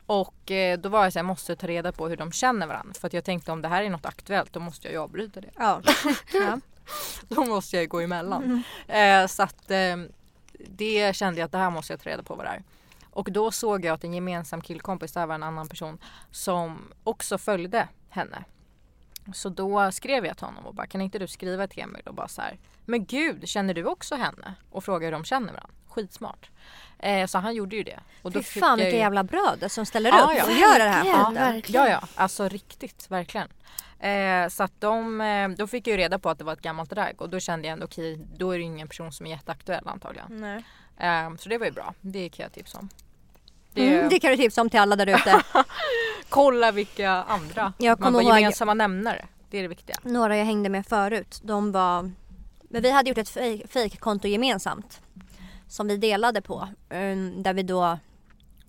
Och 0.08 0.50
eh, 0.50 0.78
då 0.78 0.88
var 0.88 1.04
jag 1.04 1.12
så 1.12 1.18
här, 1.18 1.24
jag 1.24 1.26
måste 1.26 1.56
ta 1.56 1.66
reda 1.66 1.92
på 1.92 2.08
hur 2.08 2.16
de 2.16 2.32
känner 2.32 2.66
varandra. 2.66 2.94
För 3.00 3.06
att 3.06 3.12
jag 3.12 3.24
tänkte 3.24 3.52
om 3.52 3.62
det 3.62 3.68
här 3.68 3.82
är 3.82 3.90
något 3.90 4.06
aktuellt 4.06 4.52
då 4.52 4.60
måste 4.60 4.86
jag 4.86 4.92
ju 4.92 4.98
avbryta 4.98 5.40
det. 5.40 5.50
Ja. 5.56 5.82
ja. 6.32 6.60
Då 7.28 7.44
måste 7.44 7.76
jag 7.76 7.88
gå 7.88 8.00
emellan. 8.00 8.62
Eh, 8.86 9.26
så 9.26 9.42
att 9.42 9.70
eh, 9.70 9.96
det 10.68 11.16
kände 11.16 11.40
jag 11.40 11.44
att 11.46 11.52
det 11.52 11.58
här 11.58 11.70
måste 11.70 11.92
jag 11.92 12.00
ta 12.00 12.10
reda 12.10 12.22
på 12.22 12.34
vad 12.34 12.46
det 12.46 12.50
är. 12.50 12.62
Och 13.10 13.32
då 13.32 13.50
såg 13.50 13.84
jag 13.84 13.94
att 13.94 14.04
en 14.04 14.14
gemensam 14.14 14.60
killkompis, 14.60 15.12
där 15.12 15.26
var 15.26 15.34
en 15.34 15.42
annan 15.42 15.68
person 15.68 15.98
som 16.30 16.92
också 17.04 17.38
följde 17.38 17.88
henne. 18.08 18.44
Så 19.34 19.48
då 19.48 19.92
skrev 19.92 20.26
jag 20.26 20.36
till 20.36 20.46
honom 20.46 20.66
och 20.66 20.74
bara 20.74 20.86
kan 20.86 21.00
inte 21.00 21.18
du 21.18 21.26
skriva 21.26 21.66
till 21.66 21.82
Emil 21.82 22.02
och 22.06 22.14
bara 22.14 22.28
så 22.28 22.42
här 22.42 22.58
Men 22.84 23.04
gud 23.04 23.48
känner 23.48 23.74
du 23.74 23.84
också 23.84 24.14
henne? 24.14 24.54
Och 24.70 24.84
fråga 24.84 25.06
hur 25.06 25.12
de 25.12 25.24
känner 25.24 25.52
varandra. 25.52 25.74
Skitsmart. 25.88 26.50
Eh, 26.98 27.26
så 27.26 27.38
han 27.38 27.54
gjorde 27.54 27.76
ju 27.76 27.82
det. 27.82 28.00
Och 28.22 28.32
Fy 28.32 28.42
fan 28.42 28.78
vilka 28.78 28.90
ju- 28.90 28.96
jävla 28.96 29.22
bröder 29.24 29.68
som 29.68 29.86
ställer 29.86 30.10
Ja, 30.10 30.22
upp 30.24 30.30
ja. 30.38 30.44
och 30.44 30.50
gör 30.52 30.78
det 30.78 30.88
här 30.88 31.32
verkligen. 31.34 31.82
Ja, 31.84 31.88
ja, 31.90 32.00
alltså 32.14 32.48
riktigt, 32.48 33.06
verkligen. 33.10 33.48
Eh, 34.00 34.48
så 34.48 34.62
att 34.62 34.80
de, 34.80 35.20
eh, 35.20 35.48
då 35.48 35.66
fick 35.66 35.86
jag 35.86 35.92
ju 35.92 35.96
reda 35.98 36.18
på 36.18 36.30
att 36.30 36.38
det 36.38 36.44
var 36.44 36.52
ett 36.52 36.62
gammalt 36.62 36.90
drag 36.90 37.12
och 37.18 37.28
då 37.30 37.40
kände 37.40 37.68
jag 37.68 37.72
ändå 37.72 37.84
okej, 37.84 38.18
då 38.36 38.50
är 38.50 38.58
det 38.58 38.64
ingen 38.64 38.88
person 38.88 39.12
som 39.12 39.26
är 39.26 39.30
jätteaktuell 39.30 39.88
antagligen. 39.88 40.26
Nej. 40.30 40.64
Eh, 40.98 41.36
så 41.38 41.48
det 41.48 41.58
var 41.58 41.66
ju 41.66 41.72
bra, 41.72 41.94
det 42.00 42.28
kan 42.28 42.42
jag 42.42 42.52
tipsa 42.52 42.78
om. 42.78 42.88
Det, 43.72 43.94
Mm, 43.94 44.08
det 44.08 44.20
kan 44.20 44.30
du 44.30 44.36
tipsa 44.36 44.60
om 44.60 44.70
till 44.70 44.80
alla 44.80 44.96
där 44.96 45.06
ute. 45.06 45.42
Kolla 46.28 46.72
vilka 46.72 47.10
andra 47.10 47.72
Jag 47.78 48.00
man 48.00 48.12
bara 48.12 48.22
ihåg- 48.22 48.38
gemensamma 48.38 48.74
nämnare. 48.74 49.26
Det 49.50 49.58
är 49.58 49.62
det 49.62 49.68
viktiga. 49.68 49.96
Några 50.02 50.36
jag 50.36 50.44
hängde 50.44 50.68
med 50.68 50.86
förut, 50.86 51.40
de 51.42 51.72
var... 51.72 52.10
Men 52.70 52.82
vi 52.82 52.90
hade 52.90 53.08
gjort 53.08 53.18
ett 53.18 53.28
fej- 53.30 53.68
fejkkonto 53.68 54.28
gemensamt. 54.28 55.00
Som 55.68 55.88
vi 55.88 55.96
delade 55.96 56.40
på. 56.42 56.68
um, 56.90 57.42
Där 57.42 57.52
vi 57.54 57.62
då 57.62 57.98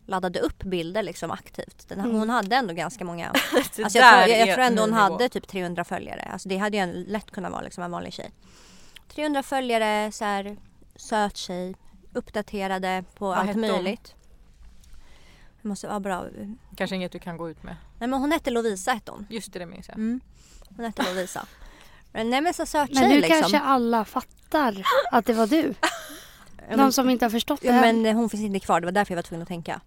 laddade 0.05 0.39
upp 0.39 0.63
bilder 0.63 1.03
liksom 1.03 1.31
aktivt. 1.31 1.89
Den, 1.89 1.99
Mm. 1.99 2.11
Hon 2.15 2.29
hade 2.29 2.55
ändå 2.55 2.73
ganska 2.73 3.05
många. 3.05 3.27
Alltså 3.55 3.81
jag, 3.81 3.91
tror, 3.91 4.03
jag, 4.03 4.47
jag 4.47 4.55
tror 4.55 4.65
ändå 4.65 4.81
hon 4.81 4.93
hade 4.93 5.29
typ 5.29 5.47
300 5.47 5.83
följare. 5.83 6.29
Alltså 6.33 6.49
det 6.49 6.57
hade 6.57 6.77
ju 6.77 7.05
lätt 7.07 7.31
kunnat 7.31 7.51
vara 7.51 7.61
liksom 7.61 7.83
en 7.83 7.91
vanlig 7.91 8.13
tjej. 8.13 8.31
300 9.15 9.43
följare, 9.43 10.11
så 10.11 10.25
här, 10.25 10.57
söt 10.95 11.37
tjej. 11.37 11.75
Uppdaterade 12.13 13.03
på 13.15 13.25
Vad 13.27 13.37
allt 13.37 13.55
möjligt. 13.57 14.15
Det 15.61 15.67
måste 15.67 15.87
vara 15.87 15.99
bra. 15.99 16.25
Kanske 16.75 16.95
inget 16.95 17.11
du 17.11 17.19
kan 17.19 17.37
gå 17.37 17.49
ut 17.49 17.63
med. 17.63 17.75
Nej 17.99 18.09
men 18.09 18.19
hon 18.19 18.31
hette 18.31 18.49
Lovisa 18.51 18.91
hette 18.91 19.11
hon. 19.11 19.27
Just 19.29 19.53
det, 19.53 19.59
det 19.59 19.65
minns 19.65 19.87
jag. 19.87 19.97
Mm. 19.97 20.19
Hon 20.75 20.85
hette 20.85 21.03
Lovisa. 21.03 21.45
Men 22.11 22.29
nej 22.29 22.41
men 22.41 22.53
så 22.53 22.65
söt 22.65 22.89
Men 22.89 22.97
tjej 23.03 23.09
nu 23.09 23.15
liksom. 23.21 23.39
kanske 23.41 23.59
alla 23.59 24.05
fattar 24.05 24.83
att 25.11 25.25
det 25.25 25.33
var 25.33 25.47
du. 25.47 25.73
Ja, 26.69 26.77
De 26.77 26.91
som 26.91 27.09
inte 27.09 27.25
har 27.25 27.29
förstått 27.29 27.59
Ja 27.63 27.71
det 27.73 27.79
men 27.93 28.15
hon 28.15 28.29
finns 28.29 28.43
inte 28.43 28.59
kvar, 28.59 28.79
det 28.81 28.87
var 28.87 28.91
därför 28.91 29.11
jag 29.13 29.17
var 29.17 29.23
tvungen 29.23 29.41
att 29.41 29.47
tänka. 29.47 29.81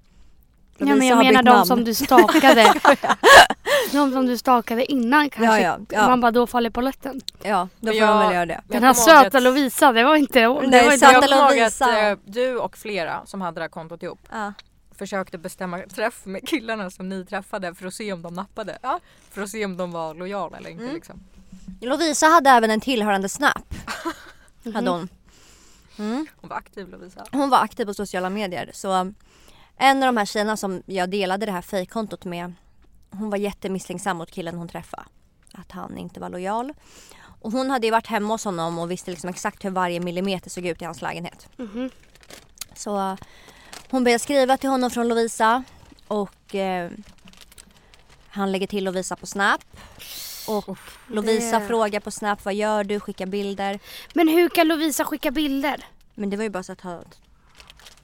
Ja 0.78 0.87
men 0.87 1.07
jag 1.07 1.18
menar 1.18 1.43
de 1.43 1.51
namn. 1.51 1.66
som 1.66 1.85
du 1.85 1.95
stakade. 1.95 2.74
de 3.93 4.12
som 4.12 4.26
du 4.26 4.39
stakade 4.39 4.93
innan 4.93 5.30
kanske. 5.30 5.61
Ja, 5.62 5.78
ja, 5.78 5.85
ja. 5.97 6.07
Man 6.09 6.20
bara 6.20 6.30
då 6.30 6.47
faller 6.47 6.70
polletten. 6.70 7.20
Ja, 7.43 7.68
då 7.80 7.87
får 7.87 7.95
Jag- 7.97 8.07
man 8.16 8.26
väl 8.26 8.35
göra 8.35 8.47
det. 8.47 8.61
Men 8.68 8.74
Den 8.74 8.83
här 8.85 8.95
söta 8.95 9.37
att- 9.39 9.43
Lovisa, 9.43 9.93
det 9.93 10.05
var 10.05 10.16
inte... 10.16 10.41
Det 10.41 10.49
Nej, 10.66 10.85
var 10.87 10.93
inte 10.93 11.07
söta 11.07 11.26
Jag 11.28 11.51
Lovisa. 11.51 11.85
att 11.87 12.18
eh, 12.18 12.24
du 12.24 12.59
och 12.59 12.78
flera 12.78 13.26
som 13.26 13.41
hade 13.41 13.55
det 13.61 13.64
här 13.64 13.68
kontot 13.68 14.03
ihop 14.03 14.18
Ja. 14.30 14.53
försökte 14.99 15.39
bestämma 15.39 15.78
träff 15.78 16.26
med 16.26 16.49
killarna 16.49 16.91
som 16.91 17.09
ni 17.09 17.24
träffade 17.26 17.74
för 17.74 17.87
att 17.87 17.95
se 17.95 18.12
om 18.12 18.22
de 18.22 18.35
nappade. 18.35 18.78
Ja. 18.83 19.01
För 19.30 19.43
att 19.43 19.49
se 19.51 19.64
om 19.64 19.76
de 19.76 19.93
var 19.93 20.14
lojala 20.14 20.57
eller 20.57 20.70
inte 20.70 20.83
Mm. 20.85 20.95
liksom. 20.95 21.20
Lovisa 21.80 22.26
hade 22.26 22.51
även 22.51 22.70
en 22.70 22.80
tillhörande 22.80 23.28
snap. 23.28 23.74
Hade 24.74 24.91
hon. 24.91 25.09
Mm. 26.03 26.27
Hon 26.41 26.51
var 26.51 26.57
aktiv 26.57 26.89
Lovisa. 26.89 27.25
Hon 27.33 27.51
var 27.51 27.59
aktiv 27.59 27.85
på 27.85 27.95
sociala 27.95 28.31
medier 28.31 28.71
så 28.75 29.13
en 29.77 30.03
av 30.03 30.07
de 30.07 30.17
här 30.17 30.25
tjejerna 30.25 30.57
som 30.57 30.83
jag 30.87 31.11
delade 31.11 31.47
det 31.47 31.53
här 31.53 31.63
fejkkontot 31.63 32.25
med 32.25 32.53
hon 33.11 33.31
var 33.31 33.39
jättemisstänksam 33.39 34.17
mot 34.17 34.31
killen 34.31 34.55
hon 34.55 34.69
träffade. 34.69 35.03
Att 35.53 35.73
han 35.73 35.99
inte 35.99 36.21
var 36.21 36.29
lojal. 36.29 36.73
Och 37.41 37.53
hon 37.53 37.71
hade 37.71 37.87
ju 37.87 37.91
varit 37.91 38.07
hemma 38.07 38.35
hos 38.35 38.45
honom 38.45 38.79
och 38.79 38.91
visste 38.91 39.11
liksom 39.11 39.31
exakt 39.31 39.65
hur 39.65 39.71
varje 39.71 40.01
millimeter 40.01 40.51
såg 40.51 40.67
ut 40.67 40.83
i 40.83 40.85
hans 40.85 41.03
lägenhet. 41.03 41.49
Mhm. 41.57 41.91
Så 42.75 42.99
eh, 42.99 43.15
hon 43.91 44.05
började 44.05 44.19
skriva 44.19 44.57
till 44.57 44.71
honom 44.71 44.91
från 44.91 45.09
Lovisa 45.09 45.65
och 46.09 46.55
eh, 46.55 46.91
han 48.29 48.53
lägger 48.53 48.67
till 48.67 48.85
Lovisa 48.85 49.17
på 49.17 49.27
Snap. 49.27 49.61
Och 50.49 50.78
Lovisa 51.09 51.59
det- 51.59 51.66
frågar 51.66 52.01
på 52.01 52.11
Snap 52.11 52.45
vad 52.45 52.55
gör 52.55 52.84
du? 52.84 53.01
Skickar 53.01 53.26
bilder. 53.26 53.80
Men 54.14 54.28
hur 54.28 54.49
kan 54.49 54.68
Lovisa 54.68 55.05
skicka 55.05 55.30
bilder? 55.30 55.84
Men 56.14 56.30
det 56.30 56.36
var 56.36 56.45
ju 56.45 56.51
bara 56.51 56.62
så 56.62 56.72
att 56.72 56.78
ta, 56.78 57.03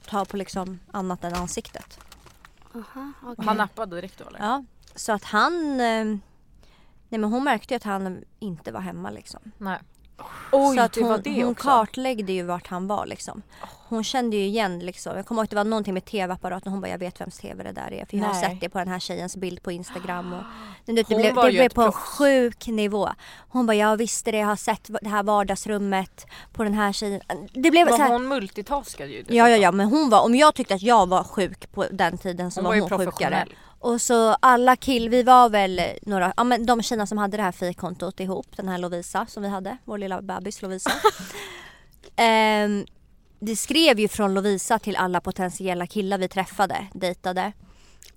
ta 0.05 0.25
på 0.25 0.37
liksom 0.37 0.79
annat 0.91 1.23
än 1.23 1.33
ansiktet. 1.33 1.99
Aha, 2.75 3.11
okej. 3.23 3.45
han 3.45 3.57
nappade 3.57 3.95
direkt 3.95 4.17
då 4.17 4.25
eller? 4.27 4.39
Ja, 4.39 4.63
så 4.95 5.11
att 5.11 5.23
han... 5.23 5.53
Eh, 5.71 6.05
nej 7.11 7.19
men 7.19 7.23
hon 7.23 7.43
märkte 7.43 7.73
ju 7.73 7.75
att 7.75 7.83
han 7.83 8.23
inte 8.39 8.71
var 8.71 8.79
hemma 8.81 9.09
liksom. 9.09 9.39
Nej. 9.57 9.79
Oj, 10.51 10.75
så 10.75 10.81
att 10.81 10.93
det 10.93 11.01
hon, 11.01 11.09
var 11.09 11.17
det 11.17 11.43
hon 11.43 11.51
också. 11.51 11.67
kartläggde 11.67 12.33
ju 12.33 12.43
vart 12.43 12.67
han 12.67 12.87
var 12.87 13.05
liksom. 13.05 13.41
Hon 13.89 14.03
kände 14.03 14.35
ju 14.37 14.43
igen 14.43 14.79
liksom. 14.79 15.15
Jag 15.15 15.25
kommer 15.25 15.41
ihåg 15.41 15.43
att 15.43 15.49
det 15.49 15.55
var 15.55 15.63
någonting 15.63 15.93
med 15.93 16.05
tv-apparaten. 16.05 16.71
Hon 16.71 16.81
bara 16.81 16.87
jag 16.87 16.97
vet 16.97 17.21
vems 17.21 17.37
tv 17.37 17.63
det 17.63 17.71
där 17.71 17.93
är. 17.93 18.05
För 18.05 18.17
jag 18.17 18.25
har 18.25 18.33
Nej. 18.33 18.43
sett 18.43 18.61
det 18.61 18.69
på 18.69 18.79
den 18.79 18.87
här 18.87 18.99
tjejens 18.99 19.37
bild 19.37 19.63
på 19.63 19.71
Instagram. 19.71 20.33
Och, 20.33 20.43
det 20.85 21.07
Hon 21.07 21.17
blev, 21.21 21.35
var 21.35 21.45
det 21.45 21.51
blev 21.51 21.69
på 21.69 21.81
en 21.81 21.91
sjuk 21.91 22.67
nivå. 22.67 23.09
Hon 23.49 23.65
bara 23.65 23.73
jag 23.73 23.97
visste 23.97 24.31
det. 24.31 24.37
Jag 24.37 24.47
har 24.47 24.55
sett 24.55 24.89
det 25.01 25.09
här 25.09 25.23
vardagsrummet 25.23 26.25
på 26.53 26.63
den 26.63 26.73
här 26.73 26.93
tjejen. 26.93 27.21
Det 27.53 27.71
blev 27.71 27.85
så 27.85 27.91
Men 27.91 28.01
här, 28.01 28.11
hon 28.11 28.27
multitaskade 28.27 29.11
ju 29.11 29.25
Ja 29.27 29.49
ja 29.49 29.57
ja 29.57 29.71
men 29.71 29.87
hon 29.87 30.09
var, 30.09 30.21
om 30.25 30.35
jag 30.35 30.55
tyckte 30.55 30.73
att 30.75 30.81
jag 30.81 31.09
var 31.09 31.23
sjuk 31.23 31.71
på 31.71 31.85
den 31.91 32.17
tiden 32.17 32.51
så 32.51 32.61
Hon 32.61 32.65
var, 32.65 32.89
var 32.89 32.97
hon 32.97 33.05
sjukare. 33.05 33.47
Och 33.79 34.01
så 34.01 34.33
alla 34.33 34.75
kill, 34.75 35.09
vi 35.09 35.23
var 35.23 35.49
väl 35.49 35.81
några, 36.01 36.33
ja 36.37 36.43
men 36.43 36.65
de 36.65 36.81
tjejerna 36.81 37.05
som 37.05 37.17
hade 37.17 37.37
det 37.37 37.43
här 37.43 37.51
fejkkontot 37.51 38.19
ihop, 38.19 38.57
den 38.57 38.67
här 38.67 38.77
Lovisa 38.77 39.25
som 39.25 39.43
vi 39.43 39.49
hade, 39.49 39.77
vår 39.85 39.97
lilla 39.97 40.21
bebis 40.21 40.61
Lovisa. 40.61 40.91
Ehm, 42.15 42.85
det 43.39 43.55
skrev 43.55 43.99
ju 43.99 44.07
från 44.07 44.33
Lovisa 44.33 44.79
till 44.79 44.95
alla 44.95 45.21
potentiella 45.21 45.87
killar 45.87 46.17
vi 46.17 46.27
träffade, 46.27 46.87
dejtade 46.93 47.51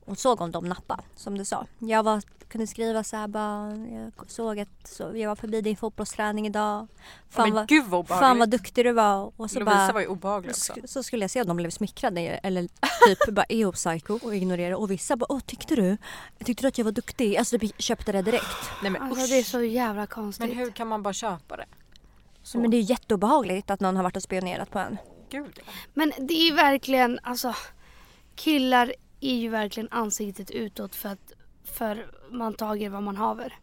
och 0.05 0.19
såg 0.19 0.41
om 0.41 0.51
de 0.51 0.65
nappade 0.69 1.03
som 1.17 1.39
du 1.39 1.45
sa. 1.45 1.67
Jag 1.79 2.03
var, 2.03 2.23
kunde 2.49 2.67
skriva 2.67 3.05
så 3.05 3.17
här 3.17 3.29
bara, 3.29 3.77
jag 3.77 4.31
såg 4.31 4.61
att 4.61 4.69
så, 4.89 5.17
jag 5.17 5.29
var 5.29 5.37
förbi 5.37 5.61
din 5.61 5.77
fotbollsträning 5.77 6.47
idag. 6.47 6.87
Fan, 7.31 7.49
men 7.49 7.55
vad, 7.55 7.69
gud 7.69 7.85
vad 7.87 8.01
obehagligt. 8.01 8.21
fan 8.29 8.39
vad 8.39 8.51
duktig 8.51 8.85
du 8.85 8.93
var. 8.93 9.33
Och 9.37 9.51
så 9.51 9.59
Lovisa 9.59 9.77
bara, 9.87 9.93
var 9.93 10.01
ju 10.01 10.07
obehaglig 10.07 10.51
också. 10.51 10.73
Sk- 10.73 10.87
Så 10.87 11.03
skulle 11.03 11.23
jag 11.25 11.31
se 11.31 11.41
om 11.41 11.47
de 11.49 11.57
blev 11.57 11.71
smickrade 11.71 12.21
eller 12.21 12.63
typ 13.07 13.29
bara 13.35 13.47
är 13.49 13.65
hon 13.65 13.73
psycho 13.75 14.19
och 14.23 14.37
ignorera 14.37 14.77
och 14.77 14.91
vissa 14.91 15.17
bara 15.17 15.27
åh 15.33 15.41
tyckte 15.41 15.77
du? 15.77 15.97
Tyckte 16.45 16.63
du 16.65 16.69
att 16.69 16.79
jag 16.79 16.85
var 16.85 16.93
duktig? 16.93 17.37
Alltså 17.37 17.59
typ 17.59 17.83
köpte 17.83 18.13
det 18.13 18.23
direkt. 18.23 18.45
Nej 18.83 18.91
men 18.91 19.03
Alltså 19.03 19.25
usch. 19.25 19.31
det 19.31 19.39
är 19.39 19.43
så 19.45 19.63
jävla 19.63 20.07
konstigt. 20.07 20.49
Men 20.49 20.59
hur 20.59 20.71
kan 20.71 20.89
man 20.89 21.03
bara 21.03 21.15
köpa 21.15 21.57
det? 21.57 21.67
Så. 22.43 22.59
Men 22.59 22.71
det 22.71 22.77
är 22.77 22.79
ju 22.79 22.85
jätteobehagligt 22.85 23.71
att 23.71 23.81
någon 23.81 23.97
har 23.97 24.03
varit 24.03 24.17
och 24.17 24.23
spionerat 24.23 24.71
på 24.71 24.79
en. 24.79 24.99
Gud. 25.31 25.61
Men 25.95 26.13
det 26.19 26.35
är 26.35 26.55
verkligen, 26.55 27.19
alltså 27.23 27.55
killar 28.37 28.95
är 29.23 29.35
ju 29.35 29.49
verkligen 29.49 29.89
ansiktet 29.91 30.51
utåt 30.51 30.95
för 30.95 31.09
att 31.09 31.33
för 31.65 32.07
man 32.31 32.55
tager 32.55 32.91
vad 32.91 33.03
man 33.03 33.17
haver. 33.17 33.59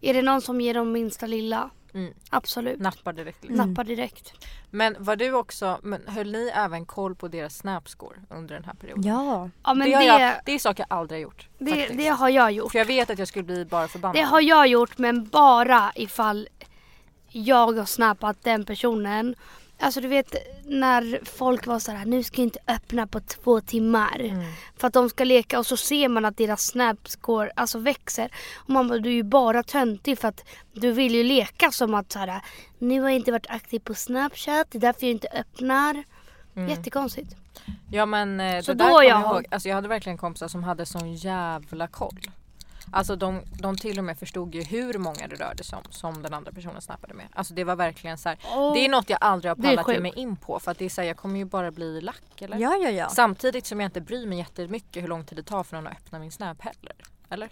Är 0.00 0.14
det 0.14 0.22
någon 0.22 0.42
som 0.42 0.60
ger 0.60 0.74
dem 0.74 0.92
minsta 0.92 1.26
lilla? 1.26 1.70
Mm. 1.94 2.14
Absolut. 2.30 2.80
Nappar 2.80 3.12
direkt 3.12 3.42
liksom. 3.42 3.60
Mm. 3.60 3.70
Nappar 3.70 3.84
direkt. 3.84 4.32
Men 4.70 4.96
var 4.98 5.16
du 5.16 5.32
också, 5.32 5.78
men 5.82 6.02
höll 6.06 6.32
ni 6.32 6.50
även 6.54 6.86
koll 6.86 7.14
på 7.14 7.28
deras 7.28 7.56
snapscore 7.56 8.16
under 8.30 8.54
den 8.54 8.64
här 8.64 8.74
perioden? 8.74 9.02
Ja. 9.06 9.50
Ja 9.62 9.74
men 9.74 9.90
det, 9.90 9.96
det, 9.96 9.98
det, 9.98 10.04
jag, 10.04 10.34
det 10.44 10.52
är 10.52 10.58
saker 10.58 10.86
jag 10.88 10.98
aldrig 10.98 11.18
har 11.18 11.22
gjort. 11.22 11.48
faktiskt. 11.58 11.96
det, 11.96 12.08
har 12.08 12.28
jag 12.28 12.52
gjort. 12.52 12.72
För 12.72 12.78
jag 12.78 12.86
vet 12.86 13.10
att 13.10 13.18
jag 13.18 13.28
skulle 13.28 13.44
bli 13.44 13.64
bara 13.64 13.88
förbannad. 13.88 14.16
Det 14.16 14.22
har 14.22 14.40
jag 14.40 14.66
gjort 14.66 14.98
men 14.98 15.28
bara 15.28 15.92
ifall 15.94 16.48
jag 17.28 17.72
har 17.72 17.84
snappat 17.84 18.42
den 18.42 18.64
personen. 18.64 19.34
Alltså 19.82 20.00
du 20.00 20.08
vet 20.08 20.34
när 20.64 21.20
folk 21.24 21.66
var 21.66 21.78
så 21.78 21.92
här, 21.92 22.04
nu 22.04 22.22
ska 22.22 22.40
jag 22.40 22.46
inte 22.46 22.58
öppna 22.66 23.06
på 23.06 23.20
två 23.20 23.60
timmar. 23.60 24.20
Mm. 24.20 24.44
För 24.76 24.88
att 24.88 24.94
de 24.94 25.08
ska 25.08 25.24
leka 25.24 25.58
och 25.58 25.66
så 25.66 25.76
ser 25.76 26.08
man 26.08 26.24
att 26.24 26.36
deras 26.36 26.66
snapscore 26.66 27.50
alltså 27.56 27.78
växer. 27.78 28.30
Och 28.56 28.70
man 28.70 28.88
bara, 28.88 28.98
du 28.98 29.08
är 29.08 29.14
ju 29.14 29.22
bara 29.22 29.62
töntig 29.62 30.18
för 30.18 30.28
att 30.28 30.44
du 30.72 30.92
vill 30.92 31.14
ju 31.14 31.22
leka 31.22 31.70
som 31.70 31.94
att 31.94 32.12
så 32.12 32.18
här, 32.18 32.40
nu 32.78 33.00
har 33.00 33.08
jag 33.08 33.16
inte 33.16 33.32
varit 33.32 33.50
aktiv 33.50 33.78
på 33.78 33.94
snapchat, 33.94 34.66
det 34.70 34.78
är 34.78 34.80
därför 34.80 35.06
jag 35.06 35.10
inte 35.10 35.28
öppnar. 35.28 36.04
Mm. 36.56 36.68
Jättekonstigt. 36.68 37.36
Ja 37.90 38.06
men 38.06 38.40
eh, 38.40 38.60
Så 38.60 38.72
det 38.72 38.78
då 38.78 38.84
där 38.84 38.90
kommer 38.90 39.08
jag 39.08 39.20
ihåg. 39.20 39.46
Alltså 39.50 39.68
jag 39.68 39.76
hade 39.76 39.88
verkligen 39.88 40.18
kompisar 40.18 40.48
som 40.48 40.64
hade 40.64 40.86
sån 40.86 41.14
jävla 41.14 41.88
koll. 41.88 42.20
Alltså 42.92 43.16
de, 43.16 43.42
de 43.60 43.76
till 43.76 43.98
och 43.98 44.04
med 44.04 44.18
förstod 44.18 44.54
ju 44.54 44.62
hur 44.62 44.98
många 44.98 45.26
det 45.28 45.36
rörde 45.36 45.64
sig 45.64 45.76
om 45.78 45.84
som 45.90 46.22
den 46.22 46.34
andra 46.34 46.52
personen 46.52 46.82
snappade 46.82 47.14
med. 47.14 47.26
Alltså 47.32 47.54
det 47.54 47.64
var 47.64 47.76
verkligen 47.76 48.18
så 48.18 48.28
här. 48.28 48.38
Och, 48.56 48.74
Det 48.74 48.84
är 48.84 48.88
något 48.88 49.10
jag 49.10 49.18
aldrig 49.20 49.50
har 49.50 49.56
pallat 49.56 49.88
ge 49.88 50.00
mig 50.00 50.12
in 50.16 50.36
på 50.36 50.60
för 50.60 50.70
att 50.70 50.78
det 50.78 50.84
är 50.84 50.88
så 50.88 51.00
här, 51.00 51.08
jag 51.08 51.16
kommer 51.16 51.38
ju 51.38 51.44
bara 51.44 51.70
bli 51.70 52.00
lack 52.00 52.42
eller? 52.42 52.58
Ja 52.58 52.76
ja 52.76 52.90
ja. 52.90 53.08
Samtidigt 53.08 53.66
som 53.66 53.80
jag 53.80 53.86
inte 53.86 54.00
bryr 54.00 54.26
mig 54.26 54.38
jättemycket 54.38 55.02
hur 55.02 55.08
lång 55.08 55.24
tid 55.24 55.38
det 55.38 55.42
tar 55.42 55.64
för 55.64 55.76
någon 55.76 55.86
att 55.86 55.92
öppna 55.92 56.18
min 56.18 56.32
snap 56.32 56.60
heller. 56.60 56.96
Eller? 57.28 57.48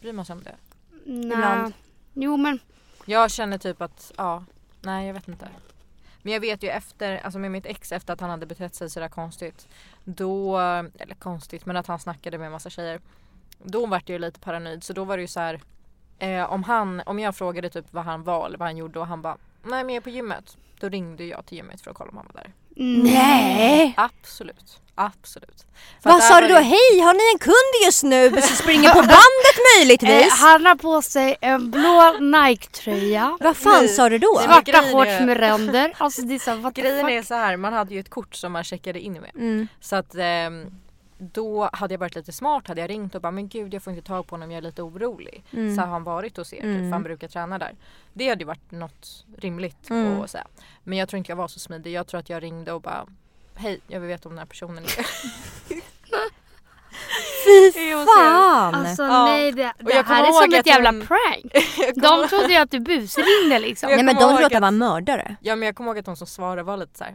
Bryr 0.00 0.12
man 0.12 0.24
sig 0.24 0.32
om 0.32 0.42
det? 0.42 0.54
nej. 1.04 1.32
ibland. 1.32 1.72
Jo 2.12 2.36
men 2.36 2.58
Jag 3.04 3.30
känner 3.30 3.58
typ 3.58 3.82
att, 3.82 4.12
ja, 4.16 4.44
nej 4.80 5.06
jag 5.06 5.14
vet 5.14 5.28
inte. 5.28 5.48
Men 6.22 6.32
jag 6.32 6.40
vet 6.40 6.62
ju 6.62 6.68
efter, 6.68 7.18
alltså 7.18 7.38
med 7.38 7.50
mitt 7.50 7.66
ex 7.66 7.92
efter 7.92 8.12
att 8.12 8.20
han 8.20 8.30
hade 8.30 8.46
betett 8.46 8.74
sig 8.74 8.90
sådär 8.90 9.08
konstigt. 9.08 9.68
Då, 10.04 10.58
eller 10.98 11.14
konstigt 11.18 11.66
men 11.66 11.76
att 11.76 11.86
han 11.86 11.98
snackade 11.98 12.38
med 12.38 12.46
en 12.46 12.52
massa 12.52 12.70
tjejer. 12.70 13.00
Då 13.64 13.86
vart 13.86 14.08
jag 14.08 14.14
ju 14.14 14.18
lite 14.18 14.40
paranoid 14.40 14.84
så 14.84 14.92
då 14.92 15.04
var 15.04 15.16
det 15.16 15.20
ju 15.20 15.26
så 15.28 15.40
här. 15.40 15.60
Eh, 16.18 16.52
om 16.52 16.64
han, 16.64 17.02
om 17.06 17.18
jag 17.18 17.36
frågade 17.36 17.70
typ 17.70 17.84
vad 17.90 18.04
han 18.04 18.22
var 18.22 18.46
eller 18.46 18.58
vad 18.58 18.68
han 18.68 18.76
gjorde 18.76 18.98
och 19.00 19.06
han 19.06 19.22
bara 19.22 19.36
Nej 19.64 19.84
men 19.84 19.88
jag 19.94 19.96
är 19.96 20.00
på 20.04 20.10
gymmet. 20.10 20.56
Då 20.80 20.88
ringde 20.88 21.24
jag 21.24 21.46
till 21.46 21.56
gymmet 21.58 21.80
för 21.80 21.90
att 21.90 21.96
kolla 21.96 22.10
om 22.10 22.16
han 22.16 22.26
var 22.34 22.42
där. 22.42 22.52
Nej! 23.02 23.94
Absolut. 23.96 24.78
Absolut. 24.94 25.66
För 26.02 26.10
Vad 26.10 26.22
sa 26.22 26.40
du 26.40 26.48
då? 26.48 26.54
det- 26.54 26.60
Hej, 26.60 27.00
har 27.00 27.14
ni 27.14 27.32
en 27.32 27.38
kund 27.38 27.84
just 27.86 28.02
nu 28.02 28.30
som 28.42 28.56
springer 28.56 28.88
på 28.88 28.94
bandet 29.00 29.16
Eh, 29.54 29.78
möjligtvis? 29.80 30.32
han 30.40 30.66
har 30.66 30.74
på 30.74 31.02
sig 31.02 31.36
en 31.40 31.70
blå 31.70 32.12
Nike-tröja. 32.20 33.38
Vad 33.40 33.56
fan 33.56 33.88
sa 33.88 34.08
du 34.08 34.18
då? 34.18 34.40
Svarta 34.44 34.82
shorts 34.82 35.20
med 35.20 35.36
ränder. 35.36 35.92
Alltså 35.98 36.22
det 36.22 36.34
är 36.34 36.72
the 36.72 36.80
Grejen 36.80 37.06
fuck? 37.06 37.10
är 37.14 37.22
så 37.22 37.34
här, 37.34 37.56
man 37.56 37.72
hade 37.72 37.94
ju 37.94 38.00
ett 38.00 38.10
kort 38.10 38.34
som 38.34 38.52
man 38.52 38.64
checkade 38.64 39.00
in 39.00 39.12
med. 39.12 39.30
Mm. 39.34 39.68
Så 39.80 39.96
att 39.96 40.14
ehm, 40.18 40.66
då 41.22 41.70
hade 41.72 41.94
jag 41.94 41.98
varit 41.98 42.14
lite 42.14 42.32
smart, 42.32 42.68
hade 42.68 42.80
jag 42.80 42.90
ringt 42.90 43.14
och 43.14 43.20
bara 43.20 43.30
men 43.32 43.48
gud 43.48 43.74
jag 43.74 43.82
får 43.82 43.92
inte 43.92 44.06
tag 44.06 44.26
på 44.26 44.34
honom, 44.34 44.50
jag 44.50 44.58
är 44.58 44.62
lite 44.62 44.82
orolig. 44.82 45.44
Mm. 45.52 45.74
Så 45.76 45.80
har 45.80 45.88
han 45.88 46.04
varit 46.04 46.36
hos 46.36 46.52
er, 46.52 46.56
typ, 46.56 46.64
Mm. 46.64 46.82
för 46.84 46.92
han 46.92 47.02
brukar 47.02 47.28
träna 47.28 47.58
där. 47.58 47.72
Det 48.12 48.28
hade 48.28 48.40
ju 48.40 48.46
varit 48.46 48.70
något 48.70 49.24
rimligt 49.36 49.90
Mm. 49.90 50.20
att 50.20 50.30
säga. 50.30 50.46
Men 50.84 50.98
jag 50.98 51.08
tror 51.08 51.18
inte 51.18 51.30
jag 51.32 51.36
var 51.36 51.48
så 51.48 51.58
smidig. 51.58 51.92
Jag 51.92 52.06
tror 52.06 52.20
att 52.20 52.30
jag 52.30 52.42
ringde 52.42 52.72
och 52.72 52.80
bara 52.82 53.06
Hej, 53.54 53.80
jag 53.86 54.00
vill 54.00 54.08
veta 54.08 54.28
om 54.28 54.34
den 54.34 54.38
här 54.38 54.46
personen 54.46 54.84
är 54.84 54.88
Fy 57.44 57.92
fan! 58.06 58.74
Alltså 58.74 59.02
Ja. 59.02 59.24
nej 59.24 59.52
det, 59.52 59.72
det 59.78 59.92
jag 59.94 60.04
här 60.04 60.22
är 60.28 60.32
som 60.32 60.52
ett 60.54 60.60
att 60.60 60.66
jävla 60.66 60.90
hon- 60.90 61.06
prank. 61.06 61.52
De 61.96 62.28
trodde 62.28 62.52
ju 62.52 62.56
att 62.58 62.70
du 62.70 62.80
busringde 62.80 63.58
liksom. 63.58 63.88
Nej 63.90 64.02
men 64.02 64.14
de 64.14 64.20
trodde 64.20 64.34
att 64.34 64.40
jag 64.40 64.54
att- 64.54 64.62
var 64.62 64.70
mördare. 64.70 65.36
Ja 65.40 65.56
men 65.56 65.66
jag 65.66 65.76
kommer 65.76 65.90
ihåg 65.90 65.98
att 65.98 66.06
hon 66.06 66.16
som 66.16 66.26
svarade 66.26 66.62
var 66.62 66.76
lite 66.76 66.98
så 66.98 67.04
här. 67.04 67.14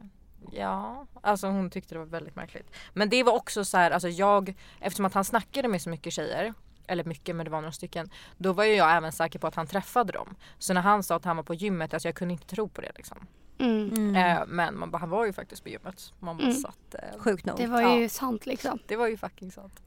Ja, 0.51 1.05
alltså 1.21 1.47
hon 1.47 1.69
tyckte 1.69 1.95
det 1.95 1.99
var 1.99 2.05
väldigt 2.05 2.35
märkligt. 2.35 2.71
Men 2.93 3.09
det 3.09 3.23
var 3.23 3.33
också 3.33 3.65
så 3.65 3.77
här, 3.77 3.91
alltså 3.91 4.09
jag, 4.09 4.53
eftersom 4.79 5.05
att 5.05 5.13
han 5.13 5.25
snackade 5.25 5.67
med 5.67 5.81
så 5.81 5.89
mycket 5.89 6.13
tjejer, 6.13 6.53
eller 6.87 7.03
mycket 7.03 7.35
men 7.35 7.43
det 7.45 7.51
var 7.51 7.61
några 7.61 7.71
stycken, 7.71 8.09
då 8.37 8.53
var 8.53 8.63
ju 8.63 8.73
jag 8.75 8.95
även 8.95 9.11
säker 9.11 9.39
på 9.39 9.47
att 9.47 9.55
han 9.55 9.67
träffade 9.67 10.13
dem. 10.13 10.35
Så 10.59 10.73
när 10.73 10.81
han 10.81 11.03
sa 11.03 11.15
att 11.15 11.25
han 11.25 11.35
var 11.35 11.43
på 11.43 11.53
gymmet, 11.53 11.93
alltså 11.93 12.07
jag 12.07 12.15
kunde 12.15 12.31
inte 12.31 12.47
tro 12.47 12.67
på 12.69 12.81
det 12.81 12.91
liksom. 12.95 13.17
Mm. 13.59 14.15
Eh, 14.15 14.39
men 14.47 14.77
man 14.79 14.91
bara, 14.91 14.97
han 14.97 15.09
var 15.09 15.25
ju 15.25 15.33
faktiskt 15.33 15.63
på 15.63 15.69
gymmet. 15.69 16.13
Man 16.19 16.37
bara 16.37 16.43
Mm. 16.43 16.55
satt, 16.55 16.93
eh, 16.95 17.19
Sjukt 17.19 17.45
nog. 17.45 17.57
Det 17.57 17.67
var 17.67 17.95
ju 17.97 18.09
sant 18.09 18.45
liksom. 18.45 18.79
det 18.87 18.95
var 18.95 19.07
ju 19.07 19.17
fucking 19.17 19.51
sant. 19.51 19.81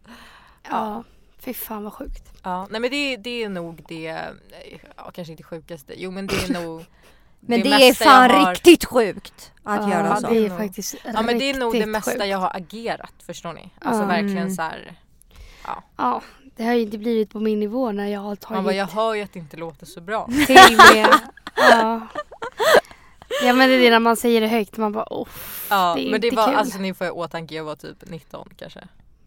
Ja. 0.71 1.05
Fy 1.39 1.55
fan 1.55 1.85
vad 1.85 1.93
sjukt. 1.93 2.33
Ja, 2.43 2.67
nej 2.71 2.81
men 2.81 2.91
det, 2.91 3.17
det 3.17 3.43
är 3.45 3.49
nog 3.49 3.85
det, 3.89 4.09
eh, 4.09 4.81
ja, 4.97 5.11
kanske 5.11 5.31
inte 5.33 5.43
sjukaste, 5.43 6.03
jo 6.03 6.11
men 6.11 6.27
det 6.27 6.35
är 6.51 6.63
nog 6.63 6.85
Men 7.41 7.63
det, 7.63 7.69
är 7.69 7.79
mesta 7.89 8.05
fan 8.05 8.31
har- 8.31 8.51
riktigt 8.55 8.85
sjukt 8.85 9.53
att 9.63 9.83
ja, 9.83 9.91
göra 9.91 10.17
så. 10.17 10.29
det 10.29 10.47
är 10.47 10.51
faktiskt 10.59 10.95
Ja 11.15 11.23
men 11.23 11.39
det 11.39 11.45
är 11.51 11.55
nog 11.59 11.73
det 11.73 11.87
mesta 11.87 12.11
sjukt. 12.13 12.27
jag 12.27 12.39
har 12.39 12.51
agerat 12.57 13.13
förstår 13.27 13.53
ni. 13.53 13.71
Alltså 13.81 14.03
Ja. 14.03 14.07
verkligen 14.07 14.37
Mm. 14.39 14.55
så 14.55 14.63
här. 14.63 14.99
Ja, 15.97 16.23
det 16.57 16.65
har 16.65 16.73
ju 16.75 16.81
inte 16.83 16.99
blivit 16.99 17.31
på 17.31 17.41
min 17.41 17.61
nivå 17.61 17.93
när 17.93 18.07
jag 18.07 18.21
har 18.21 18.29
Man 18.29 18.37
tagit 18.37 18.65
bara, 18.65 18.75
jag 18.75 18.87
hör 18.87 19.15
ju 19.15 19.23
att 19.23 19.33
det 19.33 19.39
inte 19.39 19.57
låter 19.57 19.87
så 19.87 20.01
bra. 20.01 20.27
till 20.47 20.57
med. 20.95 21.09
Ja. 21.57 22.07
ja 23.43 23.53
men 23.53 23.69
det 23.69 23.75
är 23.75 23.81
det 23.81 23.91
när 23.91 23.99
man 23.99 24.17
säger 24.17 24.41
det 24.41 24.49
högt 24.49 24.77
man 24.77 24.93
bara 24.93 25.07
oh. 25.11 25.29
Ja, 25.71 25.95
Det 25.97 26.07
är 26.07 26.11
men 26.11 26.21
det 26.21 26.27
inte 26.27 26.37
var, 26.37 26.47
kul. 26.47 26.57
alltså 26.57 26.79
ni 26.79 26.95
får 26.95 27.07
i 27.07 27.11
åtanke, 27.11 27.55
jag 27.55 27.65
var 27.65 27.77
typ 27.77 28.11
19 28.11 28.49
kanske. 28.57 28.81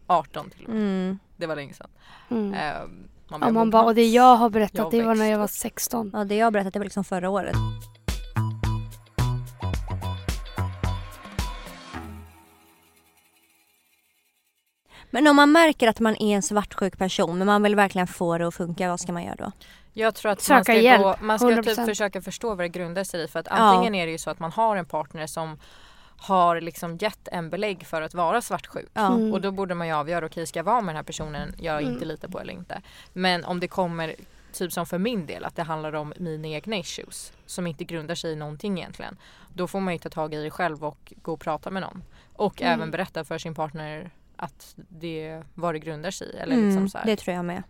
18 0.06 0.50
till 0.50 0.64
och 0.64 0.70
med. 0.70 0.78
Mm. 0.82 1.18
Det 1.36 1.46
var 1.46 1.56
länge 1.56 1.74
sedan. 1.74 1.88
Mm. 2.30 2.54
Ehm, 2.54 3.08
man 3.28 3.40
Ja, 3.40 3.46
jag 3.46 3.54
man 3.54 3.70
bara, 3.70 3.82
och 3.82 3.94
det 3.94 4.06
jag 4.06 4.36
har 4.36 4.50
berättat 4.50 4.78
Jag 4.78 4.90
det 4.90 5.02
var 5.02 5.14
när 5.14 5.26
jag 5.30 5.38
var 5.38 5.44
upp. 5.44 5.50
16. 5.50 6.10
Ja 6.12 6.24
det 6.24 6.34
jag 6.34 6.46
har 6.46 6.50
berättat 6.50 6.72
det 6.72 6.78
var 6.78 6.84
liksom 6.84 7.04
förra 7.04 7.30
året. 7.30 7.56
Men 15.14 15.26
om 15.26 15.36
man 15.36 15.52
märker 15.52 15.88
att 15.88 16.00
man 16.00 16.16
är 16.16 16.34
en 16.36 16.42
svartsjuk 16.42 16.98
person 16.98 17.38
men 17.38 17.46
man 17.46 17.62
vill 17.62 17.74
verkligen 17.76 18.06
få 18.06 18.38
det 18.38 18.46
att 18.46 18.54
funka, 18.54 18.88
vad 18.88 19.00
ska 19.00 19.12
man 19.12 19.22
göra 19.24 19.34
då? 19.36 19.52
Jag 19.92 20.14
tror 20.14 20.32
att 20.32 20.40
Söka 20.40 20.54
man 20.54 20.64
ska, 20.64 20.74
hjälp, 20.74 21.02
gå, 21.02 21.16
man 21.20 21.38
ska 21.38 21.48
typ 21.48 21.66
100%. 21.78 21.86
försöka 21.86 22.22
förstå 22.22 22.48
vad 22.48 22.58
det 22.58 22.68
grundar 22.68 23.04
sig 23.04 23.24
i. 23.24 23.28
För 23.28 23.40
att 23.40 23.46
Ja. 23.50 23.54
antingen 23.56 23.94
är 23.94 24.06
det 24.06 24.12
ju 24.12 24.18
så 24.18 24.30
att 24.30 24.38
man 24.38 24.52
har 24.52 24.76
en 24.76 24.84
partner 24.86 25.26
som 25.26 25.58
har 26.16 26.60
liksom 26.60 26.96
gett 26.96 27.28
en 27.28 27.50
belägg 27.50 27.86
för 27.86 28.02
att 28.02 28.14
vara 28.14 28.42
svartsjuk. 28.42 28.88
Ja. 28.94 29.06
Mm. 29.14 29.32
Och 29.32 29.40
då 29.40 29.50
borde 29.50 29.74
man 29.74 29.86
ju 29.86 29.92
avgöra, 29.92 30.26
okej 30.26 30.46
ska 30.46 30.58
jag 30.58 30.64
vara 30.64 30.80
med 30.80 30.88
den 30.88 30.96
här 30.96 31.02
personen 31.02 31.54
jag 31.58 31.78
Mm. 31.82 31.92
inte 31.92 32.04
litar 32.04 32.28
på 32.28 32.40
eller 32.40 32.52
inte. 32.52 32.82
Men 33.12 33.44
om 33.44 33.60
det 33.60 33.68
kommer, 33.68 34.14
typ 34.52 34.72
som 34.72 34.86
för 34.86 34.98
min 34.98 35.26
del, 35.26 35.44
att 35.44 35.56
det 35.56 35.62
handlar 35.62 35.92
om 35.94 36.12
mina 36.16 36.48
egna 36.48 36.76
issues 36.76 37.32
som 37.46 37.66
inte 37.66 37.84
grundar 37.84 38.14
sig 38.14 38.32
i 38.32 38.36
någonting 38.36 38.78
egentligen. 38.78 39.16
Då 39.52 39.66
får 39.66 39.80
man 39.80 39.92
ju 39.94 39.98
ta 39.98 40.08
tag 40.08 40.34
i 40.34 40.42
det 40.42 40.50
själv 40.50 40.84
och 40.84 41.12
gå 41.22 41.32
och 41.32 41.40
prata 41.40 41.70
med 41.70 41.82
någon. 41.82 42.02
Och 42.32 42.62
Mm. 42.62 42.72
även 42.74 42.90
berätta 42.90 43.24
för 43.24 43.38
sin 43.38 43.54
partner 43.54 44.10
att 44.36 44.74
det 44.76 45.42
vad 45.54 45.74
det 45.74 45.78
grundar 45.78 46.10
sig 46.10 46.26
i. 46.28 46.36
Eller 46.36 46.54
Mm, 46.54 46.66
liksom 46.66 46.88
så 46.88 46.98
här. 46.98 47.06
det 47.06 47.16
tror 47.16 47.36
jag 47.36 47.44
med. 47.44 47.62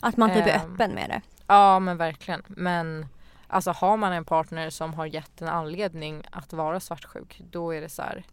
Att 0.00 0.16
man 0.16 0.30
typ 0.30 0.46
är 0.46 0.50
Ehm, 0.50 0.72
öppen 0.74 0.90
med 0.94 1.10
det. 1.10 1.20
Ja 1.46 1.78
men 1.78 1.96
verkligen. 1.96 2.42
Men 2.48 3.06
alltså 3.46 3.70
har 3.70 3.96
man 3.96 4.12
en 4.12 4.24
partner 4.24 4.70
som 4.70 4.94
har 4.94 5.06
gett 5.06 5.42
en 5.42 5.48
anledning 5.48 6.22
att 6.30 6.52
vara 6.52 6.80
svartsjuk 6.80 7.40
då 7.50 7.74
är 7.74 7.80
det 7.80 7.88
så 7.88 8.02
här. 8.02 8.24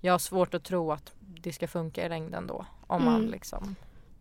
Jag 0.00 0.12
har 0.12 0.18
svårt 0.18 0.54
att 0.54 0.64
tro 0.64 0.92
att 0.92 1.12
det 1.20 1.52
ska 1.52 1.68
funka 1.68 2.06
i 2.06 2.08
längden 2.08 2.46
då. 2.46 2.66
Om 2.86 3.04
man 3.04 3.16
Mm. 3.16 3.30
liksom 3.30 3.76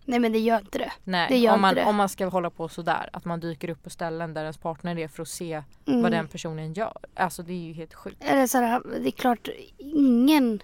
Nej 0.08 0.20
men 0.20 0.32
det 0.32 0.40
gör 0.40 0.60
inte 0.60 0.78
det. 0.78 0.92
Nej, 1.04 1.28
Det 1.30 1.38
gör 1.38 1.54
om, 1.54 1.62
man, 1.62 1.70
inte 1.72 1.82
det. 1.82 1.90
om 1.90 1.96
man 1.96 2.10
ska 2.10 2.26
hålla 2.28 2.50
på 2.50 2.70
sådär. 2.70 3.10
Att 3.14 3.26
man 3.26 3.40
dyker 3.40 3.70
upp 3.70 3.84
på 3.84 3.90
ställen 3.90 4.34
där 4.34 4.42
ens 4.42 4.58
partner 4.58 4.98
är 5.00 5.08
för 5.08 5.22
att 5.22 5.28
se 5.28 5.64
Mm. 5.88 6.02
vad 6.02 6.12
den 6.12 6.28
personen 6.28 6.74
gör. 6.74 6.98
Alltså 7.16 7.44
det 7.44 7.54
är 7.54 7.64
ju 7.68 7.74
helt 7.74 7.94
sjukt. 7.94 8.24
Eller 8.24 8.48
så 8.48 8.58
här, 8.58 8.82
det 9.02 9.08
är 9.10 9.12
klart 9.12 9.48
ingen 9.78 10.60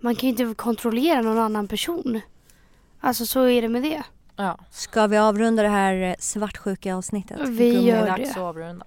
man 0.00 0.14
kan 0.14 0.28
ju 0.30 0.44
inte 0.44 0.54
kontrollera 0.54 1.20
någon 1.20 1.38
annan 1.38 1.68
person. 1.68 2.20
Alltså 3.00 3.26
så 3.26 3.44
är 3.44 3.62
det 3.62 3.68
med 3.68 3.82
det. 3.82 4.02
Ja, 4.36 4.58
Ska 4.70 5.06
vi 5.06 5.16
avrunda 5.18 5.62
det 5.62 5.68
här 5.68 5.94
eh, 6.02 6.14
svartsjuka 6.18 6.96
avsnittet? 6.96 7.38
Vi 7.40 7.70
Gummi? 7.70 7.74
det 7.74 7.80
gör 7.90 8.06
dags 8.06 8.30
att 8.30 8.36
avrunda. 8.36 8.86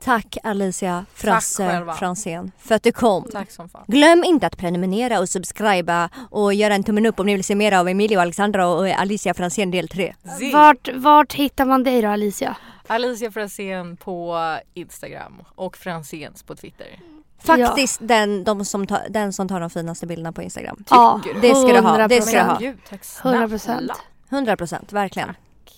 Tack 0.00 0.36
Alicia 0.42 1.04
Frasse. 1.14 1.84
Fransén 1.98 2.52
för 2.58 2.74
att 2.74 2.82
du 2.82 2.92
kom. 2.92 3.24
Tack 3.32 3.50
som 3.50 3.68
fan. 3.68 3.84
Glöm 3.86 4.24
inte 4.24 4.46
att 4.46 4.56
prenumerera 4.58 5.20
och 5.20 5.28
subscriba 5.28 6.10
och 6.30 6.54
göra 6.54 6.74
en 6.74 6.82
tummen 6.84 7.06
upp 7.06 7.20
om 7.20 7.26
ni 7.26 7.34
vill 7.34 7.44
se 7.44 7.54
mer 7.54 7.72
av 7.72 7.88
Emilia 7.88 8.18
och 8.18 8.22
Alexandra 8.22 8.68
och 8.68 8.88
Alicia 8.88 9.34
Fransén 9.34 9.70
del 9.70 9.88
3. 9.88 10.14
Zing. 10.38 10.52
Vart, 10.52 10.88
vart 10.94 11.32
hittar 11.34 11.64
man 11.64 11.82
dig 11.84 12.02
då 12.02 12.08
Alicia? 12.08 12.56
Alicia 12.86 13.30
Franzén 13.30 13.96
på 13.96 14.38
Instagram 14.74 15.42
och 15.54 15.76
Franzéns 15.76 16.42
på 16.42 16.56
Twitter. 16.56 16.98
Faktiskt 17.42 18.00
den, 18.02 18.44
de 18.44 18.64
som 18.64 18.86
tar, 18.86 19.06
den 19.10 19.32
som 19.32 19.48
tar 19.48 19.60
de 19.60 19.70
finaste 19.70 20.06
bilderna 20.06 20.32
på 20.32 20.42
Instagram. 20.42 20.84
Ja, 20.90 21.20
du? 21.24 21.40
Det 21.40 21.54
ska 21.54 21.72
du 21.72 21.80
ha, 21.80 22.08
det 22.08 22.22
ska 22.22 22.30
du 22.32 22.38
100%. 22.38 22.46
ha. 22.46 22.58
Gud, 22.58 22.78
tack 22.88 23.02
100%. 23.02 23.58
snälla. 23.58 23.96
100% 24.30 24.94
verkligen. 24.94 25.34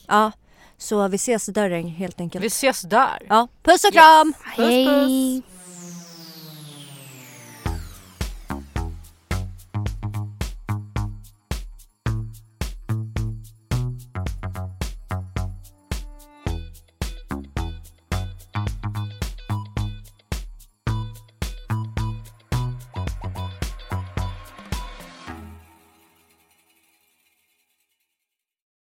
Ja, 0.09 0.33
så 0.79 1.09
vi 1.09 1.17
ses 1.17 1.47
dörren 1.47 1.89
helt 1.89 2.21
enkelt. 2.21 2.45
Vi 2.45 2.47
ses 2.47 2.83
där. 2.83 3.27
Ja, 3.29 3.49
puss 3.63 3.85
och 3.85 3.93
kram! 3.93 4.33
Puss, 4.33 4.57
puss. 4.57 4.67
Hej! 4.67 5.43